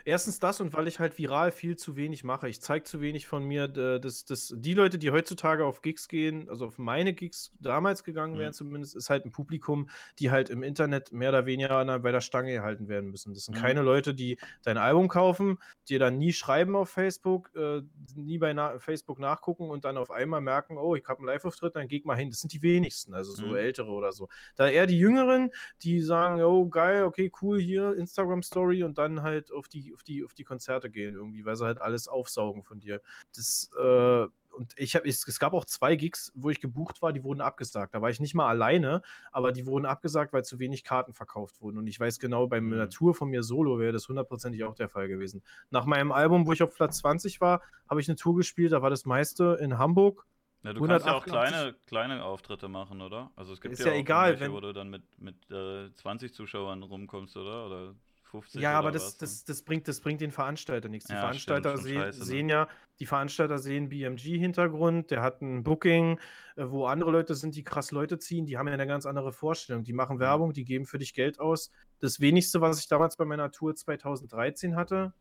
[0.06, 2.50] Erstens das und weil ich halt viral viel zu wenig mache.
[2.50, 3.68] Ich zeige zu wenig von mir.
[3.68, 8.38] Das, das, die Leute, die heutzutage auf Gigs gehen, also auf meine Gigs damals gegangen
[8.38, 8.54] wären, mhm.
[8.54, 9.90] zumindest, ist halt ein Publikum,
[10.20, 13.34] die halt im Internet mehr oder weniger bei der Stange gehalten werden müssen.
[13.34, 13.62] Das sind mhm.
[13.62, 15.58] keine Leute, die dein Album kaufen,
[15.88, 17.82] dir dann nie schreiben auf Facebook, äh,
[18.16, 21.76] nie bei na Facebook nachgucken und dann auf einmal merken, oh, ich habe einen Live-Auftritt,
[21.76, 22.30] dann geh mal hin.
[22.30, 23.56] Das sind die wenigsten, also so mhm.
[23.56, 24.30] ältere oder so.
[24.56, 25.52] Da eher die Jüngeren,
[25.84, 30.24] die sagen, oh, geil, okay, cool, hier Instagram-Story und dann halt auf die auf die,
[30.24, 33.02] auf die Konzerte gehen irgendwie, weil sie halt alles aufsaugen von dir.
[33.36, 37.24] Das, äh, und ich habe, es gab auch zwei Gigs, wo ich gebucht war, die
[37.24, 37.94] wurden abgesagt.
[37.94, 39.02] Da war ich nicht mal alleine,
[39.32, 41.78] aber die wurden abgesagt, weil zu wenig Karten verkauft wurden.
[41.78, 42.74] Und ich weiß genau, bei mhm.
[42.74, 45.44] einer Tour von mir solo wäre das hundertprozentig auch der Fall gewesen.
[45.70, 48.82] Nach meinem Album, wo ich auf Platz 20 war, habe ich eine Tour gespielt, da
[48.82, 50.26] war das meiste in Hamburg.
[50.64, 53.32] Ja, du kannst ja auch kleine, kleine Auftritte machen, oder?
[53.36, 56.34] Also es gibt ist ja, ja egal, wenn, wo du dann mit, mit äh, 20
[56.34, 57.66] Zuschauern rumkommst, oder?
[57.66, 57.96] Oder
[58.30, 61.08] 50 ja, aber das, das, das, bringt, das bringt den Veranstalter nichts.
[61.08, 62.26] Die ja, Veranstalter stimmt, sehen, scheiße, ne?
[62.26, 62.68] sehen ja,
[63.00, 66.20] die Veranstalter sehen BMG-Hintergrund, der hat ein Booking,
[66.56, 69.32] äh, wo andere Leute sind, die krass Leute ziehen, die haben ja eine ganz andere
[69.32, 69.84] Vorstellung.
[69.84, 71.72] Die machen Werbung, die geben für dich Geld aus.
[72.00, 75.14] Das wenigste, was ich damals bei meiner Tour 2013 hatte,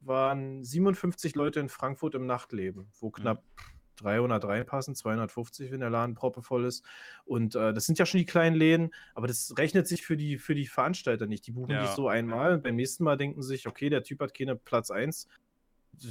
[0.00, 5.90] waren 57 Leute in Frankfurt im Nachtleben, wo knapp mhm 300 reinpassen, 250, wenn der
[5.90, 6.84] Laden proppevoll ist.
[7.24, 10.38] Und äh, das sind ja schon die kleinen Läden, aber das rechnet sich für die,
[10.38, 11.46] für die Veranstalter nicht.
[11.46, 11.82] Die buchen ja.
[11.82, 14.56] dich so einmal und beim nächsten Mal denken sie sich, okay, der Typ hat keine
[14.56, 15.28] Platz 1,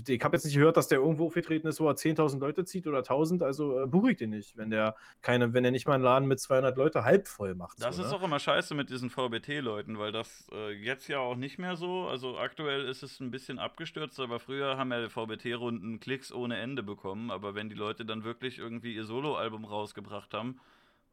[0.08, 2.88] ich habe jetzt nicht gehört, dass der irgendwo aufgetreten ist, wo er 10.000 Leute zieht
[2.88, 6.04] oder 1.000, also äh, ich den nicht, wenn der keine, wenn er nicht mal einen
[6.04, 7.82] Laden mit 200 Leute halb voll macht.
[7.82, 8.16] Das so, ist ne?
[8.16, 12.08] auch immer scheiße mit diesen VBT-Leuten, weil das äh, jetzt ja auch nicht mehr so,
[12.08, 16.84] also aktuell ist es ein bisschen abgestürzt, aber früher haben ja VBT-Runden Klicks ohne Ende
[16.84, 20.60] bekommen, aber wenn die Leute dann wirklich irgendwie ihr Solo-Album rausgebracht haben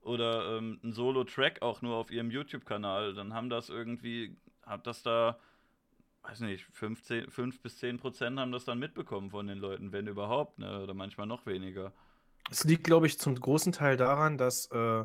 [0.02, 4.36] oder ähm, ein Solo-Track auch nur auf ihrem YouTube-Kanal, dann haben das irgendwie,
[4.66, 5.38] hat das da
[6.24, 10.06] weiß nicht, 15, 5 bis 10 Prozent haben das dann mitbekommen von den Leuten, wenn
[10.06, 10.82] überhaupt, ne?
[10.82, 11.92] oder manchmal noch weniger.
[12.50, 15.04] Es liegt, glaube ich, zum großen Teil daran, dass äh,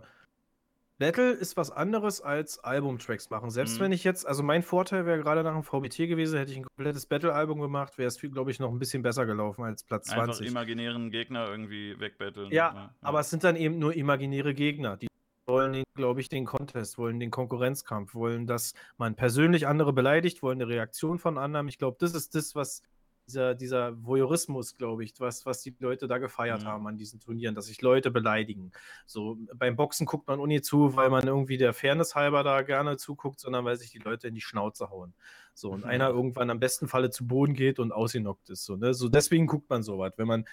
[0.98, 3.50] Battle ist was anderes als Albumtracks machen.
[3.50, 3.86] Selbst mhm.
[3.86, 6.66] wenn ich jetzt, also mein Vorteil wäre gerade nach dem VBT gewesen, hätte ich ein
[6.66, 10.42] komplettes Battle-Album gemacht, wäre es, glaube ich, noch ein bisschen besser gelaufen als Platz 20.
[10.42, 12.52] Einfach imaginären Gegner irgendwie wegbetteln.
[12.52, 14.98] Ja, ja, aber es sind dann eben nur imaginäre Gegner.
[14.98, 15.09] Die
[15.50, 20.62] wollen, glaube ich, den Contest, wollen den Konkurrenzkampf, wollen, dass man persönlich andere beleidigt, wollen
[20.62, 21.68] eine Reaktion von anderen.
[21.68, 22.82] Ich glaube, das ist das, was
[23.30, 26.68] dieser, dieser Voyeurismus, glaube ich, was, was die Leute da gefeiert mhm.
[26.68, 28.72] haben an diesen Turnieren, dass sich Leute beleidigen.
[29.06, 32.98] So beim Boxen guckt man Uni zu, weil man irgendwie der Fairness halber da gerne
[32.98, 35.14] zuguckt, sondern weil sich die Leute in die Schnauze hauen.
[35.54, 35.90] So und mhm.
[35.90, 38.66] einer irgendwann am besten Falle zu Boden geht und ausgenockt ist.
[38.66, 38.94] So, ne?
[38.94, 40.14] so deswegen guckt man sowas.
[40.18, 40.46] Wenn man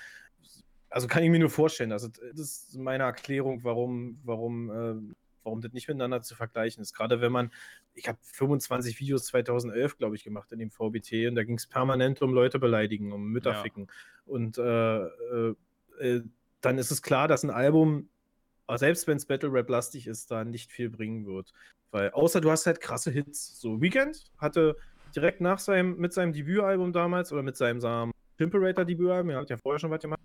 [0.91, 5.15] also kann ich mir nur vorstellen, also das ist meine Erklärung, warum, warum äh,
[5.47, 6.93] warum das nicht miteinander zu vergleichen ist.
[6.93, 7.51] Gerade wenn man,
[7.95, 11.67] ich habe 25 Videos 2011, glaube ich, gemacht in dem VBT und da ging es
[11.67, 13.63] permanent um Leute beleidigen, um Mütter ja.
[13.63, 13.87] ficken.
[14.27, 15.55] Und äh, äh,
[16.01, 16.23] äh,
[16.61, 18.11] dann ist es klar, dass ein Album,
[18.75, 21.53] selbst wenn es Battle Rap lastig ist, da nicht viel bringen wird.
[21.93, 23.61] Weil, außer du hast halt krasse Hits.
[23.61, 24.77] So, Weekend hatte
[25.15, 29.51] direkt nach seinem, mit seinem Debütalbum damals oder mit seinem, seinem Imperator Debütalbum, er hat
[29.51, 30.21] ja vorher schon was gemacht,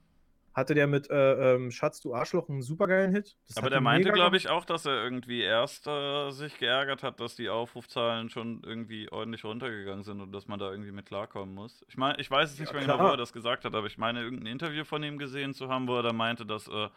[0.53, 3.37] hatte der mit äh, ähm, Schatz, du Arschloch einen supergeilen Hit.
[3.47, 7.19] Das Aber der meinte, glaube ich, auch, dass er irgendwie erst äh, sich geärgert hat,
[7.19, 11.55] dass die Aufrufzahlen schon irgendwie ordentlich runtergegangen sind und dass man da irgendwie mit klarkommen
[11.55, 11.85] muss.
[11.87, 13.87] Ich meine, ich weiß es nicht ja, mehr genau, wo er das gesagt hat, aber
[13.87, 16.89] ich meine, irgendein Interview von ihm gesehen zu haben, wo er da meinte, dass äh,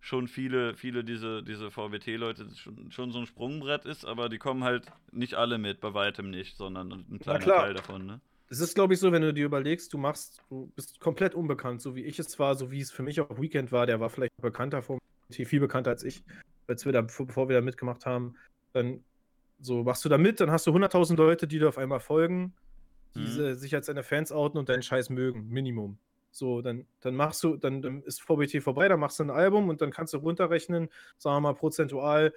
[0.00, 4.62] schon viele, viele diese, diese VWT-Leute schon, schon so ein Sprungbrett ist, aber die kommen
[4.62, 8.20] halt nicht alle mit, bei weitem nicht, sondern ein kleiner Teil davon, ne?
[8.50, 11.82] Es ist, glaube ich, so, wenn du dir überlegst, du machst, du bist komplett unbekannt,
[11.82, 14.08] so wie ich es war, so wie es für mich auch Weekend war, der war
[14.08, 14.98] vielleicht bekannter vom
[15.30, 16.24] viel bekannter als ich,
[16.66, 18.34] als wir da, bevor wir da mitgemacht haben.
[18.72, 19.04] Dann
[19.60, 22.54] so machst du da mit, dann hast du 100.000 Leute, die dir auf einmal folgen,
[23.14, 23.54] die mhm.
[23.54, 25.98] sich als deine Fans outen und deinen Scheiß mögen, Minimum.
[26.30, 29.68] So, dann, dann machst du, dann, dann ist VBT vorbei, dann machst du ein Album
[29.68, 32.32] und dann kannst du runterrechnen, sagen wir mal prozentual,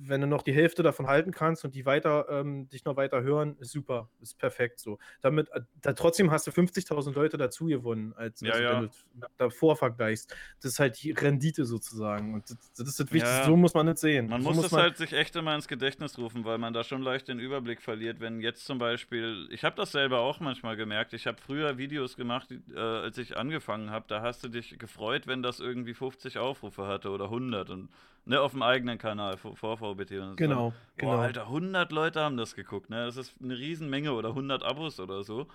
[0.00, 3.22] wenn du noch die Hälfte davon halten kannst und die weiter, ähm, dich noch weiter
[3.22, 4.98] hören, ist super, ist perfekt so.
[5.20, 8.80] Damit, äh, da, trotzdem hast du 50.000 Leute dazu gewonnen, als, ja, also, ja.
[8.80, 10.34] wenn du davor vergleichst.
[10.60, 12.34] Das ist halt die Rendite sozusagen.
[12.34, 13.44] Und das, das ist das Wichtigste, ja.
[13.44, 14.28] so muss man nicht sehen.
[14.28, 16.72] Man so muss, muss das man halt sich echt immer ins Gedächtnis rufen, weil man
[16.72, 18.20] da schon leicht den Überblick verliert.
[18.20, 22.16] Wenn jetzt zum Beispiel, ich habe das selber auch manchmal gemerkt, ich habe früher Videos
[22.16, 25.94] gemacht, die, äh, als ich angefangen habe, da hast du dich gefreut, wenn das irgendwie
[25.94, 27.88] 50 Aufrufe hatte oder 100 und
[28.28, 30.12] ne, auf dem eigenen Kanal vor, vor VBT.
[30.20, 30.76] Und genau, so.
[30.96, 31.12] genau.
[31.12, 33.06] Boah, Alter, 100 Leute haben das geguckt, ne?
[33.06, 35.46] Das ist eine Riesenmenge oder 100 Abos oder so.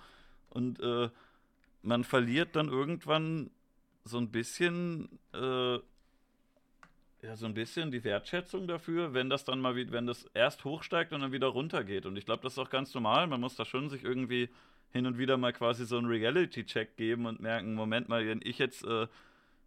[0.50, 1.08] Und äh,
[1.82, 3.50] man verliert dann irgendwann
[4.04, 9.74] so ein bisschen, äh, ja, so ein bisschen die Wertschätzung dafür, wenn das dann mal,
[9.76, 12.06] wenn das erst hochsteigt und dann wieder runtergeht.
[12.06, 13.26] Und ich glaube, das ist auch ganz normal.
[13.26, 14.50] Man muss da schon sich irgendwie
[14.90, 18.58] hin und wieder mal quasi so einen Reality-Check geben und merken, Moment mal, wenn ich
[18.58, 19.06] jetzt äh,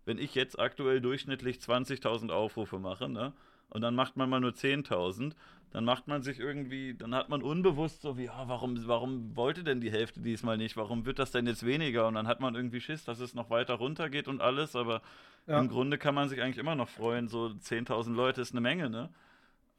[0.08, 3.34] wenn ich jetzt aktuell durchschnittlich 20.000 Aufrufe mache, ne?
[3.70, 5.34] Und dann macht man mal nur 10.000,
[5.72, 9.64] dann macht man sich irgendwie, dann hat man unbewusst so wie, ja, warum, warum wollte
[9.64, 10.78] denn die Hälfte diesmal nicht?
[10.78, 12.08] Warum wird das denn jetzt weniger?
[12.08, 15.02] Und dann hat man irgendwie Schiss, dass es noch weiter runtergeht und alles, aber
[15.46, 15.60] ja.
[15.60, 17.28] im Grunde kann man sich eigentlich immer noch freuen.
[17.28, 19.10] So 10.000 Leute ist eine Menge, ne?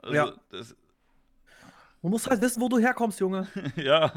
[0.03, 0.33] Also, ja.
[0.51, 0.77] Das,
[2.03, 3.49] Du musst halt wissen, wo du herkommst, Junge.
[3.77, 4.13] ja.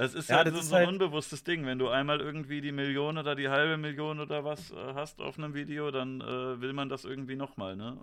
[0.00, 1.66] Es ist ja, halt so, ist so ein halt unbewusstes Ding.
[1.66, 5.38] Wenn du einmal irgendwie die Million oder die halbe Million oder was äh, hast auf
[5.38, 7.98] einem Video, dann äh, will man das irgendwie nochmal, ne?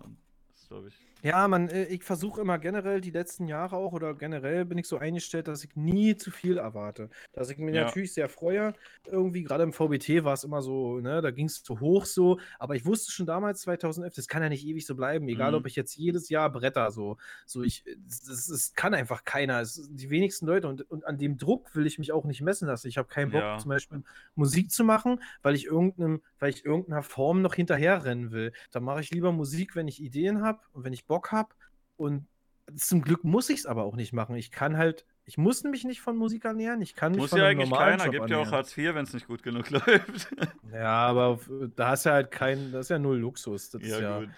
[0.51, 0.93] Das glaube ich.
[1.26, 4.88] Ja, man, äh, ich versuche immer generell die letzten Jahre auch oder generell bin ich
[4.88, 7.10] so eingestellt, dass ich nie zu viel erwarte.
[7.34, 7.85] Dass ich mich ja.
[7.85, 8.73] natürlich sehr freue.
[9.07, 12.38] Irgendwie, gerade im VBT war es immer so, ne, da ging es zu hoch so.
[12.60, 15.57] Aber ich wusste schon damals, 2011, das kann ja nicht ewig so bleiben, egal mhm.
[15.57, 17.18] ob ich jetzt jedes Jahr bretter so.
[17.47, 19.61] So, ich, das, das kann einfach keiner.
[19.61, 22.68] Es, die wenigsten Leute und, und an dem Druck will ich mich auch nicht messen
[22.68, 22.88] lassen.
[22.88, 23.57] Ich habe keinen Bock, ja.
[23.57, 24.03] zum Beispiel
[24.35, 28.53] Musik zu machen, weil ich irgendeinem, weil ich irgendeiner Form noch hinterherrennen will.
[28.69, 31.49] Da mache ich lieber Musik, wenn ich Ideen habe und wenn ich Bock Bock habe.
[31.95, 32.27] Und
[32.75, 34.35] zum Glück muss ich es aber auch nicht machen.
[34.35, 36.81] Ich kann halt, ich muss mich nicht von Musik ernähren.
[36.81, 38.05] Ich kann mich muss von ja eigentlich keiner.
[38.05, 40.35] Job Gibt ja auch Hartz IV, wenn es nicht gut genug läuft.
[40.73, 41.39] Ja, aber
[41.75, 43.69] da hast du halt kein, das ist ja null Luxus.
[43.69, 44.29] Das ja, ist ja gut.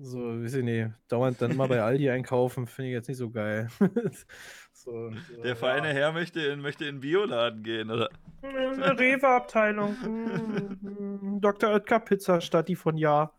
[0.00, 3.30] So, weiß ich nicht, dauernd dann mal bei Aldi einkaufen, finde ich jetzt nicht so
[3.30, 3.68] geil.
[4.72, 5.94] so, so, Der feine ja.
[5.94, 8.10] Herr möchte in, möchte in Bioladen gehen, oder?
[8.42, 9.96] Eine Rewe-Abteilung.
[11.40, 11.70] Dr.
[11.70, 13.32] Oetker Pizza statt die von Ja.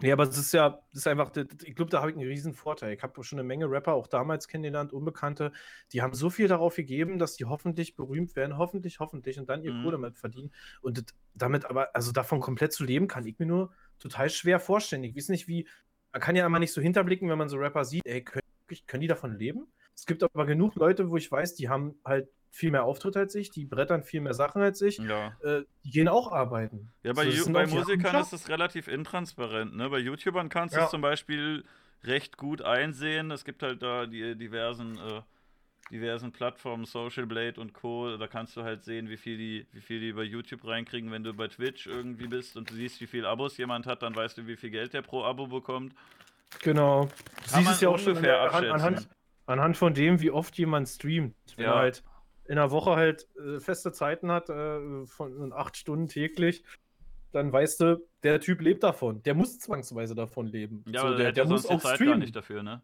[0.00, 1.32] Ja, aber es ist ja, das ist einfach,
[1.64, 2.94] ich glaube, da habe ich einen riesen Vorteil.
[2.94, 5.50] Ich habe schon eine Menge Rapper auch damals kennengelernt, Unbekannte,
[5.92, 9.62] die haben so viel darauf gegeben, dass die hoffentlich berühmt werden, hoffentlich, hoffentlich und dann
[9.64, 9.82] ihr mhm.
[9.82, 10.52] Kohle damit verdienen.
[10.82, 11.04] Und
[11.34, 15.02] damit aber, also davon komplett zu leben, kann ich mir nur total schwer vorstellen.
[15.02, 15.66] Ich weiß nicht, wie,
[16.12, 18.46] man kann ja immer nicht so hinterblicken, wenn man so Rapper sieht, ey, können,
[18.86, 19.66] können die davon leben?
[19.96, 23.34] Es gibt aber genug Leute, wo ich weiß, die haben halt viel mehr Auftritte als
[23.34, 24.98] ich, die brettern viel mehr Sachen als ich.
[24.98, 25.36] Ja.
[25.42, 26.90] Äh, die gehen auch arbeiten.
[27.02, 29.76] Ja, bei, So, das sind bei Musikern ist es relativ intransparent.
[29.76, 29.88] Ne?
[29.90, 30.84] Bei YouTubern kannst du Ja.
[30.86, 31.64] es zum Beispiel
[32.04, 33.30] recht gut einsehen.
[33.30, 35.20] Es gibt halt da die diversen, äh,
[35.90, 38.16] diversen Plattformen, Social Blade und Co.
[38.16, 41.10] Da kannst du halt sehen, wie viel die, wie viel die bei YouTube reinkriegen.
[41.10, 44.14] Wenn du bei Twitch irgendwie bist und du siehst, wie viel Abos jemand hat, dann
[44.14, 45.94] weißt du, wie viel Geld der pro Abo bekommt.
[46.62, 47.04] Genau.
[47.04, 49.08] Du Kann siehst es ja auch schon ungefähr anhand, anhand,
[49.46, 51.34] anhand von dem, wie oft jemand streamt.
[51.56, 51.72] Wenn Ja.
[51.74, 52.02] er halt
[52.48, 56.64] in der Woche halt äh, feste Zeiten hat, äh, von acht Stunden täglich,
[57.30, 59.22] dann weißt du, der Typ lebt davon.
[59.22, 60.82] Der muss zwangsweise davon leben.
[60.88, 62.20] Ja, so, der, der ja muss auch Zeit gar streamen.
[62.20, 62.82] nicht dafür, ne?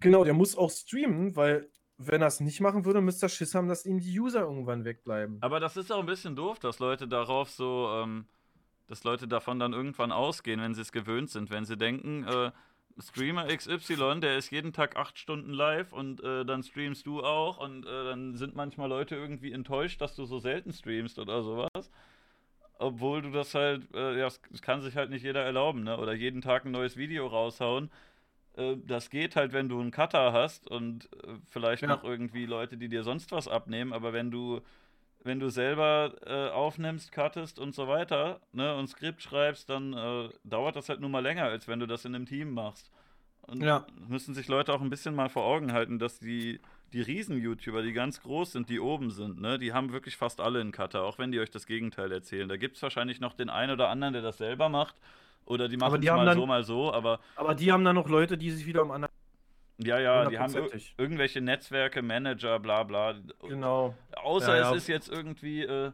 [0.00, 3.54] Genau, der muss auch streamen, weil wenn er es nicht machen würde, müsste er Schiss
[3.54, 5.38] haben, dass ihm die User irgendwann wegbleiben.
[5.40, 8.26] Aber das ist auch ein bisschen doof, dass Leute darauf so, ähm,
[8.86, 11.50] dass Leute davon dann irgendwann ausgehen, wenn sie es gewöhnt sind.
[11.50, 12.50] Wenn sie denken, äh,
[13.00, 17.58] Streamer XY, der ist jeden Tag acht Stunden live und äh, dann streamst du auch
[17.58, 21.90] und äh, dann sind manchmal Leute irgendwie enttäuscht, dass du so selten streamst oder sowas.
[22.80, 25.98] Obwohl du das halt, äh, ja, das kann sich halt nicht jeder erlauben, ne?
[25.98, 27.90] Oder jeden Tag ein neues Video raushauen.
[28.56, 31.88] Äh, das geht halt, wenn du einen Cutter hast und äh, vielleicht Ja.
[31.88, 34.60] noch irgendwie Leute, die dir sonst was abnehmen, aber wenn du
[35.28, 40.28] wenn du selber äh, aufnimmst, cuttest und so weiter, ne, und Skript schreibst, dann äh,
[40.42, 42.90] dauert das halt nur mal länger, als wenn du das in einem Team machst.
[43.42, 43.86] Und Ja.
[44.08, 46.60] müssen sich Leute auch ein bisschen mal vor Augen halten, dass die,
[46.92, 50.60] die Riesen-YouTuber, die ganz groß sind, die oben sind, ne, die haben wirklich fast alle
[50.60, 52.48] einen Cutter, auch wenn die euch das Gegenteil erzählen.
[52.48, 54.96] Da gibt es wahrscheinlich noch den einen oder anderen, der das selber macht.
[55.44, 57.84] Oder die machen es die haben mal dann- so, mal so, aber Aber die haben
[57.84, 59.07] dann noch Leute, die sich wieder um andere.
[59.78, 60.54] Ja, ja, die haben
[60.96, 63.14] irgendwelche Netzwerke, Manager, bla bla.
[63.46, 63.94] Genau.
[64.16, 64.70] Außer Ja, ja.
[64.70, 65.92] es ist jetzt irgendwie äh,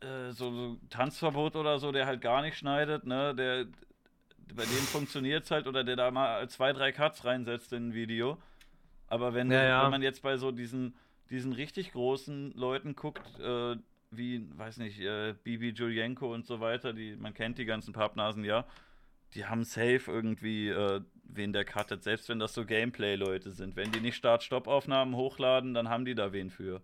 [0.00, 3.34] äh, so, so Tanzverbot oder so, der halt gar nicht schneidet, ne?
[3.34, 3.66] Der,
[4.54, 7.94] bei dem funktioniert es halt oder der da mal zwei, drei Cuts reinsetzt in ein
[7.94, 8.38] Video.
[9.06, 9.84] Aber wenn, Ja, ja.
[9.84, 10.94] wenn man jetzt bei so diesen,
[11.30, 13.76] diesen richtig großen Leuten guckt, äh,
[14.10, 18.44] wie, weiß nicht, äh, Bibi Julienko und so weiter, die, man kennt die ganzen Pappnasen
[18.44, 18.66] ja,
[19.34, 23.76] die haben safe irgendwie äh, wen der cuttet, selbst wenn das so Gameplay-Leute sind.
[23.76, 26.80] Wenn die nicht Start-Stopp-Aufnahmen hochladen, dann haben die da wen für.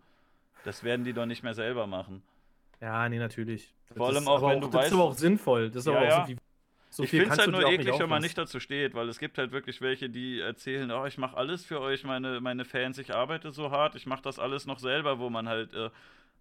[0.64, 2.22] Das werden die doch nicht mehr selber machen.
[2.80, 3.72] Ja, nee, natürlich.
[3.94, 5.68] Vor Das allem ist auch, wenn du Das ist weißt- aber auch sinnvoll.
[5.70, 6.22] Das ist Ja, aber auch ja.
[6.26, 6.36] so, wie,
[6.90, 9.08] so ich viel finde es halt nur auch eklig, wenn man nicht dazu steht, weil
[9.08, 12.64] es gibt halt wirklich welche, die erzählen, oh, ich mache alles für euch, meine, meine
[12.64, 15.90] Fans, ich arbeite so hart, ich mache das alles noch selber, wo man halt äh,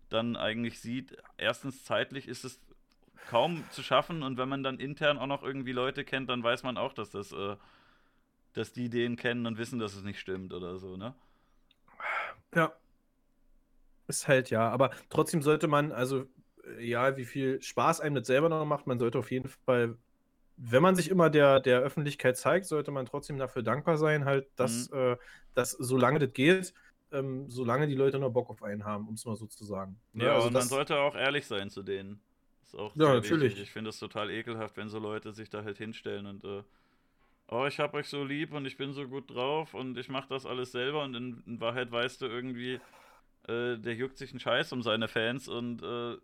[0.10, 2.62] dann eigentlich sieht, erstens zeitlich ist es
[3.30, 6.64] kaum zu schaffen und wenn man dann intern auch noch irgendwie Leute kennt, dann weiß
[6.64, 7.56] man auch, dass das, äh,
[8.58, 11.16] dass die den kennen und wissen, dass es nicht stimmt oder so, ne?
[12.56, 12.78] Ja.
[14.08, 16.26] Ist halt ja, aber trotzdem sollte man, also
[16.80, 19.98] ja, wie viel Spaß einem das selber noch macht, man sollte auf jeden Fall,
[20.58, 24.48] wenn man sich immer der, der Öffentlichkeit zeigt, sollte man trotzdem dafür dankbar sein, halt,
[24.58, 24.98] dass, Mhm.
[24.98, 25.18] äh,
[25.56, 26.74] dass solange das geht,
[27.12, 30.00] ähm, solange die Leute noch Bock auf einen haben, um es mal so zu sagen.
[30.14, 32.22] Ne, Ja, also und man sollte auch ehrlich sein zu denen.
[32.64, 33.54] Ist auch Ja, natürlich.
[33.54, 33.64] Wichtig.
[33.64, 36.64] Ich finde es total ekelhaft, wenn so Leute sich da halt hinstellen und äh,
[37.50, 40.28] oh, ich hab euch so lieb und ich bin so gut drauf und ich mach
[40.28, 42.80] das alles selber und in, in Wahrheit weißt du irgendwie,
[43.48, 46.18] äh, der juckt sich einen Scheiß um seine Fans und äh,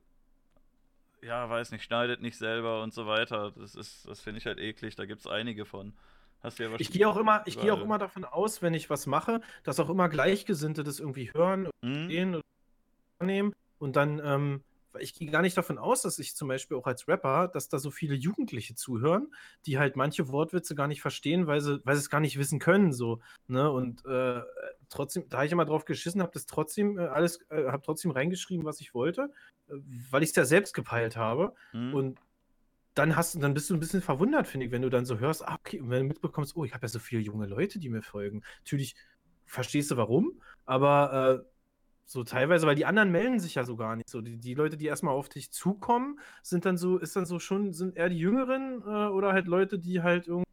[1.26, 3.52] ja, weiß nicht, schneidet nicht selber und so weiter.
[3.52, 5.94] Das ist, das finde ich halt eklig, da gibt es einige von.
[6.42, 6.92] Hast du ja ich wahrscheinlich.
[6.92, 9.90] gehe auch immer, ich gehe auch immer davon aus, wenn ich was mache, dass auch
[9.90, 12.08] immer Gleichgesinnte das irgendwie hören Hm?
[12.10, 12.44] sehen oder
[13.20, 13.54] wahrnehmen.
[13.80, 14.64] Und dann, ähm,
[14.94, 17.68] weil ich gehe gar nicht davon aus, dass ich zum Beispiel auch als Rapper, dass
[17.68, 19.34] da so viele Jugendliche zuhören,
[19.66, 22.60] die halt manche Wortwitze gar nicht verstehen, weil sie, weil sie es gar nicht wissen
[22.60, 22.94] können.
[22.94, 23.70] So, ne?
[23.72, 24.42] Und äh,
[24.90, 28.12] trotzdem, da habe ich immer drauf geschissen, habe das trotzdem äh, alles, äh, habe trotzdem
[28.12, 29.32] reingeschrieben, was ich wollte,
[29.68, 29.74] äh,
[30.12, 31.54] weil ich es ja selbst gepeilt habe.
[31.72, 31.94] Hm?
[31.94, 32.20] Und
[32.94, 35.18] dann hast du, dann bist du ein bisschen verwundert, finde ich, wenn du dann so
[35.18, 37.80] hörst, ah, okay, und wenn du mitbekommst, oh, ich habe ja so viele junge Leute,
[37.80, 38.44] die mir folgen.
[38.60, 38.96] Natürlich
[39.46, 41.53] verstehst du warum, aber äh,
[42.06, 44.10] so teilweise, weil die anderen melden sich ja so gar nicht.
[44.10, 47.40] So, die, die Leute, die erstmal auf dich zukommen, sind dann so, ist dann so
[47.40, 50.44] schon, sind eher die Jüngeren äh, oder halt Leute, die halt irgendwie,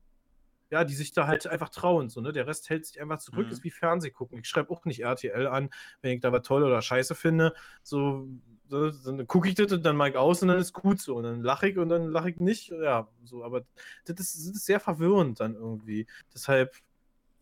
[0.71, 2.09] ja, die sich da halt einfach trauen.
[2.09, 2.33] So, ne?
[2.33, 3.53] Der Rest hält sich einfach zurück, Mhm.
[3.53, 4.39] ist wie Fernseh gucken.
[4.39, 5.71] Ich schreibe auch nicht RTL an,
[6.03, 7.55] wenn ich da was toll oder scheiße finde.
[7.83, 8.29] So,
[8.69, 11.17] dann gucke ich das und dann mag ich aus und dann ist gut so.
[11.17, 12.69] Und dann lache ich und dann lache ich nicht.
[12.71, 13.63] Ja, so, aber
[14.05, 16.07] das ist, das ist sehr verwirrend dann irgendwie.
[16.33, 16.77] Deshalb,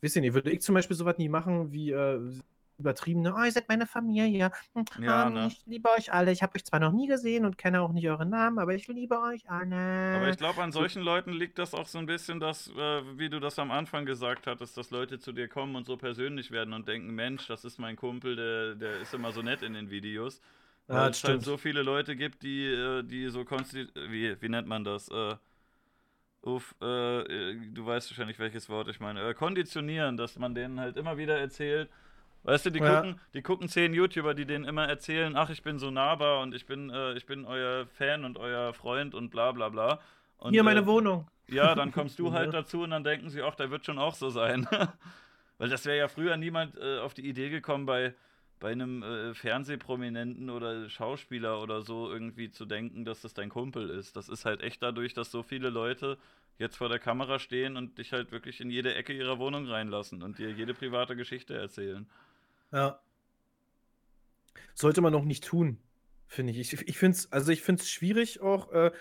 [0.01, 2.41] wisst ihr nicht, würde ich zum Beispiel sowas nie machen wie äh,
[2.78, 4.50] übertriebene, oh, ihr seid meine Familie.
[4.74, 5.47] Hm, Ja, ähm, ne?
[5.47, 6.32] Ich liebe euch alle.
[6.32, 8.86] Ich habe euch zwar noch nie gesehen und kenne auch nicht euren Namen, aber ich
[8.89, 9.76] liebe euch alle.
[10.10, 13.28] Aber ich glaube, an solchen Leuten liegt das auch so ein bisschen, dass, äh, wie
[13.28, 16.73] du das am Anfang gesagt hattest, dass Leute zu dir kommen und so persönlich werden
[16.74, 19.90] und denken, Mensch, das ist mein Kumpel, der, der ist immer so nett in den
[19.90, 20.40] Videos.
[20.89, 21.44] Ja, Weil das es halt stimmt.
[21.44, 25.08] so viele Leute gibt, die, äh, die so konsti wie, wie nennt man das?
[25.08, 25.36] Äh,
[26.42, 27.20] uff, äh,
[27.52, 29.28] äh, du weißt wahrscheinlich, welches Wort ich meine.
[29.28, 31.90] Äh, konditionieren, dass man denen halt immer wieder erzählt,
[32.49, 33.02] Weißt du, die, ja.
[33.02, 36.55] gucken, die gucken zehn YouTuber, die denen immer erzählen, ach, ich bin so nahbar und
[36.55, 40.01] ich bin, äh, ich bin euer Fan und euer Freund und bla bla bla.
[40.39, 41.28] Und, Hier meine äh, Wohnung.
[41.49, 44.15] Ja, dann kommst du halt dazu und dann denken sie, ach, der wird schon auch
[44.15, 44.67] so sein.
[45.59, 48.15] Weil das wäre ja früher niemand äh, auf die Idee gekommen, bei,
[48.60, 53.91] bei einem äh, Fernsehprominenten oder Schauspieler oder so irgendwie zu denken, dass das dein Kumpel
[53.91, 54.17] ist.
[54.17, 56.17] Das ist halt echt dadurch, dass so viele Leute
[56.57, 60.23] jetzt vor der Kamera stehen und dich halt wirklich in jede Ecke ihrer Wohnung reinlassen
[60.23, 62.09] und dir jede private Geschichte erzählen.
[62.73, 63.01] Ja.
[64.75, 65.79] Sollte man noch nicht tun,
[66.27, 66.73] finde ich.
[66.73, 68.93] Ich, ich finde es, also ich finde es schwierig auch, äh,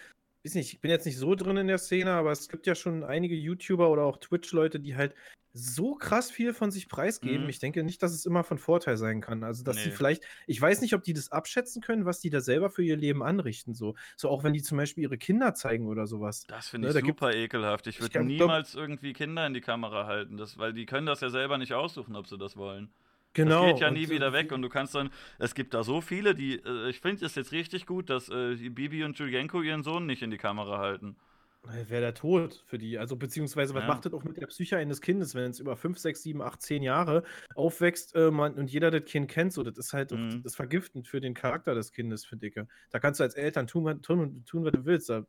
[0.43, 2.75] weiß nicht, ich bin jetzt nicht so drin in der Szene, aber es gibt ja
[2.75, 5.13] schon einige YouTuber oder auch Twitch-Leute, die halt
[5.53, 7.43] so krass viel von sich preisgeben.
[7.43, 7.49] Mhm.
[7.49, 9.43] Ich denke nicht, dass es immer von Vorteil sein kann.
[9.43, 9.83] Also, dass nee.
[9.83, 12.83] sie vielleicht, ich weiß nicht, ob die das abschätzen können, was die da selber für
[12.83, 13.73] ihr Leben anrichten.
[13.73, 16.45] So, so auch wenn die zum Beispiel ihre Kinder zeigen oder sowas.
[16.47, 17.87] Das finde ne, ich ne, super ekelhaft.
[17.87, 21.29] Ich würde niemals irgendwie Kinder in die Kamera halten, das, weil die können das ja
[21.29, 22.89] selber nicht aussuchen, ob sie das wollen.
[23.37, 23.63] Genau.
[23.63, 26.01] Das geht ja nie und, wieder weg und du kannst dann, es gibt da so
[26.01, 29.83] viele, die, äh, ich finde es jetzt richtig gut, dass äh, Bibi und Julienko ihren
[29.83, 31.15] Sohn nicht in die Kamera halten.
[31.63, 32.97] Wäre der tot für die.
[32.97, 33.87] Also, beziehungsweise, was ja.
[33.87, 36.61] macht das auch mit der Psyche eines Kindes, wenn es über 5, 6, 7, 8,
[36.61, 37.23] 10 Jahre
[37.55, 39.51] aufwächst äh, man, und jeder das Kind kennt?
[39.51, 40.41] So, das ist halt mhm.
[40.43, 42.55] das vergiftend für den Charakter des Kindes, finde ich.
[42.89, 45.09] Da kannst du als Eltern tun, tun, tun was du willst.
[45.09, 45.25] Da,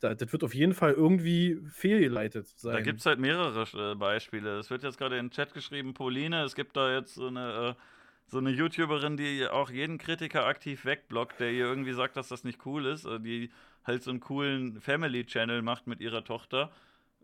[0.00, 2.74] da, das wird auf jeden Fall irgendwie fehlgeleitet sein.
[2.74, 4.58] Da gibt es halt mehrere äh, Beispiele.
[4.58, 7.76] Es wird jetzt gerade in den Chat geschrieben, Pauline, es gibt da jetzt so eine.
[7.76, 7.82] Äh,
[8.32, 12.44] so eine YouTuberin, die auch jeden Kritiker aktiv wegblockt, der ihr irgendwie sagt, dass das
[12.44, 13.50] nicht cool ist, äh, die
[13.84, 16.70] halt so einen coolen Family-Channel macht mit ihrer Tochter.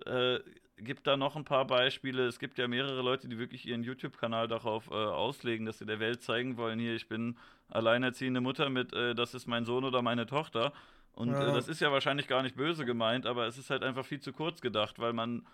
[0.05, 0.40] Äh,
[0.78, 2.26] gibt da noch ein paar Beispiele.
[2.26, 6.00] Es gibt ja mehrere Leute, die wirklich ihren YouTube-Kanal darauf äh, auslegen, dass sie der
[6.00, 7.36] Welt zeigen wollen, hier, ich bin
[7.68, 10.72] alleinerziehende Mutter mit, äh, das ist mein Sohn oder meine Tochter.
[11.17, 11.53] Und äh, ja.
[11.53, 14.33] das ist ja wahrscheinlich gar nicht böse gemeint, aber es ist halt einfach viel zu
[14.33, 15.45] kurz gedacht, weil man,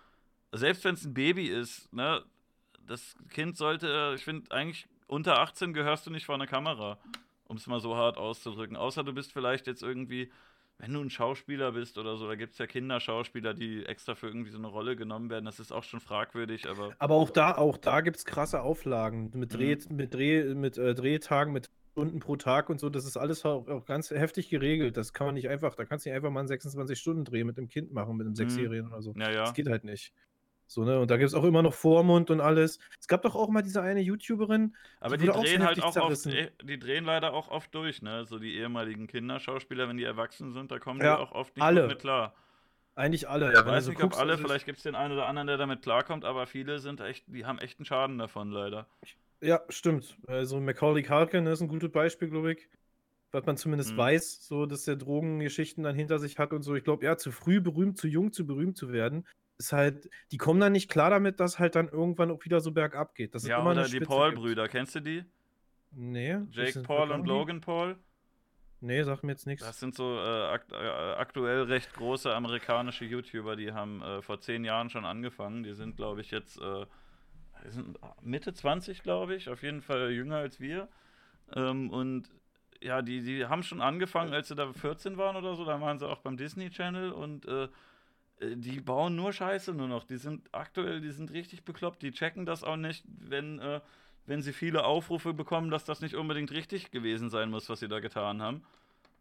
[0.51, 2.23] selbst wenn es ein Baby ist, ne,
[2.85, 6.99] das Kind sollte, ich finde, eigentlich unter 18 gehörst du nicht vor eine Kamera,
[7.45, 8.77] um es mal so hart auszudrücken.
[8.77, 10.29] Außer du bist vielleicht jetzt irgendwie
[10.79, 14.27] wenn du ein Schauspieler bist oder so, da gibt es ja Kinderschauspieler, die extra für
[14.27, 15.45] irgendwie so eine Rolle genommen werden.
[15.45, 16.93] Das ist auch schon fragwürdig, aber.
[16.99, 19.95] Aber auch da, auch da gibt es krasse Auflagen mit, Dreh, mhm.
[19.95, 22.89] mit, Dreh, mit äh, Drehtagen, mit Stunden pro Tag und so.
[22.89, 24.97] Das ist alles auch, ganz heftig geregelt.
[24.97, 27.69] Das kann man nicht einfach, da kannst du nicht einfach mal einen 26-Stunden-Dreh mit dem
[27.69, 28.35] Kind machen, mit einem mhm.
[28.35, 29.13] Sechsjährigen oder so.
[29.15, 29.41] Ja, ja.
[29.41, 30.11] Das geht halt nicht.
[30.65, 30.99] So, ne?
[30.99, 32.79] Und da gibt es auch immer noch Vormund und alles.
[32.99, 34.75] Es gab doch auch mal diese eine YouTuberin.
[34.99, 38.01] Aber die, die drehen auch halt auch oft, äh, die drehen leider auch oft durch,
[38.01, 38.25] ne?
[38.25, 41.63] So die ehemaligen Kinderschauspieler, wenn die erwachsen sind, da kommen ja, die auch oft nicht
[41.63, 41.87] alle.
[41.87, 42.33] mit klar.
[42.95, 43.59] Eigentlich alle, ja.
[43.59, 45.83] Ich weiß nicht, guckst, ob alle, vielleicht gibt es den einen oder anderen, der damit
[45.83, 48.87] klarkommt, aber viele sind echt, die haben echt einen Schaden davon, leider.
[49.43, 50.17] Ja, stimmt.
[50.27, 52.69] Also Macaulay Culkin ist ein gutes Beispiel, glaube ich.
[53.31, 53.97] Was man zumindest hm.
[53.97, 56.75] weiß, so dass der Drogengeschichten dann hinter sich hat und so.
[56.75, 60.37] Ich glaube, ja, zu früh berühmt, zu jung, zu berühmt zu werden, ist halt, die
[60.37, 63.33] kommen dann nicht klar damit, dass halt dann irgendwann auch wieder so bergab geht.
[63.33, 65.25] Das ja, immer oder die Paul-Brüder, kennst du die?
[65.91, 66.37] Nee.
[66.51, 67.97] Jake Paul und Logan Paul?
[68.81, 69.65] Nee, sagt mir jetzt nichts.
[69.65, 74.41] Das sind so äh, akt äh, aktuell recht große amerikanische YouTuber, die haben äh, vor
[74.41, 75.63] zehn Jahren schon angefangen.
[75.63, 76.85] Die sind, glaube ich, jetzt äh,
[77.69, 80.87] sind Mitte 20, glaube ich, auf jeden Fall jünger als wir.
[81.55, 82.29] Ähm, und
[82.81, 85.65] ja, die, die haben schon angefangen, als sie da 14 waren oder so.
[85.65, 87.67] Da waren sie auch beim Disney Channel und äh,
[88.41, 90.03] die bauen nur Scheiße nur noch.
[90.03, 92.01] Die sind aktuell, die sind richtig bekloppt.
[92.01, 93.79] Die checken das auch nicht, wenn, äh,
[94.25, 97.87] wenn sie viele Aufrufe bekommen, dass das nicht unbedingt richtig gewesen sein muss, was sie
[97.87, 98.63] da getan haben.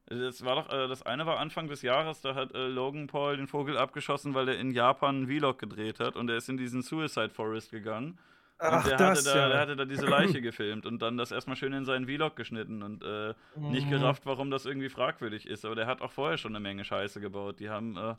[0.07, 3.37] Das war doch, äh, das eine war Anfang des Jahres, da hat äh, Logan Paul
[3.37, 6.57] den Vogel abgeschossen, weil er in Japan einen Vlog gedreht hat und er ist in
[6.57, 8.19] diesen Suicide Forest gegangen.
[8.63, 9.49] Ach, und der, das, hatte da, ja.
[9.49, 12.83] der hatte da diese Leiche gefilmt und dann das erstmal schön in seinen Vlog geschnitten
[12.83, 13.71] und äh, mhm.
[13.71, 15.65] nicht gerafft, warum das irgendwie fragwürdig ist.
[15.65, 17.61] Aber der hat auch vorher schon eine Menge Scheiße gebaut.
[17.61, 18.15] Die haben äh,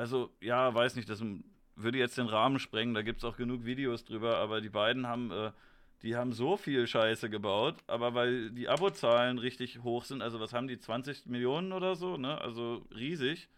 [0.00, 1.22] also, ja, weiß nicht, das
[1.76, 5.06] würde jetzt den Rahmen sprengen, da gibt es auch genug Videos drüber, aber die beiden
[5.06, 5.52] haben, äh,
[6.02, 10.52] die haben so viel Scheiße gebaut, aber weil die Abozahlen richtig hoch sind, also was
[10.54, 12.40] haben die, 20 Millionen oder so, ne?
[12.40, 13.48] Also riesig,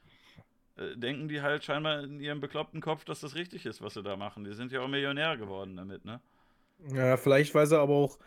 [0.83, 4.03] äh, denken die halt scheinbar in ihrem bekloppten Kopf, dass das richtig ist, was sie
[4.03, 4.45] da machen.
[4.45, 6.21] Die sind ja auch Millionär geworden damit, ne?
[6.93, 8.19] Ja, vielleicht, weil sie aber auch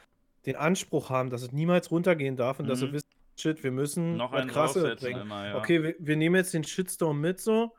[0.46, 2.70] den Anspruch haben, dass es niemals runtergehen darf und mhm.
[2.70, 2.94] dass sie mhm.
[2.94, 5.22] wissen, shit, wir müssen noch ein Krasse bringen.
[5.22, 5.58] Immer, ja.
[5.58, 7.74] Okay, wir, wir, nehmen jetzt den Shitstorm mit so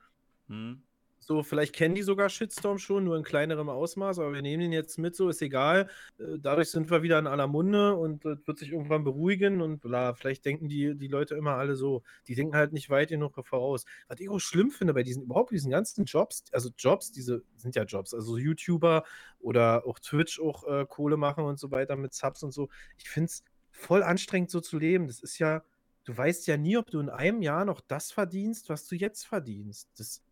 [0.49, 0.83] hm.
[1.27, 4.73] So, vielleicht kennen die sogar Shitstorm schon, nur in kleinerem Ausmaß, aber wir nehmen ihn
[4.73, 5.89] jetzt mit, so ist egal.
[6.21, 9.81] Äh, dadurch sind wir wieder in aller Munde und das wird sich irgendwann beruhigen und
[9.81, 10.15] bla.
[10.15, 12.05] Vielleicht denken die, die Leute immer alle so.
[12.29, 13.87] Die denken halt nicht weit genug voraus.
[14.07, 17.75] Was ich auch schlimm finde bei diesen, überhaupt diesen ganzen Jobs, also Jobs, diese sind
[17.75, 19.03] ja Jobs, also YouTuber
[19.41, 22.69] oder auch Twitch auch äh, Kohle machen und so weiter mit Subs und so.
[22.99, 25.09] Ich finde es voll anstrengend so zu leben.
[25.09, 25.65] Das ist ja,
[26.05, 29.27] du weißt ja nie, ob du in einem Jahr noch das verdienst, was du jetzt
[29.27, 29.89] verdienst.
[29.99, 30.23] Das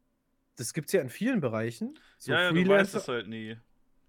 [0.57, 1.99] das gibt es ja in vielen Bereichen.
[2.19, 3.57] So ja, ja, du weißt es halt nie.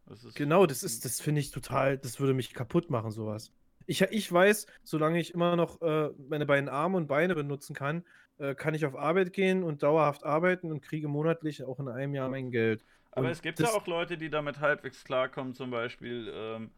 [0.08, 3.52] Das genau, das ist, das finde ich total, das würde mich kaputt machen, sowas.
[3.88, 8.04] Ich, ich weiß, solange ich immer noch äh, meine beiden Arme und Beine benutzen kann,
[8.38, 12.14] äh, kann ich auf Arbeit gehen und dauerhaft arbeiten und kriege monatlich auch in einem
[12.14, 12.84] Jahr mein Geld.
[13.12, 16.72] Aber und es gibt ja auch Leute, die damit halbwegs klarkommen, zum Beispiel, ähm,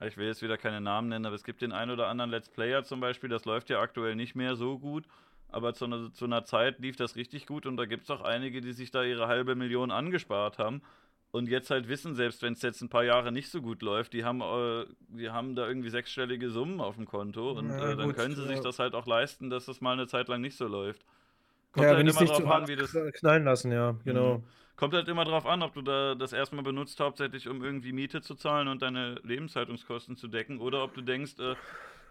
[0.00, 2.48] ich will jetzt wieder keine Namen nennen, aber es gibt den einen oder anderen Let's
[2.48, 5.06] Player zum Beispiel, das läuft ja aktuell nicht mehr so gut,
[5.52, 8.22] aber zu einer, zu einer Zeit lief das richtig gut und da gibt es auch
[8.22, 10.82] einige, die sich da ihre halbe Million angespart haben
[11.32, 14.12] und jetzt halt wissen, selbst wenn es jetzt ein paar Jahre nicht so gut läuft,
[14.12, 17.96] die haben, äh, die haben da irgendwie sechsstellige Summen auf dem Konto und ja, äh,
[17.96, 18.48] dann gut, können sie ja.
[18.48, 21.04] sich das halt auch leisten, dass das mal eine Zeit lang nicht so läuft.
[21.72, 22.92] Kommt ja, halt immer drauf an, wie das.
[23.14, 24.38] Knallen lassen, ja, genau.
[24.38, 24.44] Mhm.
[24.76, 28.20] Kommt halt immer drauf an, ob du da das erstmal benutzt, hauptsächlich um irgendwie Miete
[28.20, 31.54] zu zahlen und deine Lebenshaltungskosten zu decken, oder ob du denkst, äh,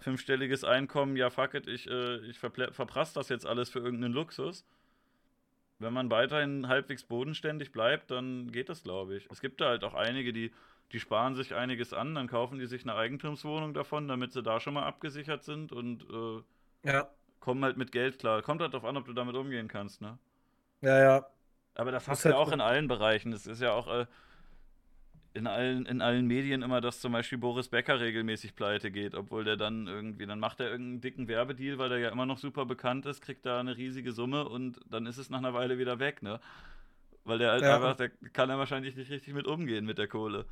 [0.02, 4.66] fünfstelliges Einkommen, ja fuck it, ich, äh, ich verprasse das jetzt alles für irgendeinen Luxus
[5.82, 9.28] wenn man weiterhin halbwegs bodenständig bleibt, dann geht das, glaube ich.
[9.32, 10.52] Es gibt da halt auch einige, die,
[10.92, 14.60] die sparen sich einiges an, dann kaufen die sich eine Eigentumswohnung davon, damit sie da
[14.60, 17.10] schon mal abgesichert sind und äh, ja.
[17.40, 18.42] kommen halt mit Geld klar.
[18.42, 20.18] Kommt halt darauf an, ob du damit umgehen kannst, ne?
[20.82, 21.26] Ja, ja.
[21.76, 23.32] Aber das, das hast du ja auch in allen Bereichen.
[23.32, 24.06] Das ist ja auch, äh,
[25.34, 29.44] in allen, in allen Medien immer, dass zum Beispiel Boris Becker regelmäßig pleite geht, obwohl
[29.44, 32.66] der dann irgendwie, dann macht er irgendeinen dicken Werbedeal, weil der ja immer noch super
[32.66, 36.00] bekannt ist, kriegt da eine riesige Summe und dann ist es nach einer Weile wieder
[36.00, 36.40] weg, ne?
[37.24, 37.76] Weil der halt ja.
[37.76, 40.46] einfach, der kann er wahrscheinlich nicht richtig mit umgehen mit der Kohle.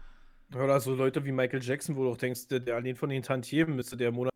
[0.55, 3.21] Oder so Leute wie Michael Jackson, wo du auch denkst, der, der allein von den
[3.21, 4.33] Tantiemen müsste der Monat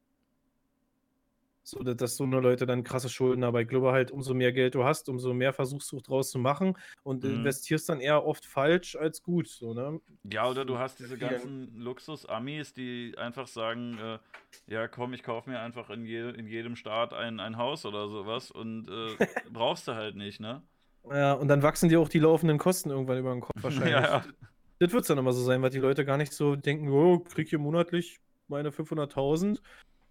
[1.64, 3.58] so, dass so eine Leute dann krasse Schulden haben.
[3.58, 6.78] Ich glaube halt, umso mehr Geld du hast, umso mehr versuchst du draus zu machen
[7.04, 7.36] und mhm.
[7.36, 9.48] investierst dann eher oft falsch als gut.
[9.48, 10.02] So, ne?
[10.30, 14.20] Ja, oder du hast diese ganzen Luxus-Amis, die einfach sagen, äh,
[14.68, 18.10] ja komm, ich kaufe mir einfach in, je in jedem Staat ein, ein Haus oder
[18.10, 20.62] sowas und äh, brauchst du halt nicht, ne?
[21.10, 23.92] Ja, und dann wachsen dir auch die laufenden Kosten irgendwann über den Kopf wahrscheinlich.
[23.92, 24.26] ja, ja.
[24.80, 27.20] Das wird es dann immer so sein, weil die Leute gar nicht so denken, oh,
[27.20, 29.60] krieg hier monatlich meine 500.000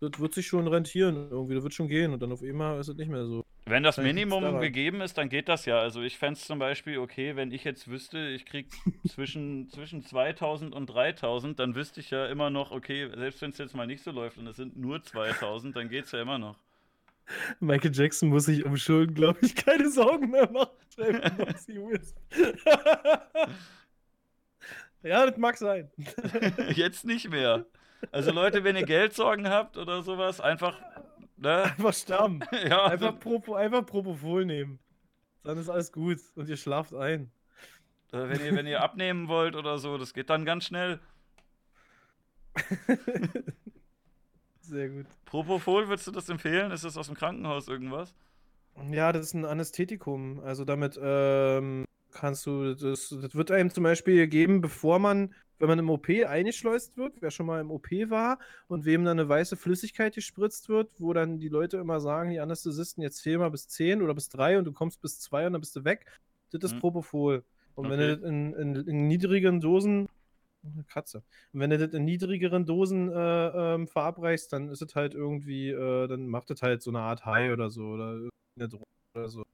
[0.02, 2.88] das wird sich schon rentieren irgendwie, das wird schon gehen und dann auf einmal ist
[2.88, 3.44] es nicht mehr so.
[3.66, 5.78] Wenn das Minimum gegeben ist, dann geht das ja.
[5.78, 8.68] Also ich fände es zum Beispiel okay, wenn ich jetzt wüsste, ich kriege
[9.08, 13.58] zwischen, zwischen 2000 und 3000, dann wüsste ich ja immer noch, okay, selbst wenn es
[13.58, 16.38] jetzt mal nicht so läuft und es sind nur 2000, dann geht es ja immer
[16.38, 16.56] noch.
[17.60, 20.72] Michael Jackson muss sich um Schulden, glaube ich, keine Sorgen mehr machen.
[25.02, 25.90] ja, das mag sein.
[26.74, 27.64] jetzt nicht mehr.
[28.10, 30.78] Also Leute, wenn ihr Geldsorgen habt oder sowas, einfach.
[31.36, 31.62] Ne?
[31.64, 32.40] Einfach sterben.
[32.68, 32.86] ja.
[32.86, 34.78] Einfach, Propo, einfach Propofol nehmen.
[35.44, 37.30] Dann ist alles gut und ihr schlaft ein.
[38.10, 41.00] Wenn ihr, wenn ihr abnehmen wollt oder so, das geht dann ganz schnell.
[44.60, 45.06] Sehr gut.
[45.24, 46.70] Propofol, würdest du das empfehlen?
[46.70, 48.14] Ist das aus dem Krankenhaus irgendwas?
[48.90, 50.40] Ja, das ist ein Anästhetikum.
[50.40, 55.68] Also damit ähm, kannst du, das, das wird einem zum Beispiel geben, bevor man wenn
[55.68, 59.28] man im OP eingeschleust wird, wer schon mal im OP war und wem dann eine
[59.28, 63.48] weiße Flüssigkeit gespritzt wird, wo dann die Leute immer sagen, die Anästhesisten, jetzt zähl mal
[63.48, 66.06] bis 10 oder bis 3 und du kommst bis 2 und dann bist du weg.
[66.50, 66.80] Das ist mhm.
[66.80, 67.44] Propofol.
[67.76, 67.92] Und okay.
[67.92, 70.08] wenn du das in, in, in, niedrigeren Dosen,
[70.64, 74.96] eine Katze, und wenn du das in niedrigeren Dosen äh, ähm, verabreichst, dann ist es
[74.96, 78.68] halt irgendwie, äh, dann macht es halt so eine Art High oder so oder eine
[78.68, 78.84] Droge
[79.14, 79.44] oder so.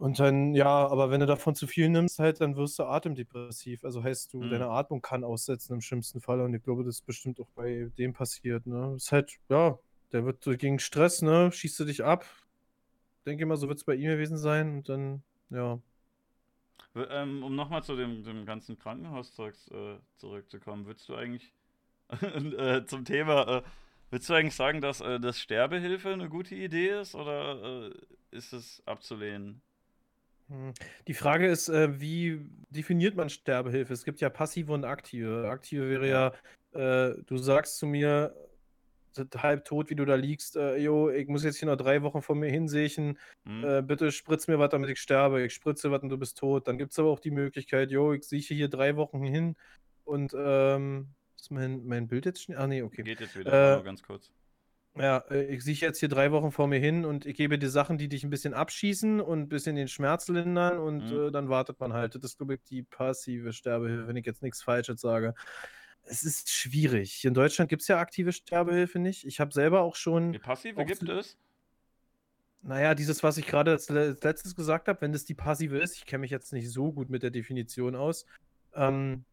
[0.00, 3.84] Und dann, ja, aber wenn du davon zu viel nimmst, halt, dann wirst du atemdepressiv.
[3.84, 4.48] Also heißt, du, mhm.
[4.48, 6.40] deine Atmung kann aussetzen im schlimmsten Fall.
[6.40, 8.94] Und ich glaube, das ist bestimmt auch bei dem passiert, ne?
[8.96, 9.78] Ist halt, ja,
[10.12, 11.52] der wird gegen Stress, ne?
[11.52, 12.24] Schießt du dich ab.
[13.26, 14.78] Denke mal, so wird es bei ihm gewesen sein.
[14.78, 15.78] Und dann, ja.
[16.94, 21.52] Ähm, um nochmal zu dem, dem ganzen Krankenhauszeugs äh, zurückzukommen, würdest du eigentlich
[22.22, 23.62] äh, zum Thema, äh,
[24.08, 27.94] würdest du eigentlich sagen, dass äh, das Sterbehilfe eine gute Idee ist oder äh,
[28.30, 29.60] ist es abzulehnen?
[30.50, 30.72] Hm.
[31.06, 33.92] Die Frage ist, äh, wie definiert man Sterbehilfe?
[33.92, 35.48] Es gibt ja passive und aktive.
[35.48, 36.32] Aktive wäre ja,
[36.72, 38.34] äh, du sagst zu mir,
[39.36, 42.22] halb tot, wie du da liegst, äh, jo, ich muss jetzt hier noch drei Wochen
[42.22, 43.64] vor mir hinsehen, mhm.
[43.64, 45.42] äh, bitte spritz mir was, damit ich sterbe.
[45.42, 46.68] Ich spritze was und du bist tot.
[46.68, 49.56] Dann gibt es aber auch die Möglichkeit, jo, ich sieche hier drei Wochen hin
[50.04, 52.58] und, ähm, ist mein, mein Bild jetzt schnell?
[52.58, 53.02] Ah, nee, okay.
[53.02, 54.30] Geht jetzt wieder, äh, ganz kurz.
[54.96, 57.70] Ja, äh, ich sehe jetzt hier drei Wochen vor mir hin und ich gebe dir
[57.70, 61.28] Sachen, die dich ein bisschen abschießen und ein bisschen den Schmerz lindern und mhm.
[61.28, 62.14] äh, dann wartet man halt.
[62.14, 65.34] Das ist, glaube ich, die passive Sterbehilfe, wenn ich jetzt nichts Falsches sage.
[66.02, 67.24] Es ist schwierig.
[67.24, 69.24] In Deutschland gibt es ja aktive Sterbehilfe nicht.
[69.24, 70.32] Ich habe selber auch schon.
[70.32, 71.36] Die passive gibt es?
[72.62, 76.04] Naja, dieses, was ich gerade als letztes gesagt habe, wenn das die passive ist, ich
[76.04, 78.26] kenne mich jetzt nicht so gut mit der Definition aus,
[78.74, 79.24] ähm,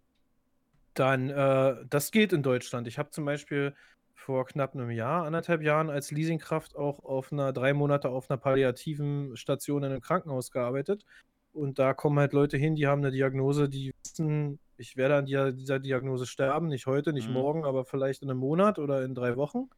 [0.93, 2.87] dann, äh, das geht in Deutschland.
[2.87, 3.75] Ich habe zum Beispiel
[4.17, 8.37] vor knapp einem Jahr, anderthalb Jahren als Leasingkraft auch auf einer drei Monate auf einer
[8.37, 11.05] palliativen Station in einem Krankenhaus gearbeitet.
[11.53, 15.25] Und da kommen halt Leute hin, die haben eine Diagnose, die wissen, ich werde an
[15.25, 17.35] dieser, dieser Diagnose sterben, nicht heute, nicht mhm.
[17.35, 19.69] morgen, aber vielleicht in einem Monat oder in drei Wochen.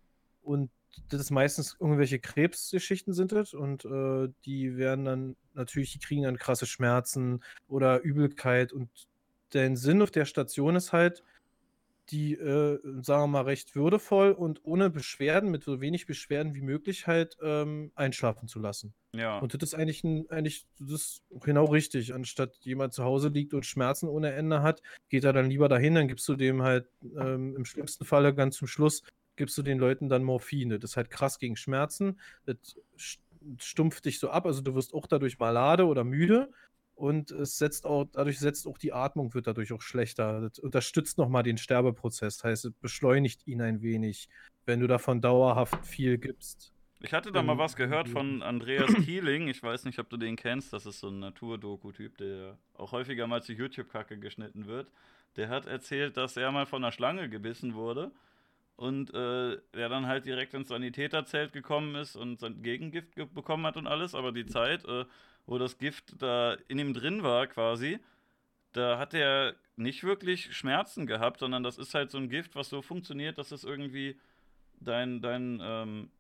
[0.42, 0.72] Und
[1.10, 6.24] das ist meistens irgendwelche Krebsgeschichten sind das und äh, die werden dann natürlich, die kriegen
[6.24, 8.90] dann krasse Schmerzen oder Übelkeit und
[9.54, 11.24] der Sinn auf der Station ist halt,
[12.12, 16.62] die, äh, sagen wir mal, recht würdevoll und ohne Beschwerden, mit so wenig Beschwerden wie
[16.62, 18.94] möglich halt ähm, einschlafen zu lassen.
[19.16, 19.40] Ja.
[19.40, 22.14] Und das ist eigentlich, ein, eigentlich das ist genau richtig.
[22.14, 25.96] Anstatt jemand zu Hause liegt und Schmerzen ohne Ende hat, geht er dann lieber dahin,
[25.96, 29.04] dann gibst du dem halt ähm, im schlimmsten Falle ganz zum Schluss,
[29.36, 30.80] gibst du den Leuten dann Morphine.
[30.80, 32.20] Das ist halt krass gegen Schmerzen.
[32.46, 32.58] Das
[33.58, 36.52] stumpft dich so ab, also du wirst auch dadurch malade oder müde
[37.00, 40.42] und es setzt auch, dadurch setzt auch die Atmung, wird dadurch auch schlechter.
[40.42, 44.28] Das unterstützt nochmal den Sterbeprozess, heißt, es beschleunigt ihn ein wenig,
[44.66, 46.74] wenn du davon dauerhaft viel gibst.
[47.02, 49.48] Ich hatte da mal was gehört von Andreas Kieling.
[49.48, 50.74] Ich weiß nicht, ob du den kennst.
[50.74, 54.92] Das ist so ein Naturdoku-Typ, der auch häufiger mal zu YouTube-Kacke geschnitten wird.
[55.38, 58.12] Der hat erzählt, dass er mal von einer Schlange gebissen wurde
[58.76, 63.78] und äh, er dann halt direkt ins Sanitäterzelt gekommen ist und sein Gegengift bekommen hat
[63.78, 64.14] und alles.
[64.14, 65.06] Aber die Zeit, äh,
[65.50, 68.00] wo das Gift da in ihm drin war quasi,
[68.74, 72.70] da hat er nicht wirklich Schmerzen gehabt, sondern das ist halt so ein Gift, was
[72.70, 74.16] so funktioniert, dass es irgendwie
[74.80, 76.12] dein, dein, ähm,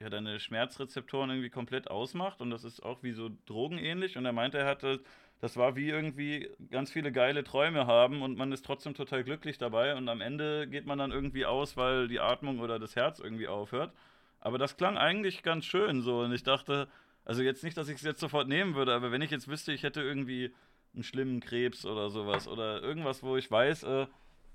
[0.00, 2.40] ja, deine Schmerzrezeptoren irgendwie komplett ausmacht.
[2.40, 4.18] Und das ist auch wie so drogenähnlich.
[4.18, 5.00] Und er meinte, er hatte,
[5.40, 9.58] das war wie irgendwie ganz viele geile Träume haben und man ist trotzdem total glücklich
[9.58, 9.94] dabei.
[9.94, 13.46] Und am Ende geht man dann irgendwie aus, weil die Atmung oder das Herz irgendwie
[13.46, 13.92] aufhört.
[14.40, 16.22] Aber das klang eigentlich ganz schön so.
[16.22, 16.88] Und ich dachte,
[17.24, 19.72] also jetzt nicht, dass ich es jetzt sofort nehmen würde, aber wenn ich jetzt wüsste,
[19.72, 20.52] ich hätte irgendwie
[20.94, 24.06] einen schlimmen Krebs oder sowas oder irgendwas, wo ich weiß, äh,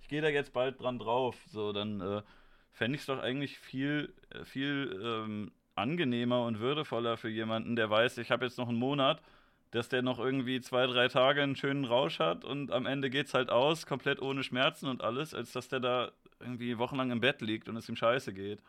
[0.02, 2.22] ich gehe da jetzt bald dran drauf, so, dann äh,
[2.72, 7.90] fände ich es doch eigentlich viel, äh, viel ähm, angenehmer und würdevoller für jemanden, der
[7.90, 9.22] weiß, ich habe jetzt noch einen Monat,
[9.72, 13.28] dass der noch irgendwie zwei, drei Tage einen schönen Rausch hat und am Ende geht
[13.28, 17.20] es halt aus, komplett ohne Schmerzen und alles, als dass der da irgendwie wochenlang im
[17.20, 18.62] Bett liegt und es ihm scheiße geht.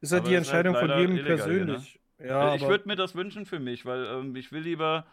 [0.00, 1.22] Ist halt Aber die Entscheidung halt von jedem ne?
[1.22, 1.98] persönlich.
[2.24, 5.06] Ja, ich würde mir das wünschen für mich, weil ähm, ich will lieber,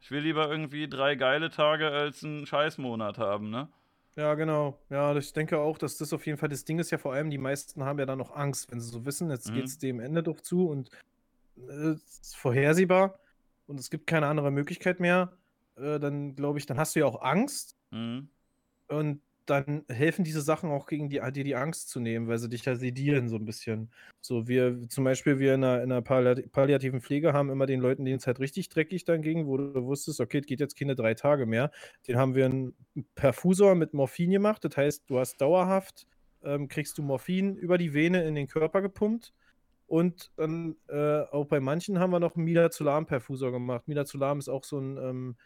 [0.00, 3.68] ich will lieber irgendwie drei geile Tage als einen Scheißmonat haben, ne?
[4.16, 4.76] Ja, genau.
[4.90, 7.30] Ja, ich denke auch, dass das auf jeden Fall das Ding ist ja vor allem,
[7.30, 9.54] die meisten haben ja dann noch Angst, wenn sie so wissen, jetzt mhm.
[9.54, 10.90] geht es dem Ende doch zu und
[11.56, 13.20] äh, ist vorhersehbar
[13.68, 15.32] und es gibt keine andere Möglichkeit mehr,
[15.76, 17.76] äh, dann glaube ich, dann hast du ja auch Angst.
[17.90, 18.28] Mhm.
[18.88, 19.20] Und
[19.50, 22.64] dann helfen diese Sachen auch gegen die, dir die Angst zu nehmen, weil sie dich
[22.64, 23.90] ja sedieren so ein bisschen.
[24.20, 28.04] So, wir, zum Beispiel, wir in einer, in einer palliativen Pflege haben immer den Leuten,
[28.04, 30.94] denen es halt richtig dreckig dann ging, wo du wusstest, okay, es geht jetzt keine
[30.94, 31.70] drei Tage mehr.
[32.06, 32.74] Den haben wir einen
[33.14, 34.64] Perfusor mit Morphin gemacht.
[34.64, 36.06] Das heißt, du hast dauerhaft,
[36.42, 39.32] ähm, kriegst du Morphin über die Vene in den Körper gepumpt.
[39.86, 43.88] Und dann äh, auch bei manchen haben wir noch einen Midazolam-Perfusor gemacht.
[43.88, 45.36] Midazolam ist auch so ein ähm,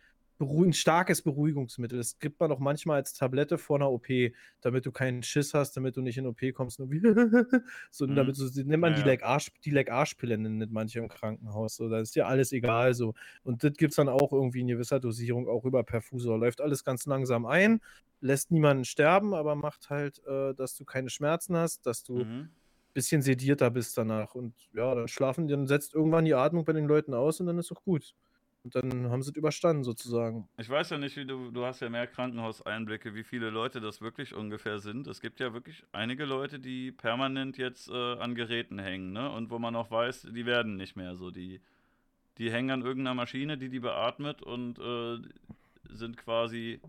[0.44, 1.98] ein starkes Beruhigungsmittel.
[1.98, 4.06] Das gibt man auch manchmal als Tablette vor einer OP,
[4.60, 6.78] damit du keinen Schiss hast, damit du nicht in OP kommst.
[6.78, 7.00] Nur wie
[7.90, 8.14] so, mhm.
[8.14, 11.76] damit so, nennt man ja, die die Leg-Arschpille, nennt manche im Krankenhaus.
[11.76, 12.94] So, da ist dir alles egal.
[12.94, 13.14] So.
[13.42, 16.38] Und das gibt es dann auch irgendwie in gewisser Dosierung, auch über Perfusor.
[16.38, 17.80] Läuft alles ganz langsam ein,
[18.20, 22.50] lässt niemanden sterben, aber macht halt, äh, dass du keine Schmerzen hast, dass du mhm
[22.92, 24.34] bisschen sedierter bist danach.
[24.34, 27.58] Und ja, dann schlafen, dann setzt irgendwann die Atmung bei den Leuten aus und dann
[27.58, 28.14] ist auch gut.
[28.65, 30.49] Und dann haben sie es überstanden, sozusagen.
[30.57, 34.00] Ich weiß ja nicht, wie du, du hast ja mehr Krankenhauseinblicke, wie viele Leute das
[34.00, 35.08] wirklich ungefähr sind.
[35.08, 39.31] Es gibt ja wirklich einige Leute, die permanent jetzt äh, an Geräten hängen, ne?
[39.32, 41.32] Und wo man auch weiß, die werden nicht mehr so.
[41.32, 41.60] Die,
[42.39, 45.18] die hängen an irgendeiner Maschine, die die beatmet und äh,
[45.91, 46.81] sind quasi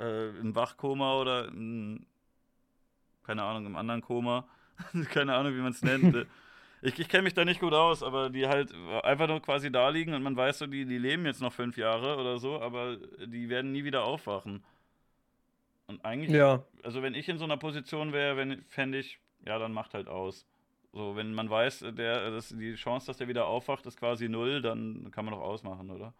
[0.00, 2.04] äh, im Wachkoma oder in,
[3.22, 4.48] keine Ahnung, im anderen Koma.
[5.12, 6.26] keine Ahnung, wie man es nennt.
[6.82, 9.88] Ich, ich kenne mich da nicht gut aus, aber die halt einfach nur quasi da
[9.88, 12.96] liegen und man weiß so, die, die leben jetzt noch fünf Jahre oder so, aber
[13.26, 14.62] die werden nie wieder aufwachen.
[15.86, 16.62] Und eigentlich, ja.
[16.82, 20.46] also wenn ich in so einer Position wäre, fände ich, ja, dann macht halt aus.
[20.92, 24.62] So, wenn man weiß, der, dass die Chance, dass der wieder aufwacht, ist quasi null,
[24.62, 26.14] dann kann man doch ausmachen, oder?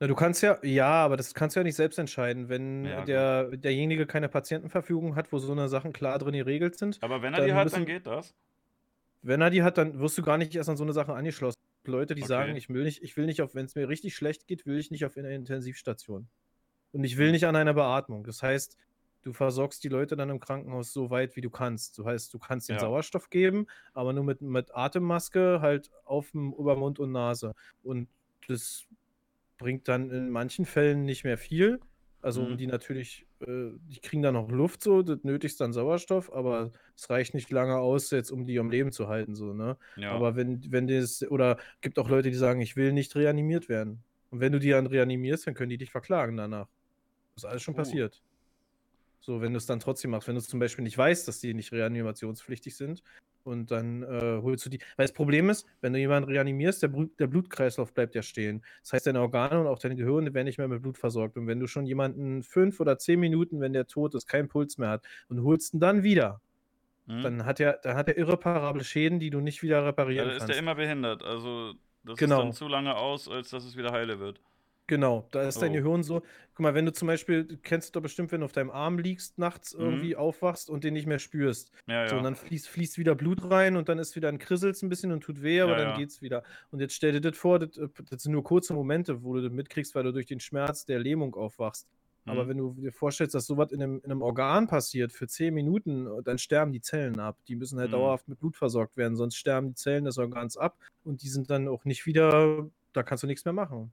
[0.00, 3.04] Na, du kannst ja, ja, aber das kannst du ja nicht selbst entscheiden, wenn ja,
[3.04, 6.98] der, derjenige keine Patientenverfügung hat, wo so eine Sachen klar drin geregelt sind.
[7.02, 8.34] Aber wenn er die hat, müssen, dann geht das.
[9.22, 11.58] Wenn er die hat, dann wirst du gar nicht erst an so eine Sache angeschlossen.
[11.84, 12.28] Leute, die okay.
[12.28, 14.78] sagen, ich will nicht, ich will nicht auf, wenn es mir richtig schlecht geht, will
[14.78, 16.28] ich nicht auf einer Intensivstation.
[16.92, 18.24] Und ich will nicht an einer Beatmung.
[18.24, 18.76] Das heißt,
[19.22, 21.98] du versorgst die Leute dann im Krankenhaus so weit, wie du kannst.
[21.98, 22.80] Das heißt, du kannst den ja.
[22.80, 27.54] Sauerstoff geben, aber nur mit, mit Atemmaske halt auf dem, über Mund und Nase.
[27.82, 28.08] Und
[28.46, 28.86] das
[29.58, 31.80] bringt dann in manchen Fällen nicht mehr viel.
[32.22, 32.56] Also mhm.
[32.56, 37.08] die natürlich, äh, die kriegen dann noch Luft so, das nötigst dann Sauerstoff, aber es
[37.10, 39.76] reicht nicht lange aus, jetzt um die am Leben zu halten, so, ne?
[39.96, 40.12] Ja.
[40.12, 44.02] Aber wenn, wenn das, oder gibt auch Leute, die sagen, ich will nicht reanimiert werden.
[44.30, 46.68] Und wenn du die dann reanimierst, dann können die dich verklagen danach.
[47.34, 47.78] Das ist alles schon Uh.
[47.78, 48.22] passiert.
[49.20, 51.52] So, wenn du es dann trotzdem machst, wenn du zum Beispiel nicht weißt, dass die
[51.52, 53.02] nicht reanimationspflichtig sind
[53.48, 54.78] und dann äh, holst du die.
[54.96, 58.62] Weil das Problem ist, wenn du jemanden reanimierst, der, Blut, der Blutkreislauf bleibt ja stehen.
[58.82, 61.36] Das heißt, deine Organe und auch deine Gehirne werden nicht mehr mit Blut versorgt.
[61.36, 64.78] Und wenn du schon jemanden fünf oder zehn Minuten, wenn der tot ist, keinen Puls
[64.78, 66.40] mehr hat und holst ihn dann wieder,
[67.08, 67.22] Hm?
[67.22, 70.38] dann hat er, dann hat er irreparable Schäden, die du nicht wieder ja, reparieren ist
[70.38, 70.48] kannst.
[70.48, 71.22] der immer behindert.
[71.22, 72.36] Also, das Genau.
[72.40, 74.40] ist dann zu lange aus, als dass es wieder heile wird.
[74.88, 75.74] Genau, da ist dein Oh.
[75.74, 76.22] Gehirn so.
[76.54, 78.70] Guck mal, wenn du zum Beispiel, du kennst du doch bestimmt, wenn du auf deinem
[78.70, 79.80] Arm liegst, nachts Mhm.
[79.84, 81.70] irgendwie aufwachst und den nicht mehr spürst.
[81.86, 82.24] Ja, So, und ja.
[82.24, 85.20] dann fließt, fließt wieder Blut rein und dann ist wieder ein Krissel's ein bisschen und
[85.20, 85.96] tut weh, aber Ja, dann ja.
[85.96, 86.42] geht's wieder.
[86.70, 89.42] Und jetzt stell dir das vor, das, äh, das sind nur kurze Momente, wo du
[89.42, 91.86] das mitkriegst, weil du durch den Schmerz der Lähmung aufwachst.
[92.24, 92.48] Aber Hm.
[92.48, 96.08] wenn du dir vorstellst, dass sowas in einem, in einem Organ passiert für 10 Minuten,
[96.24, 97.36] dann sterben die Zellen ab.
[97.46, 97.92] Die müssen halt Mhm.
[97.92, 101.50] dauerhaft mit Blut versorgt werden, sonst sterben die Zellen des Organs ab und die sind
[101.50, 103.92] dann auch nicht wieder, da kannst du nichts mehr machen.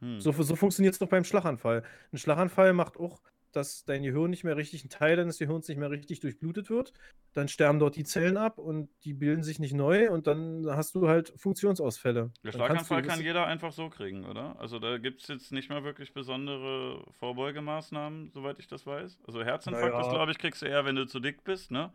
[0.00, 0.20] Hm.
[0.20, 1.82] So, so funktioniert es doch beim Schlaganfall.
[2.12, 3.20] Ein Schlaganfall macht auch,
[3.52, 6.92] dass dein Gehirn nicht mehr richtig, ein Teil deines Gehirns nicht mehr richtig durchblutet wird.
[7.32, 10.94] Dann sterben dort die Zellen ab und die bilden sich nicht neu und dann hast
[10.94, 12.30] du halt Funktionsausfälle.
[12.44, 14.58] Der Schlaganfall kann jeder einfach so kriegen, oder?
[14.58, 19.18] Also da gibt es jetzt nicht mehr wirklich besondere Vorbeugemaßnahmen, soweit ich das weiß.
[19.26, 20.00] Also Herzinfarkt Naja.
[20.00, 21.90] ist, glaube ich, kriegst du eher, wenn du zu dick bist, ne?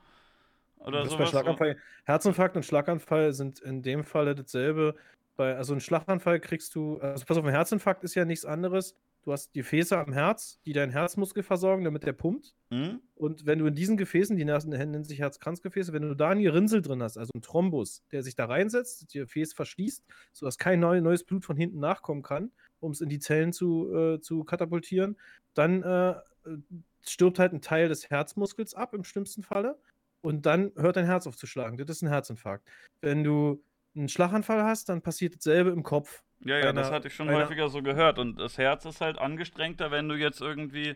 [0.80, 1.30] Oder bei sowas.
[1.30, 4.96] Schlaganfall, Herzinfarkt und Schlaganfall sind in dem Falle dasselbe.
[5.36, 8.96] Bei, also einen Schlaganfall kriegst du, also pass auf, ein Herzinfarkt ist ja nichts anderes.
[9.24, 12.56] Du hast Gefäße am Herz, die deinen Herzmuskel versorgen, damit der pumpt.
[12.72, 13.00] Hm?
[13.16, 16.82] Und wenn du in diesen Gefäßen, die nennen sich Herzkranzgefäße, wenn du da eine Rinnsel
[16.82, 20.04] drin hast, also ein Thrombus, der sich da reinsetzt, das Gefäß verschließt,
[20.34, 23.96] sodass kein neu, neues Blut von hinten nachkommen kann, um es in die Zellen zu,
[23.96, 25.18] äh, zu katapultieren,
[25.54, 26.16] dann äh,
[27.02, 29.80] stirbt halt ein Teil des Herzmuskels ab, im schlimmsten Falle.
[30.22, 31.78] Und dann hört dein Herz auf zu schlagen.
[31.78, 32.68] Das ist ein Herzinfarkt.
[33.02, 33.64] Wenn du
[33.96, 36.24] einen Schlaganfall hast, dann passiert dasselbe im Kopf.
[36.46, 38.20] Ja, ja, das Einer- hatte ich schon einer- häufiger so gehört.
[38.20, 40.96] Und das Herz ist halt angestrengter, wenn du jetzt irgendwie,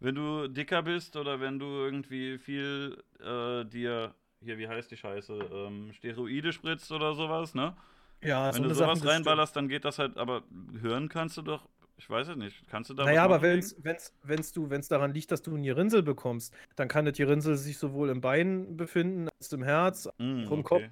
[0.00, 4.96] wenn du dicker bist oder wenn du irgendwie viel äh, dir, hier, wie heißt die
[4.96, 7.74] Scheiße, ähm, Steroide spritzt oder sowas, ne?
[8.22, 10.42] Ja, wenn du sowas reinballerst, dann geht das halt, aber
[10.80, 13.76] hören kannst du doch, ich weiß es nicht, kannst du da Naja, aber wenn's,
[14.22, 17.78] wenn's du, wenn's daran liegt, dass du eine Rinsel bekommst, dann kann die Rinsel sich
[17.78, 20.08] sowohl im Bein befinden als im Herz.
[20.18, 20.40] gegen?
[20.42, 20.82] Hm, vom Kopf.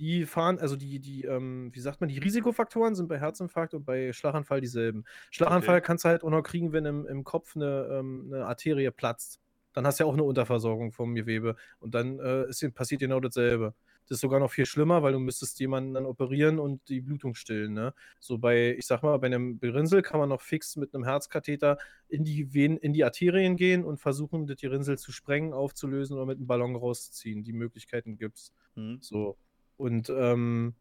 [0.00, 3.84] Die fahren, also die, die, ähm, wie sagt man, die Risikofaktoren sind bei Herzinfarkt und
[3.84, 5.04] bei Schlaganfall dieselben.
[5.30, 5.86] Schlaganfall Okay.
[5.86, 9.40] kannst du halt auch noch kriegen, wenn im, im Kopf eine, ähm, eine Arterie platzt.
[9.72, 11.56] Dann hast du ja auch eine Unterversorgung vom Gewebe.
[11.80, 13.74] Und dann äh, ist, passiert genau dasselbe.
[14.06, 17.34] Das ist sogar noch viel schlimmer, weil du müsstest jemanden dann operieren und die Blutung
[17.34, 17.74] stillen.
[17.74, 17.92] Ne?
[18.20, 21.76] So bei, ich sag mal, bei einem Berinsel kann man noch fix mit einem Herzkatheter
[22.08, 26.16] in die Venen, in die Arterien gehen und versuchen, das die Rinsel zu sprengen, aufzulösen
[26.16, 27.42] oder mit einem Ballon rauszuziehen.
[27.42, 28.52] Die Möglichkeiten gibt's.
[28.74, 28.98] Hm.
[29.00, 29.36] So.
[29.78, 30.74] Und ähm,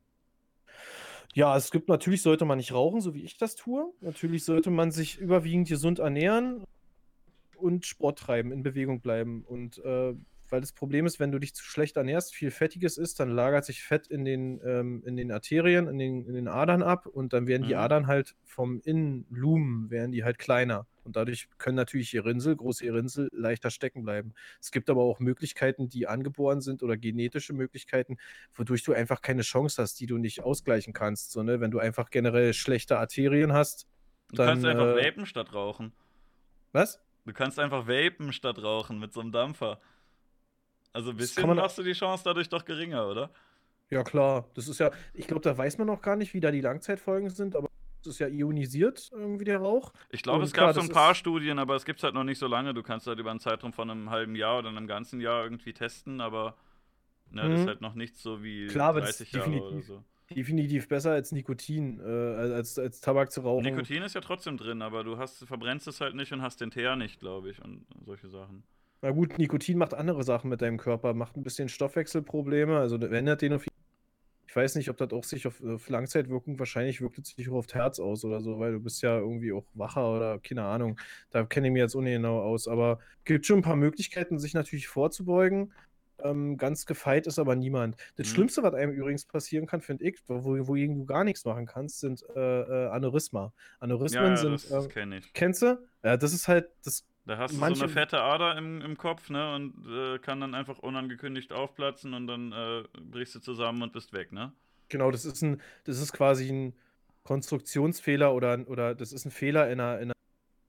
[1.34, 3.94] ja, es gibt natürlich, sollte man nicht rauchen, so wie ich das tue.
[4.02, 6.64] Natürlich sollte man sich überwiegend gesund ernähren
[7.56, 9.44] und Sport treiben, in Bewegung bleiben.
[9.48, 10.14] Und äh,
[10.50, 13.66] weil das Problem ist, wenn du dich zu schlecht ernährst, viel Fettiges isst, dann lagert
[13.66, 17.34] sich Fett in den, ähm, in den Arterien, in den, in den Adern ab und
[17.34, 17.78] dann werden die Mhm.
[17.78, 20.88] Adern halt vom Innenlumen, werden die halt kleiner.
[21.04, 24.34] Und dadurch können natürlich die Rinsel, große Rinsel, leichter stecken bleiben.
[24.62, 28.18] Es gibt aber auch Möglichkeiten, die angeboren sind oder genetische Möglichkeiten,
[28.54, 31.32] wodurch du einfach keine Chance hast, die du nicht ausgleichen kannst.
[31.32, 31.60] So, ne?
[31.62, 33.88] Wenn du einfach generell schlechte Arterien hast,
[34.32, 34.40] Du dann.
[34.40, 35.92] kannst einfach äh, vapen statt rauchen.
[36.72, 37.00] Was?
[37.26, 39.80] Du kannst einfach vapen statt rauchen mit so einem Dampfer.
[40.98, 43.30] Also ein bisschen machst du die Chance dadurch doch geringer, oder?
[43.90, 44.50] Ja, klar.
[44.54, 47.30] Das ist ja, ich glaube, da weiß man noch gar nicht, wie da die Langzeitfolgen
[47.30, 47.68] sind, aber
[48.02, 49.94] es ist ja ionisiert irgendwie der Rauch.
[50.10, 52.24] Ich glaube, es klar, gab so ein paar Studien, aber es gibt es halt noch
[52.24, 52.74] nicht so lange.
[52.74, 55.74] Du kannst halt über einen Zeitraum von einem halben Jahr oder einem ganzen Jahr irgendwie
[55.74, 56.58] testen, aber
[57.32, 57.68] ne, das ist Mhm.
[57.68, 59.88] halt noch nicht so wie Klar, aber das 30 Jahre oder definitiv.
[59.88, 60.04] so.
[60.30, 63.64] Definitiv besser als Nikotin, äh, als, als Tabak zu rauchen.
[63.64, 66.70] Nikotin ist ja trotzdem drin, aber du hast, verbrennst es halt nicht und hast den
[66.72, 68.64] Teer nicht, glaube ich, und solche Sachen.
[69.02, 73.42] Na gut, Nikotin macht andere Sachen mit deinem Körper, macht ein bisschen Stoffwechselprobleme, also ändert
[73.42, 73.66] den auf.
[74.50, 77.56] Ich weiß nicht, ob das auch sich auf, auf Langzeitwirkung, wahrscheinlich wirkt es sich auch
[77.58, 80.64] auf das Herz aus oder so, weil du bist ja irgendwie auch wacher oder keine
[80.64, 81.00] Ahnung.
[81.30, 84.88] Da kenne ich mich jetzt ungenau aus, aber gibt schon ein paar Möglichkeiten, sich natürlich
[84.88, 85.74] vorzubeugen.
[86.20, 87.98] Ähm, ganz gefeit ist aber niemand.
[88.16, 88.32] Das Mhm.
[88.32, 92.00] Schlimmste, was einem übrigens passieren kann, finde ich, wo, wogegen du gar nichts machen kannst,
[92.00, 93.54] sind äh, äh, Aneurysma.
[93.80, 94.54] Aneurysmen Ja, ja sind.
[94.54, 95.32] das, das kenne ich.
[95.34, 95.78] kennst du?
[96.04, 98.98] Ja, das ist halt, das Da hast du so manche- eine fette Ader im, im
[98.98, 103.82] Kopf, ne, und äh, kann dann einfach unangekündigt aufplatzen und dann äh, brichst du zusammen
[103.84, 104.54] und bist weg, ne?
[104.90, 106.74] Genau, das ist ein, das ist quasi ein
[107.24, 110.14] Konstruktionsfehler oder, oder das ist ein Fehler in einer, in einer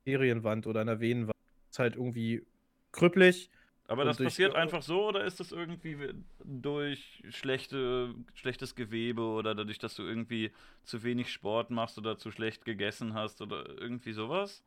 [0.04, 1.36] Arterienwand oder einer Venenwand.
[1.68, 2.44] Das ist halt irgendwie
[2.92, 3.50] krüppelig.
[3.86, 5.96] Aber das durch- passiert einfach so oder ist das irgendwie
[6.44, 10.50] durch schlechte, schlechtes Gewebe oder dadurch, dass du irgendwie
[10.82, 14.62] zu wenig Sport machst oder zu schlecht gegessen hast oder irgendwie sowas?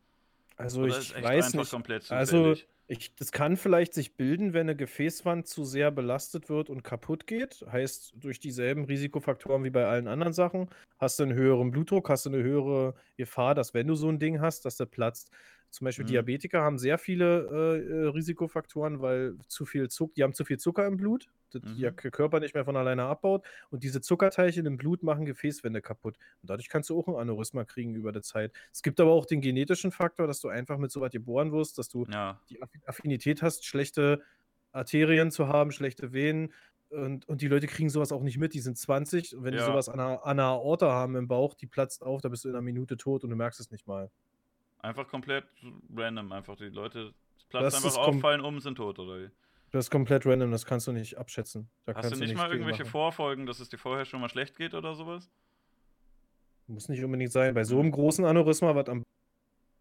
[0.61, 2.11] Also Oder ich weiß nicht.
[2.11, 2.55] also
[2.87, 7.25] ich, das kann vielleicht sich bilden, wenn eine Gefäßwand zu sehr belastet wird und kaputt
[7.25, 7.65] geht.
[7.71, 12.25] Heißt, durch dieselben Risikofaktoren wie bei allen anderen Sachen, hast du einen höheren Blutdruck, hast
[12.25, 15.31] du eine höhere Gefahr, dass wenn du so ein Ding hast, dass der platzt.
[15.71, 16.09] Zum Beispiel mhm.
[16.09, 20.59] Diabetiker haben sehr viele äh, äh, Risikofaktoren, weil zu viel Zucker, die haben zu viel
[20.59, 21.79] Zucker im Blut, das mhm.
[21.79, 23.45] der Körper nicht mehr von alleine abbaut.
[23.69, 26.17] Und diese Zuckerteilchen im Blut machen Gefäßwände kaputt.
[26.41, 28.51] Und dadurch kannst du auch ein Aneurysma kriegen über die Zeit.
[28.73, 31.77] Es gibt aber auch den genetischen Faktor, dass du einfach mit so was geboren wirst,
[31.77, 32.41] dass du ja.
[32.49, 34.21] die Affinität hast, schlechte
[34.73, 36.51] Arterien zu haben, schlechte Venen.
[36.89, 38.53] Und, und die Leute kriegen sowas auch nicht mit.
[38.53, 39.37] Die sind 20.
[39.37, 39.61] Und wenn ja.
[39.61, 42.43] die sowas an einer, an einer Aorta haben im Bauch, die platzt auf, da bist
[42.43, 44.11] du in einer Minute tot und du merkst es nicht mal.
[44.81, 45.45] Einfach komplett
[45.95, 47.13] random, einfach die Leute
[47.49, 49.29] platzen einfach auf, fallen um, sind tot, oder wie?
[49.71, 51.69] Das ist komplett random, das kannst du nicht abschätzen.
[51.85, 52.91] Da Hast du nicht, mal irgendwelche machen.
[52.91, 55.29] Vorfolgen, dass es dir vorher schon mal schlecht geht oder sowas?
[56.67, 57.53] Muss nicht unbedingt sein.
[57.53, 59.03] Bei so einem großen Aneurysma, was am.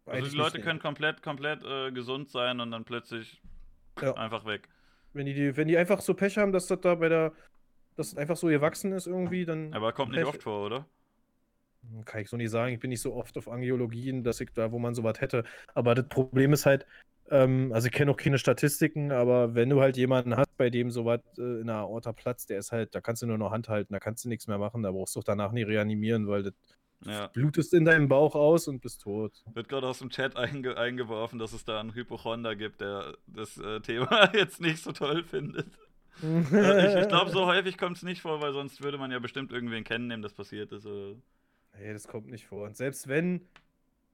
[0.05, 3.41] Also die Leute können komplett, komplett äh, gesund sein und dann plötzlich
[4.01, 4.13] ja.
[4.13, 4.67] einfach weg.
[5.13, 7.33] Wenn die, wenn die einfach so Pech haben, dass das da bei der.
[7.95, 9.73] dass das einfach so gewachsen ist irgendwie, dann.
[9.73, 10.85] Aber kommt nicht oft vor, oder?
[12.05, 12.73] Kann ich so nicht sagen.
[12.73, 15.43] Ich bin nicht so oft auf Angiologien, dass ich da, wo man sowas hätte.
[15.73, 16.85] Aber das Problem ist halt,
[17.31, 20.91] ähm, also ich kenne auch keine Statistiken, aber wenn du halt jemanden hast, bei dem
[20.91, 23.69] sowas äh, in der Aorta platzt, der ist halt, da kannst du nur noch Hand
[23.69, 26.43] halten, da kannst du nichts mehr machen, da brauchst du auch danach nie reanimieren, weil
[26.43, 26.53] das
[27.05, 27.27] ja.
[27.27, 29.31] blutest in deinem Bauch aus und bist tot.
[29.53, 33.57] Wird gerade aus dem Chat einge eingeworfen, dass es da einen Hypochonder gibt, der das
[33.57, 35.67] äh, Thema jetzt nicht so toll findet.
[36.21, 36.57] also
[36.97, 39.53] ich, ich glaube, so häufig kommt es nicht vor, weil sonst würde man ja bestimmt
[39.53, 40.85] irgendwen kennen, dem das passiert ist.
[40.85, 41.15] Oder?
[41.81, 42.65] Nee, das kommt nicht vor.
[42.65, 43.41] Und selbst wenn,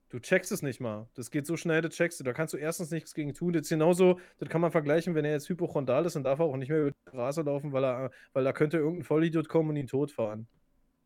[0.08, 1.06] du checkst es nicht mal.
[1.14, 2.24] Das geht so schnell, das checkst du.
[2.24, 3.52] Da kannst du erstens nichts gegen tun.
[3.52, 6.46] Das ist genauso, das kann man vergleichen, wenn er jetzt hypochondal ist und darf er
[6.46, 9.70] auch nicht mehr über die Straße laufen, weil er, weil da könnte irgendein Vollidiot kommen
[9.70, 10.46] und ihn totfahren.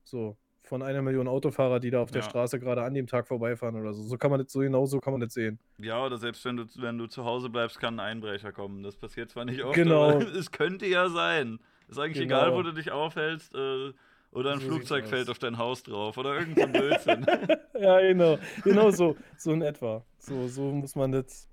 [0.04, 0.36] So.
[0.64, 3.92] Von einer Million Autofahrer, die da auf der Straße gerade an dem Tag vorbeifahren oder
[3.92, 4.04] so.
[4.04, 5.58] So kann man das, so genau so kann man das sehen.
[5.78, 8.84] Ja, oder selbst wenn du, wenn du zu Hause bleibst, kann ein Einbrecher kommen.
[8.84, 10.10] Das passiert zwar nicht oft, genau.
[10.10, 11.58] aber es könnte ja sein.
[11.88, 12.42] Ist eigentlich genau.
[12.42, 13.52] egal, wo du dich aufhältst.
[13.56, 13.92] Äh,
[14.32, 17.26] oder ein so Flugzeug fällt auf dein Haus drauf oder irgendein Blödsinn.
[17.78, 18.38] ja, genau.
[18.64, 19.16] Genau so.
[19.36, 20.04] So in etwa.
[20.18, 21.48] So, so muss man das.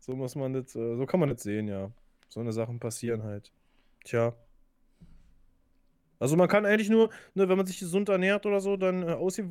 [0.00, 0.74] So muss man das.
[0.74, 1.90] Äh, so kann man das sehen, ja.
[2.28, 3.52] So eine Sachen passieren halt.
[4.04, 4.34] Tja.
[6.18, 9.12] Also man kann eigentlich nur, ne, wenn man sich gesund ernährt oder so, dann äh,
[9.12, 9.50] aussieht,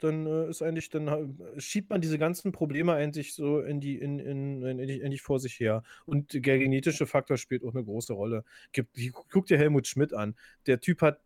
[0.00, 3.96] dann äh, ist eigentlich, dann äh, schiebt man diese ganzen Probleme eigentlich so in die,
[3.96, 5.82] in, in, in, in, die vor sich her.
[6.06, 8.44] Und der genetische Faktor spielt auch eine große Rolle.
[8.72, 8.98] Gibt,
[9.30, 10.34] guck dir Helmut Schmidt an.
[10.66, 11.20] Der Typ hat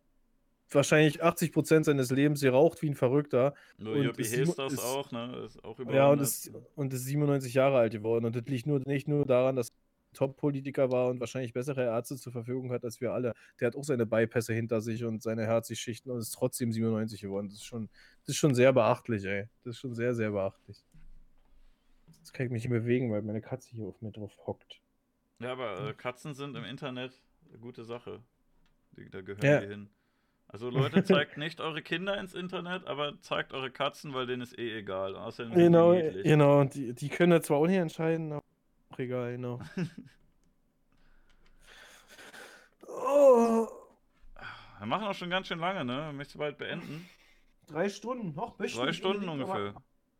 [0.75, 3.53] wahrscheinlich 80 Prozent seines Lebens geraucht wie ein Verrückter.
[3.77, 5.43] Nur und ist, ist das auch, ne?
[5.45, 8.25] Ist auch ja, und ist, und ist 97 Jahre alt geworden.
[8.25, 9.75] Und das liegt nur, nicht nur daran, dass er
[10.13, 13.33] Top-Politiker war und wahrscheinlich bessere Ärzte zur Verfügung hat als wir alle.
[13.59, 17.47] Der hat auch seine Bypässe hinter sich und seine Herzschichten und ist trotzdem 97 geworden.
[17.47, 17.89] Das ist schon,
[18.21, 19.49] das ist schon sehr beachtlich, ey.
[19.63, 20.83] Das ist schon sehr, sehr beachtlich.
[22.07, 24.79] Jetzt kann ich mich nicht bewegen, weil meine Katze hier auf mir drauf hockt.
[25.39, 27.19] Ja, aber äh, Katzen sind im Internet
[27.49, 28.23] eine gute Sache.
[29.11, 29.59] da gehören ja.
[29.59, 29.89] die hin.
[30.53, 34.57] Also Leute, zeigt nicht eure Kinder ins Internet, aber zeigt eure Katzen, weil denen ist
[34.57, 35.15] eh egal.
[35.15, 36.61] Außerdem genau, genau.
[36.61, 38.43] Und die, die können zwar auch nicht entscheiden, aber
[38.91, 39.59] auch egal, genau.
[42.87, 43.67] oh.
[44.79, 46.11] Wir machen auch schon ganz schön lange, ne?
[46.13, 47.09] Möchtest du bald beenden?
[47.67, 49.73] Drei Stunden, noch Drei Stunden ungefähr.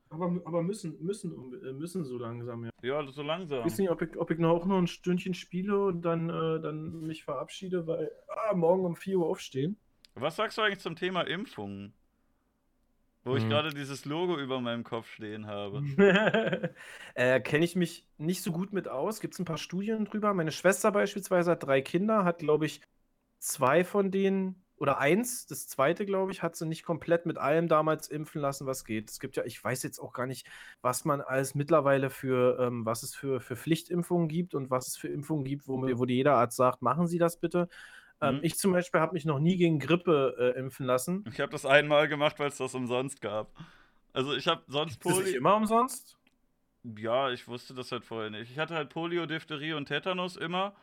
[0.10, 2.72] Aber, aber, aber, müssen, müssen, äh, müssen so langsam, ja.
[2.82, 3.60] Ja, so langsam.
[3.60, 6.30] Ich weiß nicht, ob ich, ob ich noch auch noch ein Stündchen spiele und dann,
[6.30, 9.78] äh, dann mich verabschiede, weil ah, morgen um 4 Uhr aufstehen.
[10.16, 11.94] Was sagst du eigentlich zum Thema Impfungen?
[13.24, 13.38] Wo hm.
[13.38, 15.82] ich gerade dieses Logo über meinem Kopf stehen habe.
[17.16, 19.22] äh, Kenne ich mich nicht so gut mit aus.
[19.22, 20.34] Gibt es ein paar Studien drüber.
[20.34, 22.82] Meine Schwester beispielsweise hat drei Kinder, hat, glaube ich,
[23.40, 27.70] zwei von denen oder eins, das zweite, glaube ich, hat sie nicht komplett mit allem
[27.70, 29.10] damals impfen lassen, was geht.
[29.10, 30.46] Es gibt ja, ich weiß jetzt auch gar nicht,
[30.82, 34.98] was man alles mittlerweile für, ähm, was es für, für Pflichtimpfungen gibt und was es
[34.98, 37.70] für Impfungen gibt, wo, wo jeder Arzt sagt, machen Sie das bitte.
[38.22, 38.40] Ähm, mhm.
[38.44, 41.24] Ich zum Beispiel habe mich noch nie gegen Grippe äh, impfen lassen.
[41.32, 43.52] Ich habe das einmal gemacht, weil es das umsonst gab.
[44.14, 45.20] Also ich habe sonst Polio.
[45.20, 46.18] Ist das immer umsonst?
[46.98, 48.52] Ja, ich wusste das halt vorher nicht.
[48.52, 50.74] Ich hatte halt Polio, Diphtherie und Tetanus immer.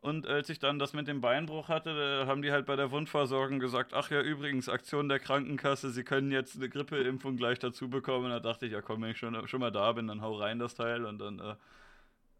[0.00, 3.58] Und als ich dann das mit dem Beinbruch hatte, haben die halt bei der Wundversorgung
[3.58, 8.26] gesagt, ach ja, übrigens, Aktion der Krankenkasse, sie können jetzt eine Grippeimpfung gleich dazu bekommen.
[8.26, 10.34] Und da dachte ich, ja komm, wenn ich schon, schon mal da bin, dann hau
[10.34, 11.54] rein das Teil und dann äh,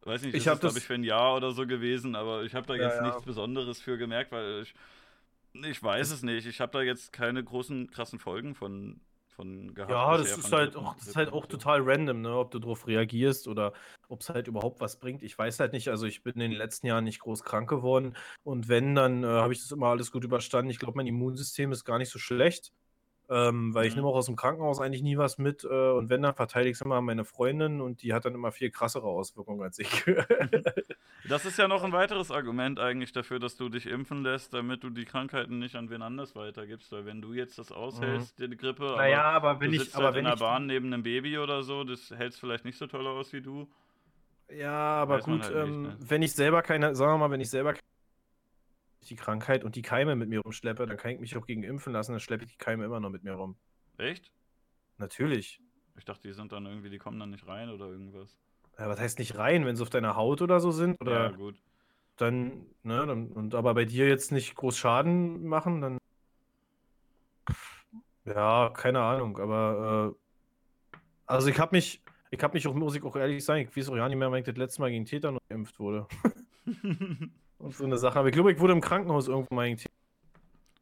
[0.04, 2.66] Weiß nicht, ich ist glaube ich, für ein Jahr oder so gewesen, aber ich habe
[2.66, 4.74] da jetzt ja, nichts Besonderes für gemerkt, weil ich,
[5.66, 6.46] ich weiß es nicht.
[6.46, 9.90] Ich habe da jetzt keine großen, krassen Folgen von, von gehabt.
[9.90, 12.36] Ja, das ist, halt auch, das ist halt auch total random, ne?
[12.36, 13.72] ob du darauf reagierst oder
[14.08, 15.22] ob es halt überhaupt was bringt.
[15.22, 15.88] Ich weiß halt nicht.
[15.88, 19.26] Also ich bin in den letzten Jahren nicht groß krank geworden und wenn, dann äh,
[19.26, 20.70] habe ich das immer alles gut überstanden.
[20.70, 22.72] Ich glaube, mein Immunsystem ist gar nicht so schlecht.
[23.34, 23.96] Äh, Ähm, weil ich Mhm.
[23.96, 26.74] nehme auch aus dem Krankenhaus eigentlich nie was mit äh, und wenn, dann verteile ich
[26.76, 29.90] es immer an meine Freundin und die hat dann immer viel krassere Auswirkungen als ich.
[31.26, 34.84] Das ist ja noch ein weiteres Argument eigentlich dafür, dass du dich impfen lässt, damit
[34.84, 36.92] du die Krankheiten nicht an wen anders weitergibst.
[36.92, 39.96] Weil wenn du jetzt das aushältst, die Grippe, aber naja, aber wenn du ich, sitzt
[39.96, 42.64] aber halt in wenn der ich, Bahn neben einem Baby oder so, das hältst vielleicht
[42.66, 43.68] nicht so toll aus wie du.
[44.50, 44.70] ja,
[45.02, 45.96] aber weiß gut, halt nicht, ähm, ne?
[45.98, 47.74] wenn ich selber keine, sagen wir mal, wenn ich selber
[49.04, 51.92] die Krankheit und die Keime mit mir rumschleppe, dann kann ich mich auch gegen impfen
[51.92, 53.56] lassen, dann schleppe ich die Keime immer noch mit mir rum.
[53.98, 54.32] Echt?
[54.98, 55.60] Natürlich.
[55.96, 58.38] Ich dachte, die sind dann irgendwie, die kommen dann nicht rein oder irgendwas.
[58.78, 61.00] Ja, was heißt nicht rein, wenn sie auf deiner Haut oder so sind?
[61.00, 61.56] Oder Ja, gut.
[62.16, 65.98] dann, ne, dann, und aber bei dir jetzt nicht groß Schaden machen, dann.
[68.24, 70.16] Ja, keine Ahnung, aber
[70.92, 73.76] äh, also ich habe mich, ich habe mich auch, muss ich auch ehrlich sagen, ich
[73.76, 76.06] weiß auch ja nicht mehr, wann ich das letzte Mal gegen Täter geimpft wurde.
[77.64, 78.18] Und so eine Sache.
[78.18, 79.88] Aber ich glaube, ich wurde im Krankenhaus irgendwo mal Täter.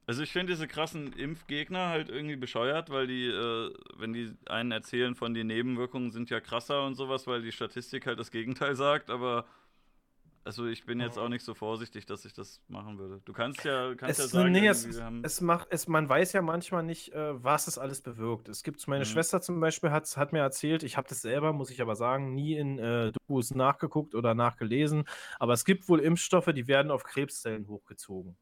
[0.05, 4.73] Also ich finde diese krassen Impfgegner halt irgendwie bescheuert, weil die, äh, wenn die einen
[4.73, 8.75] erzählen von den Nebenwirkungen sind ja krasser und sowas, weil die Statistik halt das Gegenteil
[8.75, 9.45] sagt, aber
[10.45, 13.21] also ich bin jetzt auch nicht so vorsichtig, dass ich das machen würde.
[13.25, 14.85] Du kannst ja, kannst ja Es, sagen, nee, es,
[15.23, 18.49] es macht, es, man weiß ja manchmal nicht, äh, was es alles bewirkt.
[18.49, 19.05] Es gibt, meine Mhm.
[19.05, 22.35] Schwester zum Beispiel hat, hat mir erzählt, ich habe das selber, muss ich aber sagen,
[22.35, 25.05] nie in äh, Dokus nachgeguckt oder nachgelesen,
[25.39, 28.37] aber es gibt wohl Impfstoffe, die werden auf Krebszellen hochgezogen.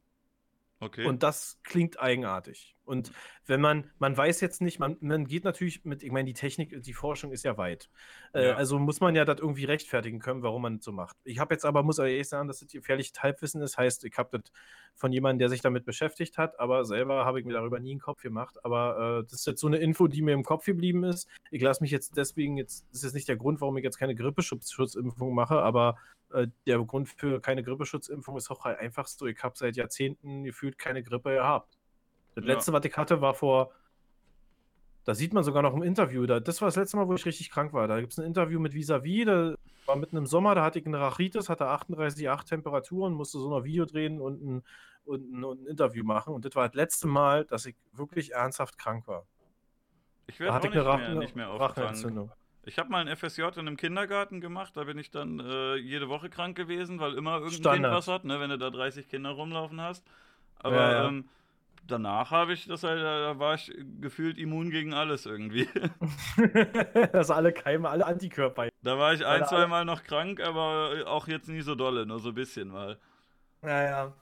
[0.79, 1.05] okay.
[1.05, 2.75] Und das klingt eigenartig.
[2.85, 3.11] Und
[3.45, 6.81] wenn man, man weiß jetzt nicht, man, man geht natürlich mit, ich meine, die Technik,
[6.83, 7.89] die Forschung ist ja weit.
[8.33, 8.55] Äh, Ja.
[8.55, 11.15] Also muss man ja das irgendwie rechtfertigen können, warum man das so macht.
[11.23, 13.77] Ich habe jetzt aber, muss ehrlich sagen, dass das gefährliches Halbwissen ist.
[13.77, 14.51] Heißt, ich habe das
[14.95, 17.99] von jemandem, der sich damit beschäftigt hat, aber selber habe ich mir darüber nie einen
[17.99, 18.63] Kopf gemacht.
[18.65, 21.27] Aber äh, das ist jetzt so eine Info, die mir im Kopf geblieben ist.
[21.49, 23.97] Ich lasse mich jetzt deswegen jetzt, das ist jetzt nicht der Grund, warum ich jetzt
[23.97, 25.97] keine Grippeschutzimpfung mache, aber
[26.33, 30.43] äh, der Grund für keine Grippeschutzimpfung ist auch halt einfach so, ich habe seit Jahrzehnten
[30.43, 31.77] gefühlt keine Grippe gehabt.
[32.35, 32.53] Das Ja.
[32.53, 33.71] letzte, was ich hatte, war vor,
[35.03, 37.25] da sieht man sogar noch im Interview, da, das war das letzte Mal, wo ich
[37.25, 37.87] richtig krank war.
[37.87, 40.85] Da gibt es ein Interview mit Visavi, da war mitten im Sommer, da hatte ich
[40.85, 44.63] eine Rachitis, hatte 38,8 Temperaturen, musste so noch Video drehen und ein,
[45.05, 46.33] und, ein, und ein Interview machen.
[46.33, 49.25] Und das war das letzte Mal, dass ich wirklich ernsthaft krank war.
[50.27, 52.31] ich werde auch nicht mehr, nicht mehr oft krank.
[52.63, 56.09] Ich habe mal ein FSJ in einem Kindergarten gemacht, da bin ich dann äh, jede
[56.09, 57.91] Woche krank gewesen, weil immer irgendein Standard.
[57.91, 60.05] Kind was hat, ne, wenn du da 30 Kinder rumlaufen hast.
[60.59, 61.07] Aber Ja, ja.
[61.07, 61.27] Ähm,
[61.91, 65.67] danach habe ich das halt, da war ich gefühlt immun gegen alles irgendwie.
[67.11, 68.69] dass alle Keime, alle Antikörper.
[68.81, 72.19] Da war ich ein, zwei Mal noch krank, aber auch jetzt nie so dolle, nur
[72.19, 72.97] so ein bisschen mal.
[73.61, 74.13] Ja, ja.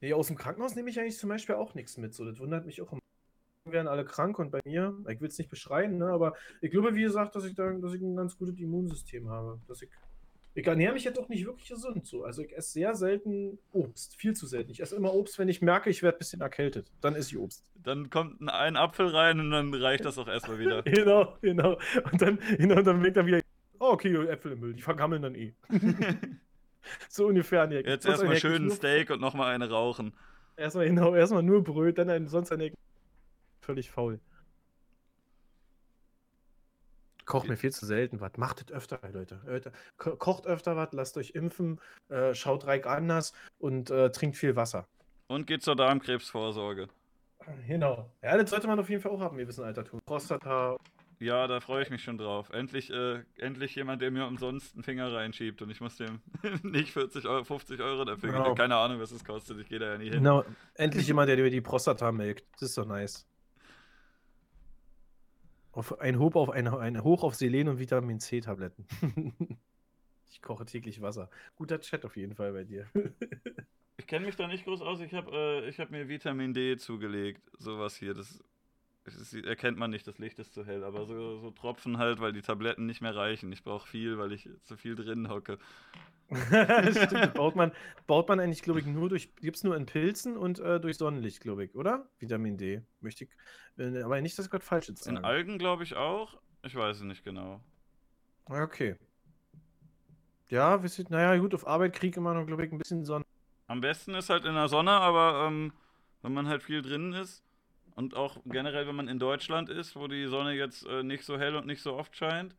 [0.00, 2.14] Nee, aus dem Krankenhaus nehme ich eigentlich zum Beispiel auch nichts mit.
[2.14, 3.00] So, das wundert mich auch immer.
[3.66, 6.94] werden alle krank und bei mir, ich will es nicht beschreien, ne, aber ich glaube,
[6.94, 9.60] wie gesagt, dass ich da, dass ich ein ganz gutes Immunsystem habe.
[9.68, 9.90] Dass ich,
[10.54, 12.24] ich ernähre mich jetzt auch nicht wirklich gesund so.
[12.24, 14.72] Also ich esse sehr selten Obst, viel zu selten.
[14.72, 16.90] Ich esse immer Obst, wenn ich merke, ich werde ein bisschen erkältet.
[17.00, 17.64] Dann esse ich Obst.
[17.74, 20.82] Dann kommt ein, Apfel rein und dann reicht das auch erstmal wieder.
[20.90, 21.78] Genau, genau.
[22.10, 23.40] Und dann, genau, dann merkt er wieder,
[23.78, 25.54] oh, okay, Äpfel im Müll, die vergammeln dann eh.
[27.08, 27.66] so ungefähr.
[27.66, 30.12] Nee, Jetzt erstmal schön ein Steak und nochmal eine rauchen.
[30.56, 32.72] Erstmal genau, erstmal nur Bröt, dann ein, sonst eine
[33.60, 34.20] völlig faul.
[37.26, 38.32] Kocht mir viel zu selten was.
[38.36, 39.40] Macht es öfter, Leute.
[39.46, 39.72] Leute.
[39.96, 44.56] ko- Kocht öfter was, lasst euch impfen, äh, schaut Reik anders und äh, trinkt viel
[44.56, 44.86] Wasser.
[45.28, 46.88] Und geht zur Darmkrebsvorsorge.
[47.66, 48.10] Genau.
[48.22, 50.00] Ja, das sollte man auf jeden Fall auch haben, wir wissen Altertum.
[50.04, 50.76] Prostata.
[51.18, 52.48] Ja, da freue ich mich schon drauf.
[52.50, 56.20] Endlich, äh, endlich jemand, der mir umsonst einen Finger reinschiebt und ich muss dem
[56.62, 58.54] nicht 40 Euro, 50 Euro dafür Genau.
[58.54, 59.58] Keine Ahnung, was es kostet.
[59.60, 60.14] Ich gehe da ja nie hin.
[60.14, 60.44] Genau.
[60.74, 62.46] Endlich jemand, der dir die Prostata melkt.
[62.54, 63.26] Das ist doch nice.
[65.72, 68.86] Auf ein, Hoch auf, ein, ein Hoch auf Selen und Vitamin C-Tabletten.
[70.30, 71.30] ich koche täglich Wasser.
[71.56, 72.86] Guter Chat auf jeden Fall bei dir.
[74.00, 75.00] Ich kenne mich da nicht groß aus.
[75.00, 77.42] Ich habe äh, hab mir Vitamin D zugelegt.
[77.58, 78.14] Sowas hier.
[78.14, 78.42] Das,
[79.04, 80.84] das erkennt man nicht, das Licht ist zu hell.
[80.84, 83.50] Aber so, so Tropfen halt, weil die Tabletten nicht mehr reichen.
[83.52, 85.58] Ich brauche viel, weil ich zu viel drin hocke.
[86.30, 87.72] Stimmt, baut man,
[88.06, 90.96] baut man eigentlich, glaube ich, nur durch, gibt es nur in Pilzen und äh, durch
[90.96, 92.08] Sonnenlicht, glaube ich, oder?
[92.18, 92.82] Vitamin D.
[93.00, 93.30] Möchte ich,
[93.78, 95.18] äh, aber nicht, dass ich Gott falsch jetzt In.
[95.18, 96.38] Algen glaube ich auch.
[96.62, 97.60] Ich weiß es nicht genau.
[98.48, 98.96] Ja, Okay.
[100.50, 103.24] Ja, sind, naja, gut, auf Arbeit kriege ich immer noch, glaube ich, ein bisschen Sonne.
[103.68, 105.72] Am besten ist halt in der Sonne, aber ähm,
[106.22, 107.44] wenn man halt viel drin ist
[107.96, 111.38] und auch generell, wenn man in Deutschland ist, wo die Sonne jetzt äh, nicht so
[111.38, 112.56] hell und nicht so oft scheint,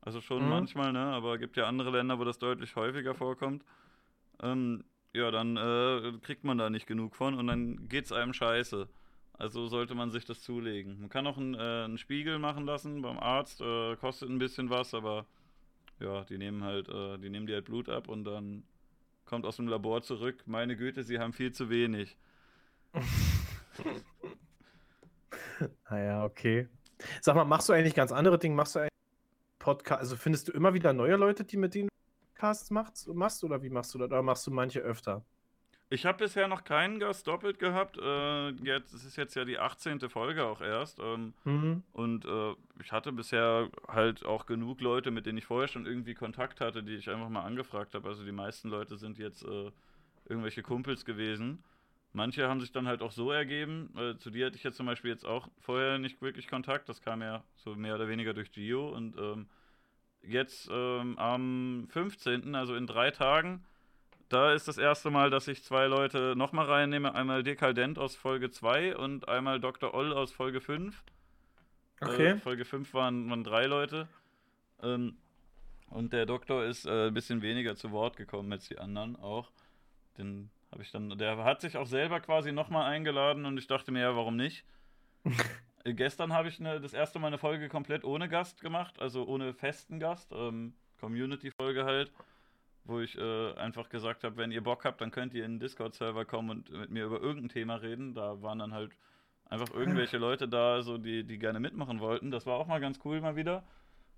[0.00, 0.48] also schon Mhm.
[0.48, 3.64] manchmal, ne, aber gibt ja andere Länder, wo das deutlich häufiger vorkommt,
[4.42, 4.84] ähm,
[5.14, 8.88] ja, dann äh, kriegt man da nicht genug von und dann geht's einem scheiße.
[9.34, 11.00] Also sollte man sich das zulegen.
[11.00, 14.70] Man kann auch einen, äh, einen Spiegel machen lassen beim Arzt, äh, kostet ein bisschen
[14.70, 15.26] was, aber
[16.00, 18.64] ja, die nehmen halt, äh, die nehmen dir halt Blut ab und dann
[19.26, 20.44] kommt aus dem Labor zurück.
[20.46, 22.16] Meine Güte, sie haben viel zu wenig.
[25.90, 26.68] Naja, okay.
[27.20, 28.54] Sag mal, machst du eigentlich ganz andere Dinge?
[28.54, 28.90] Machst du eigentlich
[29.58, 30.00] Podcast?
[30.00, 31.88] Also findest du immer wieder neue Leute, die mit denen
[32.34, 34.06] Podcasts machst, machst oder wie machst du das?
[34.06, 35.24] Oder machst du manche öfter?
[35.90, 37.98] Ich habe bisher noch keinen Gast doppelt gehabt.
[37.98, 40.00] Äh, jetzt es ist jetzt ja die 18.
[40.08, 40.98] Folge auch erst.
[41.00, 41.82] Ähm, mhm.
[41.92, 46.14] Und äh, ich hatte bisher halt auch genug Leute, mit denen ich vorher schon irgendwie
[46.14, 48.08] Kontakt hatte, die ich einfach mal angefragt habe.
[48.08, 49.70] Also die meisten Leute sind jetzt äh,
[50.26, 51.62] irgendwelche Kumpels gewesen.
[52.12, 53.94] Manche haben sich dann halt auch so ergeben.
[53.96, 56.88] Äh, zu dir hatte ich jetzt zum Beispiel jetzt auch vorher nicht wirklich Kontakt.
[56.88, 58.90] Das kam ja so mehr oder weniger durch Gio.
[58.90, 59.48] Und ähm,
[60.22, 63.64] jetzt ähm, am 15., also in drei Tagen,
[64.28, 67.14] da ist das erste Mal, dass ich zwei Leute nochmal reinnehme.
[67.14, 69.94] Einmal Dekadent aus Folge 2 und einmal Dr.
[69.94, 71.02] Oll aus Folge 5.
[72.00, 72.28] Äh, okay.
[72.28, 74.08] Äh, Folge 5 waren, waren drei Leute.
[74.82, 75.16] Ähm,
[75.88, 79.50] und der Doktor ist äh, ein bisschen weniger zu Wort gekommen als die anderen auch.
[80.18, 83.92] Den habe ich dann, der hat sich auch selber quasi nochmal eingeladen und ich dachte
[83.92, 84.64] mir, ja, warum nicht?
[85.84, 89.26] Äh, gestern habe ich eine, das erste Mal eine Folge komplett ohne Gast gemacht, also
[89.26, 92.12] ohne festen Gast, ähm, Community-Folge halt
[92.84, 95.60] wo ich äh, einfach gesagt habe, wenn ihr Bock habt, dann könnt ihr in den
[95.60, 98.14] Discord-Server kommen und mit mir über irgendein Thema reden.
[98.14, 98.92] Da waren dann halt
[99.48, 102.30] einfach irgendwelche Leute da, so die, die gerne mitmachen wollten.
[102.30, 103.62] Das war auch mal ganz cool mal wieder.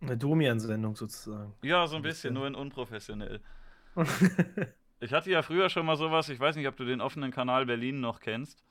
[0.00, 1.55] Eine Domian-Sendung sozusagen.
[1.62, 3.41] Ja, so ein bisschen, nur in unprofessionell.
[5.00, 7.66] ich hatte ja früher schon mal sowas, ich weiß nicht, ob du den offenen Kanal
[7.66, 8.62] Berlin noch kennst.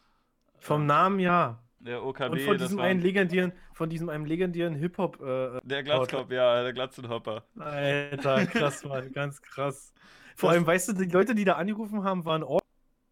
[0.59, 1.59] Vom Namen ja.
[1.79, 2.31] Der OKB.
[2.31, 5.21] Und von diesem einen legendären, von diesem einem legendären Hip-Hop.
[5.21, 7.43] Äh, der Glatzkopf, ja, der Glatzenhopper.
[7.59, 9.93] Alter, krass, Mann, ganz krass.
[10.35, 10.55] Vor Was?
[10.55, 12.65] allem, weißt du, die Leute, die da angerufen haben, waren Orgi,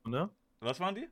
[0.06, 0.30] ne?
[0.61, 1.07] Was waren die?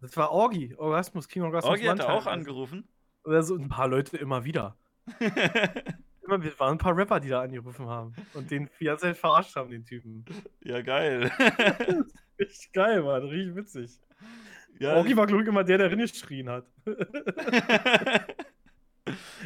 [0.00, 1.70] Das war Orgi, Orgasmus, King Orgasmus.
[1.70, 2.88] Orgi hat auch angerufen.
[3.24, 4.76] Oder so ein paar Leute immer wieder.
[6.28, 9.16] immer, wir waren ein paar Rapper, die da angerufen haben und den die ganze Zeit
[9.16, 10.24] verarscht haben, den Typen.
[10.62, 11.30] Ja, geil.
[12.38, 13.98] richtig geil, Mann, richtig witzig.
[14.78, 16.66] Ja, Orgi war, ich, immer der, der geschrien hat.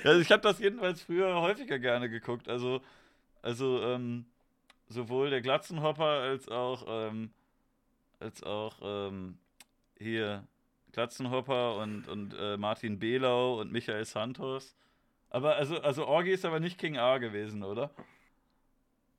[0.04, 2.48] also ich habe das jedenfalls früher häufiger gerne geguckt.
[2.48, 2.82] Also,
[3.40, 4.26] also ähm,
[4.88, 7.30] sowohl der Glatzenhopper als auch, ähm,
[8.18, 9.38] als auch ähm,
[9.98, 10.46] hier
[10.92, 14.76] Glatzenhopper und, und äh, Martin Behlau und Michael Santos.
[15.32, 17.90] Aber also, also Orgi ist aber nicht King A gewesen, oder?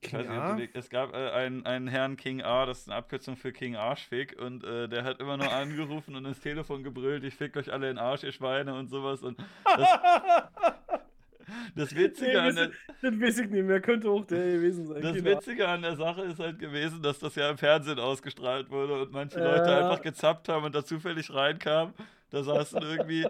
[0.00, 0.54] King A?
[0.54, 3.74] Nicht, es gab äh, einen, einen Herrn King A, das ist eine Abkürzung für King
[3.74, 7.72] Arschfick, und äh, der hat immer nur angerufen und ins Telefon gebrüllt, ich fick euch
[7.72, 9.24] alle in Arsch, ihr Schweine und sowas.
[9.24, 9.88] Und das,
[11.74, 12.70] das Witzige nee, an der.
[13.02, 15.02] Das weiß ich nicht mehr, könnte auch der gewesen sein.
[15.02, 19.02] Das Witzige an der Sache ist halt gewesen, dass das ja im Fernsehen ausgestrahlt wurde
[19.02, 21.92] und manche Leute einfach gezappt haben und da zufällig reinkamen.
[22.30, 23.26] Da saßen irgendwie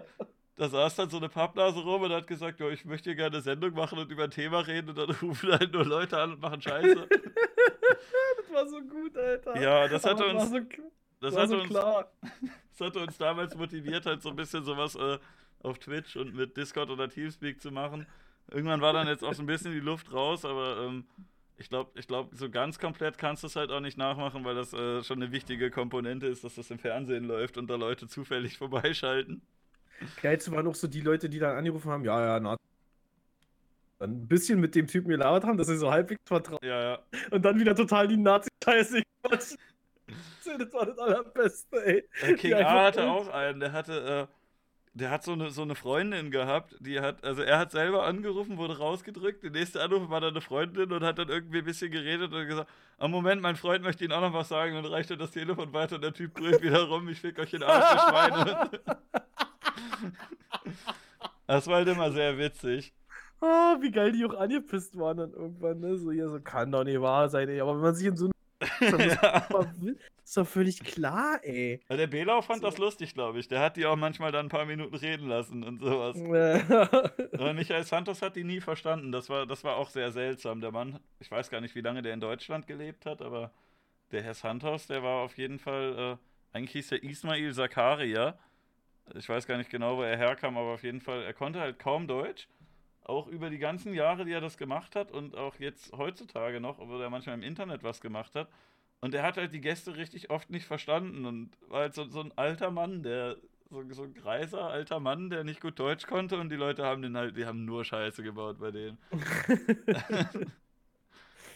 [0.55, 3.35] da saß dann so eine Pappnase rum und hat gesagt, ja, ich möchte hier gerne
[3.35, 6.33] eine Sendung machen und über ein Thema reden und dann rufen halt nur Leute an
[6.33, 7.07] und machen Scheiße.
[8.37, 9.59] das war so gut, Alter.
[9.59, 10.49] Ja, das hatte uns.
[10.49, 10.59] So,
[11.19, 11.73] das, hatte so uns
[12.77, 15.17] das hatte uns damals motiviert, halt so ein bisschen sowas äh,
[15.61, 18.07] auf Twitch und mit Discord oder Teamspeak zu machen.
[18.51, 21.05] Irgendwann war dann jetzt auch so ein bisschen die Luft raus, aber ähm,
[21.57, 24.55] ich glaube, ich glaub, so ganz komplett kannst du es halt auch nicht nachmachen, weil
[24.55, 28.07] das äh, schon eine wichtige Komponente ist, dass das im Fernsehen läuft und da Leute
[28.07, 29.41] zufällig vorbeischalten.
[30.21, 32.57] Geilste waren auch so die Leute, die dann angerufen haben, ja, ja, na,
[33.99, 36.59] dann ein bisschen mit dem Typen gelabert haben, dass sie so halbwegs vertrauen.
[36.63, 36.99] Ja, ja.
[37.31, 42.35] Und dann wieder total die Nazi-Scheiße Das war das Allerbeste, ey.
[42.35, 44.35] King A hatte auch einen, der hatte, äh,
[44.93, 48.57] der hat so eine, so eine Freundin gehabt, die hat, also er hat selber angerufen,
[48.57, 51.91] wurde rausgedrückt, der nächste Anruf war dann eine Freundin und hat dann irgendwie ein bisschen
[51.91, 55.09] geredet und gesagt, am Moment, mein Freund möchte Ihnen auch noch was sagen und reicht
[55.09, 57.91] dann das Telefon weiter und der Typ brüllt wieder rum, ich fick euch in Arsch,
[57.91, 58.69] ihr Schweine.
[61.47, 62.91] Das war halt immer sehr witzig.
[63.39, 63.45] Oh,
[63.79, 65.95] wie geil die auch angepisst waren dann irgendwann, ne?
[65.95, 67.61] So, ja, so kann doch nicht wahr sein, ey.
[67.61, 68.31] Aber wenn man sich in so
[68.79, 69.47] ja.
[70.23, 71.81] ist doch völlig klar, ey.
[71.89, 72.67] Ja, der Belau fand so.
[72.67, 73.47] das lustig, glaube ich.
[73.47, 76.15] Der hat die auch manchmal dann ein paar Minuten reden lassen und sowas.
[77.33, 79.11] Aber Michael Santos hat die nie verstanden.
[79.11, 80.61] Das war, das war auch sehr seltsam.
[80.61, 83.51] Der Mann, ich weiß gar nicht, wie lange der in Deutschland gelebt hat, aber
[84.11, 86.17] der Herr Santos, der war auf jeden Fall,
[86.53, 88.39] äh, eigentlich hieß der Ismail Zakaria.
[89.13, 91.79] Ich weiß gar nicht genau, wo er herkam, aber auf jeden Fall, er konnte halt
[91.79, 92.47] kaum Deutsch.
[93.03, 96.79] Auch über die ganzen Jahre, die er das gemacht hat und auch jetzt heutzutage noch,
[96.79, 98.49] obwohl er manchmal im Internet was gemacht hat.
[98.99, 102.21] Und er hat halt die Gäste richtig oft nicht verstanden und war halt so, so
[102.21, 103.37] ein alter Mann, der
[103.69, 107.03] so, so ein greiser alter Mann, der nicht gut Deutsch konnte und die Leute haben
[107.03, 108.97] den halt, die haben nur Scheiße gebaut bei denen.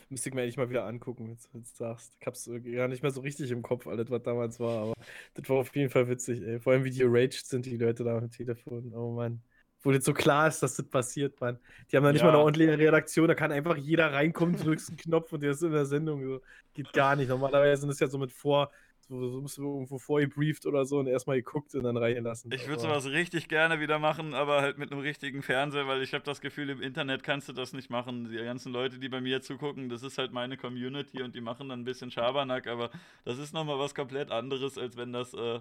[0.09, 2.17] Müsste ich mir eigentlich mal wieder angucken, wenn du sagst.
[2.19, 4.93] Ich hab's gar nicht mehr so richtig im Kopf, alles, was damals war, aber
[5.35, 6.59] das war auf jeden Fall witzig, ey.
[6.59, 8.91] Vor allem, wie die eraged sind, die Leute da am Telefon.
[8.95, 9.41] Oh Mann.
[9.81, 11.57] Wo jetzt so klar ist, dass das passiert, Mann.
[11.89, 12.27] Die haben da nicht ja.
[12.27, 15.61] mal eine ordentliche Redaktion, da kann einfach jeder reinkommen, drückst einen Knopf und der ist
[15.61, 16.23] in der Sendung.
[16.23, 16.41] So.
[16.73, 17.29] Geht gar nicht.
[17.29, 18.71] Normalerweise sind das ja so mit vor,
[19.09, 22.51] So musst du irgendwo vorgebrieft oder so und erstmal geguckt und dann reingelassen.
[22.51, 26.13] Ich würde sowas richtig gerne wieder machen, aber halt mit einem richtigen Fernseher, weil ich
[26.13, 28.29] habe das Gefühl, im Internet kannst du das nicht machen.
[28.29, 31.69] Die ganzen Leute, die bei mir zugucken, das ist halt meine Community und die machen
[31.69, 32.91] dann ein bisschen Schabernack, aber
[33.25, 35.59] das ist nochmal was komplett anderes, als wenn das, äh,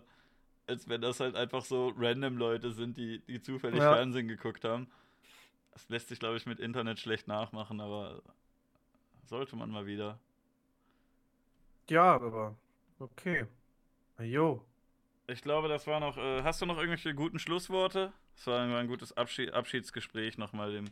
[0.66, 3.94] als wenn das halt einfach so random Leute sind, die, die zufällig ja.
[3.94, 4.88] Fernsehen geguckt haben.
[5.72, 8.20] Das lässt sich, glaube ich, mit Internet schlecht nachmachen, aber
[9.24, 10.18] sollte man mal wieder.
[11.88, 12.54] Ja, aber
[12.98, 13.46] okay.
[14.20, 14.64] Jo.
[15.26, 16.16] Ich glaube, das war noch.
[16.16, 18.12] Äh, hast du noch irgendwelche guten Schlussworte?
[18.36, 20.86] Es war ein gutes Abschied, Abschiedsgespräch, nochmal dem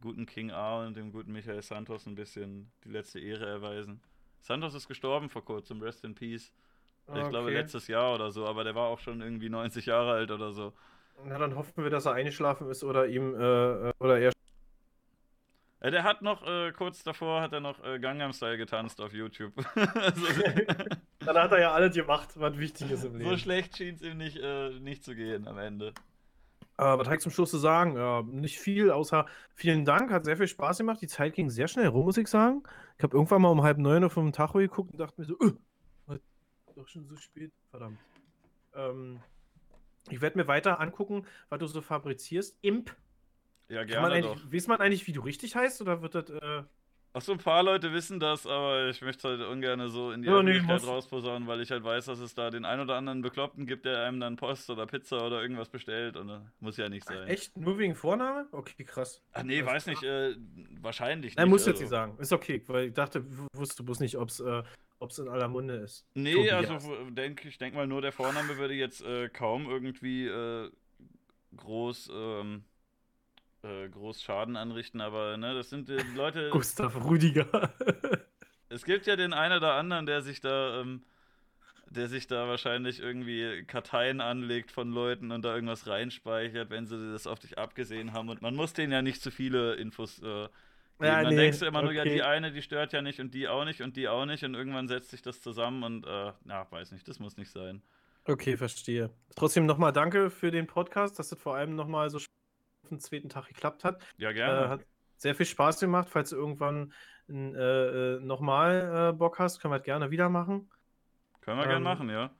[0.00, 4.00] guten King A und dem guten Michael Santos ein bisschen die letzte Ehre erweisen.
[4.40, 6.52] Santos ist gestorben vor kurzem, Rest in Peace.
[7.06, 7.22] Okay.
[7.22, 10.30] Ich glaube letztes Jahr oder so, aber der war auch schon irgendwie 90 Jahre alt
[10.30, 10.72] oder so.
[11.24, 14.32] Na, dann hoffen wir, dass er eingeschlafen ist oder ihm äh, äh oder er
[15.80, 19.12] äh, der hat noch, äh, kurz davor hat er noch äh, Gangnam Style getanzt auf
[19.12, 19.52] YouTube.
[19.74, 20.26] also,
[21.24, 23.30] Dann hat er ja alles gemacht, was wichtig ist im Leben.
[23.30, 25.88] So schlecht schien es ihm nicht, äh, nicht zu gehen am Ende.
[26.78, 27.96] Äh, was habe ich zum Schluss zu sagen?
[27.96, 31.02] Ja, nicht viel, außer vielen Dank, hat sehr viel Spaß gemacht.
[31.02, 32.62] Die Zeit ging sehr schnell rum, muss ich sagen.
[32.96, 35.36] Ich habe irgendwann mal um halb neun auf dem Tacho geguckt und dachte mir so,
[35.40, 36.18] äh,
[36.74, 37.98] doch schon so spät, verdammt.
[38.74, 39.20] Ähm,
[40.08, 42.56] ich werde mir weiter angucken, was du so fabrizierst.
[42.62, 42.96] Imp
[43.70, 44.52] ja, gerne doch.
[44.52, 46.28] Weiß man eigentlich, wie du richtig heißt, oder wird das.
[46.28, 46.64] Äh...
[47.12, 50.28] Ach so, ein paar Leute wissen das, aber ich möchte halt ungern so in die
[50.28, 53.20] ja, Öffentlichkeit nee, rausposaunen, weil ich halt weiß, dass es da den ein oder anderen
[53.20, 56.88] Bekloppten gibt, der einem dann Post oder Pizza oder irgendwas bestellt und das muss ja
[56.88, 57.26] nicht sein.
[57.26, 57.56] Echt?
[57.56, 58.46] Nur wegen Vorname?
[58.52, 59.20] Okay, krass.
[59.32, 60.36] Ach nee, weiß nicht, äh,
[60.80, 61.38] wahrscheinlich nicht.
[61.38, 61.70] Nein, muss also.
[61.70, 62.16] jetzt nicht sagen.
[62.18, 63.24] Ist okay, weil ich dachte,
[63.54, 64.62] wusste bloß nicht, ob es äh,
[65.18, 66.06] in aller Munde ist.
[66.14, 66.70] Nee, Tobias.
[66.70, 70.70] also denk, ich denke mal, nur der Vorname würde jetzt äh, kaum irgendwie äh,
[71.56, 72.10] groß.
[72.14, 72.64] Ähm,
[73.62, 76.48] äh, groß Schaden anrichten, aber ne, das sind die Leute.
[76.52, 77.46] Gustav Rüdiger.
[78.68, 81.02] es gibt ja den einen oder anderen, der sich da, ähm,
[81.90, 87.12] der sich da wahrscheinlich irgendwie Karteien anlegt von Leuten und da irgendwas reinspeichert, wenn sie
[87.12, 88.28] das auf dich abgesehen haben.
[88.28, 90.48] Und man muss denen ja nicht zu viele Infos äh,
[91.02, 91.86] ja, dann nee, denkst du immer okay.
[91.86, 94.26] nur, ja, die eine, die stört ja nicht und die auch nicht und die auch
[94.26, 97.50] nicht und irgendwann setzt sich das zusammen und äh, na, weiß nicht, das muss nicht
[97.50, 97.82] sein.
[98.26, 99.10] Okay, verstehe.
[99.34, 102.18] Trotzdem nochmal danke für den Podcast, dass das vor allem nochmal so
[102.90, 104.02] den zweiten Tag geklappt hat.
[104.18, 104.66] Ja, gerne.
[104.66, 104.86] Äh, hat
[105.16, 106.08] sehr viel Spaß gemacht.
[106.10, 106.92] Falls du irgendwann
[107.28, 110.70] äh, äh, nochmal äh, Bock hast, können wir das gerne wieder machen.
[111.42, 112.30] Können wir ähm, gerne machen, ja.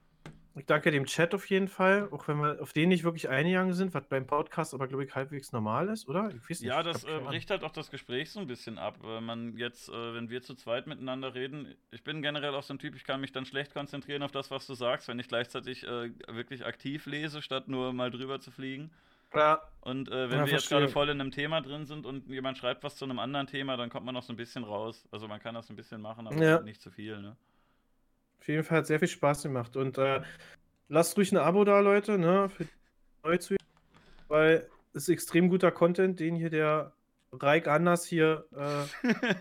[0.57, 3.73] Ich danke dem Chat auf jeden Fall, auch wenn wir auf den nicht wirklich eingegangen
[3.73, 6.33] sind, was beim Podcast aber, glaube ich, halbwegs normal ist, oder?
[6.49, 8.99] Nicht, ja, das äh, bricht halt auch das Gespräch so ein bisschen ab.
[9.03, 12.75] Wenn man jetzt, äh, wenn wir zu zweit miteinander reden, ich bin generell auch so
[12.75, 15.29] ein Typ, ich kann mich dann schlecht konzentrieren auf das, was du sagst, wenn ich
[15.29, 18.91] gleichzeitig äh, wirklich aktiv lese, statt nur mal drüber zu fliegen.
[19.35, 19.61] Ja.
[19.81, 22.59] Und äh, wenn ja, wir jetzt gerade voll in einem Thema drin sind und jemand
[22.59, 25.09] schreibt was zu einem anderen Thema, dann kommt man noch so ein bisschen raus.
[25.11, 26.61] Also man kann das ein bisschen machen, aber ja.
[26.61, 27.37] nicht zu viel, ne?
[28.41, 29.77] Auf jeden Fall hat sehr viel Spaß gemacht.
[29.77, 30.21] Und äh,
[30.89, 32.49] lasst ruhig ein Abo da, Leute, ne?
[32.49, 32.67] Für
[33.23, 33.57] neu zu
[34.29, 36.93] weil es ist extrem guter Content, den hier der
[37.33, 39.07] Reik Anders hier äh,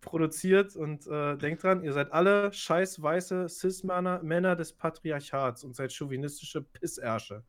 [0.00, 0.76] produziert.
[0.76, 5.92] Und äh, denkt dran, ihr seid alle scheiß weiße Cis-Männer Männer des Patriarchats und seid
[5.92, 7.44] chauvinistische Pissärsche.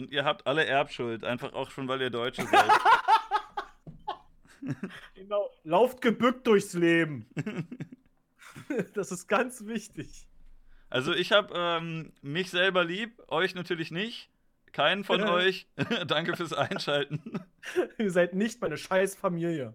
[0.00, 2.70] Und ihr habt alle Erbschuld, einfach auch schon, weil ihr Deutsche seid.
[5.14, 5.50] genau.
[5.62, 7.26] Lauft gebückt durchs Leben.
[8.94, 10.26] das ist ganz wichtig.
[10.88, 14.30] Also ich habe ähm, mich selber lieb, euch natürlich nicht.
[14.72, 15.66] Keinen von euch.
[16.06, 17.20] Danke fürs Einschalten.
[17.98, 19.74] Ihr seid nicht meine scheiß Familie.